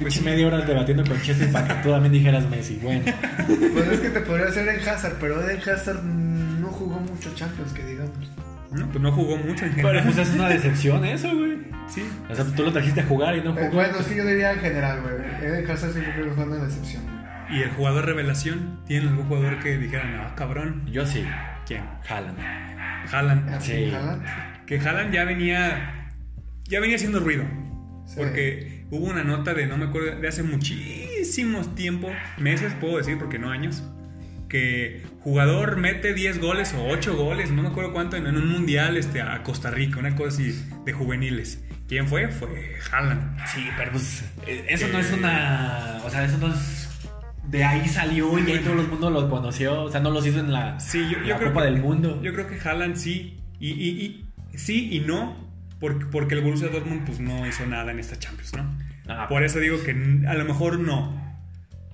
Pues 0.00 0.20
media 0.22 0.46
hora 0.48 0.60
debatiendo 0.62 1.04
con 1.04 1.20
Chester 1.22 1.50
para 1.52 1.68
que 1.68 1.74
tú 1.82 1.90
también 1.90 2.12
dijeras 2.12 2.48
Messi. 2.48 2.80
Bueno. 2.82 3.04
Pues 3.46 3.88
es 3.88 4.00
que 4.00 4.10
te 4.10 4.20
podría 4.20 4.46
hacer 4.46 4.68
en 4.68 4.88
Hazard, 4.88 5.16
pero 5.20 5.40
Eden 5.42 5.60
Hazard 5.60 6.02
no 6.02 6.68
jugó 6.68 6.98
mucho 6.98 7.32
Champions, 7.34 7.72
que 7.72 7.84
digamos. 7.84 8.30
No, 8.72 8.88
pues 8.88 9.02
no 9.02 9.12
jugó 9.12 9.36
mucho 9.36 9.64
en 9.66 9.72
Pero 9.74 9.88
general. 9.88 10.04
pues 10.14 10.18
es 10.28 10.34
una 10.34 10.48
decepción 10.48 11.04
eso, 11.04 11.28
güey. 11.36 11.58
Sí. 11.88 12.02
O 12.30 12.34
sea, 12.34 12.44
tú 12.44 12.62
lo 12.62 12.72
trajiste 12.72 13.00
a 13.00 13.04
jugar 13.04 13.36
y 13.36 13.40
no 13.42 13.50
Eh, 13.50 13.64
jugó. 13.66 13.74
bueno, 13.74 13.98
que 14.08 14.16
yo 14.16 14.24
diría 14.24 14.52
en 14.52 14.60
general, 14.60 15.00
güey. 15.02 15.14
Eden 15.46 15.70
Hazard 15.70 15.92
siempre 15.92 16.12
creo 16.14 16.26
que 16.26 16.32
fue 16.32 16.44
una 16.44 16.64
decepción, 16.64 17.02
güey. 17.04 17.58
¿Y 17.58 17.62
el 17.62 17.70
jugador 17.70 18.06
revelación? 18.06 18.80
¿Tienen 18.86 19.08
algún 19.10 19.26
jugador 19.26 19.58
que 19.58 19.76
dijeran, 19.76 20.14
ah, 20.20 20.34
cabrón? 20.36 20.86
Yo 20.90 21.04
sí. 21.06 21.24
¿Quién? 21.66 21.82
Haaland. 22.08 22.38
Haaland. 23.12 23.60
Sí. 23.60 23.90
Haaland. 23.94 24.22
Que 24.66 24.78
Haaland 24.78 25.12
ya 25.12 25.24
venía. 25.24 26.08
Ya 26.64 26.80
venía 26.80 26.96
haciendo 26.96 27.20
ruido. 27.20 27.44
Sí. 28.06 28.14
Porque 28.16 28.86
hubo 28.90 29.06
una 29.06 29.22
nota 29.24 29.52
de, 29.54 29.66
no 29.66 29.76
me 29.76 29.86
acuerdo, 29.86 30.18
de 30.20 30.28
hace 30.28 30.42
muchísimos 30.42 31.74
tiempo, 31.74 32.10
meses 32.38 32.72
puedo 32.80 32.96
decir, 32.96 33.18
porque 33.18 33.38
no 33.38 33.50
años, 33.50 33.82
que 34.52 35.02
jugador 35.20 35.78
mete 35.78 36.12
10 36.12 36.38
goles 36.38 36.74
o 36.74 36.84
8 36.88 37.16
goles, 37.16 37.50
no 37.50 37.62
me 37.62 37.68
acuerdo 37.68 37.94
cuánto, 37.94 38.16
en, 38.18 38.26
un 38.26 38.48
mundial 38.48 38.98
este, 38.98 39.22
a 39.22 39.42
Costa 39.42 39.70
Rica, 39.70 39.98
una 39.98 40.14
cosa 40.14 40.28
así 40.40 40.62
de 40.84 40.92
juveniles. 40.92 41.64
¿Quién 41.88 42.06
fue? 42.06 42.28
Fue 42.28 42.76
Haaland. 42.92 43.38
Sí, 43.46 43.66
pero 43.78 43.92
pues 43.92 44.24
eh, 44.46 44.66
eso 44.68 44.88
no 44.88 44.98
es 44.98 45.10
una... 45.12 46.00
O 46.04 46.10
sea, 46.10 46.24
eso 46.26 46.36
no 46.36 46.48
es... 46.52 46.88
De 47.48 47.64
ahí 47.64 47.88
salió 47.88 48.38
y 48.38 48.50
ahí 48.50 48.58
todo 48.58 48.78
el 48.80 48.88
mundo 48.88 49.08
lo 49.10 49.30
conoció. 49.30 49.84
O 49.84 49.90
sea, 49.90 50.00
no 50.00 50.10
los 50.10 50.26
hizo 50.26 50.40
en 50.40 50.52
la, 50.52 50.78
Sí, 50.78 51.02
yo, 51.10 51.18
yo 51.22 51.28
la 51.28 51.36
creo 51.38 51.48
Copa 51.48 51.64
que, 51.64 51.70
del 51.72 51.80
Mundo. 51.80 52.20
Yo 52.22 52.32
creo 52.34 52.46
que 52.46 52.58
Haaland 52.60 52.96
sí, 52.96 53.38
y, 53.58 53.70
y- 53.70 54.04
y- 54.52 54.58
sí 54.58 54.88
y 54.92 55.00
no, 55.00 55.50
porque, 55.80 56.04
porque 56.06 56.34
el 56.34 56.42
Borussia 56.42 56.68
Dortmund 56.68 57.04
pues 57.06 57.20
no 57.20 57.46
hizo 57.46 57.64
nada 57.66 57.90
en 57.90 57.98
esta 57.98 58.18
Champions, 58.18 58.52
¿no? 58.54 58.78
Ah, 59.08 59.26
Por 59.28 59.42
eso 59.44 59.58
digo 59.58 59.82
que 59.82 59.90
a 60.28 60.34
lo 60.34 60.44
mejor 60.44 60.78
no, 60.78 61.18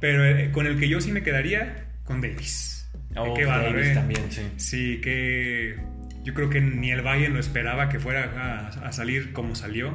pero 0.01 0.25
eh, 0.25 0.51
con 0.53 0.67
el 0.67 0.79
que 0.79 0.89
yo 0.89 1.01
sí 1.01 1.11
me 1.13 1.23
quedaría, 1.23 1.88
con 2.09 2.21
Davis. 2.23 2.89
Oh, 3.17 3.35
Davis 3.39 3.89
¿eh? 3.89 3.95
también, 3.95 4.33
sí. 4.33 4.43
Sí, 4.57 5.01
que 5.03 5.79
yo 6.25 6.33
creo 6.35 6.49
que 6.49 6.61
ni 6.61 6.91
el 6.91 7.03
Bayern 7.03 7.35
lo 7.35 7.41
esperaba 7.41 7.89
que 7.91 8.01
fuera 8.01 8.71
a, 8.83 8.89
a 8.89 8.93
salir 8.93 9.33
como 9.35 9.55
salió. 9.55 9.93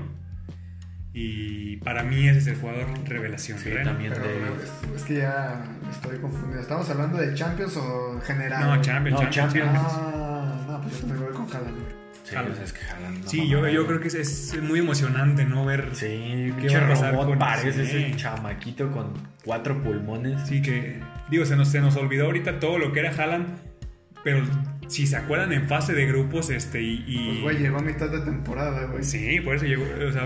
Y 1.16 1.78
para 1.78 2.04
mí 2.04 2.28
ese 2.28 2.40
es 2.40 2.48
el 2.48 2.56
jugador 2.56 2.88
revelación. 3.08 3.60
Sí, 3.60 3.70
¿verdad? 3.70 3.86
también 3.86 4.14
Pero 4.14 4.28
de... 4.28 4.64
es, 4.64 4.96
es 4.96 5.04
que 5.04 5.16
ya 5.18 5.64
estoy 5.92 6.18
confundido. 6.20 6.62
¿Estamos 6.62 6.90
hablando 6.90 7.18
de 7.18 7.34
Champions 7.34 7.78
o 7.78 8.20
general? 8.22 8.78
No? 8.78 8.82
Champions, 8.82 9.20
No, 9.22 9.30
Champions. 9.30 9.54
Champions. 9.54 9.94
Ah, 9.96 10.66
no, 10.68 10.82
pues 10.82 10.94
yo 10.94 11.00
también 11.08 11.26
voy 11.26 11.34
con 11.34 11.56
Haaland. 11.56 12.03
Sí, 12.24 12.36
Haaland. 12.36 12.54
o 12.54 12.56
sea, 12.56 12.64
es 12.66 12.74
que 12.74 12.80
no 13.22 13.30
Sí, 13.30 13.48
yo, 13.50 13.68
yo 13.68 13.86
creo 13.86 14.00
que 14.00 14.08
es, 14.08 14.16
es 14.16 14.62
muy 14.62 14.80
emocionante, 14.80 15.46
¿no? 15.46 15.66
Ver 15.66 15.90
Sí, 15.94 16.54
¿Qué 16.62 16.78
va 16.78 16.86
a 16.86 16.90
pasar 16.90 17.12
robot 17.14 17.28
con- 17.28 17.40
parece 17.40 17.86
sí. 17.86 17.98
ese 17.98 18.16
chamaquito 18.16 18.92
con 18.92 19.14
cuatro 19.44 19.82
pulmones. 19.84 20.42
Sí, 20.48 20.62
que. 20.62 21.00
Digo, 21.30 21.46
se 21.46 21.56
nos, 21.56 21.68
se 21.70 21.82
nos 21.82 21.96
olvidó 21.98 22.26
ahorita 22.26 22.60
todo 22.60 22.78
lo 22.80 22.92
que 22.94 23.02
era 23.02 23.12
Haaland. 23.12 23.48
Pero 24.24 24.42
si 24.88 25.06
se 25.06 25.18
acuerdan 25.18 25.52
en 25.52 25.68
fase 25.68 25.94
de 25.94 26.06
grupos, 26.06 26.50
este, 26.50 26.82
y. 26.82 27.04
y- 27.08 27.28
Pues, 27.28 27.42
güey, 27.42 27.58
llegó 27.60 27.78
a 27.80 27.82
mitad 27.82 28.10
de 28.10 28.20
temporada, 28.22 28.86
güey. 28.86 29.04
Sí, 29.04 29.42
por 29.42 29.56
eso 29.56 29.66
llegó. 29.66 29.84
O 30.08 30.12
sea, 30.14 30.26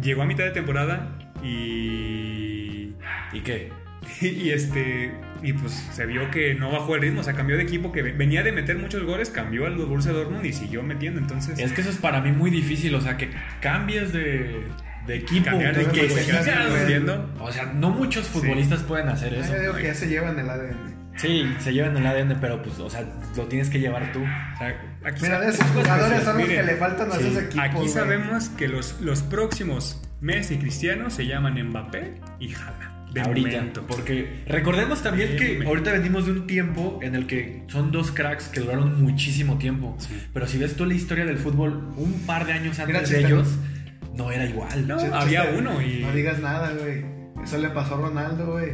llegó 0.00 0.22
a 0.22 0.26
mitad 0.26 0.44
de 0.44 0.50
temporada 0.52 1.08
y. 1.42 2.94
¿Y 3.32 3.40
qué? 3.42 3.72
Y 4.20 4.50
este. 4.50 5.12
Y 5.42 5.54
pues 5.54 5.72
se 5.72 6.04
vio 6.04 6.30
que 6.30 6.54
no 6.54 6.70
bajó 6.70 6.94
el 6.96 7.00
ritmo. 7.02 7.20
O 7.20 7.24
sea, 7.24 7.32
cambió 7.34 7.56
de 7.56 7.62
equipo 7.62 7.92
que 7.92 8.02
venía 8.02 8.42
de 8.42 8.52
meter 8.52 8.76
muchos 8.78 9.02
goles, 9.04 9.30
cambió 9.30 9.66
al 9.66 9.76
Borussia 9.76 10.12
Dortmund 10.12 10.44
y 10.44 10.52
siguió 10.52 10.82
metiendo. 10.82 11.18
Entonces. 11.20 11.58
Es 11.58 11.72
que 11.72 11.80
eso 11.80 11.90
es 11.90 11.96
para 11.96 12.20
mí 12.20 12.30
muy 12.32 12.50
difícil, 12.50 12.94
o 12.94 13.00
sea, 13.00 13.16
que 13.16 13.30
cambies 13.62 14.12
de, 14.12 14.66
de 15.06 15.16
equipo, 15.16 15.46
Cambiar 15.46 15.74
de 15.76 15.86
que 15.86 16.10
sigas- 16.10 16.46
metiendo. 16.72 17.30
O 17.40 17.50
sea, 17.50 17.66
no 17.66 17.90
muchos 17.90 18.26
futbolistas 18.26 18.82
pueden 18.82 19.08
hacer 19.08 19.32
eso. 19.34 19.54
yo 19.54 19.60
digo 19.60 19.74
que 19.74 19.84
ya 19.84 19.94
se 19.94 20.08
llevan 20.08 20.38
el 20.38 20.50
ADN. 20.50 21.00
Sí, 21.16 21.44
se 21.58 21.72
llevan 21.74 21.96
el 21.96 22.06
ADN, 22.06 22.38
pero 22.40 22.62
pues, 22.62 22.78
o 22.78 22.88
sea, 22.88 23.04
lo 23.36 23.44
tienes 23.46 23.68
que 23.68 23.78
llevar 23.80 24.12
tú. 24.12 24.20
o 24.22 24.58
sea, 24.58 24.80
aquí 25.04 25.22
Mira, 25.22 25.40
de 25.40 25.50
esos 25.50 25.66
jugadores 25.68 26.22
son 26.22 26.38
los 26.38 26.46
Miren, 26.48 26.60
que 26.66 26.72
le 26.72 26.78
faltan 26.78 27.10
a 27.12 27.14
sí, 27.16 27.20
esos 27.26 27.42
equipos. 27.42 27.64
Aquí 27.64 27.76
güey. 27.76 27.88
sabemos 27.88 28.48
que 28.50 28.68
los, 28.68 29.00
los 29.00 29.22
próximos 29.22 30.00
Messi 30.20 30.54
y 30.54 30.58
Cristiano 30.58 31.10
se 31.10 31.26
llaman 31.26 31.62
Mbappé 31.62 32.14
y 32.38 32.54
Haaland. 32.54 32.99
De 33.12 33.20
ahorita. 33.22 33.48
momento. 33.48 33.84
Porque 33.88 34.42
recordemos 34.46 35.02
también 35.02 35.30
De 35.30 35.36
que 35.36 35.44
momento. 35.48 35.68
ahorita 35.68 35.92
venimos 35.92 36.26
de 36.26 36.32
un 36.32 36.46
tiempo 36.46 36.98
en 37.02 37.14
el 37.14 37.26
que 37.26 37.64
son 37.68 37.90
dos 37.90 38.10
cracks 38.12 38.48
que 38.48 38.60
duraron 38.60 39.02
muchísimo 39.02 39.58
tiempo. 39.58 39.96
Sí. 39.98 40.16
Pero 40.32 40.46
si 40.46 40.58
ves 40.58 40.76
tú 40.76 40.86
la 40.86 40.94
historia 40.94 41.24
del 41.24 41.38
fútbol 41.38 41.92
un 41.96 42.22
par 42.26 42.46
de 42.46 42.52
años 42.52 42.78
Mira, 42.86 43.00
antes 43.00 43.10
de 43.10 43.20
ellos, 43.26 43.48
no 44.14 44.30
era 44.30 44.46
igual. 44.46 44.86
No, 44.86 44.98
había 45.14 45.44
uno 45.56 45.80
y. 45.82 46.00
No 46.02 46.12
digas 46.12 46.38
nada, 46.40 46.72
güey. 46.72 47.04
Eso 47.42 47.58
le 47.58 47.68
pasó 47.70 47.94
a 47.94 47.98
Ronaldo, 48.08 48.52
güey. 48.52 48.72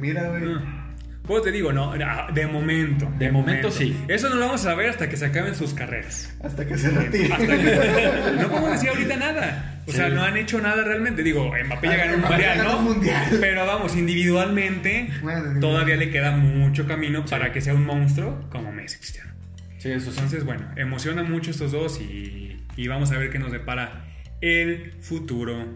Mira, 0.00 0.28
güey. 0.28 0.44
Mm. 0.44 0.85
Pues 1.26 1.42
te 1.42 1.50
digo, 1.50 1.72
no, 1.72 1.92
de 2.32 2.46
momento. 2.46 3.10
De 3.18 3.30
momento, 3.32 3.70
sí. 3.70 3.96
Eso 4.08 4.28
no 4.28 4.36
lo 4.36 4.46
vamos 4.46 4.64
a 4.66 4.74
ver 4.74 4.90
hasta 4.90 5.08
que 5.08 5.16
se 5.16 5.26
acaben 5.26 5.54
sus 5.54 5.74
carreras. 5.74 6.32
Hasta 6.42 6.64
que 6.66 6.78
se 6.78 6.90
retire. 6.90 7.32
Hasta 7.32 7.46
que- 7.46 8.36
no 8.40 8.48
podemos 8.48 8.70
decir 8.72 8.88
ahorita 8.90 9.16
nada. 9.16 9.72
O 9.88 9.92
sea, 9.92 10.08
no 10.08 10.22
han 10.22 10.36
hecho 10.36 10.60
nada 10.60 10.84
realmente. 10.84 11.22
Digo, 11.22 11.52
Mbappé 11.64 11.88
ya 11.88 11.96
ganó 11.96 12.14
un 12.14 12.20
mundial, 12.22 12.56
ganó 12.58 12.70
¿no? 12.72 12.78
un 12.78 12.84
mundial. 12.84 13.26
Pero 13.40 13.66
vamos, 13.66 13.96
individualmente, 13.96 15.08
Bueno, 15.22 15.60
todavía 15.60 15.96
le 15.96 16.10
queda 16.10 16.32
mucho 16.36 16.86
camino 16.86 17.24
para 17.24 17.52
que 17.52 17.60
sea 17.60 17.74
un 17.74 17.84
monstruo 17.86 18.48
como 18.50 18.70
Messi 18.72 18.98
Cristiano. 18.98 19.32
Sí, 19.78 19.90
eso 19.90 20.06
sí. 20.10 20.16
Entonces, 20.16 20.44
bueno, 20.44 20.66
emociona 20.76 21.22
mucho 21.22 21.50
estos 21.50 21.72
dos 21.72 22.00
y, 22.00 22.56
y 22.76 22.88
vamos 22.88 23.10
a 23.12 23.18
ver 23.18 23.30
qué 23.30 23.38
nos 23.38 23.52
depara 23.52 24.04
el 24.40 24.92
futuro. 25.00 25.66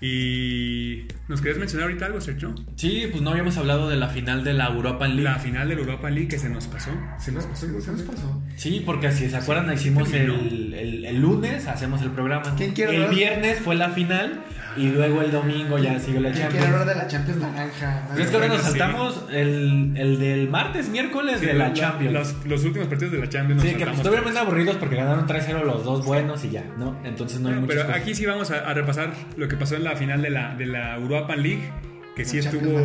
Y 0.00 1.06
nos 1.28 1.40
querías 1.40 1.58
mencionar 1.58 1.88
ahorita 1.88 2.06
algo, 2.06 2.20
Sergio? 2.20 2.54
Sí, 2.76 3.06
pues 3.10 3.22
no 3.22 3.30
habíamos 3.30 3.56
hablado 3.58 3.88
de 3.88 3.96
la 3.96 4.08
final 4.08 4.44
de 4.44 4.54
la 4.54 4.66
Europa 4.68 5.06
League. 5.06 5.22
La 5.22 5.36
final 5.38 5.68
del 5.68 5.78
Europa 5.78 6.08
League 6.10 6.28
que 6.28 6.38
se 6.38 6.48
nos 6.48 6.66
pasó. 6.66 6.90
Se 7.18 7.32
nos 7.32 7.44
pasó. 7.46 7.66
¿Qué 7.66 7.72
nos 7.92 8.02
pasó? 8.02 8.42
Sí, 8.56 8.82
porque 8.84 9.12
si 9.12 9.28
se 9.28 9.36
acuerdan, 9.36 9.72
hicimos 9.72 10.12
el, 10.12 10.74
el- 10.74 11.04
el 11.04 11.20
lunes, 11.20 11.66
hacemos 11.66 12.02
el 12.02 12.10
programa. 12.10 12.54
¿Quién 12.56 12.72
quiere 12.72 12.92
el 12.96 13.02
hablar? 13.04 13.14
viernes 13.16 13.58
fue 13.60 13.74
la 13.76 13.90
final 13.90 14.40
y 14.76 14.88
luego 14.90 15.22
el 15.22 15.30
domingo 15.32 15.78
ya 15.78 15.98
siguió 15.98 16.20
la 16.20 16.30
¿Quién 16.30 16.48
quiere 16.48 16.58
Champions. 16.66 16.66
hablar 16.66 16.86
de 16.86 16.94
la 17.02 17.08
Champions 17.08 17.40
naranja? 17.40 18.02
Pero 18.12 18.22
es 18.24 18.30
que 18.30 18.36
ahora 18.36 18.48
nos 18.48 18.60
saltamos 18.62 19.24
el, 19.32 19.92
el 19.96 20.18
del 20.20 20.48
martes, 20.50 20.88
miércoles 20.88 21.40
de 21.40 21.54
la 21.54 21.72
Champions. 21.72 22.12
Los, 22.14 22.46
los 22.46 22.64
últimos 22.64 22.88
partidos 22.88 23.12
de 23.12 23.18
la 23.18 23.28
Champions. 23.28 23.62
sí, 23.62 23.68
nos 23.70 23.78
que 23.78 23.84
pues 23.86 23.96
estuvieron 23.98 24.36
aburridos 24.36 24.76
porque 24.76 24.96
ganaron 24.96 25.26
3-0 25.26 25.64
los 25.64 25.84
dos 25.84 26.04
buenos 26.04 26.44
y 26.44 26.50
ya, 26.50 26.64
¿no? 26.78 26.96
Entonces 27.04 27.40
no 27.40 27.48
hay 27.48 27.54
Bueno, 27.54 27.66
pero 27.68 27.82
cosas. 27.86 27.96
aquí 28.00 28.14
sí 28.14 28.24
vamos 28.26 28.50
a, 28.50 28.68
a 28.68 28.74
repasar 28.74 29.12
lo 29.36 29.48
que 29.48 29.56
pasó 29.56 29.74
en 29.76 29.84
la 29.84 29.96
final 29.96 30.22
de 30.22 30.30
la, 30.30 30.54
de 30.54 30.66
la 30.66 30.96
Europa 30.96 31.17
League, 31.42 31.70
que 32.16 32.24
sí 32.24 32.38
estuvo 32.38 32.78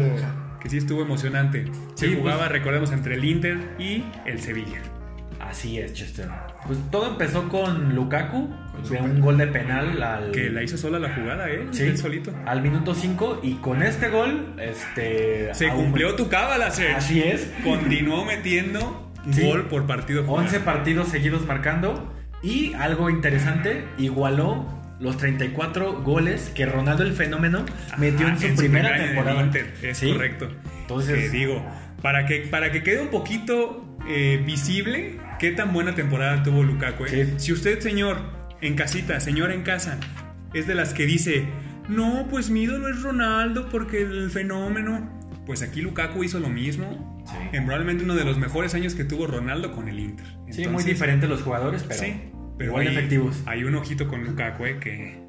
que 0.62 0.70
sí 0.70 0.78
estuvo 0.78 1.02
emocionante. 1.02 1.66
Se 1.96 2.08
Sí, 2.08 2.16
jugaba, 2.18 2.40
pues- 2.48 2.52
recordemos, 2.54 2.92
entre 2.94 3.16
el 3.16 3.26
Inter 3.26 3.58
y 3.78 4.06
el 4.26 4.40
Sevilla. 4.40 4.82
Así 5.42 5.78
es, 5.78 5.92
Chester. 5.94 6.30
Pues 6.66 6.80
todo 6.90 7.06
empezó 7.12 7.50
con 7.50 7.94
Lukaku, 7.96 8.50
su 8.84 8.94
de 8.94 9.02
un 9.02 9.20
gol 9.20 9.38
de 9.38 9.48
penal 9.48 10.02
al... 10.02 10.32
Que 10.32 10.50
la 10.50 10.64
hizo 10.64 10.78
sola 10.78 11.00
la 11.00 11.14
jugada, 11.14 11.50
¿eh? 11.52 11.68
Sí, 11.72 11.84
Él 11.84 11.98
solito. 11.98 12.32
al 12.46 12.62
minuto 12.62 12.96
5 12.96 13.42
y 13.44 13.56
con 13.56 13.84
este 13.84 14.08
gol, 14.08 14.56
este... 14.58 15.54
Se 15.54 15.68
cumplió 15.68 16.16
tu 16.16 16.30
cábala, 16.30 16.72
Sergio. 16.72 16.96
Así 16.96 17.22
es. 17.22 17.52
Continuó 17.66 18.24
metiendo 18.24 19.12
Sí. 19.32 19.46
gol 19.46 19.68
por 19.68 19.86
partido. 19.86 20.24
jugado. 20.24 20.46
11 20.46 20.62
partidos 20.62 21.10
seguidos 21.10 21.46
marcando 21.46 22.10
y 22.42 22.74
algo 22.76 23.10
interesante, 23.10 23.86
igualó 23.98 24.66
los 25.04 25.18
34 25.18 26.02
goles 26.02 26.50
que 26.56 26.66
Ronaldo 26.66 27.04
el 27.04 27.14
Fenómeno 27.14 27.66
metió 27.98 28.28
en 28.28 28.40
su 28.40 28.56
primera 28.56 28.58
primer 28.58 28.86
año 28.86 28.96
en 28.96 29.02
el 29.02 29.08
temporada. 29.16 29.44
Inter, 29.44 29.74
es 29.84 29.98
Sí. 29.98 30.12
correcto. 30.12 30.50
Entonces- 30.82 31.16
Que 31.32 31.38
digo, 31.38 31.64
para 32.02 32.26
que, 32.26 32.48
para 32.50 32.72
que 32.72 32.82
quede 32.84 33.02
un 33.02 33.10
poquito 33.10 33.86
eh, 34.10 34.42
visible 34.46 35.18
qué 35.40 35.52
tan 35.52 35.72
buena 35.72 35.96
temporada 35.96 36.44
tuvo 36.44 36.62
Lukaku. 36.64 37.06
¿eh? 37.06 37.26
Sí. 37.26 37.34
Si 37.38 37.54
usted, 37.54 37.80
señor, 37.80 38.18
en 38.60 38.76
casita, 38.76 39.20
señora 39.22 39.54
en 39.54 39.62
casa, 39.64 39.98
es 40.54 40.68
de 40.68 40.76
las 40.76 40.94
que 40.94 41.06
dice, 41.06 41.46
no, 41.88 42.28
pues 42.30 42.50
mi 42.50 42.64
ídolo 42.64 42.90
es 42.90 43.02
Ronaldo 43.02 43.70
porque 43.70 44.02
el 44.02 44.30
fenómeno. 44.30 45.22
Pues 45.46 45.62
aquí 45.62 45.82
Lukaku 45.82 46.24
hizo 46.24 46.40
lo 46.40 46.50
mismo. 46.50 47.22
Sí. 47.26 47.36
En 47.58 47.64
probablemente 47.66 48.04
uno 48.04 48.16
de 48.16 48.24
los 48.26 48.38
mejores 48.38 48.74
años 48.76 48.94
que 48.96 49.04
tuvo 49.06 49.26
Ronaldo 49.28 49.72
con 49.74 49.88
el 49.90 50.00
Inter. 50.00 50.26
Sí, 50.26 50.34
muy 50.62 50.64
Entonces, 50.66 50.86
diferentes 50.86 51.30
los 51.30 51.42
jugadores, 51.42 51.84
pero, 51.88 52.00
sí, 52.02 52.14
pero 52.58 52.70
igual 52.72 52.88
hay, 52.88 52.96
efectivos. 52.96 53.42
hay 53.46 53.64
un 53.64 53.76
ojito 53.76 54.08
con 54.08 54.24
Lukaku 54.24 54.66
eh, 54.66 54.78
que, 54.80 55.24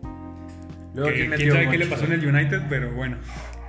Luego, 0.94 1.10
que 1.10 1.28
¿quién 1.36 1.52
sabe 1.52 1.68
qué 1.70 1.78
le 1.78 1.86
pasó 1.86 2.04
en 2.04 2.12
el 2.12 2.26
United, 2.26 2.62
pero 2.68 2.92
bueno. 2.92 3.16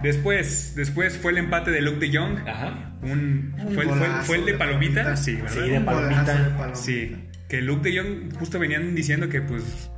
Después, 0.03 0.73
después 0.75 1.17
fue 1.17 1.31
el 1.31 1.37
empate 1.39 1.71
de 1.71 1.81
Luke 1.81 2.05
de 2.05 2.15
Jong. 2.17 2.47
Ajá. 2.47 2.91
Un, 3.01 3.55
Un 3.57 3.73
fue, 3.73 3.85
fue- 3.85 3.85
golazo 3.85 4.23
fue 4.25 4.37
el 4.37 4.45
de 4.45 4.51
de 4.51 4.57
Palomita, 4.57 5.03
Palomita. 5.03 5.17
sí, 5.23 5.35
¿verdad? 5.35 5.51
Sí, 5.63 5.69
de 5.69 5.79
palomita. 5.81 6.43
de 6.43 6.49
palomita. 6.51 6.75
Sí, 6.75 7.15
que 7.49 7.61
Luke 7.61 7.89
de 7.89 7.97
Jong 7.97 8.33
justo 8.37 8.59
venían 8.59 8.93
diciendo 8.93 9.29
que 9.29 9.41
pues 9.41 9.89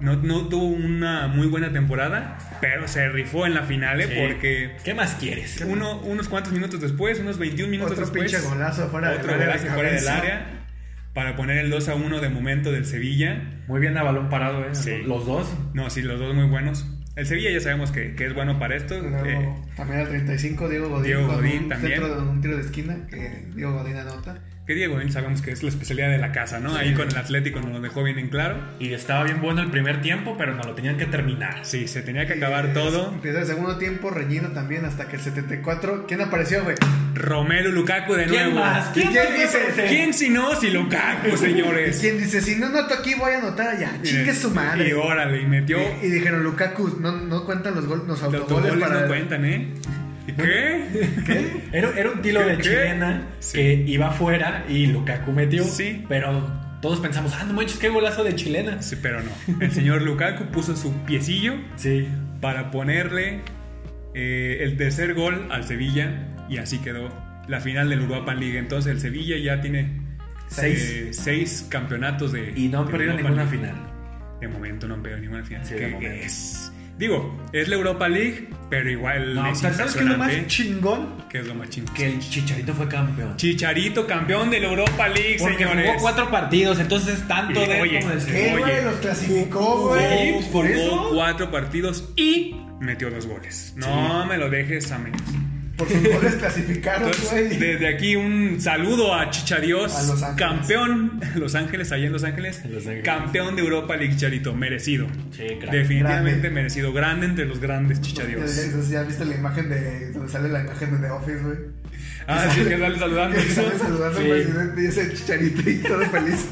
no, 0.00 0.16
no 0.16 0.48
tuvo 0.48 0.64
una 0.66 1.28
muy 1.28 1.46
buena 1.46 1.72
temporada, 1.72 2.36
pero 2.60 2.86
se 2.88 3.08
rifó 3.08 3.46
en 3.46 3.54
la 3.54 3.62
final, 3.62 4.00
¿eh? 4.00 4.08
Sí. 4.08 4.14
porque 4.26 4.76
¿Qué 4.84 4.92
más 4.94 5.14
quieres? 5.14 5.64
uno, 5.66 6.00
unos 6.00 6.28
cuantos 6.28 6.52
minutos 6.52 6.80
después, 6.80 7.18
unos 7.20 7.38
21 7.38 7.70
minutos 7.70 7.92
Otro 7.92 8.04
después, 8.04 8.30
pinche 8.32 8.46
golazo 8.46 8.88
fuera 8.90 9.10
del 9.10 9.20
otro 9.20 9.32
área 9.34 9.46
de 9.46 9.52
golazo 9.52 9.74
fuera 9.74 9.90
del 9.92 10.04
cabeza. 10.04 10.18
área 10.18 10.55
para 11.16 11.34
poner 11.34 11.56
el 11.56 11.70
2 11.70 11.88
a 11.88 11.94
1 11.94 12.20
de 12.20 12.28
momento 12.28 12.70
del 12.70 12.84
Sevilla. 12.84 13.42
Muy 13.68 13.80
bien 13.80 13.96
a 13.96 14.02
balón 14.02 14.28
parado, 14.28 14.66
¿eh? 14.66 14.74
Sí. 14.74 14.98
Los 15.06 15.24
dos. 15.24 15.50
No, 15.72 15.88
sí, 15.88 16.02
los 16.02 16.20
dos 16.20 16.34
muy 16.34 16.46
buenos. 16.46 16.86
El 17.16 17.24
Sevilla 17.24 17.50
ya 17.50 17.60
sabemos 17.60 17.90
que, 17.90 18.14
que 18.14 18.26
es 18.26 18.34
bueno 18.34 18.58
para 18.58 18.76
esto. 18.76 19.00
Luego, 19.00 19.24
eh, 19.24 19.54
también 19.78 20.00
al 20.00 20.08
35, 20.08 20.68
Diego 20.68 20.90
Godín. 20.90 21.04
Diego 21.04 21.26
Godín 21.26 21.62
un 21.62 21.68
también. 21.70 22.00
centro 22.00 22.14
de 22.22 22.28
un 22.28 22.42
tiro 22.42 22.56
de 22.56 22.62
esquina 22.62 23.06
que 23.08 23.46
Diego 23.54 23.72
Godín 23.72 23.96
anota. 23.96 24.42
Que 24.66 24.74
Diego 24.74 24.94
Godín 24.94 25.12
sabemos 25.12 25.42
que 25.42 25.52
es 25.52 25.62
la 25.62 25.68
especialidad 25.68 26.10
de 26.10 26.18
la 26.18 26.32
casa, 26.32 26.58
¿no? 26.58 26.74
Ahí 26.74 26.92
con 26.92 27.08
el 27.08 27.16
Atlético 27.16 27.60
nos 27.60 27.70
lo 27.70 27.80
dejó 27.80 28.02
bien 28.02 28.18
en 28.18 28.28
claro. 28.28 28.58
Y 28.80 28.94
estaba 28.94 29.22
bien 29.22 29.40
bueno 29.40 29.62
el 29.62 29.70
primer 29.70 30.02
tiempo, 30.02 30.34
pero 30.36 30.56
no 30.56 30.64
lo 30.64 30.74
tenían 30.74 30.96
que 30.96 31.06
terminar. 31.06 31.60
Sí, 31.62 31.86
se 31.86 32.02
tenía 32.02 32.26
que 32.26 32.32
acabar 32.32 32.72
todo. 32.72 33.12
Empieza 33.12 33.38
el 33.42 33.46
segundo 33.46 33.78
tiempo 33.78 34.10
reñido 34.10 34.48
también 34.48 34.84
hasta 34.84 35.06
que 35.06 35.16
el 35.16 35.22
74. 35.22 36.06
¿Quién 36.08 36.20
apareció, 36.20 36.64
güey? 36.64 36.74
Romelu 37.14 37.70
Lukaku 37.70 38.14
de 38.14 38.26
¿Quién 38.26 38.54
nuevo. 38.54 38.58
más? 38.60 38.88
¿Quién 38.88 39.10
¿Y 39.10 39.12
quién 39.12 39.24
más 39.24 39.32
dice? 39.34 39.72
ser? 39.72 39.86
¿Quién 39.88 40.12
si 40.12 40.30
no? 40.30 40.56
Si 40.56 40.68
Lukaku, 40.70 41.36
señores. 41.36 42.00
quien 42.00 42.18
dice, 42.18 42.40
si 42.40 42.56
no 42.56 42.68
noto 42.68 42.94
aquí, 42.94 43.14
voy 43.14 43.34
a 43.34 43.38
anotar 43.38 43.68
allá. 43.68 43.92
Chingue 44.02 44.34
su 44.34 44.50
madre. 44.50 44.88
Y 44.88 44.92
órale, 44.94 45.42
y 45.42 45.46
metió. 45.46 45.78
Y, 46.02 46.06
y 46.06 46.10
dijeron, 46.10 46.42
Lukaku, 46.42 46.98
no, 47.00 47.12
no 47.12 47.44
cuentan 47.44 47.76
los, 47.76 47.86
gol, 47.86 47.98
los 48.00 48.08
Los 48.08 48.22
autogoles 48.24 48.72
autogoles 48.72 48.84
para... 48.88 49.00
no 49.02 49.06
cuentan, 49.06 49.44
¿eh? 49.44 49.68
¿Qué? 50.34 51.60
Era, 51.72 51.90
era 51.98 52.10
un 52.10 52.22
tiro 52.22 52.40
de 52.46 52.56
¿Qué? 52.56 52.62
chilena 52.62 53.22
Sí. 53.38 53.58
que 53.58 53.74
iba 53.86 54.08
afuera 54.08 54.64
y 54.68 54.86
Lukaku 54.86 55.32
metió. 55.32 55.64
Sí. 55.64 56.04
Pero 56.08 56.46
todos 56.82 57.00
pensamos, 57.00 57.32
ah, 57.38 57.44
no 57.46 57.54
manches, 57.54 57.78
qué 57.78 57.88
golazo 57.88 58.24
de 58.24 58.34
chilena. 58.34 58.82
Sí, 58.82 58.96
pero 59.00 59.20
no. 59.22 59.30
El 59.60 59.72
señor 59.72 60.02
Lukaku 60.02 60.46
puso 60.46 60.76
su 60.76 60.92
piecillo 61.04 61.54
Sí. 61.76 62.06
para 62.40 62.70
ponerle 62.70 63.40
eh, 64.14 64.58
el 64.62 64.76
tercer 64.76 65.14
gol 65.14 65.46
al 65.50 65.64
Sevilla 65.64 66.28
y 66.48 66.58
así 66.58 66.78
quedó 66.78 67.08
la 67.48 67.60
final 67.60 67.88
del 67.90 68.00
Europa 68.00 68.34
League. 68.34 68.58
Entonces 68.58 68.92
el 68.92 69.00
Sevilla 69.00 69.36
ya 69.38 69.60
tiene 69.60 70.00
Seis. 70.48 70.90
eh, 70.94 71.08
seis 71.12 71.66
campeonatos 71.68 72.32
de 72.32 72.52
Y 72.56 72.68
no 72.68 72.80
han 72.80 72.88
perdido 72.88 73.14
ninguna 73.14 73.44
League. 73.44 73.50
final. 73.58 73.74
De 74.40 74.48
momento 74.48 74.86
no 74.86 74.94
han 74.94 75.02
perdido 75.02 75.20
ninguna 75.20 75.44
final. 75.44 75.64
Sí, 75.64 75.74
de 75.74 75.80
que 75.80 75.88
momento. 75.88 76.14
es, 76.26 76.65
digo, 76.98 77.46
es 77.52 77.68
la 77.68 77.76
Europa 77.76 78.08
League, 78.08 78.48
pero 78.70 78.90
igual 78.90 79.34
No, 79.34 79.46
es 79.46 79.58
¿sabes 79.60 79.92
qué 79.94 80.00
es 80.00 80.04
lo 80.06 80.18
más 80.18 80.46
chingón? 80.48 81.24
que 81.28 81.38
es 81.38 81.46
lo 81.46 81.54
más 81.54 81.70
chingón. 81.70 81.94
Que 81.94 82.06
el 82.06 82.18
Chicharito 82.18 82.74
fue 82.74 82.88
campeón. 82.88 83.36
Chicharito 83.36 84.06
campeón 84.06 84.50
de 84.50 84.60
la 84.60 84.68
Europa 84.68 85.08
League, 85.08 85.36
Porque 85.38 85.58
señores. 85.58 85.86
jugó 85.90 86.00
cuatro 86.00 86.30
partidos, 86.30 86.78
entonces 86.80 87.26
tanto 87.28 87.62
Y, 87.62 87.66
de 87.68 87.80
oye, 87.80 88.00
como 88.00 88.14
del 88.14 88.24
¿Qué, 88.26 88.56
güey? 88.58 88.84
Los 88.84 88.94
clasificó, 88.96 89.96
Sí, 89.96 90.04
güey. 90.04 90.32
pues 90.34 90.46
por 90.46 90.66
Jugó 90.66 90.78
eso. 90.80 91.10
cuatro 91.14 91.50
partidos 91.50 92.08
y 92.16 92.56
metió 92.80 93.10
dos 93.10 93.26
goles. 93.26 93.72
No 93.76 94.26
me 94.26 94.36
lo 94.36 94.50
dejes 94.50 94.90
a 94.92 94.98
menos. 94.98 95.20
Por 95.76 95.88
sus 95.88 96.02
goles 96.02 96.34
clasificaron, 96.36 97.10
güey. 97.30 97.48
desde 97.58 97.88
aquí 97.88 98.16
un 98.16 98.58
saludo 98.60 99.14
a 99.14 99.28
Chichadios, 99.30 99.94
A 99.94 100.02
Los 100.04 100.22
Ángeles. 100.22 100.36
campeón, 100.36 101.20
Los 101.36 101.54
Ángeles, 101.54 101.92
allá 101.92 102.06
en 102.06 102.12
Los 102.12 102.24
Ángeles, 102.24 102.62
Los 102.64 102.86
Ángeles. 102.86 103.04
campeón 103.04 103.56
de 103.56 103.62
Europa 103.62 103.94
League, 103.96 104.14
Chicharito, 104.14 104.54
merecido. 104.54 105.06
Sí. 105.36 105.42
Definitivamente 105.70 106.30
Grande. 106.40 106.50
merecido, 106.50 106.92
grande 106.92 107.26
entre 107.26 107.44
los 107.44 107.60
grandes 107.60 107.98
Ya, 108.00 108.04
Chichadios. 108.06 108.56
ya- 108.56 108.90
ya 108.90 109.02
viste 109.02 109.24
la 109.26 109.34
imagen 109.34 109.68
de. 109.68 110.12
donde 110.12 110.32
sale 110.32 110.48
la 110.48 110.60
imagen 110.62 110.92
de 110.92 110.98
The 111.06 111.10
Office, 111.12 111.38
güey. 111.42 111.56
Ah, 112.28 112.48
sí, 112.52 112.60
que 112.64 112.78
sale 112.78 112.98
saludando. 112.98 113.36
Que 113.42 113.42
sale 113.50 113.78
saludando 113.78 114.18
Sí. 114.20 114.24
al 114.30 114.42
presidente 114.42 114.82
y 114.82 114.86
ese 114.86 115.12
chicharito 115.14 115.70
y 115.70 115.74
todo 115.78 116.00
feliz. 116.10 116.46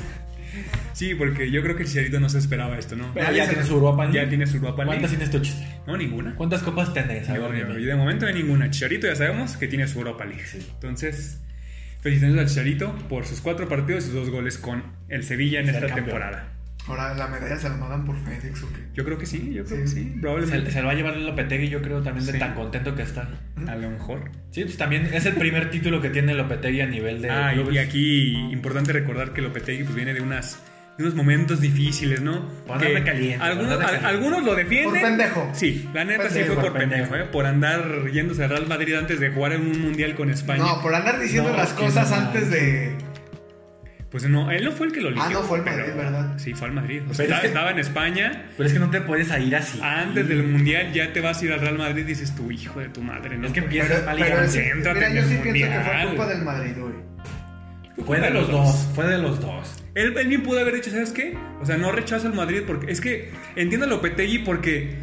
Sí, 0.94 1.14
porque 1.14 1.50
yo 1.50 1.60
creo 1.62 1.76
que 1.76 1.84
Chicharito 1.84 2.18
no 2.20 2.28
se 2.28 2.38
esperaba 2.38 2.78
esto, 2.78 2.96
¿no? 2.96 3.10
Pero 3.12 3.30
ya 3.32 3.46
tiene 3.48 3.64
su 3.64 3.74
Europa 3.74 4.04
League. 4.04 4.18
Ya 4.22 4.28
tiene 4.28 4.46
su 4.46 4.56
Europa 4.56 4.84
League. 4.84 4.86
¿Cuántas 5.00 5.10
tienes 5.10 5.30
tú, 5.30 5.38
Chiste? 5.40 5.66
No, 5.86 5.96
ninguna. 5.96 6.34
¿Cuántas 6.36 6.62
copas 6.62 6.94
tenés? 6.94 7.26
Dime. 7.28 7.40
yo 7.82 7.86
de 7.88 7.94
momento 7.96 8.24
no 8.26 8.32
hay 8.32 8.42
ninguna. 8.42 8.70
Chicharito 8.70 9.06
ya 9.06 9.16
sabemos 9.16 9.56
que 9.56 9.68
tiene 9.68 9.86
su 9.86 9.98
Europa 9.98 10.24
League. 10.24 10.44
Sí. 10.46 10.58
Entonces, 10.74 11.40
felicitaciones 12.00 12.42
al 12.42 12.48
Chicharito 12.48 12.94
por 13.08 13.26
sus 13.26 13.40
cuatro 13.40 13.68
partidos 13.68 14.04
y 14.04 14.06
sus 14.06 14.14
dos 14.14 14.30
goles 14.30 14.56
con 14.56 14.82
el 15.08 15.24
Sevilla 15.24 15.60
en 15.60 15.66
Ser 15.66 15.74
esta 15.76 15.86
campeón. 15.88 16.06
temporada. 16.06 16.50
Ahora 16.86 17.14
la 17.14 17.28
medalla 17.28 17.56
se 17.56 17.66
la 17.70 17.76
mandan 17.76 18.04
por 18.04 18.14
FedEx 18.22 18.62
o 18.62 18.68
qué. 18.68 18.80
Yo 18.92 19.06
creo 19.06 19.16
que 19.16 19.24
sí, 19.24 19.52
yo 19.54 19.64
creo 19.64 19.78
Sí. 19.78 19.82
que 19.84 19.88
sí, 19.88 20.12
Se, 20.14 20.20
probablemente. 20.20 20.70
se 20.70 20.80
lo 20.82 20.86
va 20.86 20.92
a 20.92 20.94
llevar 20.94 21.14
el 21.14 21.24
Lopetegui, 21.26 21.70
yo 21.70 21.80
creo, 21.80 22.02
también 22.02 22.26
de 22.26 22.32
Sí. 22.32 22.38
tan 22.38 22.54
contento 22.54 22.94
que 22.94 23.00
está. 23.02 23.26
A 23.66 23.74
lo 23.76 23.88
mejor. 23.90 24.30
Sí, 24.50 24.64
pues 24.64 24.76
también 24.76 25.06
es 25.10 25.24
el 25.24 25.32
primer 25.34 25.70
título 25.70 26.02
que 26.02 26.10
tiene 26.10 26.34
Lopetegui 26.34 26.82
a 26.82 26.86
nivel 26.86 27.22
de. 27.22 27.30
Ah, 27.30 27.52
y- 27.52 27.56
clubes. 27.56 27.74
y 27.74 27.78
aquí 27.78 28.32
importante 28.52 28.92
recordar 28.92 29.32
que 29.32 29.40
Lopetegui 29.40 29.84
pues 29.84 29.94
viene 29.96 30.12
de 30.12 30.20
unas 30.20 30.56
de 30.56 30.73
unos 30.98 31.14
momentos 31.14 31.60
difíciles, 31.60 32.20
¿no? 32.20 32.48
Que 32.78 33.02
caliente, 33.02 33.44
Algunos, 33.44 33.80
algunos 34.04 34.42
lo 34.44 34.54
defienden. 34.54 34.92
Por 34.92 35.00
pendejo. 35.02 35.50
Sí, 35.52 35.88
la 35.92 36.04
neta 36.04 36.30
sí 36.30 36.40
fue 36.44 36.54
por 36.54 36.64
por 36.64 36.72
pendejo, 36.74 37.10
pendejo. 37.10 37.16
¿eh? 37.28 37.28
Por 37.32 37.46
andar 37.46 38.10
yéndose 38.12 38.44
a 38.44 38.48
Real 38.48 38.66
Madrid 38.66 38.94
antes 38.94 39.18
de 39.20 39.30
jugar 39.30 39.52
en 39.52 39.62
un 39.62 39.80
mundial 39.80 40.14
con 40.14 40.30
España. 40.30 40.62
No, 40.62 40.80
por 40.82 40.94
andar 40.94 41.18
diciendo 41.18 41.50
No, 41.50 41.56
las 41.56 41.72
cosas 41.72 42.10
no 42.10 42.16
antes 42.16 42.50
de. 42.50 42.96
Pues 44.10 44.28
no, 44.28 44.48
él 44.52 44.64
no 44.64 44.70
fue 44.70 44.86
el 44.86 44.92
que 44.92 45.00
lo 45.00 45.08
eligió. 45.08 45.24
Ah, 45.26 45.30
no, 45.32 45.42
fue 45.42 45.58
el 45.58 45.64
pero- 45.64 45.78
Madrid, 45.78 45.94
¿verdad? 45.96 46.38
Sí, 46.38 46.54
fue 46.54 46.68
al 46.68 46.74
Madrid. 46.74 47.02
O 47.10 47.14
sea, 47.14 47.24
es 47.24 47.28
estaba, 47.30 47.40
que- 47.40 47.46
estaba 47.48 47.70
en 47.72 47.78
España. 47.80 48.44
Pero 48.56 48.66
es 48.68 48.72
que 48.72 48.78
no 48.78 48.88
te 48.90 49.00
puedes 49.00 49.32
a 49.32 49.40
ir 49.40 49.56
así. 49.56 49.80
Antes 49.82 50.28
del 50.28 50.44
mundial 50.44 50.92
ya 50.92 51.12
te 51.12 51.20
vas 51.20 51.42
a 51.42 51.44
ir 51.44 51.52
al 51.52 51.60
Real 51.60 51.76
Madrid 51.78 52.02
y 52.02 52.04
dices 52.04 52.32
tu 52.36 52.48
hijo 52.52 52.78
de 52.78 52.88
tu 52.90 53.02
madre, 53.02 53.36
¿no? 53.36 53.48
Es 53.48 53.52
que 53.52 53.58
empiezas 53.58 54.02
concéntrate 54.02 55.08
mira, 55.08 55.10
yo 55.20 55.22
sí 55.28 55.38
pienso 55.42 55.68
que 55.68 55.80
fue 55.80 56.06
culpa 56.06 56.26
del 56.28 56.42
Madrid, 56.42 56.72
güey. 56.78 56.94
Fue 58.06 58.20
de 58.20 58.30
los 58.30 58.50
dos, 58.50 58.88
fue 58.94 59.06
de 59.06 59.18
los 59.18 59.40
dos. 59.40 59.74
Él, 59.94 60.16
él 60.18 60.28
bien 60.28 60.42
pudo 60.42 60.58
haber 60.60 60.74
dicho, 60.74 60.90
¿sabes 60.90 61.12
qué? 61.12 61.36
O 61.60 61.66
sea, 61.66 61.76
no 61.76 61.92
rechazo 61.92 62.26
al 62.26 62.34
Madrid 62.34 62.62
porque 62.66 62.90
es 62.90 63.00
que 63.00 63.30
entiendo 63.56 63.86
a 63.86 63.88
Lopetegui 63.88 64.38
porque 64.40 64.96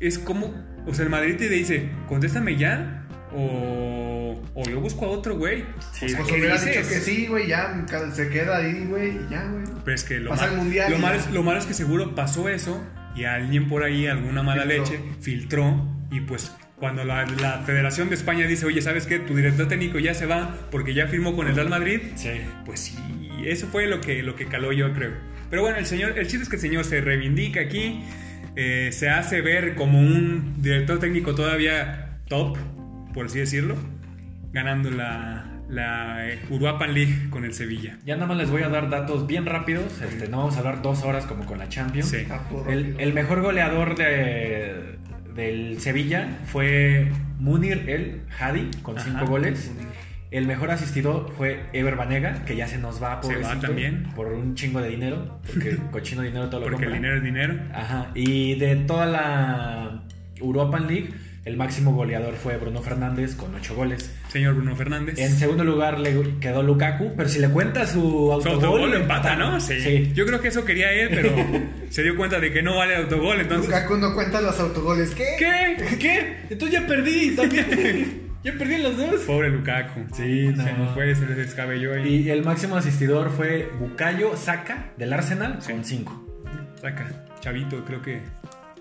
es 0.00 0.18
como, 0.18 0.54
o 0.86 0.94
sea, 0.94 1.04
el 1.04 1.10
Madrid 1.10 1.36
te 1.36 1.48
dice, 1.48 1.88
contéstame 2.06 2.56
ya 2.56 3.04
o, 3.34 4.40
o 4.54 4.62
yo 4.70 4.80
busco 4.80 5.04
a 5.06 5.08
otro 5.08 5.36
güey. 5.36 5.64
Sí, 5.92 6.06
o 6.06 6.08
sea, 6.08 6.18
Pues 6.18 6.30
¿qué 6.30 6.38
hubiera 6.38 6.54
dicho 6.60 6.78
que 6.88 7.00
sí, 7.00 7.26
güey, 7.26 7.48
ya 7.48 7.84
se 8.14 8.28
queda 8.28 8.58
ahí, 8.58 8.84
güey, 8.88 9.08
y 9.10 9.26
ya, 9.30 9.44
güey. 9.46 9.64
Pero 9.84 9.94
es 9.94 10.04
que 10.04 10.18
lo, 10.20 10.30
Pasa 10.30 10.44
mal- 10.46 10.52
el 10.52 10.58
mundial 10.58 10.90
lo, 10.92 10.98
ya. 10.98 11.14
es, 11.16 11.30
lo 11.32 11.42
malo 11.42 11.58
es 11.58 11.66
que 11.66 11.74
seguro 11.74 12.14
pasó 12.14 12.48
eso 12.48 12.80
y 13.16 13.24
alguien 13.24 13.68
por 13.68 13.82
ahí, 13.82 14.06
alguna 14.06 14.42
mala 14.44 14.62
Filtró. 14.62 14.84
leche, 14.84 15.00
filtró 15.20 15.86
y 16.12 16.20
pues 16.20 16.52
cuando 16.78 17.04
la, 17.04 17.26
la 17.26 17.62
Federación 17.62 18.08
de 18.08 18.14
España 18.14 18.46
dice, 18.46 18.66
oye, 18.66 18.80
¿sabes 18.80 19.06
qué? 19.06 19.18
Tu 19.18 19.34
director 19.34 19.66
técnico 19.66 19.98
ya 19.98 20.14
se 20.14 20.26
va 20.26 20.54
porque 20.70 20.94
ya 20.94 21.08
firmó 21.08 21.34
con 21.34 21.48
el 21.48 21.54
Real 21.54 21.68
Madrid. 21.68 22.00
Sí. 22.14 22.30
Pues 22.64 22.80
sí, 22.80 22.96
eso 23.44 23.66
fue 23.66 23.86
lo 23.86 24.00
que, 24.00 24.22
lo 24.22 24.36
que 24.36 24.46
caló 24.46 24.72
yo 24.72 24.92
creo. 24.92 25.12
Pero 25.50 25.62
bueno, 25.62 25.78
el 25.78 25.86
señor, 25.86 26.18
el 26.18 26.26
chiste 26.26 26.44
es 26.44 26.48
que 26.48 26.56
el 26.56 26.62
señor 26.62 26.84
se 26.84 27.00
reivindica 27.00 27.60
aquí, 27.60 28.02
eh, 28.54 28.90
se 28.92 29.08
hace 29.08 29.40
ver 29.40 29.74
como 29.74 29.98
un 29.98 30.62
director 30.62 30.98
técnico 30.98 31.34
todavía 31.34 32.20
top, 32.28 32.56
por 33.14 33.26
así 33.26 33.38
decirlo, 33.40 33.74
ganando 34.52 34.90
la, 34.90 35.62
la 35.68 36.28
eh, 36.28 36.38
Uruapan 36.50 36.94
League 36.94 37.30
con 37.30 37.44
el 37.44 37.54
Sevilla. 37.54 37.98
Ya 38.04 38.14
nada 38.14 38.26
más 38.26 38.36
les 38.36 38.50
voy 38.50 38.62
a 38.62 38.68
dar 38.68 38.88
datos 38.88 39.26
bien 39.26 39.46
rápidos. 39.46 40.00
Este, 40.00 40.28
no 40.28 40.38
vamos 40.38 40.56
a 40.56 40.58
hablar 40.58 40.82
dos 40.82 41.02
horas 41.02 41.26
como 41.26 41.44
con 41.46 41.58
la 41.58 41.68
Champions. 41.68 42.10
Sí. 42.10 42.26
El 42.98 43.14
mejor 43.14 43.40
goleador 43.40 43.96
de, 43.96 44.98
del 45.38 45.80
Sevilla 45.80 46.28
fue 46.46 47.08
Munir 47.38 47.88
El 47.88 48.22
Hadi 48.38 48.70
con 48.82 48.98
Ajá. 48.98 49.06
cinco 49.08 49.24
goles. 49.26 49.70
El 50.30 50.46
mejor 50.46 50.70
asistidor 50.72 51.32
fue 51.38 51.62
Ever 51.72 51.94
Banega, 51.96 52.44
que 52.44 52.54
ya 52.56 52.66
se 52.66 52.76
nos 52.76 53.02
va 53.02 53.20
pobrecito, 53.22 53.60
también. 53.68 54.02
por 54.14 54.26
un 54.26 54.54
chingo 54.56 54.80
de 54.82 54.90
dinero, 54.90 55.40
porque 55.46 55.70
el 55.70 55.78
cochino 55.90 56.20
dinero 56.22 56.48
todo 56.50 56.60
lo 56.60 56.66
Porque 56.66 56.84
el 56.84 56.90
compra. 56.90 56.96
dinero 56.96 57.16
es 57.16 57.22
dinero. 57.22 57.54
Ajá. 57.72 58.10
Y 58.14 58.56
de 58.58 58.76
toda 58.76 59.06
la 59.06 60.02
European 60.36 60.86
League, 60.88 61.08
el 61.48 61.56
máximo 61.56 61.92
goleador 61.94 62.34
fue 62.34 62.58
Bruno 62.58 62.82
Fernández 62.82 63.34
con 63.34 63.54
ocho 63.54 63.74
goles. 63.74 64.14
Señor 64.28 64.54
Bruno 64.54 64.76
Fernández. 64.76 65.18
En 65.18 65.32
segundo 65.32 65.64
lugar 65.64 65.98
le 65.98 66.38
quedó 66.40 66.62
Lukaku, 66.62 67.14
pero 67.16 67.26
si 67.28 67.38
le 67.38 67.48
cuentas 67.48 67.92
su 67.92 68.00
Su 68.00 68.32
autogol, 68.32 68.54
autogol 68.54 68.90
lo 68.90 68.96
empata, 68.98 69.34
¿no? 69.34 69.58
Sí. 69.58 69.80
Sí. 69.80 70.12
Yo 70.14 70.26
creo 70.26 70.42
que 70.42 70.48
eso 70.48 70.64
quería 70.66 70.92
él, 70.92 71.08
pero 71.10 71.30
se 71.90 72.02
dio 72.02 72.16
cuenta 72.16 72.38
de 72.38 72.52
que 72.52 72.62
no 72.62 72.76
vale 72.76 72.96
autogol, 72.96 73.40
entonces... 73.40 73.66
Lukaku 73.66 73.96
no 73.96 74.14
cuenta 74.14 74.42
los 74.42 74.60
autogoles. 74.60 75.10
¿Qué? 75.14 75.24
¿Qué? 75.38 75.96
¿Qué? 75.98 76.36
Entonces 76.50 76.80
ya 76.80 76.86
perdí 76.86 77.34
también. 77.34 78.20
ya 78.44 78.52
perdí 78.52 78.74
en 78.74 78.82
los 78.82 78.96
dos. 78.98 79.20
Pobre 79.22 79.48
Lukaku. 79.48 80.00
Sí, 80.14 80.48
no. 80.54 80.62
Se 80.64 80.72
nos 80.74 80.92
fue, 80.94 81.14
se 81.14 81.26
les 81.26 81.36
descabelló 81.38 81.94
ahí. 81.94 82.16
Y 82.26 82.30
el 82.30 82.44
máximo 82.44 82.76
asistidor 82.76 83.30
fue 83.30 83.70
Bukayo 83.80 84.36
Saka 84.36 84.92
del 84.98 85.14
Arsenal 85.14 85.56
Sí. 85.62 85.72
con 85.72 85.82
5. 85.82 86.26
Saca, 86.82 87.24
chavito, 87.40 87.82
creo 87.86 88.02
que 88.02 88.20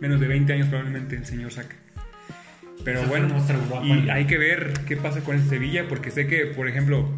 menos 0.01 0.19
de 0.19 0.27
20 0.27 0.51
años 0.51 0.67
probablemente 0.67 1.15
el 1.15 1.25
señor 1.25 1.51
Saca. 1.53 1.75
Pero 2.83 3.03
bueno, 3.03 3.27
y 3.83 4.09
hay 4.09 4.25
que 4.25 4.37
ver 4.37 4.73
qué 4.87 4.95
pasa 4.97 5.21
con 5.21 5.35
el 5.35 5.43
Sevilla, 5.43 5.85
porque 5.89 6.09
sé 6.11 6.27
que, 6.27 6.45
por 6.45 6.67
ejemplo, 6.69 7.09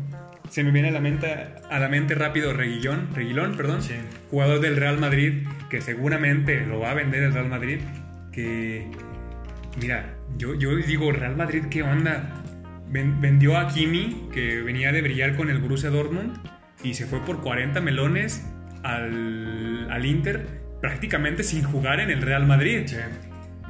se 0.49 0.63
me 0.63 0.71
viene 0.71 0.87
a 0.89 0.91
la 0.91 0.99
mente, 0.99 1.27
a 1.69 1.79
la 1.79 1.89
mente 1.89 2.15
rápido 2.15 2.53
Reguilón, 2.53 3.09
Reguilón, 3.13 3.55
perdón, 3.55 3.81
Sí. 3.83 3.93
jugador 4.31 4.61
del 4.61 4.77
Real 4.77 4.97
Madrid, 4.97 5.45
que 5.69 5.81
seguramente 5.81 6.65
lo 6.65 6.79
va 6.79 6.91
a 6.91 6.93
vender 6.95 7.21
el 7.23 7.33
Real 7.33 7.49
Madrid, 7.49 7.79
que, 8.31 8.87
mira, 9.79 10.15
yo, 10.37 10.55
yo 10.55 10.75
digo, 10.75 11.11
Real 11.11 11.35
Madrid, 11.35 11.65
¿qué 11.69 11.83
onda? 11.83 12.33
Ven- 12.89 13.21
vendió 13.21 13.55
a 13.57 13.67
Kimi, 13.67 14.27
que 14.33 14.61
venía 14.61 14.91
de 14.91 15.03
brillar 15.03 15.35
con 15.35 15.49
el 15.51 15.59
Borussia 15.59 15.91
Dortmund, 15.91 16.35
y 16.83 16.95
se 16.95 17.05
fue 17.05 17.19
por 17.23 17.41
40 17.41 17.79
melones 17.81 18.43
al, 18.83 19.87
al 19.91 20.05
Inter, 20.05 20.47
prácticamente 20.81 21.43
sin 21.43 21.61
jugar 21.63 21.99
en 21.99 22.09
el 22.09 22.21
Real 22.23 22.47
Madrid. 22.47 22.87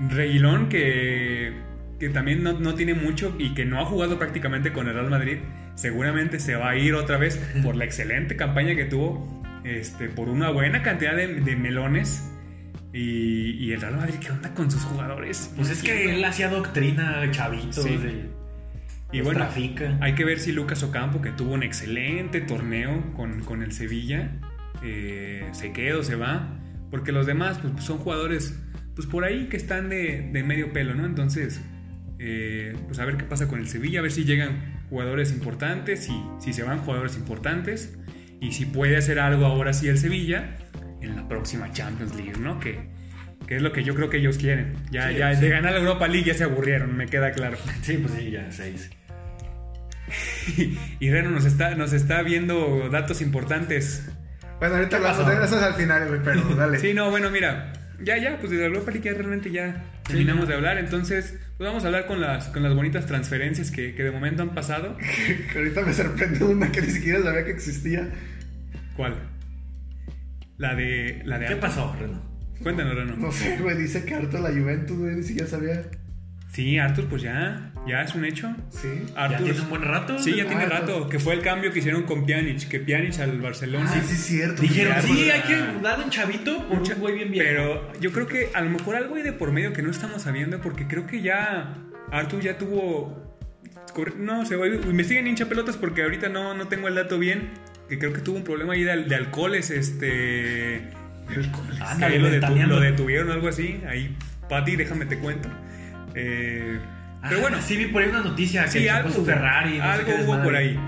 Reguilón 0.09 0.69
que, 0.69 1.51
que 1.99 2.09
también 2.09 2.43
no, 2.43 2.53
no 2.59 2.75
tiene 2.75 2.93
mucho 2.93 3.35
y 3.37 3.53
que 3.53 3.65
no 3.65 3.79
ha 3.81 3.85
jugado 3.85 4.17
prácticamente 4.17 4.71
con 4.73 4.87
el 4.87 4.93
Real 4.93 5.09
Madrid, 5.09 5.37
seguramente 5.75 6.39
se 6.39 6.55
va 6.55 6.69
a 6.71 6.75
ir 6.77 6.93
otra 6.95 7.17
vez 7.17 7.37
por 7.63 7.75
la 7.75 7.85
excelente 7.85 8.35
campaña 8.35 8.75
que 8.75 8.85
tuvo, 8.85 9.41
este, 9.63 10.07
por 10.09 10.29
una 10.29 10.49
buena 10.49 10.81
cantidad 10.83 11.15
de, 11.15 11.27
de 11.41 11.55
melones. 11.55 12.25
Y, 12.91 13.51
y 13.63 13.71
el 13.73 13.81
Real 13.81 13.97
Madrid, 13.97 14.15
¿qué 14.19 14.31
onda 14.31 14.53
con 14.55 14.71
sus 14.71 14.81
jugadores? 14.83 15.53
Pues 15.55 15.69
es 15.69 15.83
que 15.83 16.15
él 16.15 16.25
hacía 16.25 16.49
doctrina 16.49 17.21
chavitos. 17.31 17.83
Sí. 17.83 17.97
de- 17.97 18.29
Y 19.11 19.21
bueno, 19.21 19.39
trafica. 19.41 19.97
hay 20.01 20.13
que 20.15 20.23
ver 20.25 20.39
si 20.39 20.51
Lucas 20.51 20.81
Ocampo, 20.81 21.21
que 21.21 21.29
tuvo 21.31 21.53
un 21.53 21.61
excelente 21.63 22.41
torneo 22.41 23.13
con, 23.13 23.41
con 23.43 23.61
el 23.61 23.73
Sevilla, 23.73 24.31
eh, 24.83 25.47
se 25.51 25.71
queda 25.71 25.97
o 25.97 26.03
se 26.03 26.15
va. 26.15 26.55
Porque 26.89 27.11
los 27.11 27.27
demás 27.27 27.59
pues, 27.59 27.83
son 27.83 27.99
jugadores, 27.99 28.59
pues 28.95 29.07
por 29.07 29.23
ahí 29.23 29.49
que 29.49 29.57
están 29.57 29.89
de, 29.89 30.27
de 30.33 30.43
medio 30.43 30.73
pelo, 30.73 30.95
¿no? 30.95 31.05
Entonces, 31.05 31.61
eh, 32.19 32.75
pues 32.87 32.99
a 32.99 33.05
ver 33.05 33.17
qué 33.17 33.23
pasa 33.23 33.47
con 33.47 33.59
el 33.59 33.67
Sevilla, 33.67 33.99
a 33.99 34.01
ver 34.03 34.11
si 34.11 34.25
llegan 34.25 34.83
jugadores 34.89 35.31
importantes, 35.31 36.07
y 36.09 36.23
si 36.39 36.53
se 36.53 36.63
van 36.63 36.79
jugadores 36.79 37.15
importantes, 37.15 37.97
y 38.41 38.51
si 38.51 38.65
puede 38.65 38.97
hacer 38.97 39.19
algo 39.19 39.45
ahora 39.45 39.73
sí 39.73 39.87
el 39.87 39.97
Sevilla 39.97 40.55
en 41.01 41.15
la 41.15 41.27
próxima 41.27 41.71
Champions 41.71 42.15
League, 42.15 42.33
¿no? 42.39 42.59
Que, 42.59 42.89
Que 43.47 43.55
es 43.55 43.61
lo 43.61 43.71
que 43.71 43.83
yo 43.83 43.95
creo 43.95 44.09
que 44.09 44.17
ellos 44.17 44.37
quieren. 44.37 44.73
Ya, 44.91 45.09
Sí, 45.09 45.15
ya 45.17 45.33
sí. 45.33 45.41
de 45.41 45.49
ganar 45.49 45.73
la 45.73 45.79
Europa 45.79 46.07
League 46.07 46.25
ya 46.27 46.33
se 46.33 46.43
aburrieron, 46.43 46.95
me 46.95 47.07
queda 47.07 47.31
claro. 47.31 47.57
Sí, 47.81 47.97
pues 47.97 48.13
sí, 48.13 48.31
ya, 48.31 48.51
seis. 48.51 48.89
Y 50.99 51.09
Reno 51.11 51.29
nos 51.31 51.45
está, 51.45 51.75
nos 51.75 51.93
está 51.93 52.21
viendo 52.21 52.89
datos 52.89 53.21
importantes. 53.21 54.09
Bueno, 54.59 54.75
ahorita 54.75 54.99
¿Qué 54.99 55.07
hablamos 55.07 55.51
de 55.51 55.57
al 55.65 55.73
final, 55.75 56.07
güey, 56.09 56.19
pero 56.23 56.41
dale. 56.55 56.79
Sí, 56.79 56.93
no, 56.93 57.09
bueno, 57.09 57.29
mira. 57.31 57.73
Ya, 58.01 58.17
ya, 58.17 58.37
pues 58.39 58.51
de 58.51 58.57
la 58.57 58.65
Europa 58.65 58.91
League 58.91 59.09
ya 59.09 59.13
realmente 59.15 59.51
ya 59.51 59.83
terminamos 60.09 60.47
de 60.47 60.55
hablar. 60.55 60.77
Entonces, 60.77 61.37
pues 61.57 61.67
vamos 61.67 61.83
a 61.83 61.87
hablar 61.87 62.07
con 62.07 62.19
las, 62.19 62.47
con 62.47 62.63
las 62.63 62.73
bonitas 62.73 63.05
transferencias 63.05 63.71
que, 63.71 63.95
que 63.95 64.03
de 64.03 64.11
momento 64.11 64.43
han 64.43 64.53
pasado. 64.53 64.97
Que 65.51 65.57
ahorita 65.57 65.81
me 65.83 65.93
sorprende 65.93 66.43
una 66.43 66.71
que 66.71 66.81
ni 66.81 66.89
siquiera 66.89 67.23
sabía 67.23 67.45
que 67.45 67.51
existía. 67.51 68.09
¿Cuál? 68.97 69.15
La 70.57 70.75
de. 70.75 71.21
La 71.25 71.39
de 71.39 71.45
¿Qué 71.47 71.55
pasó, 71.55 71.95
Reno? 71.97 72.21
Cuéntanos, 72.61 72.95
Reno. 72.95 73.15
No 73.15 73.31
sé, 73.31 73.57
güey, 73.57 73.77
dice 73.77 74.03
que 74.03 74.15
harto 74.15 74.39
la 74.39 74.49
Juventus, 74.49 74.97
güey, 74.97 75.15
ni 75.15 75.23
siquiera 75.23 75.47
sabía. 75.47 75.83
Sí, 76.51 76.77
Arthur, 76.79 77.05
pues 77.05 77.21
ya. 77.21 77.71
Ya 77.87 78.01
es 78.01 78.13
un 78.15 78.25
hecho. 78.25 78.53
Sí. 78.69 78.87
¿Ya 79.15 79.21
Arthur. 79.25 79.43
tiene 79.45 79.61
un 79.61 79.69
buen 79.69 79.81
rato? 79.83 80.19
Sí, 80.19 80.35
ya 80.35 80.45
tiene 80.47 80.63
Ah, 80.63 80.69
rato. 80.69 81.07
Que 81.07 81.19
fue 81.19 81.33
el 81.35 81.41
cambio 81.41 81.71
que 81.71 81.79
hicieron 81.79 82.03
con 82.03 82.25
Pjanic. 82.25 82.67
Que 82.67 82.79
Pjanic 82.79 83.19
al 83.19 83.39
Barcelona. 83.39 83.89
Ah, 83.93 84.01
sí, 84.05 84.13
es 84.15 84.23
cierto. 84.25 84.61
Dijeron, 84.61 84.93
Ya, 84.95 85.01
sí, 85.01 85.07
pues, 85.13 85.31
hay 85.33 85.41
que 85.41 85.81
dar 85.81 85.99
un 86.03 86.09
chavito 86.09 86.67
por 86.67 86.79
un 86.79 86.99
güey 86.99 87.15
bien 87.15 87.31
viejo. 87.31 87.47
Pero 87.47 87.93
yo 88.01 88.11
creo 88.11 88.27
que 88.27 88.49
a 88.53 88.61
lo 88.61 88.69
mejor 88.71 88.95
algo 88.95 89.15
hay 89.15 89.21
de 89.23 89.31
por 89.33 89.51
medio 89.51 89.73
que 89.73 89.81
no 89.83 89.91
estamos 89.91 90.23
sabiendo. 90.23 90.59
Porque 90.59 90.87
creo 90.87 91.05
que 91.07 91.21
ya. 91.21 91.75
Arthur 92.11 92.41
ya 92.41 92.57
tuvo. 92.57 93.37
No 94.17 94.45
sé, 94.45 94.55
güey, 94.55 94.75
investiguen 94.75 95.27
hincha 95.27 95.45
pelotas 95.47 95.75
porque 95.77 96.03
ahorita 96.03 96.29
no, 96.29 96.53
no 96.53 96.67
tengo 96.67 96.87
el 96.87 96.95
dato 96.95 97.17
bien. 97.19 97.49
Que 97.89 97.97
creo 97.99 98.13
que 98.13 98.21
tuvo 98.21 98.37
un 98.37 98.43
problema 98.43 98.73
ahí 98.73 98.83
de, 98.83 99.03
de 99.03 99.15
alcoholes. 99.15 99.69
Este. 99.71 100.81
Que 101.27 101.83
Ándale, 101.83 102.15
ahí 102.15 102.21
lo, 102.21 102.29
detu- 102.29 102.65
lo 102.65 102.79
detuvieron 102.79 103.29
o 103.29 103.33
algo 103.33 103.47
así. 103.47 103.81
Ahí, 103.87 104.15
Pati, 104.49 104.75
déjame 104.75 105.05
te 105.05 105.17
cuento. 105.19 105.47
Eh, 106.21 106.79
pero 107.21 107.37
Ah, 107.37 107.41
bueno, 107.41 107.57
sí 107.61 107.75
vi 107.77 107.85
por 107.87 108.01
ahí 108.01 108.09
una 108.09 108.21
noticia 108.21 108.63
que 108.65 108.69
sí, 108.71 108.87
algo, 108.87 109.09
su 109.09 109.25
Ferrari. 109.25 109.77
no 109.77 109.83
algo 109.83 110.09
hubo 110.11 110.17
desmadre. 110.17 110.43
por 110.43 110.55
ahí. 110.55 110.79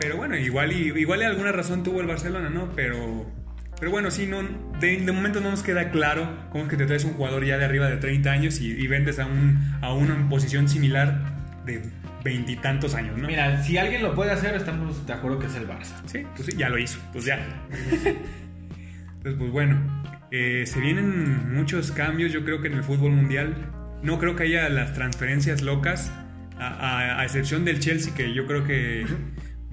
Pero 0.00 0.16
bueno, 0.16 0.36
igual 0.36 0.72
y 0.72 0.92
igual 0.98 1.20
y 1.20 1.24
alguna 1.24 1.52
razón 1.52 1.82
tuvo 1.82 2.00
el 2.00 2.06
Barcelona, 2.06 2.50
¿no? 2.50 2.70
Pero 2.74 3.30
pero 3.78 3.90
bueno, 3.90 4.10
sí, 4.12 4.26
no, 4.26 4.42
de, 4.80 4.96
de 5.00 5.12
momento 5.12 5.40
no 5.40 5.50
nos 5.50 5.62
queda 5.64 5.90
claro 5.90 6.28
cómo 6.50 6.64
es 6.64 6.70
que 6.70 6.76
te 6.76 6.86
traes 6.86 7.04
un 7.04 7.14
jugador 7.14 7.44
ya 7.44 7.58
de 7.58 7.64
arriba 7.64 7.88
de 7.88 7.96
30 7.96 8.30
años 8.30 8.60
y, 8.60 8.70
y 8.70 8.86
vendes 8.86 9.18
a, 9.18 9.26
un, 9.26 9.58
a 9.80 9.92
uno 9.92 10.14
en 10.14 10.28
posición 10.28 10.68
similar 10.68 11.20
de 11.66 11.82
veintitantos 12.22 12.94
años, 12.94 13.18
¿no? 13.18 13.26
Mira, 13.26 13.60
si 13.64 13.78
alguien 13.78 14.02
lo 14.02 14.14
puede 14.14 14.30
hacer, 14.30 14.54
estamos 14.54 15.04
de 15.04 15.12
acuerdo 15.12 15.40
que 15.40 15.46
es 15.46 15.56
el 15.56 15.66
Barça. 15.68 15.94
Sí, 16.06 16.22
pues 16.36 16.46
sí, 16.46 16.56
ya 16.56 16.68
lo 16.68 16.78
hizo, 16.78 17.00
pues 17.12 17.24
ya. 17.24 17.44
Entonces, 18.04 19.34
pues 19.38 19.50
bueno, 19.50 19.80
eh, 20.30 20.62
se 20.66 20.78
vienen 20.80 21.52
muchos 21.52 21.90
cambios, 21.92 22.32
yo 22.32 22.44
creo 22.44 22.60
que 22.60 22.68
en 22.68 22.74
el 22.74 22.84
fútbol 22.84 23.12
mundial. 23.12 23.54
No 24.02 24.18
creo 24.18 24.36
que 24.36 24.44
haya 24.44 24.68
las 24.68 24.92
transferencias 24.94 25.62
locas, 25.62 26.12
a, 26.58 26.68
a- 26.68 27.20
a 27.20 27.24
excepción 27.24 27.64
del 27.64 27.80
Chelsea, 27.80 28.14
que 28.14 28.34
yo 28.34 28.46
creo 28.46 28.64
que 28.64 29.06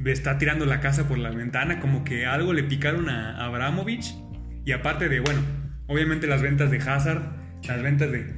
está 0.06 0.38
tirando 0.38 0.66
la 0.66 0.80
casa 0.80 1.08
por 1.08 1.18
la 1.18 1.30
ventana, 1.32 1.80
como 1.80 2.04
que 2.04 2.26
algo 2.26 2.54
le 2.54 2.64
picaron 2.64 3.10
a 3.10 3.44
Abramovich. 3.46 4.14
Y 4.66 4.72
aparte 4.72 5.10
de, 5.10 5.20
bueno, 5.20 5.42
obviamente 5.88 6.28
las 6.28 6.42
ventas 6.42 6.72
de 6.72 6.78
Hazard, 6.78 7.22
las 7.68 7.82
ventas 7.82 8.12
de... 8.12 8.34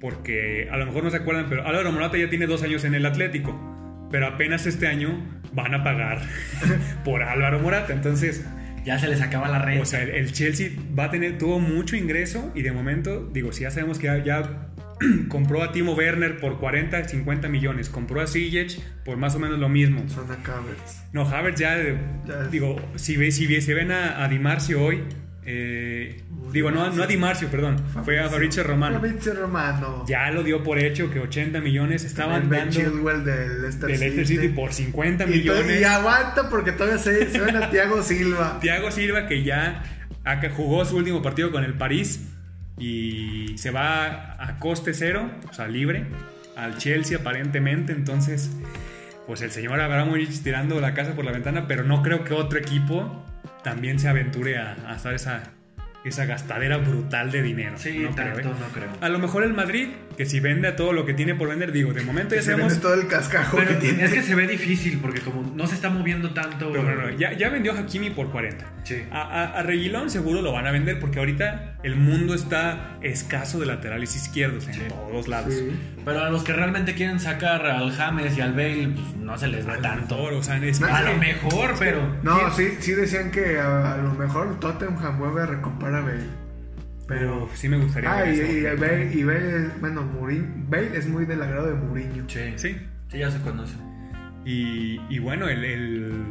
Porque 0.00 0.68
a 0.70 0.76
lo 0.78 0.86
mejor 0.86 1.04
no 1.04 1.10
se 1.10 1.18
acuerdan, 1.18 1.46
pero 1.48 1.66
Álvaro 1.66 1.92
Morata 1.92 2.16
ya 2.18 2.28
tiene 2.28 2.46
dos 2.46 2.62
años 2.62 2.84
en 2.84 2.94
el 2.94 3.06
Atlético. 3.06 4.08
Pero 4.10 4.26
apenas 4.26 4.66
este 4.66 4.86
año 4.88 5.22
van 5.52 5.74
a 5.74 5.84
pagar 5.84 6.20
por 7.04 7.22
Álvaro 7.22 7.60
Morata. 7.60 7.92
Entonces, 7.92 8.44
Ya 8.84 8.98
se 8.98 9.06
les 9.06 9.20
acaba 9.22 9.48
la 9.48 9.60
red. 9.60 9.80
o 9.80 9.84
sea, 9.84 10.02
el, 10.02 10.10
el 10.10 10.32
Chelsea 10.32 10.70
va 10.98 11.04
a 11.04 11.10
tener, 11.10 11.38
tuvo 11.38 11.60
mucho 11.60 11.94
ingreso 11.96 12.50
y 12.54 12.62
de 12.62 12.72
momento, 12.72 13.28
digo, 13.32 13.52
si 13.52 13.62
ya 13.62 13.70
sabemos 13.70 13.98
que 14.00 14.06
ya, 14.08 14.18
ya 14.24 14.68
compró 15.28 15.62
a 15.62 15.72
Timo 15.72 15.94
Werner 15.94 16.38
por 16.38 16.58
40, 16.58 17.08
50 17.08 17.48
millones, 17.48 17.88
compró 17.88 18.20
a 18.20 18.26
Ziyech 18.26 18.80
por 19.04 19.16
más 19.16 19.34
o 19.34 19.38
menos 19.38 19.58
lo 19.58 19.68
mismo. 19.68 20.08
Son 20.08 20.24
Havertz. 20.30 21.02
No, 21.12 21.22
Havertz 21.28 21.60
ya, 21.60 21.78
eh, 21.78 21.98
Ya 22.26 22.44
digo, 22.44 22.76
si, 22.96 23.30
si 23.32 23.60
se 23.60 23.74
ven 23.74 23.90
a, 23.92 24.22
a 24.24 24.28
Di 24.28 24.38
Marcio 24.38 24.82
hoy, 24.82 25.02
eh, 25.44 26.22
digo, 26.52 26.70
no, 26.70 26.88
no 26.92 27.02
a 27.02 27.06
Di 27.06 27.16
Marcio, 27.16 27.48
perdón, 27.48 27.76
fue 28.04 28.20
a 28.20 28.28
Fabrizio 28.28 28.62
Romano. 28.62 28.94
Fabrizio 29.00 29.34
Romano. 29.34 30.04
Ya 30.06 30.30
lo 30.30 30.42
dio 30.44 30.62
por 30.62 30.78
hecho 30.78 31.10
que 31.10 31.18
80 31.20 31.60
millones 31.60 32.04
estaban 32.04 32.48
Ben 32.48 32.60
dando 32.70 32.74
Chilwell 32.76 33.24
del 33.24 33.62
Leicester 33.62 33.90
del 33.90 34.00
Leicester 34.00 34.26
City 34.26 34.48
por 34.48 34.72
50 34.72 35.24
Y, 35.24 35.26
to- 35.26 35.32
millones. 35.32 35.80
y 35.80 35.84
aguanta 35.84 36.48
porque 36.48 36.72
todavía 36.72 36.98
se, 36.98 37.28
se 37.30 37.40
ven 37.40 37.56
a 37.56 37.70
Thiago 37.70 38.02
Silva. 38.02 38.58
Thiago 38.62 38.90
Silva 38.92 39.26
que 39.26 39.42
ya 39.42 39.82
acá 40.24 40.50
jugó 40.50 40.84
su 40.84 40.96
último 40.96 41.20
partido 41.22 41.50
con 41.50 41.64
el 41.64 41.74
París 41.74 42.28
y 42.78 43.56
se 43.56 43.70
va 43.70 44.36
a 44.42 44.58
coste 44.58 44.94
cero, 44.94 45.30
o 45.48 45.52
sea, 45.52 45.68
libre, 45.68 46.06
al 46.56 46.78
Chelsea 46.78 47.18
aparentemente. 47.18 47.92
Entonces, 47.92 48.50
pues 49.26 49.42
el 49.42 49.50
señor 49.50 49.80
Abramovich 49.80 50.42
tirando 50.42 50.80
la 50.80 50.94
casa 50.94 51.14
por 51.14 51.24
la 51.24 51.32
ventana, 51.32 51.66
pero 51.66 51.84
no 51.84 52.02
creo 52.02 52.24
que 52.24 52.34
otro 52.34 52.58
equipo 52.58 53.24
también 53.62 53.98
se 53.98 54.08
aventure 54.08 54.58
a, 54.58 54.76
a 54.86 54.92
hacer 54.92 55.14
esa, 55.14 55.42
esa 56.04 56.24
gastadera 56.24 56.78
brutal 56.78 57.30
de 57.30 57.42
dinero. 57.42 57.78
sí, 57.78 57.98
no 58.00 58.14
creo, 58.14 58.34
tanto 58.34 58.50
¿eh? 58.50 58.54
no 58.58 58.66
creo. 58.68 58.88
A 59.00 59.08
lo 59.08 59.18
mejor 59.18 59.44
el 59.44 59.54
Madrid, 59.54 59.88
que 60.22 60.26
si 60.30 60.38
vende 60.38 60.68
a 60.68 60.76
todo 60.76 60.92
lo 60.92 61.04
que 61.04 61.14
tiene 61.14 61.34
por 61.34 61.48
vender, 61.48 61.72
digo, 61.72 61.92
de 61.92 62.02
momento 62.02 62.34
ya 62.36 62.42
Se 62.42 62.50
sabemos... 62.52 62.72
vende 62.72 62.82
todo 62.82 62.94
el 62.94 63.08
cascajo 63.08 63.56
Pero 63.56 63.70
que 63.70 63.74
tiene. 63.76 64.04
es 64.04 64.12
que 64.12 64.22
se 64.22 64.34
ve 64.36 64.46
difícil 64.46 64.98
porque 65.00 65.20
como 65.20 65.42
no 65.54 65.66
se 65.66 65.74
está 65.74 65.90
moviendo 65.90 66.32
tanto. 66.32 66.70
Pero, 66.70 66.84
no, 66.84 66.94
no, 66.94 67.10
ya, 67.10 67.32
ya 67.32 67.48
vendió 67.48 67.72
a 67.72 67.78
Hakimi 67.80 68.10
por 68.10 68.30
40. 68.30 68.64
Sí. 68.84 69.02
A, 69.10 69.20
a, 69.22 69.44
a 69.58 69.62
Reguilón 69.64 70.10
seguro 70.10 70.42
lo 70.42 70.52
van 70.52 70.66
a 70.66 70.70
vender 70.70 71.00
porque 71.00 71.18
ahorita 71.18 71.78
el 71.82 71.96
mundo 71.96 72.34
está 72.34 72.98
escaso 73.02 73.58
de 73.58 73.66
laterales 73.66 74.14
izquierdos 74.14 74.68
en 74.68 74.74
Sí. 74.74 74.80
todos 74.88 75.26
lados. 75.28 75.54
Sí. 75.54 75.70
Pero 76.04 76.20
a 76.24 76.30
los 76.30 76.44
que 76.44 76.52
realmente 76.52 76.94
quieren 76.94 77.18
sacar 77.18 77.66
al 77.66 77.90
James 77.92 78.36
y 78.38 78.40
al 78.40 78.52
Bale, 78.52 78.88
pues 78.94 79.16
no 79.16 79.36
se 79.38 79.48
les 79.48 79.66
ve 79.66 79.72
A 79.72 79.76
lo 79.76 79.82
tanto. 79.82 80.14
mejor, 80.16 80.32
o 80.34 80.42
sea, 80.42 80.56
es 80.64 80.80
No, 80.80 80.86
A 80.86 81.02
lo 81.02 81.16
mejor, 81.16 81.74
pero. 81.78 82.16
No, 82.22 82.54
sí, 82.54 82.68
sí 82.80 82.92
decían 82.92 83.30
que 83.32 83.58
a, 83.58 83.94
a 83.94 83.96
lo 83.98 84.12
mejor 84.14 84.60
Tottenham 84.60 85.18
vuelve 85.18 85.42
a 85.42 85.46
recomprar 85.46 85.94
a 85.94 86.00
Bale. 86.00 86.41
Pero 87.18 87.48
sí 87.54 87.68
me 87.68 87.76
gustaría 87.78 88.10
Ah, 88.12 88.22
ver 88.22 88.34
y, 88.34 88.58
y 88.58 88.62
Bale, 88.62 89.10
y 89.14 89.22
Bale 89.24 89.56
es, 89.66 89.80
bueno, 89.80 90.02
Mourinho, 90.02 90.46
Bale 90.68 90.96
es 90.96 91.06
muy 91.08 91.24
del 91.26 91.42
agrado 91.42 91.68
de 91.68 91.74
Mourinho. 91.74 92.24
Sí. 92.28 92.52
Sí. 92.56 92.76
Sí, 93.08 93.18
ya 93.18 93.30
se 93.30 93.40
conoce. 93.40 93.74
Y, 94.44 95.00
y 95.08 95.18
bueno, 95.18 95.48
el, 95.48 96.24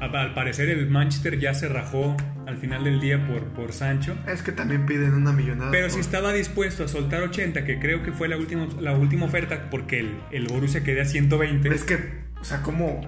al 0.00 0.34
parecer 0.34 0.68
el 0.68 0.88
Manchester 0.88 1.38
ya 1.38 1.54
se 1.54 1.68
rajó 1.68 2.16
al 2.46 2.56
final 2.58 2.84
del 2.84 3.00
día 3.00 3.26
por, 3.26 3.42
por 3.54 3.72
Sancho. 3.72 4.16
Es 4.28 4.42
que 4.42 4.52
también 4.52 4.86
piden 4.86 5.14
una 5.14 5.32
millonada. 5.32 5.70
Pero 5.70 5.86
por- 5.86 5.94
si 5.94 6.00
estaba 6.00 6.32
dispuesto 6.32 6.84
a 6.84 6.88
soltar 6.88 7.22
80, 7.22 7.64
que 7.64 7.78
creo 7.80 8.02
que 8.02 8.12
fue 8.12 8.28
la 8.28 8.36
última, 8.36 8.68
la 8.80 8.92
última 8.92 9.24
oferta, 9.26 9.68
porque 9.70 10.00
el, 10.00 10.16
el 10.30 10.46
Borussia 10.46 10.84
quedó 10.84 11.02
a 11.02 11.06
120. 11.06 11.74
Es 11.74 11.84
que, 11.84 11.98
o 12.40 12.44
sea, 12.44 12.62
como... 12.62 13.00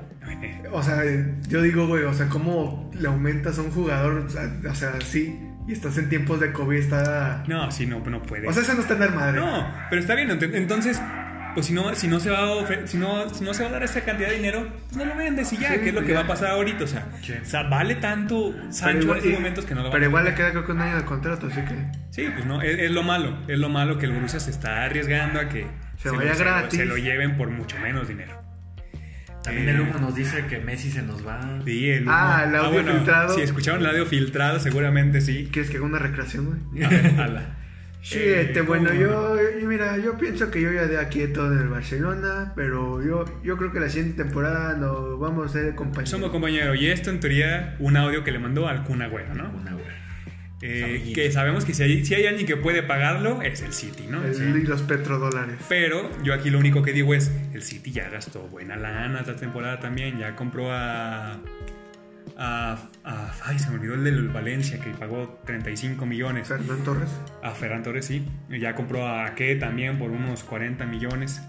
O 0.73 0.83
sea, 0.83 1.03
yo 1.49 1.63
digo, 1.63 1.87
güey, 1.87 2.05
o 2.05 2.13
sea, 2.13 2.29
cómo 2.29 2.91
le 2.99 3.09
aumentas 3.09 3.59
a 3.59 3.63
un 3.63 3.71
jugador, 3.71 4.19
o 4.27 4.29
sea, 4.29 4.53
o 4.71 4.75
sea, 4.75 5.01
sí, 5.01 5.39
y 5.69 5.73
estás 5.73 5.97
en 5.99 6.09
tiempos 6.09 6.41
de 6.41 6.51
COVID, 6.53 6.77
está... 6.79 7.45
No, 7.47 7.71
sí, 7.71 7.87
no, 7.87 8.01
no 8.01 8.23
puede. 8.23 8.49
O 8.49 8.53
sea, 8.53 8.63
eso 8.63 8.75
no 8.75 8.81
está 8.81 8.95
en 8.95 9.03
el 9.05 9.13
madre. 9.15 9.39
No, 9.39 9.73
pero 9.91 10.01
está 10.01 10.15
bien. 10.17 10.31
ent- 10.31 10.55
Entonces, 10.55 11.01
pues 11.55 11.67
si 11.67 11.73
no, 11.73 11.95
si 11.95 12.09
no 12.09 12.19
se 12.21 12.31
va 12.31 12.39
a 12.39 12.47
ofe- 12.47 12.87
si 12.87 12.97
no, 12.99 13.29
si 13.35 13.45
no 13.45 13.53
se 13.53 13.63
va 13.65 13.69
a 13.69 13.73
dar 13.73 13.83
esa 13.83 14.01
cantidad 14.03 14.29
de 14.29 14.37
dinero, 14.37 14.67
pues 14.87 14.97
no 14.97 15.05
lo 15.05 15.15
vendes 15.17 15.53
y 15.53 15.59
ya, 15.59 15.75
Sí, 15.75 15.81
que 15.81 15.89
es 15.91 15.95
lo 15.95 16.05
que 16.05 16.15
va 16.15 16.21
a 16.21 16.27
pasar 16.27 16.51
ahorita. 16.53 16.85
O 16.85 16.87
sea, 16.87 17.07
Sí. 17.23 17.35
o 17.41 17.45
sea, 17.45 17.65
vale 17.65 17.97
tanto 17.97 18.55
Sancho 18.71 19.03
igual- 19.03 19.19
en 19.19 19.25
estos 19.25 19.33
momentos 19.41 19.65
que 19.67 19.75
no 19.75 19.83
lo 19.83 19.91
Pero 19.91 20.05
a 20.05 20.09
igual 20.09 20.25
le 20.25 20.35
queda 20.35 20.51
creo 20.51 20.65
que 20.67 20.73
un 20.73 20.81
año 20.81 20.97
de 20.97 21.05
contrato, 21.05 21.47
así 21.49 21.61
que... 21.63 21.75
Sí, 22.11 22.29
pues 22.33 22.47
no, 22.47 22.63
es, 22.63 22.79
es 22.79 22.91
lo 22.91 23.03
malo. 23.03 23.37
Es 23.49 23.59
lo 23.59 23.69
malo 23.69 23.99
que 23.99 24.07
el 24.07 24.13
Borussia 24.13 24.41
se 24.41 24.51
está 24.51 24.85
arriesgando 24.85 25.39
a 25.41 25.49
que 25.49 25.67
Se 25.99 26.11
vaya 26.11 26.33
lo- 26.33 26.39
gratis. 26.39 26.79
se 26.79 26.87
lo 26.87 26.97
lleven 26.97 27.37
por 27.37 27.51
mucho 27.51 27.77
menos 27.81 28.09
dinero. 28.09 28.41
También 29.49 29.69
Eh, 29.69 29.73
el 29.73 29.81
humo 29.83 29.99
nos 29.99 30.15
dice 30.15 30.47
que 30.47 30.59
Messi 30.61 30.91
se 30.91 31.03
nos 31.03 31.27
va. 31.27 31.61
Sí, 31.65 31.91
el 31.91 32.05
Ah, 32.09 32.45
el 32.49 32.55
audio 32.57 32.85
filtrado. 32.85 33.35
Si 33.35 33.41
escucharon 33.43 33.81
el 33.81 33.87
audio 33.89 34.07
filtrado, 34.07 34.61
seguramente 34.61 35.21
sí. 35.21 35.49
¿Quieres 35.53 35.71
que 35.71 35.77
haga 35.79 35.87
una 35.87 35.99
recreación, 35.99 36.47
güey? 36.71 36.85
A 36.85 36.89
ver, 36.89 37.07
ala. 37.21 37.55
Sí, 38.01 38.19
Eh, 38.21 38.43
este, 38.43 38.61
bueno, 38.63 38.95
yo, 38.95 39.37
yo- 39.61 39.67
mira, 39.69 39.99
yo 39.99 40.17
pienso 40.17 40.51
que 40.53 40.61
yo 40.63 40.73
ya 40.73 40.87
de 40.87 40.99
aquí 40.99 41.27
todo 41.27 41.53
en 41.53 41.59
el 41.59 41.69
Barcelona, 41.69 42.53
pero 42.55 43.05
yo, 43.05 43.25
yo 43.43 43.57
creo 43.57 43.73
que 43.73 43.81
la 43.81 43.89
siguiente 43.89 44.23
temporada 44.23 44.77
nos 44.77 45.19
vamos 45.19 45.51
a 45.51 45.53
ser 45.53 45.75
compañeros. 45.75 46.09
Somos 46.11 46.31
compañeros. 46.31 46.77
Y 46.81 46.87
esto, 46.87 47.11
en 47.11 47.19
teoría, 47.21 47.75
un 47.81 47.97
audio 47.97 48.23
que 48.23 48.31
le 48.31 48.39
mandó 48.39 48.69
al 48.69 48.85
Kun 48.85 49.03
Agüero, 49.03 49.35
¿no? 49.35 49.51
Una 49.51 49.73
güey. 49.73 49.85
Eh, 50.61 51.13
que 51.15 51.31
sabemos 51.31 51.65
que 51.65 51.73
si 51.73 51.83
hay, 51.85 52.05
si 52.05 52.15
hay 52.15 52.27
alguien 52.27 52.47
que 52.47 52.57
puede 52.57 52.83
pagarlo, 52.83 53.43
es 53.43 53.63
el 53.63 53.73
City, 53.73 54.07
¿no? 54.09 54.25
El- 54.25 54.35
Sí. 54.35 54.43
Y 54.43 54.63
los 54.67 54.83
petrodólares. 54.83 55.57
Pero 55.69 56.11
yo 56.25 56.35
aquí 56.35 56.51
lo 56.51 56.59
único 56.59 56.83
que 56.83 56.93
digo 56.93 57.15
es, 57.15 57.31
el 57.55 57.63
City 57.63 57.93
ya 57.93 58.09
gastó 58.09 58.41
buena 58.49 58.77
lana 58.77 59.21
esta 59.21 59.37
temporada 59.37 59.79
también, 59.79 60.19
ya 60.19 60.35
compró 60.35 60.73
a... 60.73 61.35
a, 62.37 62.79
a- 63.05 63.35
ay, 63.45 63.59
se 63.59 63.71
me 63.71 63.77
olvidó 63.77 63.95
el 63.95 64.05
del 64.05 64.29
Valencia, 64.29 64.79
que 64.81 64.91
pagó 64.91 65.41
35 65.47 66.07
millones. 66.07 66.49
Fernán 66.49 66.83
Torres. 66.85 67.09
A 67.43 67.51
Ferran 67.53 67.83
Torres, 67.83 68.07
sí. 68.07 68.25
Y 68.51 68.59
Ya 68.59 68.75
compró 68.75 69.07
a 69.07 69.27
Ake 69.27 69.57
también 69.57 69.99
por 69.99 70.11
unos 70.11 70.43
40 70.45 70.87
millones. 70.87 71.41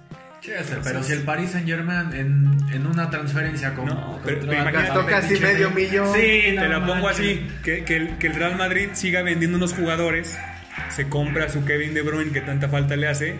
Sí, 0.41 0.51
o 0.59 0.63
sea, 0.63 0.77
pero 0.83 1.03
si 1.03 1.11
el 1.13 1.23
Paris 1.23 1.51
Saint 1.51 1.67
Germain 1.67 2.13
en, 2.13 2.57
en 2.73 2.85
una 2.87 3.09
transferencia 3.09 3.73
con. 3.75 3.87
No, 3.87 4.19
pero- 4.23 4.43
imagínate- 4.43 5.39
medio 5.41 5.69
millón. 5.71 6.13
Sí, 6.15 6.51
no 6.55 6.61
Te 6.61 6.67
la 6.69 6.85
pongo 6.85 7.09
así, 7.09 7.45
que, 7.63 7.83
que 7.83 7.95
el, 7.97 8.17
que 8.17 8.27
el 8.27 8.35
Real 8.35 8.55
Madrid 8.57 8.89
siga 8.93 9.21
vendiendo 9.21 9.57
unos 9.57 9.73
jugadores 9.73 10.37
se 10.89 11.09
compra 11.09 11.49
su 11.49 11.65
Kevin 11.65 11.93
De 11.93 12.01
Bruyne 12.01 12.31
que 12.31 12.41
tanta 12.41 12.69
falta 12.69 12.95
le 12.95 13.07
hace. 13.07 13.35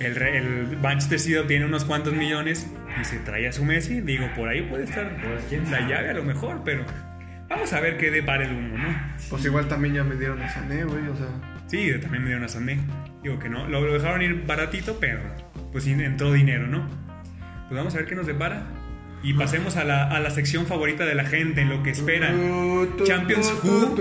El, 0.00 0.16
el 0.20 0.78
Manchester 0.82 1.18
City 1.20 1.38
tiene 1.46 1.66
unos 1.66 1.84
cuantos 1.84 2.14
millones 2.14 2.66
y 3.00 3.04
se 3.04 3.18
trae 3.18 3.46
a 3.46 3.52
su 3.52 3.64
Messi. 3.64 4.00
Digo, 4.00 4.26
por 4.34 4.48
ahí 4.48 4.62
puede 4.62 4.84
estar 4.84 5.08
Pues, 5.22 5.44
quién 5.48 5.70
la 5.70 5.78
sabe. 5.80 5.90
llave 5.92 6.10
a 6.10 6.14
lo 6.14 6.24
mejor, 6.24 6.62
pero 6.64 6.84
vamos 7.48 7.72
a 7.74 7.80
ver 7.80 7.98
qué 7.98 8.10
depara 8.10 8.44
el 8.44 8.52
humo, 8.52 8.78
¿no? 8.78 8.98
Pues 9.28 9.44
igual 9.44 9.68
también 9.68 9.94
ya 9.94 10.02
me 10.04 10.16
dieron 10.16 10.40
a 10.42 10.48
Sané, 10.48 10.84
güey, 10.84 11.06
o 11.06 11.16
sea. 11.16 11.26
Sí, 11.66 11.92
también 12.00 12.22
me 12.22 12.28
dieron 12.30 12.44
a 12.44 12.48
Sané. 12.48 12.78
Digo 13.22 13.38
que 13.38 13.48
no, 13.50 13.68
lo, 13.68 13.82
lo 13.82 13.92
dejaron 13.92 14.22
ir 14.22 14.44
baratito, 14.46 14.98
pero 14.98 15.20
pues 15.72 15.84
sí 15.84 15.92
entró 15.92 16.32
dinero, 16.32 16.66
¿no? 16.66 16.86
Pues 17.68 17.78
vamos 17.78 17.94
a 17.94 17.98
ver 17.98 18.06
qué 18.06 18.14
nos 18.14 18.26
depara. 18.26 18.66
Y 19.22 19.34
pasemos 19.34 19.76
a 19.76 19.84
la, 19.84 20.08
a 20.08 20.18
la 20.18 20.30
sección 20.30 20.66
favorita 20.66 21.04
de 21.04 21.14
la 21.14 21.24
gente, 21.24 21.60
en 21.60 21.68
lo 21.68 21.82
que 21.82 21.90
esperan. 21.90 22.36
Champions 23.04 23.52
Who. 23.62 23.94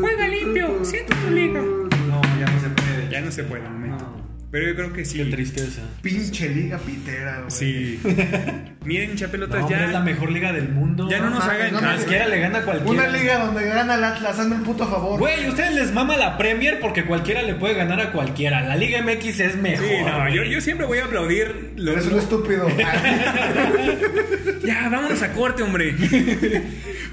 Juega 0.00 0.28
limpio, 0.28 0.84
siente 0.84 1.14
tu, 1.14 1.30
liga. 1.30 1.60
No, 1.60 2.22
ya 2.38 2.46
no 2.46 2.60
se 2.60 2.68
puede. 2.68 3.10
Ya 3.10 3.20
no 3.20 3.30
se 3.30 3.44
puede 3.44 3.68
momento. 3.68 4.04
No. 4.04 4.25
Pero 4.56 4.68
yo 4.68 4.74
creo 4.74 4.92
que 4.94 5.04
sí. 5.04 5.18
Qué 5.18 5.26
tristeza. 5.26 5.82
Pinche 6.00 6.48
liga 6.48 6.78
pitera, 6.78 7.40
güey. 7.40 7.50
Sí. 7.50 8.00
Miren, 8.86 9.14
chapelotas, 9.14 9.60
No, 9.60 9.68
ya. 9.68 9.76
hombre, 9.76 9.86
es 9.88 9.92
la 9.92 10.00
mejor 10.00 10.32
liga 10.32 10.50
del 10.54 10.70
mundo. 10.70 11.06
Ya 11.10 11.18
no 11.20 11.28
nos 11.28 11.44
hagan 11.44 11.72
no 11.74 11.80
caso. 11.80 11.82
mames. 11.82 11.96
Cualquiera 12.04 12.28
le 12.28 12.40
gana 12.40 12.58
a 12.60 12.62
cualquiera. 12.62 12.90
Una 12.90 13.08
liga 13.18 13.38
donde 13.44 13.66
gana 13.66 13.94
el 13.96 14.04
Atlas, 14.04 14.38
hazme 14.38 14.56
el 14.56 14.62
puto 14.62 14.88
favor. 14.88 15.18
Güey, 15.20 15.46
ustedes 15.46 15.74
les 15.74 15.92
mama 15.92 16.16
la 16.16 16.38
Premier 16.38 16.80
porque 16.80 17.04
cualquiera 17.04 17.42
le 17.42 17.52
puede 17.54 17.74
ganar 17.74 18.00
a 18.00 18.12
cualquiera. 18.12 18.62
La 18.62 18.76
Liga 18.76 19.02
MX 19.02 19.40
es 19.40 19.56
mejor. 19.56 19.86
Sí, 19.86 19.94
no, 20.06 20.28
yo, 20.30 20.42
yo 20.44 20.58
siempre 20.62 20.86
voy 20.86 21.00
a 21.00 21.04
aplaudir 21.04 21.72
los. 21.76 21.96
Eres 21.96 22.06
un 22.06 22.18
estúpido. 22.18 22.66
Ya, 24.64 24.88
vámonos 24.88 25.22
a 25.22 25.32
corte, 25.32 25.62
hombre. 25.62 25.94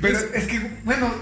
Pero 0.01 0.17
es 0.33 0.47
que, 0.47 0.59
bueno, 0.83 1.13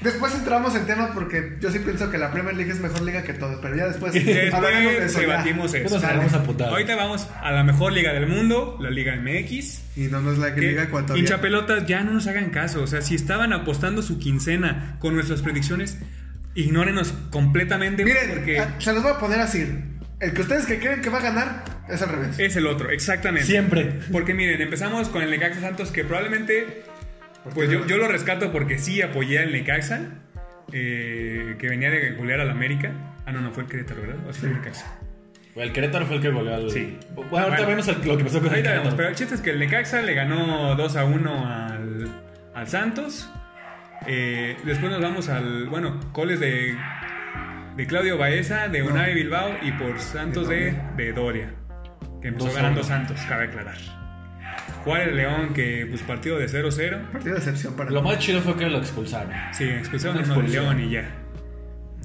después 0.00 0.34
entramos 0.34 0.74
en 0.74 0.86
tema 0.86 1.12
porque 1.14 1.56
yo 1.60 1.70
sí 1.70 1.78
pienso 1.80 2.10
que 2.10 2.18
la 2.18 2.30
Premier 2.30 2.54
League 2.56 2.70
es 2.70 2.80
mejor 2.80 3.02
liga 3.02 3.22
que 3.22 3.32
todos, 3.34 3.58
pero 3.62 3.76
ya 3.76 3.86
después 3.88 4.14
hablaremos 4.52 4.92
de 4.92 5.00
Después 5.00 5.10
eso. 5.10 5.20
debatimos 5.20 5.74
eso. 5.74 5.96
a. 6.06 6.68
Ahorita 6.68 6.96
vamos 6.96 7.28
a 7.42 7.50
la 7.52 7.64
mejor 7.64 7.92
liga 7.92 8.12
del 8.12 8.26
mundo, 8.26 8.76
la 8.80 8.90
Liga 8.90 9.14
MX. 9.16 9.82
Y 9.96 10.08
no 10.08 10.20
nos 10.20 10.38
la 10.38 10.54
Que 10.54 10.60
liga 10.60 10.82
ecuatoriana. 10.84 11.18
hinchapelotas, 11.26 11.86
ya 11.86 12.02
no 12.04 12.12
nos 12.12 12.26
hagan 12.26 12.50
caso. 12.50 12.82
O 12.82 12.86
sea, 12.86 13.00
si 13.02 13.14
estaban 13.14 13.52
apostando 13.52 14.02
su 14.02 14.18
quincena 14.18 14.96
con 14.98 15.14
nuestras 15.14 15.40
predicciones, 15.42 15.98
ignórenos 16.54 17.12
completamente. 17.30 18.04
Miren, 18.04 18.30
porque 18.30 18.58
ah, 18.60 18.74
se 18.78 18.92
los 18.92 19.02
voy 19.02 19.12
a 19.12 19.18
poner 19.18 19.40
así. 19.40 19.66
El 20.20 20.32
que 20.32 20.40
ustedes 20.42 20.64
que 20.66 20.78
creen 20.78 21.00
que 21.02 21.10
va 21.10 21.18
a 21.18 21.22
ganar 21.22 21.64
es 21.88 22.00
al 22.02 22.08
revés. 22.08 22.38
es 22.38 22.56
el 22.56 22.66
otro, 22.66 22.90
exactamente. 22.90 23.46
Siempre. 23.46 24.00
Porque 24.10 24.32
miren, 24.34 24.60
empezamos 24.62 25.08
con 25.08 25.22
el 25.22 25.30
Necaxa 25.30 25.60
Santos, 25.60 25.90
que 25.90 26.04
probablemente, 26.04 26.82
pues 27.54 27.70
yo, 27.70 27.86
yo 27.86 27.96
lo 27.98 28.08
rescato 28.08 28.52
porque 28.52 28.78
sí 28.78 29.02
apoyé 29.02 29.38
al 29.40 29.52
Necaxa, 29.52 30.00
eh, 30.72 31.56
que 31.58 31.68
venía 31.68 31.90
de 31.90 32.12
golear 32.12 32.40
al 32.40 32.50
América. 32.50 32.92
Ah, 33.26 33.32
no, 33.32 33.40
no 33.40 33.50
fue 33.52 33.64
el 33.64 33.68
Querétaro, 33.68 34.02
¿verdad? 34.02 34.16
O 34.28 34.32
fue 34.32 34.48
el 34.48 34.54
Necaxa. 34.56 34.98
El 35.54 35.72
Querétaro 35.72 36.06
fue 36.06 36.16
el 36.16 36.22
que 36.22 36.28
goleó 36.30 36.54
al. 36.54 36.70
Sí. 36.70 36.98
Bueno, 37.14 37.28
ahorita 37.32 37.48
Bueno. 37.48 37.66
vemos 37.68 37.88
el- 37.88 38.06
lo 38.08 38.16
que 38.18 38.24
pasó 38.24 38.38
con 38.38 38.46
el 38.48 38.52
Ahorita 38.52 38.70
vemos, 38.70 38.82
Querétaro. 38.84 38.96
pero 38.96 39.08
el 39.08 39.14
chiste 39.14 39.34
es 39.36 39.40
que 39.40 39.50
el 39.50 39.58
Necaxa 39.58 40.02
le 40.02 40.14
ganó 40.14 40.74
2 40.76 40.96
a 40.96 41.04
1 41.06 41.46
al, 41.46 42.08
al 42.54 42.68
Santos. 42.68 43.30
Eh, 44.06 44.56
después 44.64 44.92
nos 44.92 45.00
vamos 45.00 45.28
al, 45.30 45.66
bueno, 45.68 45.98
goles 46.12 46.38
de, 46.40 46.76
de 47.76 47.86
Claudio 47.86 48.18
Baeza, 48.18 48.68
de 48.68 48.82
Unai 48.82 49.14
Bilbao 49.14 49.56
y 49.62 49.72
por 49.72 49.98
Santos 49.98 50.48
De 50.48 50.56
de, 50.56 50.70
Doria. 50.72 50.92
de 50.96 51.12
Doria, 51.12 51.50
que 52.20 52.28
empezó 52.28 52.52
ganando. 52.52 52.82
Santos, 52.84 53.18
cabe 53.28 53.44
aclarar. 53.44 53.76
Juárez 54.86 55.14
León, 55.14 55.52
que 55.52 55.86
pues 55.90 56.00
partido 56.02 56.38
de 56.38 56.46
0-0. 56.48 57.10
Partido 57.12 57.34
de 57.34 57.38
excepción 57.40 57.74
para 57.74 57.90
Lo 57.90 58.02
mí. 58.02 58.08
más 58.08 58.18
chido 58.18 58.40
fue 58.40 58.56
que 58.56 58.66
lo 58.70 58.78
expulsaron. 58.78 59.30
Sí, 59.52 59.64
expulsaron 59.64 60.18
expulsión. 60.18 60.64
León 60.64 60.80
y 60.80 60.90
ya. 60.92 61.10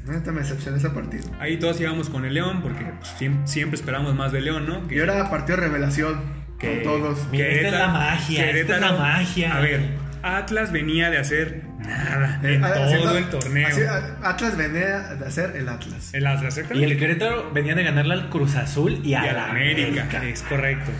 Neta 0.07 0.31
me 0.31 0.39
decepcionó 0.41 0.77
ese 0.77 0.89
partido. 0.89 1.23
Ahí 1.39 1.57
todos 1.57 1.79
íbamos 1.79 2.09
con 2.09 2.25
el 2.25 2.33
León 2.33 2.61
porque 2.63 2.83
pues, 2.99 3.15
siem- 3.19 3.45
siempre, 3.45 3.75
esperamos 3.79 4.15
más 4.15 4.31
de 4.31 4.41
León, 4.41 4.65
¿no? 4.67 4.81
Y 4.91 4.99
ahora 4.99 5.29
partido 5.29 5.57
de 5.57 5.67
revelación 5.67 6.19
que- 6.59 6.81
con 6.81 6.99
todos. 7.01 7.27
Mira, 7.31 7.47
esta 7.47 7.67
es 7.67 7.73
la 7.73 7.87
magia, 7.87 8.49
esta 8.49 8.75
es 8.75 8.81
la 8.81 8.91
magia. 8.93 9.55
A 9.55 9.59
ver, 9.61 9.81
Atlas 10.23 10.71
venía 10.71 11.09
de 11.11 11.17
hacer 11.19 11.63
nada 11.79 12.39
Eh, 12.43 12.55
en 12.55 12.61
todo 12.61 12.83
haciendo- 12.83 13.17
el 13.17 13.29
torneo. 13.29 13.67
así, 13.67 13.81
Atlas 14.23 14.57
venía 14.57 14.99
de 15.15 15.25
hacer 15.25 15.55
el 15.55 15.69
Atlas. 15.69 16.13
el 16.13 16.25
Atlas, 16.27 16.43
Y 16.57 16.59
exactamente. 16.61 16.93
el 16.93 16.99
Querétaro 16.99 17.51
venía 17.53 17.75
de 17.75 17.83
ganarle 17.83 18.13
al 18.15 18.29
Cruz 18.29 18.55
Azul 18.55 18.99
y 19.03 19.09
Y 19.09 19.13
a 19.13 19.21
a 19.21 19.25
la 19.27 19.33
la 19.33 19.49
América, 19.51 20.07
es 20.25 20.41
correcto. 20.43 20.91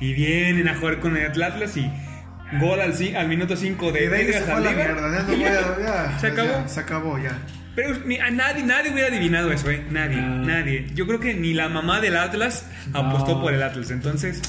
Y 0.00 0.12
vienen 0.14 0.68
a 0.68 0.74
jugar 0.76 1.00
con 1.00 1.16
el 1.16 1.42
Atlas 1.42 1.76
y 1.76 1.90
gol 2.60 2.80
al, 2.80 3.28
minuto 3.28 3.56
5 3.56 3.92
de 3.92 4.04
Y 4.04 4.08
de 4.08 4.16
ahí 4.16 4.32
se 4.32 4.40
fue 4.40 4.54
a 4.54 4.60
la 4.60 4.70
mierda. 4.72 5.16
Ya 5.16 5.22
no 5.22 5.32
Y 5.32 5.36
voy 5.36 5.44
ya, 5.44 5.58
a- 5.58 6.10
ya, 6.12 6.18
se 6.18 6.26
acabó. 6.28 6.48
ya, 6.48 6.68
se 6.68 6.80
acabó 6.80 7.18
ya. 7.18 7.38
Pero 7.74 7.94
ni- 8.06 8.18
a 8.18 8.30
nadie, 8.30 8.62
nadie 8.64 8.90
hubiera 8.92 9.08
adivinado 9.08 9.52
eso, 9.52 9.70
¿eh? 9.70 9.84
Nadie, 9.90 10.16
No. 10.16 10.44
nadie. 10.44 10.86
Yo 10.94 11.06
creo 11.06 11.20
que 11.20 11.34
ni 11.34 11.52
la 11.54 11.68
mamá 11.68 12.00
del 12.00 12.16
Atlas 12.16 12.66
apostó 12.92 13.34
No. 13.36 13.42
por 13.42 13.54
el 13.54 13.62
Atlas. 13.62 13.90
Entonces, 13.90 14.40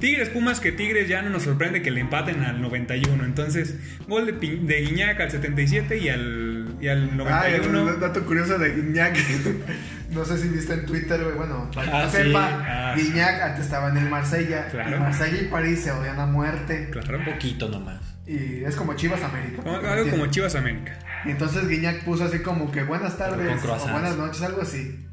Tigres 0.00 0.28
Pumas, 0.28 0.60
que 0.60 0.70
Tigres 0.72 1.08
ya 1.08 1.22
no 1.22 1.30
nos 1.30 1.42
sorprende 1.42 1.82
que 1.82 1.90
le 1.90 2.00
empaten 2.00 2.42
al 2.44 2.60
91. 2.62 3.24
Entonces, 3.24 3.76
gol 4.06 4.26
de, 4.26 4.32
Pi- 4.32 4.60
de 4.62 4.80
Guiñac 4.82 5.20
al 5.20 5.30
77 5.30 5.98
y 5.98 6.08
al, 6.08 6.57
y 6.80 6.88
al 6.88 7.04
Ay, 7.10 7.16
91. 7.16 7.82
un 7.94 8.00
dato 8.00 8.24
curioso 8.24 8.58
de 8.58 8.74
Guiñac. 8.74 9.16
no 10.10 10.24
sé 10.24 10.38
si 10.38 10.48
viste 10.48 10.74
en 10.74 10.86
Twitter, 10.86 11.22
güey. 11.22 11.36
Bueno, 11.36 11.70
para 11.74 11.90
que 11.90 11.96
Ah, 11.96 12.02
no 12.04 12.10
sí. 12.10 12.16
sepa, 12.16 12.48
Ah, 12.66 12.94
Guiñac 12.96 13.42
antes 13.42 13.64
estaba 13.64 13.88
en 13.90 13.96
el 13.98 14.08
Marsella. 14.08 14.66
Claro. 14.70 14.96
Y 14.96 15.00
Marsella 15.00 15.42
y 15.42 15.44
París 15.46 15.80
se 15.82 15.90
odian 15.92 16.18
a 16.18 16.26
muerte. 16.26 16.88
Claro. 16.90 17.18
Un 17.18 17.24
poquito 17.24 17.68
nomás. 17.68 18.00
Y 18.26 18.62
es 18.64 18.76
como 18.76 18.94
Chivas 18.94 19.22
América. 19.22 19.62
Como- 19.62 19.76
Algo 19.76 20.10
como 20.10 20.26
Chivas 20.26 20.54
América. 20.54 20.98
Y 21.24 21.30
entonces 21.30 21.66
Guiñac 21.68 22.04
puso 22.04 22.24
así 22.24 22.40
como 22.40 22.70
que 22.70 22.82
buenas 22.82 23.16
tardes 23.18 23.62
o 23.64 23.88
buenas 23.90 24.16
noches, 24.16 24.42
algo 24.42 24.62
así. 24.62 25.04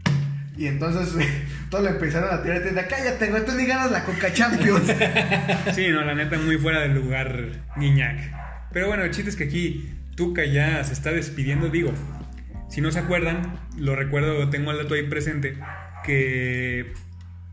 Y 0.58 0.68
entonces 0.68 1.14
todos 1.70 1.84
le 1.84 1.90
empezaron 1.92 2.34
a 2.34 2.42
tirar 2.44 2.62
de 2.64 2.88
cállate, 2.88 3.28
güey, 3.30 3.44
tú 3.46 3.54
ni 3.54 3.66
ganas 3.66 3.92
la 3.92 4.04
Coca 4.04 4.32
Champions. 4.32 4.84
Sí, 5.74 5.88
no, 5.90 6.02
la 6.02 6.14
neta, 6.14 6.38
muy 6.38 6.58
fuera 6.58 6.82
del 6.82 6.94
lugar 6.96 7.36
Guiñac. 7.78 8.20
Pero 8.72 8.88
bueno, 8.88 9.04
el 9.04 9.12
chiste 9.12 9.30
es 9.30 9.36
que 9.36 9.46
aquí 9.46 9.90
Tuca 10.16 10.46
ya 10.46 10.84
se 10.84 10.94
está 10.94 11.12
despidiendo. 11.12 11.70
Digo, 11.70 11.92
si 12.70 12.82
no 12.82 12.92
se 12.92 13.00
acuerdan, 13.00 13.60
lo 13.78 13.96
recuerdo, 13.96 14.50
tengo 14.50 14.72
el 14.72 14.78
dato 14.78 14.94
ahí 14.94 15.04
presente, 15.04 15.58
que 16.04 16.94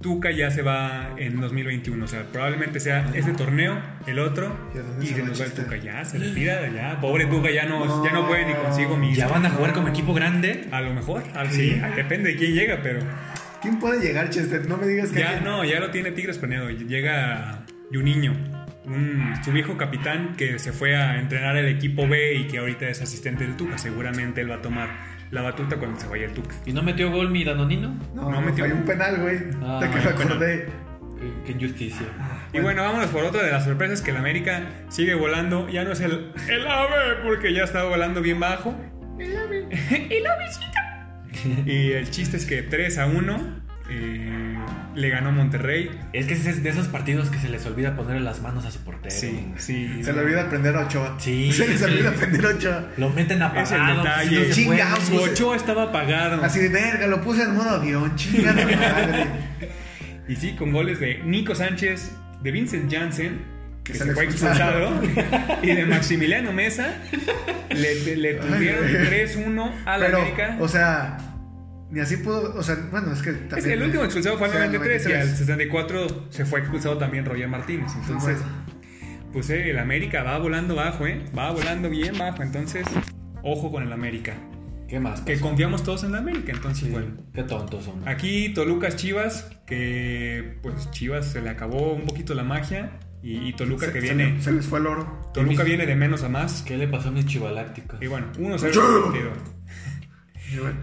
Tuca 0.01 0.31
ya 0.33 0.51
se 0.51 0.63
va 0.63 1.15
en 1.17 1.41
2021. 1.41 2.05
O 2.05 2.09
sea, 2.09 2.25
probablemente 2.33 2.81
sea 2.81 3.09
ese 3.15 3.33
torneo, 3.33 3.81
el 4.07 4.19
otro, 4.19 4.57
¿Y 5.01 5.07
se 5.07 5.23
nos 5.23 5.41
va 5.41 5.45
el? 5.45 5.53
Tuca. 5.53 5.77
Ya, 5.77 6.05
se 6.05 6.19
retira, 6.19 6.69
ya. 6.69 7.01
Pobre 7.01 7.27
Tuca, 7.27 7.51
ya 7.51 7.67
no, 7.67 8.05
ya 8.05 8.13
no 8.13 8.27
puede 8.27 8.47
ni 8.47 8.55
consigo 8.55 8.97
mismo. 8.97 9.17
¿Ya 9.17 9.29
van 9.29 9.47
a 9.47 9.51
jugar 9.51 9.73
como 9.73 9.89
equipo 9.89 10.13
grande? 10.15 10.67
A 10.73 10.81
lo 10.81 10.93
mejor, 10.93 11.23
a- 11.35 11.49
sí, 11.51 11.81
depende 11.97 12.31
de 12.33 12.37
quién 12.37 12.53
llega, 12.55 12.81
pero 12.83 13.01
¿Quién 13.61 13.79
puede 13.79 14.01
llegar, 14.05 14.29
Chester? 14.29 14.69
No 14.69 14.77
me 14.77 14.89
digas 14.89 15.11
que 15.11 15.21
ya 15.21 15.27
alguien- 15.31 15.45
no, 15.45 15.65
ya 15.65 15.79
lo 15.79 15.93
tiene 15.93 16.11
Tigres 16.11 16.37
planeado. 16.37 16.69
Llega 16.71 17.65
Juninho, 17.93 18.35
un, 18.87 19.35
su 19.45 19.53
viejo 19.53 19.77
capitán 19.77 20.35
que 20.37 20.59
se 20.59 20.73
fue 20.73 20.97
a 20.97 21.19
entrenar 21.19 21.57
el 21.57 21.69
equipo 21.69 22.09
B 22.09 22.35
y 22.35 22.47
que 22.49 22.59
ahorita 22.59 22.89
es 22.89 23.01
asistente 23.03 23.45
del 23.45 23.57
Tuca. 23.57 23.79
Seguramente 23.79 24.41
él 24.41 24.51
va 24.51 24.57
a 24.57 24.63
tomar 24.63 24.89
la 25.31 25.43
batuta 25.43 25.77
cuando 25.77 25.99
se 25.99 26.07
vaya 26.09 26.27
el 26.27 26.33
Tuca. 26.33 26.55
¿Y 26.67 26.73
no 26.73 26.83
metió 26.83 27.11
gol 27.11 27.31
mi 27.31 27.45
Danonino? 27.45 27.95
No, 28.15 28.31
no 28.31 28.41
metió. 28.41 28.65
Hay 28.65 28.73
un 28.73 28.85
penal, 28.85 29.21
güey. 29.21 29.39
Ah, 29.63 29.81
de 29.81 29.91
que 29.91 29.97
me 29.97 30.11
acordé. 30.11 30.67
Qué, 31.19 31.33
qué 31.47 31.53
injusticia. 31.53 32.07
Y 32.53 32.61
bueno, 32.61 32.83
vámonos 32.83 33.07
por 33.11 33.25
otra 33.25 33.43
de 33.43 33.51
las 33.51 33.65
sorpresas 33.65 34.03
que 34.03 34.11
el 34.11 34.17
América 34.17 34.63
sigue 34.89 35.15
volando. 35.15 35.69
Ya 35.69 35.85
no 35.85 35.93
es 35.93 36.01
el, 36.01 36.33
el 36.49 36.67
ave, 36.67 37.23
porque 37.25 37.53
ya 37.55 37.65
está 37.65 37.85
volando 37.85 38.21
bien 38.21 38.41
bajo. 38.41 38.77
El 39.19 39.37
ave. 39.37 39.69
el 40.11 40.27
avecito. 40.27 41.65
y 41.67 41.93
el 41.93 42.11
chiste 42.11 42.37
es 42.37 42.45
que 42.45 42.63
3 42.63 42.99
a 42.99 43.07
1 43.07 43.62
eh, 43.95 44.59
le 44.95 45.09
ganó 45.09 45.33
Monterrey. 45.33 45.91
Es 46.13 46.27
que 46.27 46.35
es 46.35 46.63
de 46.63 46.69
esos 46.69 46.89
partidos 46.89 47.29
que 47.31 47.39
se 47.39 47.49
les 47.49 47.65
olvida 47.67 47.95
ponerle 47.97 48.23
las 48.23 48.41
manos 48.41 48.65
a 48.65 48.71
su 48.71 48.81
portero. 48.81 49.15
Sí, 49.15 49.53
sí. 49.57 50.03
Se 50.03 50.13
le 50.13 50.21
olvida 50.21 50.43
aprender 50.43 50.77
a 50.77 50.87
Ochoa. 50.87 51.17
Sí. 51.19 51.53
Se 51.53 51.69
les 51.69 51.83
olvida 51.83 52.11
aprender 52.11 52.45
a 52.47 52.49
Ochoa. 52.51 52.85
Lo 52.97 53.11
meten 53.11 53.43
apagado. 53.43 54.05
Es 54.21 54.29
el 54.29 54.39
pues. 54.39 54.55
Chingados. 54.55 55.05
Su 55.05 55.17
Ochoa 55.17 55.57
estaba 55.57 55.85
apagado. 55.85 56.43
Así 56.45 56.59
de 56.61 56.69
verga, 56.69 57.07
lo 57.07 57.21
puse 57.21 57.43
en 57.43 57.55
modo 57.55 57.71
avión, 57.71 58.15
chingada 58.17 58.65
madre. 58.65 59.27
Y 60.29 60.37
sí, 60.37 60.55
con 60.55 60.73
goles 60.73 61.01
de 61.01 61.19
Nico 61.25 61.55
Sánchez, 61.55 62.13
de 62.43 62.53
Vincent 62.53 62.91
Janssen, 62.91 63.41
que, 63.83 63.93
Que 63.93 63.99
se, 63.99 64.05
se 64.05 64.13
fue 64.15 64.25
expulsado, 64.25 65.03
y 65.63 65.67
de 65.67 65.85
Maximiliano 65.85 66.53
Mesa, 66.53 66.95
le, 67.71 68.17
le 68.17 68.35
tuvieron 68.35 68.85
Ay, 68.87 69.27
3-1 69.27 69.73
a 69.85 69.99
la 69.99 70.07
Pero, 70.07 70.19
América. 70.19 70.57
o 70.61 70.69
sea, 70.69 71.19
ni 71.93 72.01
así 72.01 72.17
pudo. 72.17 72.55
O 72.57 72.63
sea, 72.63 72.77
bueno, 72.91 73.13
es 73.13 73.23
que 73.23 73.33
también. 73.33 73.59
Es 73.59 73.65
que 73.65 73.73
el 73.75 73.83
último 73.83 74.03
expulsado 74.05 74.37
fue 74.39 74.47
al 74.49 74.53
o 74.53 74.57
sea, 74.57 74.67
93 74.67 75.03
y 75.03 75.13
al 75.13 75.19
93. 75.21 75.39
64 75.39 76.27
se 76.31 76.45
fue 76.45 76.61
expulsado 76.61 76.99
también 76.99 77.25
Roger 77.25 77.47
Martínez. 77.49 77.93
Entonces, 78.01 78.39
pues 79.33 79.49
eh, 79.51 79.71
el 79.71 79.79
América 79.79 80.23
va 80.23 80.39
volando 80.39 80.75
bajo, 80.75 81.07
¿eh? 81.07 81.25
Va 81.37 81.51
volando 81.53 81.89
bien 81.89 82.19
bajo. 82.19 82.43
Entonces, 82.43 82.85
ojo 83.43 83.71
con 83.71 83.83
el 83.85 83.93
América. 83.93 84.35
¿Qué 84.89 85.01
más? 85.01 85.23
Que 85.23 85.39
confiamos 85.41 85.83
todos 85.85 86.03
en 86.05 86.11
el 86.11 86.17
América. 86.17 86.53
Entonces, 86.53 86.85
Sí, 86.85 86.91
bueno. 86.91 87.17
Qué 87.33 87.45
tontos 87.45 87.85
son. 87.85 88.07
Aquí 88.07 88.51
Tolucas 88.53 88.97
Chivas, 88.97 89.49
que 89.67 90.59
pues 90.63 90.91
Chivas 90.91 91.27
se 91.27 91.41
le 91.41 91.49
acabó 91.49 91.93
un 91.95 92.05
poquito 92.05 92.35
la 92.35 92.43
magia. 92.45 92.99
Y, 93.23 93.37
y 93.49 93.53
Toluca 93.53 93.87
Se- 93.87 93.93
que 93.93 94.01
viene. 94.01 94.43
Se, 94.43 94.51
les 94.53 94.67
fue 94.67 94.81
el 94.81 94.87
oro. 94.89 95.31
Toluca 95.33 95.63
viene 95.63 95.87
de 95.87 95.95
menos 95.95 96.25
a 96.25 96.29
más. 96.29 96.63
¿Qué 96.63 96.77
le 96.77 96.89
pasó 96.89 97.09
a 97.09 97.13
mis 97.13 97.25
chivalácticos? 97.25 98.03
Y 98.03 98.07
bueno, 98.09 98.27
1-0 98.37 98.65
el 98.67 99.03
partido. 99.05 99.31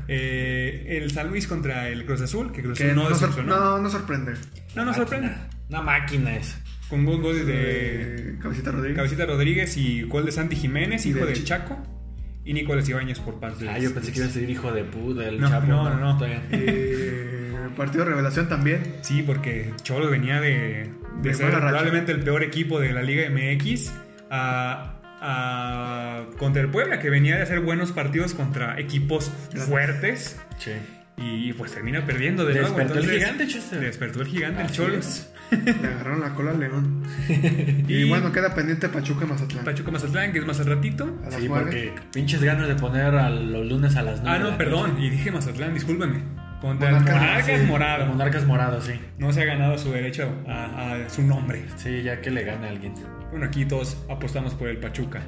Eh, 0.07 0.97
el 1.01 1.11
San 1.11 1.29
Luis 1.29 1.47
contra 1.47 1.87
el 1.89 2.05
Cruz 2.05 2.21
Azul, 2.21 2.51
que 2.51 2.61
Cruz 2.61 2.77
que 2.77 2.85
Azul 2.85 2.95
no 2.95 3.03
no, 3.03 3.09
decepcionó. 3.09 3.55
no, 3.59 3.79
no 3.79 3.89
sorprende. 3.89 4.33
No 4.75 4.85
nos 4.85 4.95
sorprende. 4.95 5.31
Una 5.69 5.81
máquina 5.81 6.35
es. 6.35 6.57
Con 6.89 7.05
gol, 7.05 7.21
gol 7.21 7.45
de 7.45 7.53
Eh, 8.33 8.35
Cabecita 8.41 8.71
Rodríguez. 8.71 8.95
Cabecita 8.97 9.25
Rodríguez 9.25 9.77
y 9.77 10.01
gol 10.03 10.25
de 10.25 10.31
Santi 10.31 10.55
Jiménez, 10.55 11.05
hijo 11.05 11.19
de 11.19 11.25
del 11.27 11.35
Chi- 11.35 11.43
Chaco. 11.43 11.77
Y 12.45 12.53
Nicolás 12.53 12.89
Ibáñez 12.89 13.19
por 13.19 13.39
parte 13.39 13.65
de 13.65 13.69
Ah, 13.69 13.77
yo 13.77 13.93
pensé 13.93 14.11
que 14.11 14.19
iba 14.19 14.27
a 14.27 14.31
ser 14.31 14.49
hijo 14.49 14.71
de 14.71 14.83
puta, 14.83 15.27
el 15.27 15.39
No, 15.39 15.49
chapo. 15.49 15.67
no, 15.67 15.89
no, 15.95 16.17
no. 16.17 16.25
Eh, 16.25 17.69
partido 17.77 18.03
de 18.05 18.09
revelación 18.11 18.49
también. 18.49 18.95
Sí, 19.01 19.21
porque 19.21 19.71
Cholos 19.83 20.09
venía 20.09 20.41
de, 20.41 20.89
de 21.21 21.29
De 21.29 21.33
ser 21.35 21.51
probablemente 21.51 22.11
el 22.11 22.21
peor 22.21 22.41
equipo 22.43 22.79
de 22.79 22.91
la 22.93 23.03
Liga 23.03 23.29
MX 23.29 23.91
a, 24.31 24.98
a- 25.21 26.23
contra 26.37 26.61
el 26.61 26.69
Puebla, 26.69 26.99
que 26.99 27.09
venía 27.09 27.35
de 27.37 27.43
hacer 27.43 27.59
buenos 27.61 27.91
partidos 27.91 28.33
contra 28.33 28.79
equipos 28.79 29.31
fuertes. 29.67 30.39
Sí. 30.57 30.71
Y 31.17 31.51
pues 31.53 31.73
termina 31.73 32.05
perdiendo 32.05 32.45
de 32.45 32.53
nuevo. 32.53 32.67
Despertó 32.69 32.93
el 32.93 32.99
entonces- 33.03 33.23
gigante, 33.23 33.47
Chester. 33.47 33.79
Despertó 33.81 34.21
el 34.21 34.27
gigante, 34.27 34.61
el 34.61 34.71
Cholos. 34.71 35.29
Le 35.51 35.71
agarraron 35.87 36.21
la 36.21 36.33
cola 36.35 36.51
al 36.51 36.59
León. 36.59 37.03
y, 37.87 37.93
Y- 37.95 38.09
bueno, 38.09 38.31
queda 38.31 38.53
pendiente 38.55 38.87
Pachuca 38.87 39.25
Mazatlán. 39.25 39.65
Pachuca 39.65 39.91
Mazatlán, 39.91 40.31
que 40.31 40.39
es 40.39 40.45
más 40.45 40.59
al 40.59 40.67
ratito. 40.67 41.19
A 41.27 41.31
Sí, 41.31 41.47
porque 41.49 41.93
pinches 42.13 42.41
ganas 42.41 42.67
de 42.67 42.75
poner 42.75 43.15
a 43.15 43.29
los 43.29 43.67
lunes 43.67 43.95
a 43.97 44.03
las 44.03 44.21
9. 44.21 44.37
Ah, 44.37 44.39
no, 44.51 44.57
perdón. 44.57 45.01
Y 45.01 45.09
dije 45.09 45.31
Mazatlán, 45.31 45.73
discúlpeme. 45.73 46.21
Contra 46.61 46.91
Monarcas, 46.91 47.15
el 47.15 47.21
Monarcas 47.21 47.59
sí, 47.61 47.67
Morado. 47.67 48.05
Monarcas 48.07 48.45
morados, 48.45 48.85
sí. 48.85 48.93
No 49.17 49.31
se 49.31 49.41
ha 49.41 49.45
ganado 49.45 49.77
su 49.77 49.91
derecho 49.91 50.29
a, 50.47 50.93
a 51.05 51.09
su 51.09 51.21
nombre. 51.23 51.63
Sí, 51.77 52.01
ya 52.03 52.21
que 52.21 52.31
le 52.31 52.43
gane 52.43 52.67
a 52.67 52.69
alguien. 52.71 52.93
Bueno, 53.31 53.45
aquí 53.45 53.65
todos 53.65 54.03
apostamos 54.09 54.53
por 54.55 54.67
el 54.67 54.77
Pachuca. 54.77 55.21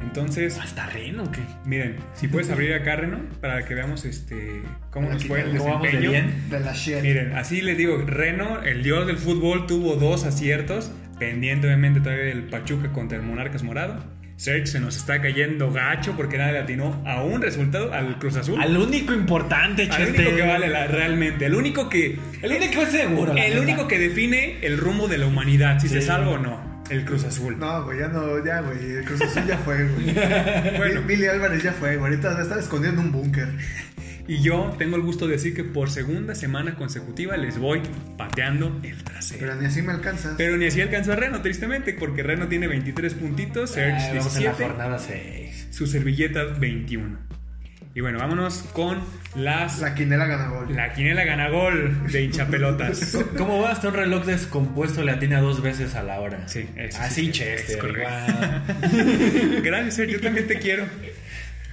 Entonces, 0.00 0.58
¿Hasta 0.58 0.86
Reno 0.86 1.22
o 1.24 1.30
qué? 1.30 1.40
miren, 1.64 1.96
si 2.14 2.26
puedes 2.26 2.50
abrir 2.50 2.74
acá, 2.74 2.96
Reno, 2.96 3.20
para 3.40 3.64
que 3.64 3.74
veamos 3.74 4.04
este 4.04 4.62
cómo 4.90 5.08
nos 5.08 5.18
Aquí 5.18 5.28
fue 5.28 5.42
el 5.42 5.56
¿Cómo 5.56 5.70
vamos 5.70 5.82
de 5.82 5.88
desempeño. 5.92 6.10
bien? 6.10 6.50
De 6.50 6.58
la 6.60 6.72
Shell. 6.72 7.02
Miren, 7.02 7.36
así 7.36 7.60
les 7.60 7.78
digo, 7.78 7.98
Reno, 8.04 8.62
el 8.62 8.82
dios 8.82 9.06
del 9.06 9.16
fútbol, 9.18 9.66
tuvo 9.66 9.94
dos 9.94 10.24
aciertos, 10.24 10.90
pendiente 11.20 11.68
obviamente 11.68 12.00
todavía 12.00 12.24
del 12.24 12.44
Pachuca 12.44 12.90
contra 12.92 13.16
el 13.18 13.22
Monarcas 13.24 13.62
Morado. 13.62 14.02
Serge 14.42 14.66
se 14.66 14.80
nos 14.80 14.96
está 14.96 15.22
cayendo 15.22 15.70
gacho 15.70 16.14
porque 16.16 16.36
nadie 16.36 16.54
le 16.54 16.58
atinó 16.58 17.00
a 17.06 17.22
un 17.22 17.40
resultado 17.40 17.92
al 17.94 18.18
Cruz 18.18 18.34
Azul. 18.36 18.60
Al 18.60 18.76
único 18.76 19.14
importante, 19.14 19.82
Al 19.82 19.90
Chester. 19.90 20.20
único 20.26 20.34
que 20.36 20.42
vale 20.42 20.68
la- 20.68 20.88
realmente, 20.88 21.46
el 21.46 21.54
único 21.54 21.88
que 21.88 22.18
El 22.42 22.50
único 22.50 22.82
es 22.82 22.88
seguro. 22.90 23.36
el 23.36 23.56
único 23.60 23.86
que 23.86 24.00
define 24.00 24.58
el 24.66 24.78
rumbo 24.78 25.06
de 25.06 25.18
la 25.18 25.26
humanidad, 25.26 25.78
si 25.78 25.86
Sí. 25.86 25.94
se 25.94 26.02
salva 26.02 26.30
o 26.32 26.38
no, 26.38 26.82
el 26.90 27.04
Cruz 27.04 27.22
Azul. 27.22 27.56
No, 27.56 27.84
güey, 27.84 28.00
ya 28.00 28.08
no, 28.08 28.44
ya, 28.44 28.62
güey. 28.62 28.78
El 28.96 29.04
Cruz 29.04 29.22
Azul 29.22 29.44
ya 29.46 29.58
fue, 29.58 29.76
güey. 29.86 30.06
Bueno. 30.76 31.02
Billy 31.02 31.26
Álvarez 31.28 31.62
ya 31.62 31.72
fue, 31.72 31.96
güey. 31.96 32.10
Ahorita 32.12 32.30
debe 32.30 32.42
estar 32.42 32.58
escondido 32.58 32.94
en 32.94 32.98
un 32.98 33.12
búnker. 33.12 33.46
Y 34.28 34.40
yo 34.40 34.74
tengo 34.78 34.96
el 34.96 35.02
gusto 35.02 35.26
de 35.26 35.32
decir 35.32 35.54
que 35.54 35.64
por 35.64 35.90
segunda 35.90 36.34
semana 36.34 36.76
consecutiva 36.76 37.36
les 37.36 37.58
voy 37.58 37.80
pateando 38.16 38.80
el 38.84 39.02
trasero. 39.02 39.40
Pero 39.40 39.56
ni 39.56 39.66
así 39.66 39.82
me 39.82 39.92
alcanzas. 39.92 40.34
Pero 40.36 40.56
ni 40.56 40.66
así 40.66 40.80
alcanzó 40.80 41.12
a 41.12 41.16
Reno, 41.16 41.42
tristemente, 41.42 41.94
porque 41.94 42.22
Reno 42.22 42.46
tiene 42.48 42.68
23 42.68 43.14
puntitos, 43.14 43.70
Serge 43.70 44.16
vamos 44.16 44.36
en 44.36 44.44
la 44.44 44.52
17, 44.52 44.64
jornada 44.64 44.98
6. 44.98 45.68
su 45.70 45.86
servilleta 45.86 46.44
21. 46.44 47.18
Y 47.94 48.00
bueno, 48.00 48.18
vámonos 48.20 48.62
con 48.72 49.00
las... 49.34 49.80
La 49.80 49.94
quinela 49.94 50.24
gana 50.24 50.48
gol. 50.48 50.74
La 50.74 50.94
quinela 50.94 51.24
gana 51.24 51.50
gol 51.50 52.10
de 52.10 52.22
hinchapelotas. 52.22 53.18
¿Cómo 53.36 53.60
va? 53.60 53.72
Hasta 53.72 53.88
un 53.88 53.94
reloj 53.94 54.24
descompuesto 54.24 55.02
le 55.02 55.12
atina 55.12 55.40
dos 55.40 55.60
veces 55.62 55.94
a 55.94 56.02
la 56.02 56.20
hora. 56.20 56.48
Sí, 56.48 56.66
eso 56.76 56.96
sí, 56.96 57.04
Así, 57.04 57.26
sí, 57.26 57.32
Chester. 57.32 57.70
es 57.70 57.76
correcto. 57.76 58.08
igual. 58.32 59.62
Gracias, 59.62 59.94
Serge, 59.96 60.12
yo 60.12 60.20
también 60.20 60.46
te 60.46 60.58
quiero. 60.58 60.86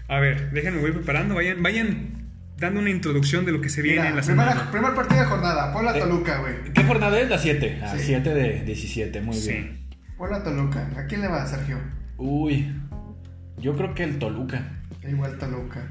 A 0.10 0.20
ver, 0.20 0.52
déjenme, 0.52 0.82
voy 0.82 0.92
preparando, 0.92 1.36
vayan, 1.36 1.64
vayan 1.64 2.19
dando 2.60 2.80
una 2.82 2.90
introducción 2.90 3.46
de 3.46 3.52
lo 3.52 3.62
que 3.62 3.70
se 3.70 3.82
viene 3.82 4.00
Mira, 4.00 4.10
en 4.10 4.16
la 4.18 4.22
primera- 4.22 4.52
semana. 4.52 4.72
primer 4.72 4.94
partido 4.94 5.22
de 5.22 5.26
jornada. 5.28 5.72
Puebla 5.74 5.96
Eh. 5.98 6.00
Toluca, 6.00 6.40
güey. 6.40 6.54
¿Qué 6.74 6.84
jornada 6.84 7.20
es? 7.20 7.30
La 7.30 7.38
7. 7.38 7.80
Ah, 7.84 7.94
Sí. 7.98 8.04
7 8.08 8.34
de 8.34 8.64
17, 8.66 9.22
muy 9.22 9.36
Sí. 9.36 9.52
bien. 9.52 9.80
Puebla 10.18 10.44
Toluca. 10.44 10.90
¿A 10.98 11.06
quién 11.06 11.22
le 11.22 11.28
va, 11.28 11.46
Sergio? 11.46 11.78
Uy, 12.18 12.74
yo 13.58 13.76
creo 13.76 13.94
que 13.94 14.04
el 14.04 14.20
Toluca. 14.20 14.62
Igual 15.08 15.38
Toluca. 15.38 15.88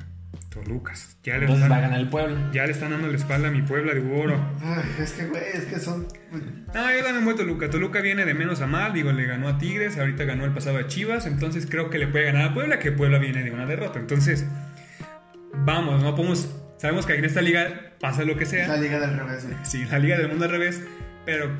Tolucas. 0.50 1.16
Ya 1.22 1.34
le, 1.36 1.42
Entonces 1.42 1.62
va 1.70 1.76
a 1.76 1.78
están, 1.78 1.82
ganar 1.90 2.00
el 2.00 2.08
pueblo. 2.08 2.36
ya 2.52 2.64
le 2.64 2.72
están 2.72 2.90
dando 2.90 3.08
la 3.08 3.16
espalda 3.16 3.48
a 3.48 3.50
mi 3.50 3.62
Puebla 3.62 3.92
de 3.94 4.00
oro. 4.00 4.40
Ay, 4.62 4.82
es 5.00 5.12
que, 5.12 5.26
güey, 5.26 5.42
es 5.54 5.64
que 5.66 5.78
son. 5.78 6.06
No, 6.32 6.92
yo 6.92 7.04
también 7.04 7.24
voy 7.24 7.34
a 7.34 7.36
Toluca. 7.36 7.70
Toluca 7.70 8.00
viene 8.00 8.24
de 8.24 8.34
menos 8.34 8.60
a 8.60 8.66
mal. 8.66 8.92
Digo, 8.92 9.12
le 9.12 9.26
ganó 9.26 9.48
a 9.48 9.58
Tigres. 9.58 9.98
Ahorita 9.98 10.24
ganó 10.24 10.44
el 10.44 10.52
pasado 10.52 10.78
a 10.78 10.86
Chivas. 10.86 11.26
Entonces 11.26 11.66
creo 11.70 11.90
que 11.90 11.98
le 11.98 12.08
puede 12.08 12.24
ganar 12.26 12.50
a 12.50 12.54
Puebla. 12.54 12.78
Que 12.78 12.92
Puebla 12.92 13.18
viene 13.18 13.42
de 13.42 13.50
una 13.50 13.66
derrota. 13.66 13.98
Entonces, 13.98 14.46
vamos, 15.68 16.02
no 16.02 16.14
podemos. 16.14 16.48
Sabemos 16.78 17.06
que 17.06 17.14
en 17.16 17.24
esta 17.24 17.40
liga 17.42 17.92
pasa 18.00 18.24
lo 18.24 18.34
que 18.36 18.44
La 18.44 18.50
sea. 18.50 18.76
liga 18.76 18.98
del 19.00 19.16
revés, 19.18 19.44
güey. 19.44 19.56
Sí, 19.64 19.84
la 19.90 19.98
liga 19.98 20.16
del 20.16 20.28
mundo 20.28 20.44
al 20.46 20.50
revés. 20.50 20.82
Pero 21.26 21.50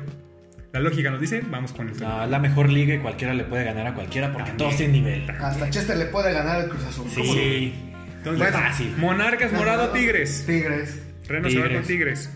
la 0.73 0.79
lógica 0.79 1.11
nos 1.11 1.19
dice, 1.21 1.43
vamos 1.49 1.71
con 1.73 1.87
el 1.89 1.93
Toluca. 1.93 2.15
No, 2.17 2.23
es 2.23 2.29
la 2.29 2.39
mejor 2.39 2.69
liga 2.69 2.93
y 2.95 2.99
cualquiera 2.99 3.33
le 3.33 3.43
puede 3.43 3.63
ganar 3.65 3.87
a 3.87 3.93
cualquiera 3.93 4.31
porque 4.33 4.51
todos 4.51 4.75
tienen 4.77 5.03
nivel. 5.03 5.29
Hasta 5.29 5.69
Chester 5.69 5.97
le 5.97 6.05
puede 6.05 6.31
ganar 6.33 6.55
al 6.61 6.69
Cruz 6.69 6.83
Azul. 6.85 7.09
Sí. 7.09 7.73
Entonces, 8.17 8.39
Bueno, 8.51 8.57
fácil. 8.67 8.95
Monarcas, 8.97 9.53
Morado, 9.53 9.89
Tigres. 9.91 10.43
Tigres. 10.45 11.01
Reno 11.27 11.49
se 11.49 11.59
va 11.59 11.69
con 11.69 11.83
Tigres. 11.83 12.29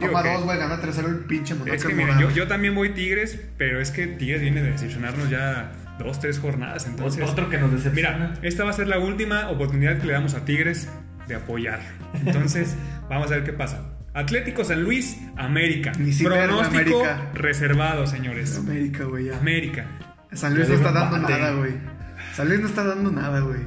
Digo 0.00 0.12
Toma 0.12 0.22
que- 0.22 0.32
dos, 0.32 0.44
güey, 0.44 0.58
gana 0.58 0.80
3-0 0.80 1.08
el 1.08 1.16
pinche 1.24 1.54
Es 1.54 1.58
Monarcas 1.58 1.84
que 1.86 1.92
miren, 1.94 2.14
Morado. 2.14 2.28
yo, 2.30 2.36
yo 2.36 2.46
también 2.46 2.74
voy 2.74 2.90
Tigres, 2.90 3.40
pero 3.56 3.80
es 3.80 3.90
que 3.90 4.06
Tigres 4.06 4.40
viene 4.40 4.62
de 4.62 4.70
decepcionarnos 4.72 5.28
ya 5.30 5.72
dos, 5.98 6.20
tres 6.20 6.38
jornadas. 6.38 6.86
Entonces, 6.86 7.28
Otro 7.28 7.48
que 7.48 7.58
nos 7.58 7.72
decepciona. 7.72 8.16
Mira, 8.16 8.34
esta 8.42 8.64
va 8.64 8.70
a 8.70 8.72
ser 8.74 8.88
la 8.88 8.98
última 8.98 9.48
oportunidad 9.50 9.98
que 9.98 10.06
le 10.06 10.12
damos 10.14 10.34
a 10.34 10.44
Tigres 10.44 10.88
de 11.26 11.34
apoyar. 11.34 11.80
Entonces, 12.24 12.76
vamos 13.10 13.30
a 13.30 13.34
ver 13.34 13.44
qué 13.44 13.52
pasa. 13.52 13.94
Atlético 14.14 14.64
San 14.64 14.82
Luis, 14.82 15.18
América. 15.36 15.92
Ni 15.98 16.12
Pronóstico 16.12 16.76
América. 17.04 17.30
reservado, 17.34 18.06
señores. 18.06 18.58
América, 18.58 19.04
güey, 19.04 19.26
ya. 19.26 19.38
América. 19.38 19.86
San 20.32 20.54
Luis 20.54 20.68
no 20.68 20.74
está 20.74 20.92
dando 20.92 21.18
nada, 21.18 21.52
güey. 21.52 21.74
San 22.34 22.48
Luis 22.48 22.60
no 22.60 22.66
está 22.66 22.84
dando 22.84 23.10
nada, 23.10 23.40
güey. 23.40 23.60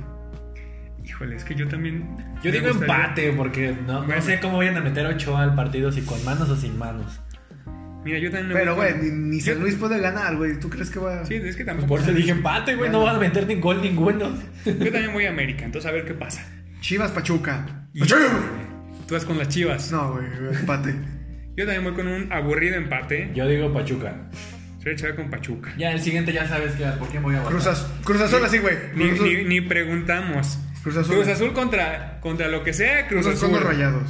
Híjole, 1.04 1.36
es 1.36 1.44
que 1.44 1.56
yo 1.56 1.68
también. 1.68 2.06
Yo 2.44 2.52
digo 2.52 2.68
gustaría- 2.70 2.96
empate 2.96 3.34
porque 3.34 3.76
no, 3.86 4.02
no 4.02 4.06
Bueno. 4.08 4.22
sé 4.22 4.40
cómo 4.40 4.58
vayan 4.58 4.78
a 4.78 4.82
meter 4.82 5.06
a 5.06 5.10
Ochoa 5.10 5.44
al 5.44 5.56
partido, 5.56 5.92
si 5.92 6.02
con 6.02 6.24
manos 6.26 6.50
o 6.50 6.56
sin 6.56 6.78
manos. 6.78 7.20
Mira, 8.04 8.18
yo 8.20 8.32
también. 8.32 8.48
me 8.50 8.54
Pero, 8.56 8.76
güey, 8.76 8.94
ni, 9.02 9.10
ni 9.12 9.42
San 9.42 9.60
Luis 9.60 9.76
puede 9.76 10.00
ganar, 10.00 10.36
güey. 10.36 10.60
¿Tú 10.60 10.70
crees 10.70 10.90
que 10.90 11.00
va 11.00 11.22
a.? 11.22 11.26
Sí, 11.26 11.36
es 11.36 11.56
que 11.56 11.64
tampoco. 11.64 11.88
Por 11.88 12.00
eso 12.02 12.12
dije 12.12 12.32
empate, 12.32 12.76
güey, 12.76 12.90
no 12.90 13.02
van 13.04 13.16
a 13.18 13.20
meter 13.20 13.46
ni 13.48 13.56
gol 13.56 13.82
ninguno. 13.82 14.36
Yo 14.66 14.92
también 14.92 15.14
voy 15.14 15.26
a 15.26 15.30
América, 15.30 15.66
entonces 15.66 15.88
a 15.90 15.94
ver 15.94 16.06
qué 16.06 16.14
pasa. 16.14 16.44
Chivas 16.82 17.12
Pachuca. 17.12 17.88
Y- 17.94 18.02
Tú 19.08 19.16
vas 19.16 19.26
con 19.26 19.38
las 19.38 19.50
chivas. 19.50 19.92
No, 19.92 20.14
güey, 20.14 20.26
empate. 20.60 20.96
Yo 21.58 21.66
también 21.66 21.84
voy 21.84 21.94
con 21.94 22.08
un 22.08 22.32
aburrido 22.32 22.76
empate. 22.76 23.30
Yo 23.36 23.46
digo 23.48 23.72
Pachuca. 23.74 24.16
Se 24.80 24.86
voy 24.86 24.92
a 24.92 24.94
echar 24.94 25.16
con 25.16 25.30
Pachuca. 25.30 25.72
Ya 25.78 25.92
el 25.92 26.00
siguiente 26.00 26.34
ya 26.34 26.48
sabes 26.48 26.74
que, 26.74 26.86
por 26.98 27.08
quién 27.10 27.22
voy 27.22 27.36
a 27.36 27.40
votar. 27.40 27.52
Cruz, 27.54 27.68
Az- 27.68 27.88
Cruz 28.04 28.22
Azul 28.22 28.44
así, 28.44 28.58
güey. 28.58 28.76
Ni, 28.96 29.10
Cruz 29.10 29.20
Azul. 29.20 29.28
ni- 29.28 29.44
ni 29.44 29.62
preguntamos. 29.62 30.58
Cruz 30.82 30.98
Azul. 30.98 31.16
Cruz 31.18 31.28
Azul 31.28 31.54
contra, 31.54 32.20
contra 32.22 32.48
lo 32.48 32.64
que 32.64 32.74
sea, 32.74 33.08
Cruz 33.08 33.26
Cruz 33.26 33.36
Azul 33.36 33.50
Azul. 33.50 33.50
son 33.60 33.60
los 33.60 33.64
rayados. 33.78 34.10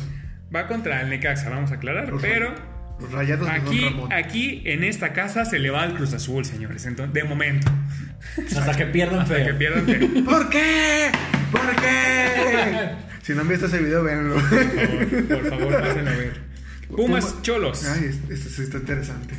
Va 0.55 0.68
contra 0.68 1.01
el 1.01 1.09
Necaxa, 1.09 1.49
vamos 1.49 1.72
a 1.72 1.76
aclarar. 1.76 2.09
Pero 2.22 2.53
Los 3.02 3.11
rayados 3.11 3.48
de 3.48 3.53
Don 3.60 3.68
aquí, 3.68 3.80
Ramón. 3.82 4.14
aquí 4.14 4.61
en 4.65 4.84
esta 4.84 5.14
casa 5.14 5.45
se 5.45 5.60
le 5.60 5.69
va 5.69 5.84
al 5.84 5.95
Cruz 5.95 6.14
Azul, 6.14 6.45
señores. 6.45 6.86
Entonces, 6.86 7.14
de 7.14 7.23
momento. 7.23 7.72
Hasta 8.56 8.73
que 8.78 8.86
pierdan 8.86 9.22
Hasta 9.22 9.36
feo. 9.36 9.45
que 9.48 9.53
pierdan 9.56 9.86
feo. 9.86 10.23
¿Por 10.26 10.49
qué? 10.49 11.11
¿Por 11.52 11.76
qué? 11.78 12.90
si 13.23 13.34
no 13.34 13.41
han 13.41 13.48
visto 13.49 13.65
ese 13.65 13.80
video, 13.80 14.03
véanlo. 14.03 14.36
Por 14.36 14.44
favor, 14.49 15.28
por 15.28 15.49
favor, 15.49 15.82
pásenlo 15.82 16.11
a 16.11 16.15
ver. 16.15 16.34
Pumas 16.95 17.26
Puma- 17.26 17.41
Cholos. 17.41 17.86
Ay, 17.88 18.06
este 18.30 18.49
sí 18.49 18.61
está 18.64 18.78
interesante. 18.78 19.34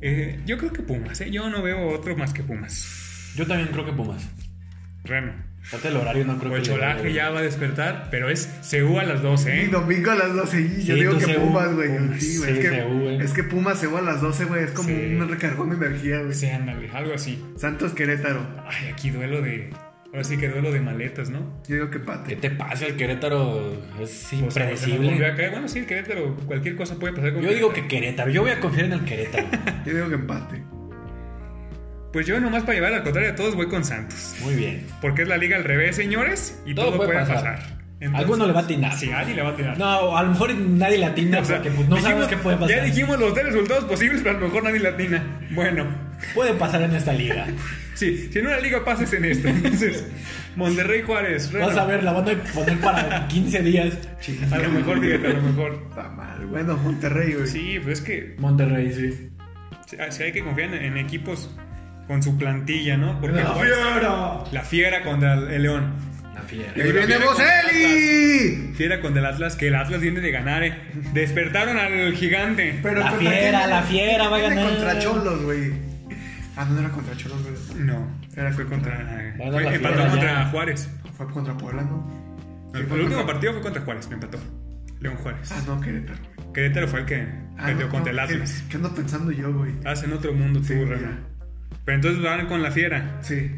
Eh, 0.00 0.40
yo 0.44 0.58
creo 0.58 0.72
que 0.72 0.82
Pumas, 0.82 1.20
¿eh? 1.20 1.30
Yo 1.30 1.48
no 1.48 1.62
veo 1.62 1.88
otro 1.88 2.16
más 2.16 2.32
que 2.32 2.42
Pumas. 2.42 3.32
Yo 3.36 3.46
también 3.46 3.68
creo 3.70 3.84
que 3.86 3.92
Pumas. 3.92 4.22
Reno. 5.04 5.32
Aparte 5.68 5.88
el 5.88 5.96
horario 5.96 6.24
no 6.24 6.38
creo 6.38 6.50
O 6.50 6.54
que 6.54 6.60
el 6.60 6.64
cholaje 6.66 7.02
bien. 7.02 7.14
ya 7.14 7.30
va 7.30 7.40
a 7.40 7.42
despertar, 7.42 8.08
pero 8.10 8.30
es 8.30 8.48
CU 8.70 8.98
a 8.98 9.04
las 9.04 9.20
12, 9.22 9.54
Y 9.56 9.60
¿eh? 9.64 9.68
domingo 9.68 10.10
a 10.12 10.14
las 10.14 10.34
12. 10.34 10.60
Y 10.60 10.84
yo 10.84 10.94
Sí, 10.94 11.00
digo 11.00 11.18
que 11.18 11.34
Pumas, 11.34 11.74
güey. 11.74 11.88
Pumas. 11.98 12.22
Sí, 12.22 12.38
güey. 12.38 12.50
Sí, 12.54 12.58
es, 12.60 12.70
que, 12.70 13.16
es 13.24 13.32
que 13.32 13.42
Pumas 13.44 13.82
a 13.82 14.00
las 14.02 14.20
12, 14.20 14.44
güey. 14.44 14.62
Es 14.64 14.70
como 14.70 14.88
Sí. 14.88 14.94
un 15.18 15.28
recargón 15.28 15.70
de 15.70 15.76
energía, 15.86 16.20
güey. 16.20 16.34
Sí, 16.34 16.46
ándale, 16.48 16.88
algo 16.92 17.14
así. 17.14 17.44
Santos 17.56 17.92
Querétaro. 17.94 18.46
Ay, 18.66 18.90
aquí 18.92 19.10
duelo 19.10 19.42
de. 19.42 19.70
Ahora 20.12 20.22
sí 20.24 20.38
que 20.38 20.48
duelo 20.48 20.70
de 20.72 20.80
maletas, 20.80 21.28
¿no? 21.30 21.60
Yo 21.68 21.74
digo 21.74 21.86
que 21.86 21.98
¿Qué 21.98 21.98
empate. 21.98 22.36
te 22.36 22.50
pasa? 22.50 22.86
El 22.86 22.96
Querétaro 22.96 23.76
es 24.00 24.32
impredecible. 24.32 25.14
Bueno, 25.50 25.68
sí, 25.68 25.80
el 25.80 25.86
Querétaro, 25.86 26.36
cualquier 26.46 26.76
cosa 26.76 26.94
puede 26.98 27.12
pasar 27.12 27.34
con 27.34 27.42
Yo 27.42 27.48
digo 27.50 27.68
Querétaro. 27.70 27.88
que 27.88 27.96
Querétaro. 27.96 28.30
Yo 28.30 28.42
voy 28.42 28.50
a 28.52 28.60
confiar 28.60 28.86
en 28.86 28.92
el 28.92 29.04
Querétaro. 29.04 29.46
Yo 29.84 29.92
digo 29.94 30.08
que 30.08 30.14
empate. 30.14 30.62
Pues 32.16 32.24
yo 32.26 32.40
nomás 32.40 32.62
para 32.62 32.72
llevar 32.76 32.94
al 32.94 33.02
contrario 33.02 33.32
a 33.32 33.34
todos 33.34 33.54
voy 33.54 33.68
con 33.68 33.84
Santos. 33.84 34.34
Muy 34.42 34.54
bien. 34.54 34.86
Porque 35.02 35.20
es 35.20 35.28
la 35.28 35.36
liga 35.36 35.58
al 35.58 35.64
revés, 35.64 35.96
señores, 35.96 36.58
y 36.64 36.74
todo, 36.74 36.86
Todo 36.86 36.96
puede 36.96 37.10
puede 37.12 37.20
pasar. 37.26 37.56
pasar. 37.58 37.76
Alguno 38.14 38.46
le 38.46 38.54
va 38.54 38.60
a 38.60 38.62
atinar. 38.62 38.96
Sí, 38.96 39.10
alguien 39.12 39.36
le 39.36 39.42
va 39.42 39.50
a 39.50 39.52
atinar. 39.52 39.76
No, 39.76 40.16
a 40.16 40.22
lo 40.22 40.30
mejor 40.30 40.54
nadie 40.54 40.96
la 40.96 41.08
atina 41.08 41.40
O 41.40 41.44
sea, 41.44 41.56
porque 41.56 41.72
pues, 41.72 41.86
no 41.90 41.96
dijimos- 41.96 42.10
sabes 42.14 42.28
qué 42.28 42.36
puede 42.38 42.56
pasar. 42.56 42.74
Ya 42.78 42.84
dijimos 42.84 43.20
los 43.20 43.34
tres 43.34 43.44
resultados 43.48 43.84
posibles, 43.84 44.22
pero 44.22 44.38
a 44.38 44.40
lo 44.40 44.46
mejor 44.46 44.62
nadie 44.64 44.78
latina. 44.80 45.40
Bueno, 45.50 45.86
puede 46.34 46.54
pasar 46.54 46.80
en 46.80 46.94
esta 46.94 47.12
liga. 47.12 47.46
Sí, 47.96 48.30
si 48.32 48.38
en 48.38 48.46
una 48.46 48.60
liga 48.60 48.82
pasas 48.82 49.12
en 49.12 49.24
esta. 49.26 49.50
Entonces, 49.50 50.06
Monterrey 50.54 51.02
Juárez. 51.02 51.52
Reno. 51.52 51.66
Vas 51.66 51.76
a 51.76 51.84
ver, 51.84 52.02
la 52.02 52.12
van 52.12 52.28
a 52.30 52.42
poner 52.54 52.78
para 52.78 53.28
15 53.28 53.60
días. 53.62 53.94
A 54.52 54.56
lo 54.58 54.70
mejor, 54.70 55.00
fíjate, 55.02 55.26
a 55.26 55.30
lo 55.34 55.42
mejor. 55.42 55.82
Está 55.90 56.08
mal. 56.10 56.46
Bueno, 56.46 56.78
Monterrey, 56.78 57.34
güey. 57.34 57.46
Sí, 57.46 57.78
pues 57.82 58.00
es 58.00 58.04
que 58.06 58.34
Monterrey, 58.38 58.90
sí. 58.92 59.30
sí, 59.86 59.96
sí 60.10 60.22
hay 60.22 60.32
que 60.32 60.42
confiar 60.42 60.74
en, 60.74 60.84
en 60.84 60.96
equipos 60.98 61.50
con 62.06 62.22
su 62.22 62.36
plantilla, 62.38 62.96
¿no? 62.96 63.20
Porque 63.20 63.36
La 63.42 63.54
fiera. 63.54 64.44
la 64.52 64.60
fiera 64.62 65.02
contra 65.02 65.34
el 65.34 65.50
el 65.50 65.62
León. 65.62 65.92
La 66.34 66.42
fiera. 66.42 66.72
¡Y 66.76 66.80
ahí 66.82 66.92
viene 66.92 67.16
Boselli! 67.18 68.72
Fiera 68.74 69.00
contra 69.00 69.20
el 69.20 69.26
Atlas, 69.26 69.56
que 69.56 69.68
el 69.68 69.74
Atlas 69.74 70.00
viene 70.00 70.20
de 70.20 70.30
ganar, 70.30 70.62
eh. 70.62 70.74
Despertaron 71.12 71.78
al 71.78 72.12
gigante. 72.14 72.78
Pero 72.82 73.00
La 73.00 73.10
¿contra 73.10 73.30
fiera, 73.30 73.58
quién? 73.58 73.70
la 73.70 73.82
fiera 73.82 74.28
va 74.28 74.36
a 74.36 74.40
ganar. 74.40 74.68
contra 74.68 74.98
Cholos, 74.98 75.42
güey. 75.42 75.72
Ah, 76.56 76.64
no, 76.66 76.74
no 76.74 76.80
era 76.80 76.88
contra 76.90 77.16
Cholos, 77.16 77.38
güey. 77.42 77.84
No, 77.84 78.06
era 78.36 78.52
fue 78.52 78.66
contra. 78.66 79.34
Bueno, 79.36 79.52
fue- 79.52 79.62
la 79.64 79.74
empató 79.74 79.94
Fiera 79.94 80.10
contra 80.10 80.32
ya. 80.44 80.50
Juárez. 80.50 80.90
Fue 81.16 81.26
contra 81.30 81.56
Puebla, 81.56 81.82
¿no? 81.82 82.26
El, 82.74 82.82
el 82.82 83.00
último 83.00 83.26
partido 83.26 83.52
fue 83.54 83.62
contra 83.62 83.82
Juárez, 83.82 84.08
me 84.08 84.14
empató. 84.14 84.38
León 85.00 85.16
Juárez. 85.16 85.50
Ah, 85.52 85.62
no, 85.66 85.80
Querétaro. 85.80 86.18
güey. 86.36 86.52
Querétaro 86.52 86.88
fue 86.88 87.00
el 87.00 87.06
que 87.06 87.26
Ah, 87.58 87.66
perdió 87.66 87.86
no, 87.86 87.92
contra 87.92 88.10
el 88.10 88.16
no, 88.16 88.22
Atlas. 88.22 88.52
¿Qué, 88.64 88.68
qué 88.70 88.76
ando 88.76 88.94
pensando 88.94 89.30
yo, 89.32 89.52
güey? 89.52 89.72
Estás 89.72 90.02
en 90.04 90.12
otro 90.12 90.32
mundo 90.34 90.60
tú, 90.60 90.66
Sí, 90.66 90.74
Reno. 90.74 90.96
ya. 91.00 91.18
Pero 91.86 91.96
entonces 91.96 92.22
van 92.22 92.46
con 92.46 92.62
la 92.62 92.70
fiera. 92.70 93.18
Sí. 93.22 93.50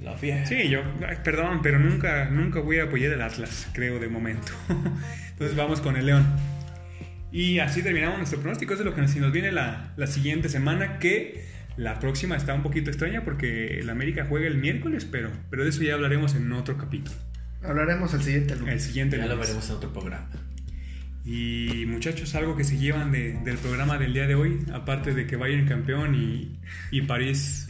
La 0.00 0.16
fiera. 0.16 0.46
Sí, 0.46 0.68
yo, 0.70 0.80
ay, 1.06 1.18
perdón, 1.22 1.60
pero 1.62 1.78
nunca, 1.78 2.24
nunca 2.30 2.60
voy 2.60 2.78
a 2.78 2.84
apoyar 2.84 3.12
el 3.12 3.20
Atlas, 3.22 3.68
creo, 3.74 3.98
de 4.00 4.08
momento. 4.08 4.52
Entonces 5.32 5.54
vamos 5.56 5.80
con 5.82 5.96
el 5.96 6.06
León. 6.06 6.26
Y 7.30 7.58
así 7.60 7.82
terminamos 7.82 8.18
nuestro 8.18 8.40
pronóstico. 8.40 8.72
Eso 8.74 8.82
es 8.82 8.86
lo 8.88 8.94
que 8.94 9.02
nos, 9.02 9.32
viene 9.32 9.52
la, 9.52 9.92
la 9.96 10.06
siguiente 10.06 10.48
semana, 10.48 10.98
que 10.98 11.44
la 11.76 11.98
próxima 12.00 12.36
está 12.36 12.52
un 12.54 12.62
poquito 12.62 12.90
extraña 12.90 13.24
porque 13.24 13.78
el 13.78 13.88
América 13.90 14.26
juega 14.28 14.46
el 14.48 14.58
miércoles, 14.58 15.04
pero, 15.10 15.30
pero 15.50 15.62
de 15.64 15.70
eso 15.70 15.82
ya 15.82 15.94
hablaremos 15.94 16.34
en 16.34 16.50
otro 16.52 16.76
capítulo. 16.76 17.16
Hablaremos 17.62 18.12
el 18.14 18.22
siguiente 18.22 18.54
El 18.54 18.60
lunes. 18.60 18.82
siguiente 18.82 19.16
Ya 19.16 19.22
lo 19.26 19.30
lunes. 19.34 19.46
veremos 19.48 19.70
en 19.70 19.76
otro 19.76 19.92
programa. 19.92 20.28
Y 21.24 21.84
muchachos, 21.86 22.34
algo 22.34 22.56
que 22.56 22.64
se 22.64 22.76
llevan 22.78 23.12
de- 23.12 23.34
del 23.44 23.56
programa 23.58 23.96
del 23.96 24.12
día 24.12 24.26
de 24.26 24.34
hoy, 24.34 24.58
aparte 24.74 25.14
de 25.14 25.26
que 25.26 25.36
Bayern 25.36 25.66
campeón 25.68 26.14
y, 26.16 26.58
y 26.90 27.02
París 27.02 27.68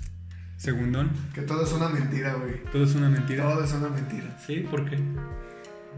segundón, 0.63 1.11
Que 1.35 1.43
todo 1.43 1.65
es 1.65 1.73
una 1.73 1.89
mentira, 1.89 2.35
güey. 2.35 2.63
todo 2.71 2.85
es 2.85 2.95
una 2.95 3.09
mentira. 3.09 3.43
Todo 3.43 3.65
es 3.65 3.73
una 3.73 3.89
mentira. 3.89 4.39
¿Sí? 4.47 4.61
¿Por 4.71 4.89
qué? 4.89 4.97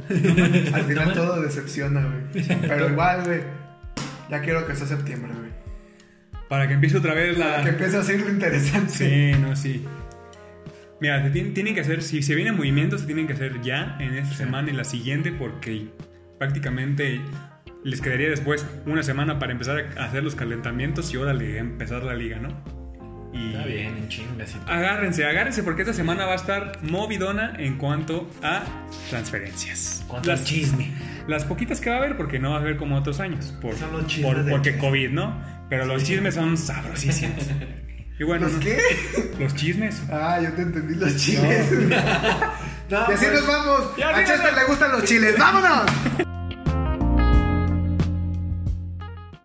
Al 0.73 0.85
final 0.85 1.13
todo 1.13 1.43
decepciona, 1.43 2.03
güey. 2.33 2.47
Pero 2.63 2.89
igual, 2.89 3.25
güey. 3.25 3.41
Ya 4.31 4.41
quiero 4.41 4.67
que 4.67 4.75
sea 4.75 4.87
septiembre, 4.87 5.33
güey. 5.39 5.51
Para 6.49 6.67
que 6.67 6.75
empiece 6.75 6.97
otra 6.97 7.13
vez 7.13 7.37
la... 7.37 7.63
Que 7.63 7.69
empiece 7.71 7.99
a 7.99 8.03
ser 8.03 8.21
lo 8.21 8.31
interesante. 8.31 8.91
Sí, 8.91 9.39
no, 9.39 9.55
sí. 9.55 9.85
Mira, 10.99 11.23
se 11.23 11.29
tienen, 11.29 11.75
que 11.75 11.83
hacer, 11.83 12.03
si 12.03 12.23
se 12.23 12.35
vienen 12.35 12.57
movimientos, 12.57 13.03
se 13.03 13.07
tienen 13.07 13.27
que 13.27 13.35
hacer 13.35 13.61
ya 13.61 13.99
en 14.01 14.15
esta 14.15 14.35
semana 14.35 14.71
y 14.71 14.73
la 14.73 14.85
siguiente, 14.85 15.31
porque 15.31 15.89
prácticamente 16.39 17.21
les 17.83 18.01
quedaría 18.01 18.31
después 18.31 18.65
una 18.87 19.03
semana 19.03 19.39
para 19.39 19.53
empezar 19.53 19.89
a 19.99 20.05
hacer 20.07 20.25
los 20.25 20.35
calentamientos 20.35 21.13
y 21.13 21.19
órale, 21.19 21.59
empezar 21.59 22.03
la 22.03 22.15
liga, 22.15 22.39
¿no? 22.39 22.84
Y 23.35 23.49
Está 23.53 23.67
bien, 23.67 24.09
agárrense, 24.69 25.25
agárrense, 25.25 25.63
porque 25.65 25.83
esta 25.83 25.93
semana 25.93 26.25
va 26.25 26.33
a 26.33 26.37
estar 26.37 26.79
movidona 26.83 27.55
en 27.59 27.77
cuanto 27.79 28.31
a 28.45 28.63
transferencias. 29.11 30.05
Cuánto 30.07 30.31
Las, 30.31 30.45
chisme. 30.45 30.93
las 31.27 31.45
poquitas 31.45 31.81
que 31.81 31.91
va 31.91 31.97
a 31.97 31.99
haber, 31.99 32.17
porque 32.17 32.39
no 32.39 32.51
va 32.51 32.59
a 32.59 32.61
haber 32.61 32.77
como 32.77 32.97
otros 32.97 33.19
años, 33.19 33.53
por, 33.61 33.75
Son 33.77 33.93
los 33.93 34.07
chismes 34.07 34.35
por- 34.37 34.49
porque 34.49 34.79
COVID, 34.79 35.11
¿no? 35.11 35.43
Pero 35.69 35.85
los 35.85 36.05
chismes 36.05 36.35
son 36.37 36.57
sabrosísimos. 36.57 37.45
Y 38.17 38.23
bueno, 38.23 38.47
¿Los 38.47 38.61
qué? 38.61 38.79
los 39.41 39.53
chismes. 39.57 40.01
Ah, 40.09 40.39
yo 40.41 40.53
te 40.53 40.63
entendí 40.63 40.95
los 40.95 41.17
chiles. 41.17 41.67
No, 42.89 42.99
y 43.11 43.13
así 43.15 43.25
pues, 43.27 43.33
nos 43.33 43.47
vamos. 43.49 43.97
Ya, 43.97 44.11
a 44.11 44.25
Chester 44.25 44.55
le 44.55 44.65
gustan 44.67 44.93
los 44.93 45.05
chiles. 45.05 45.37
¡Vámonos! 45.37 45.91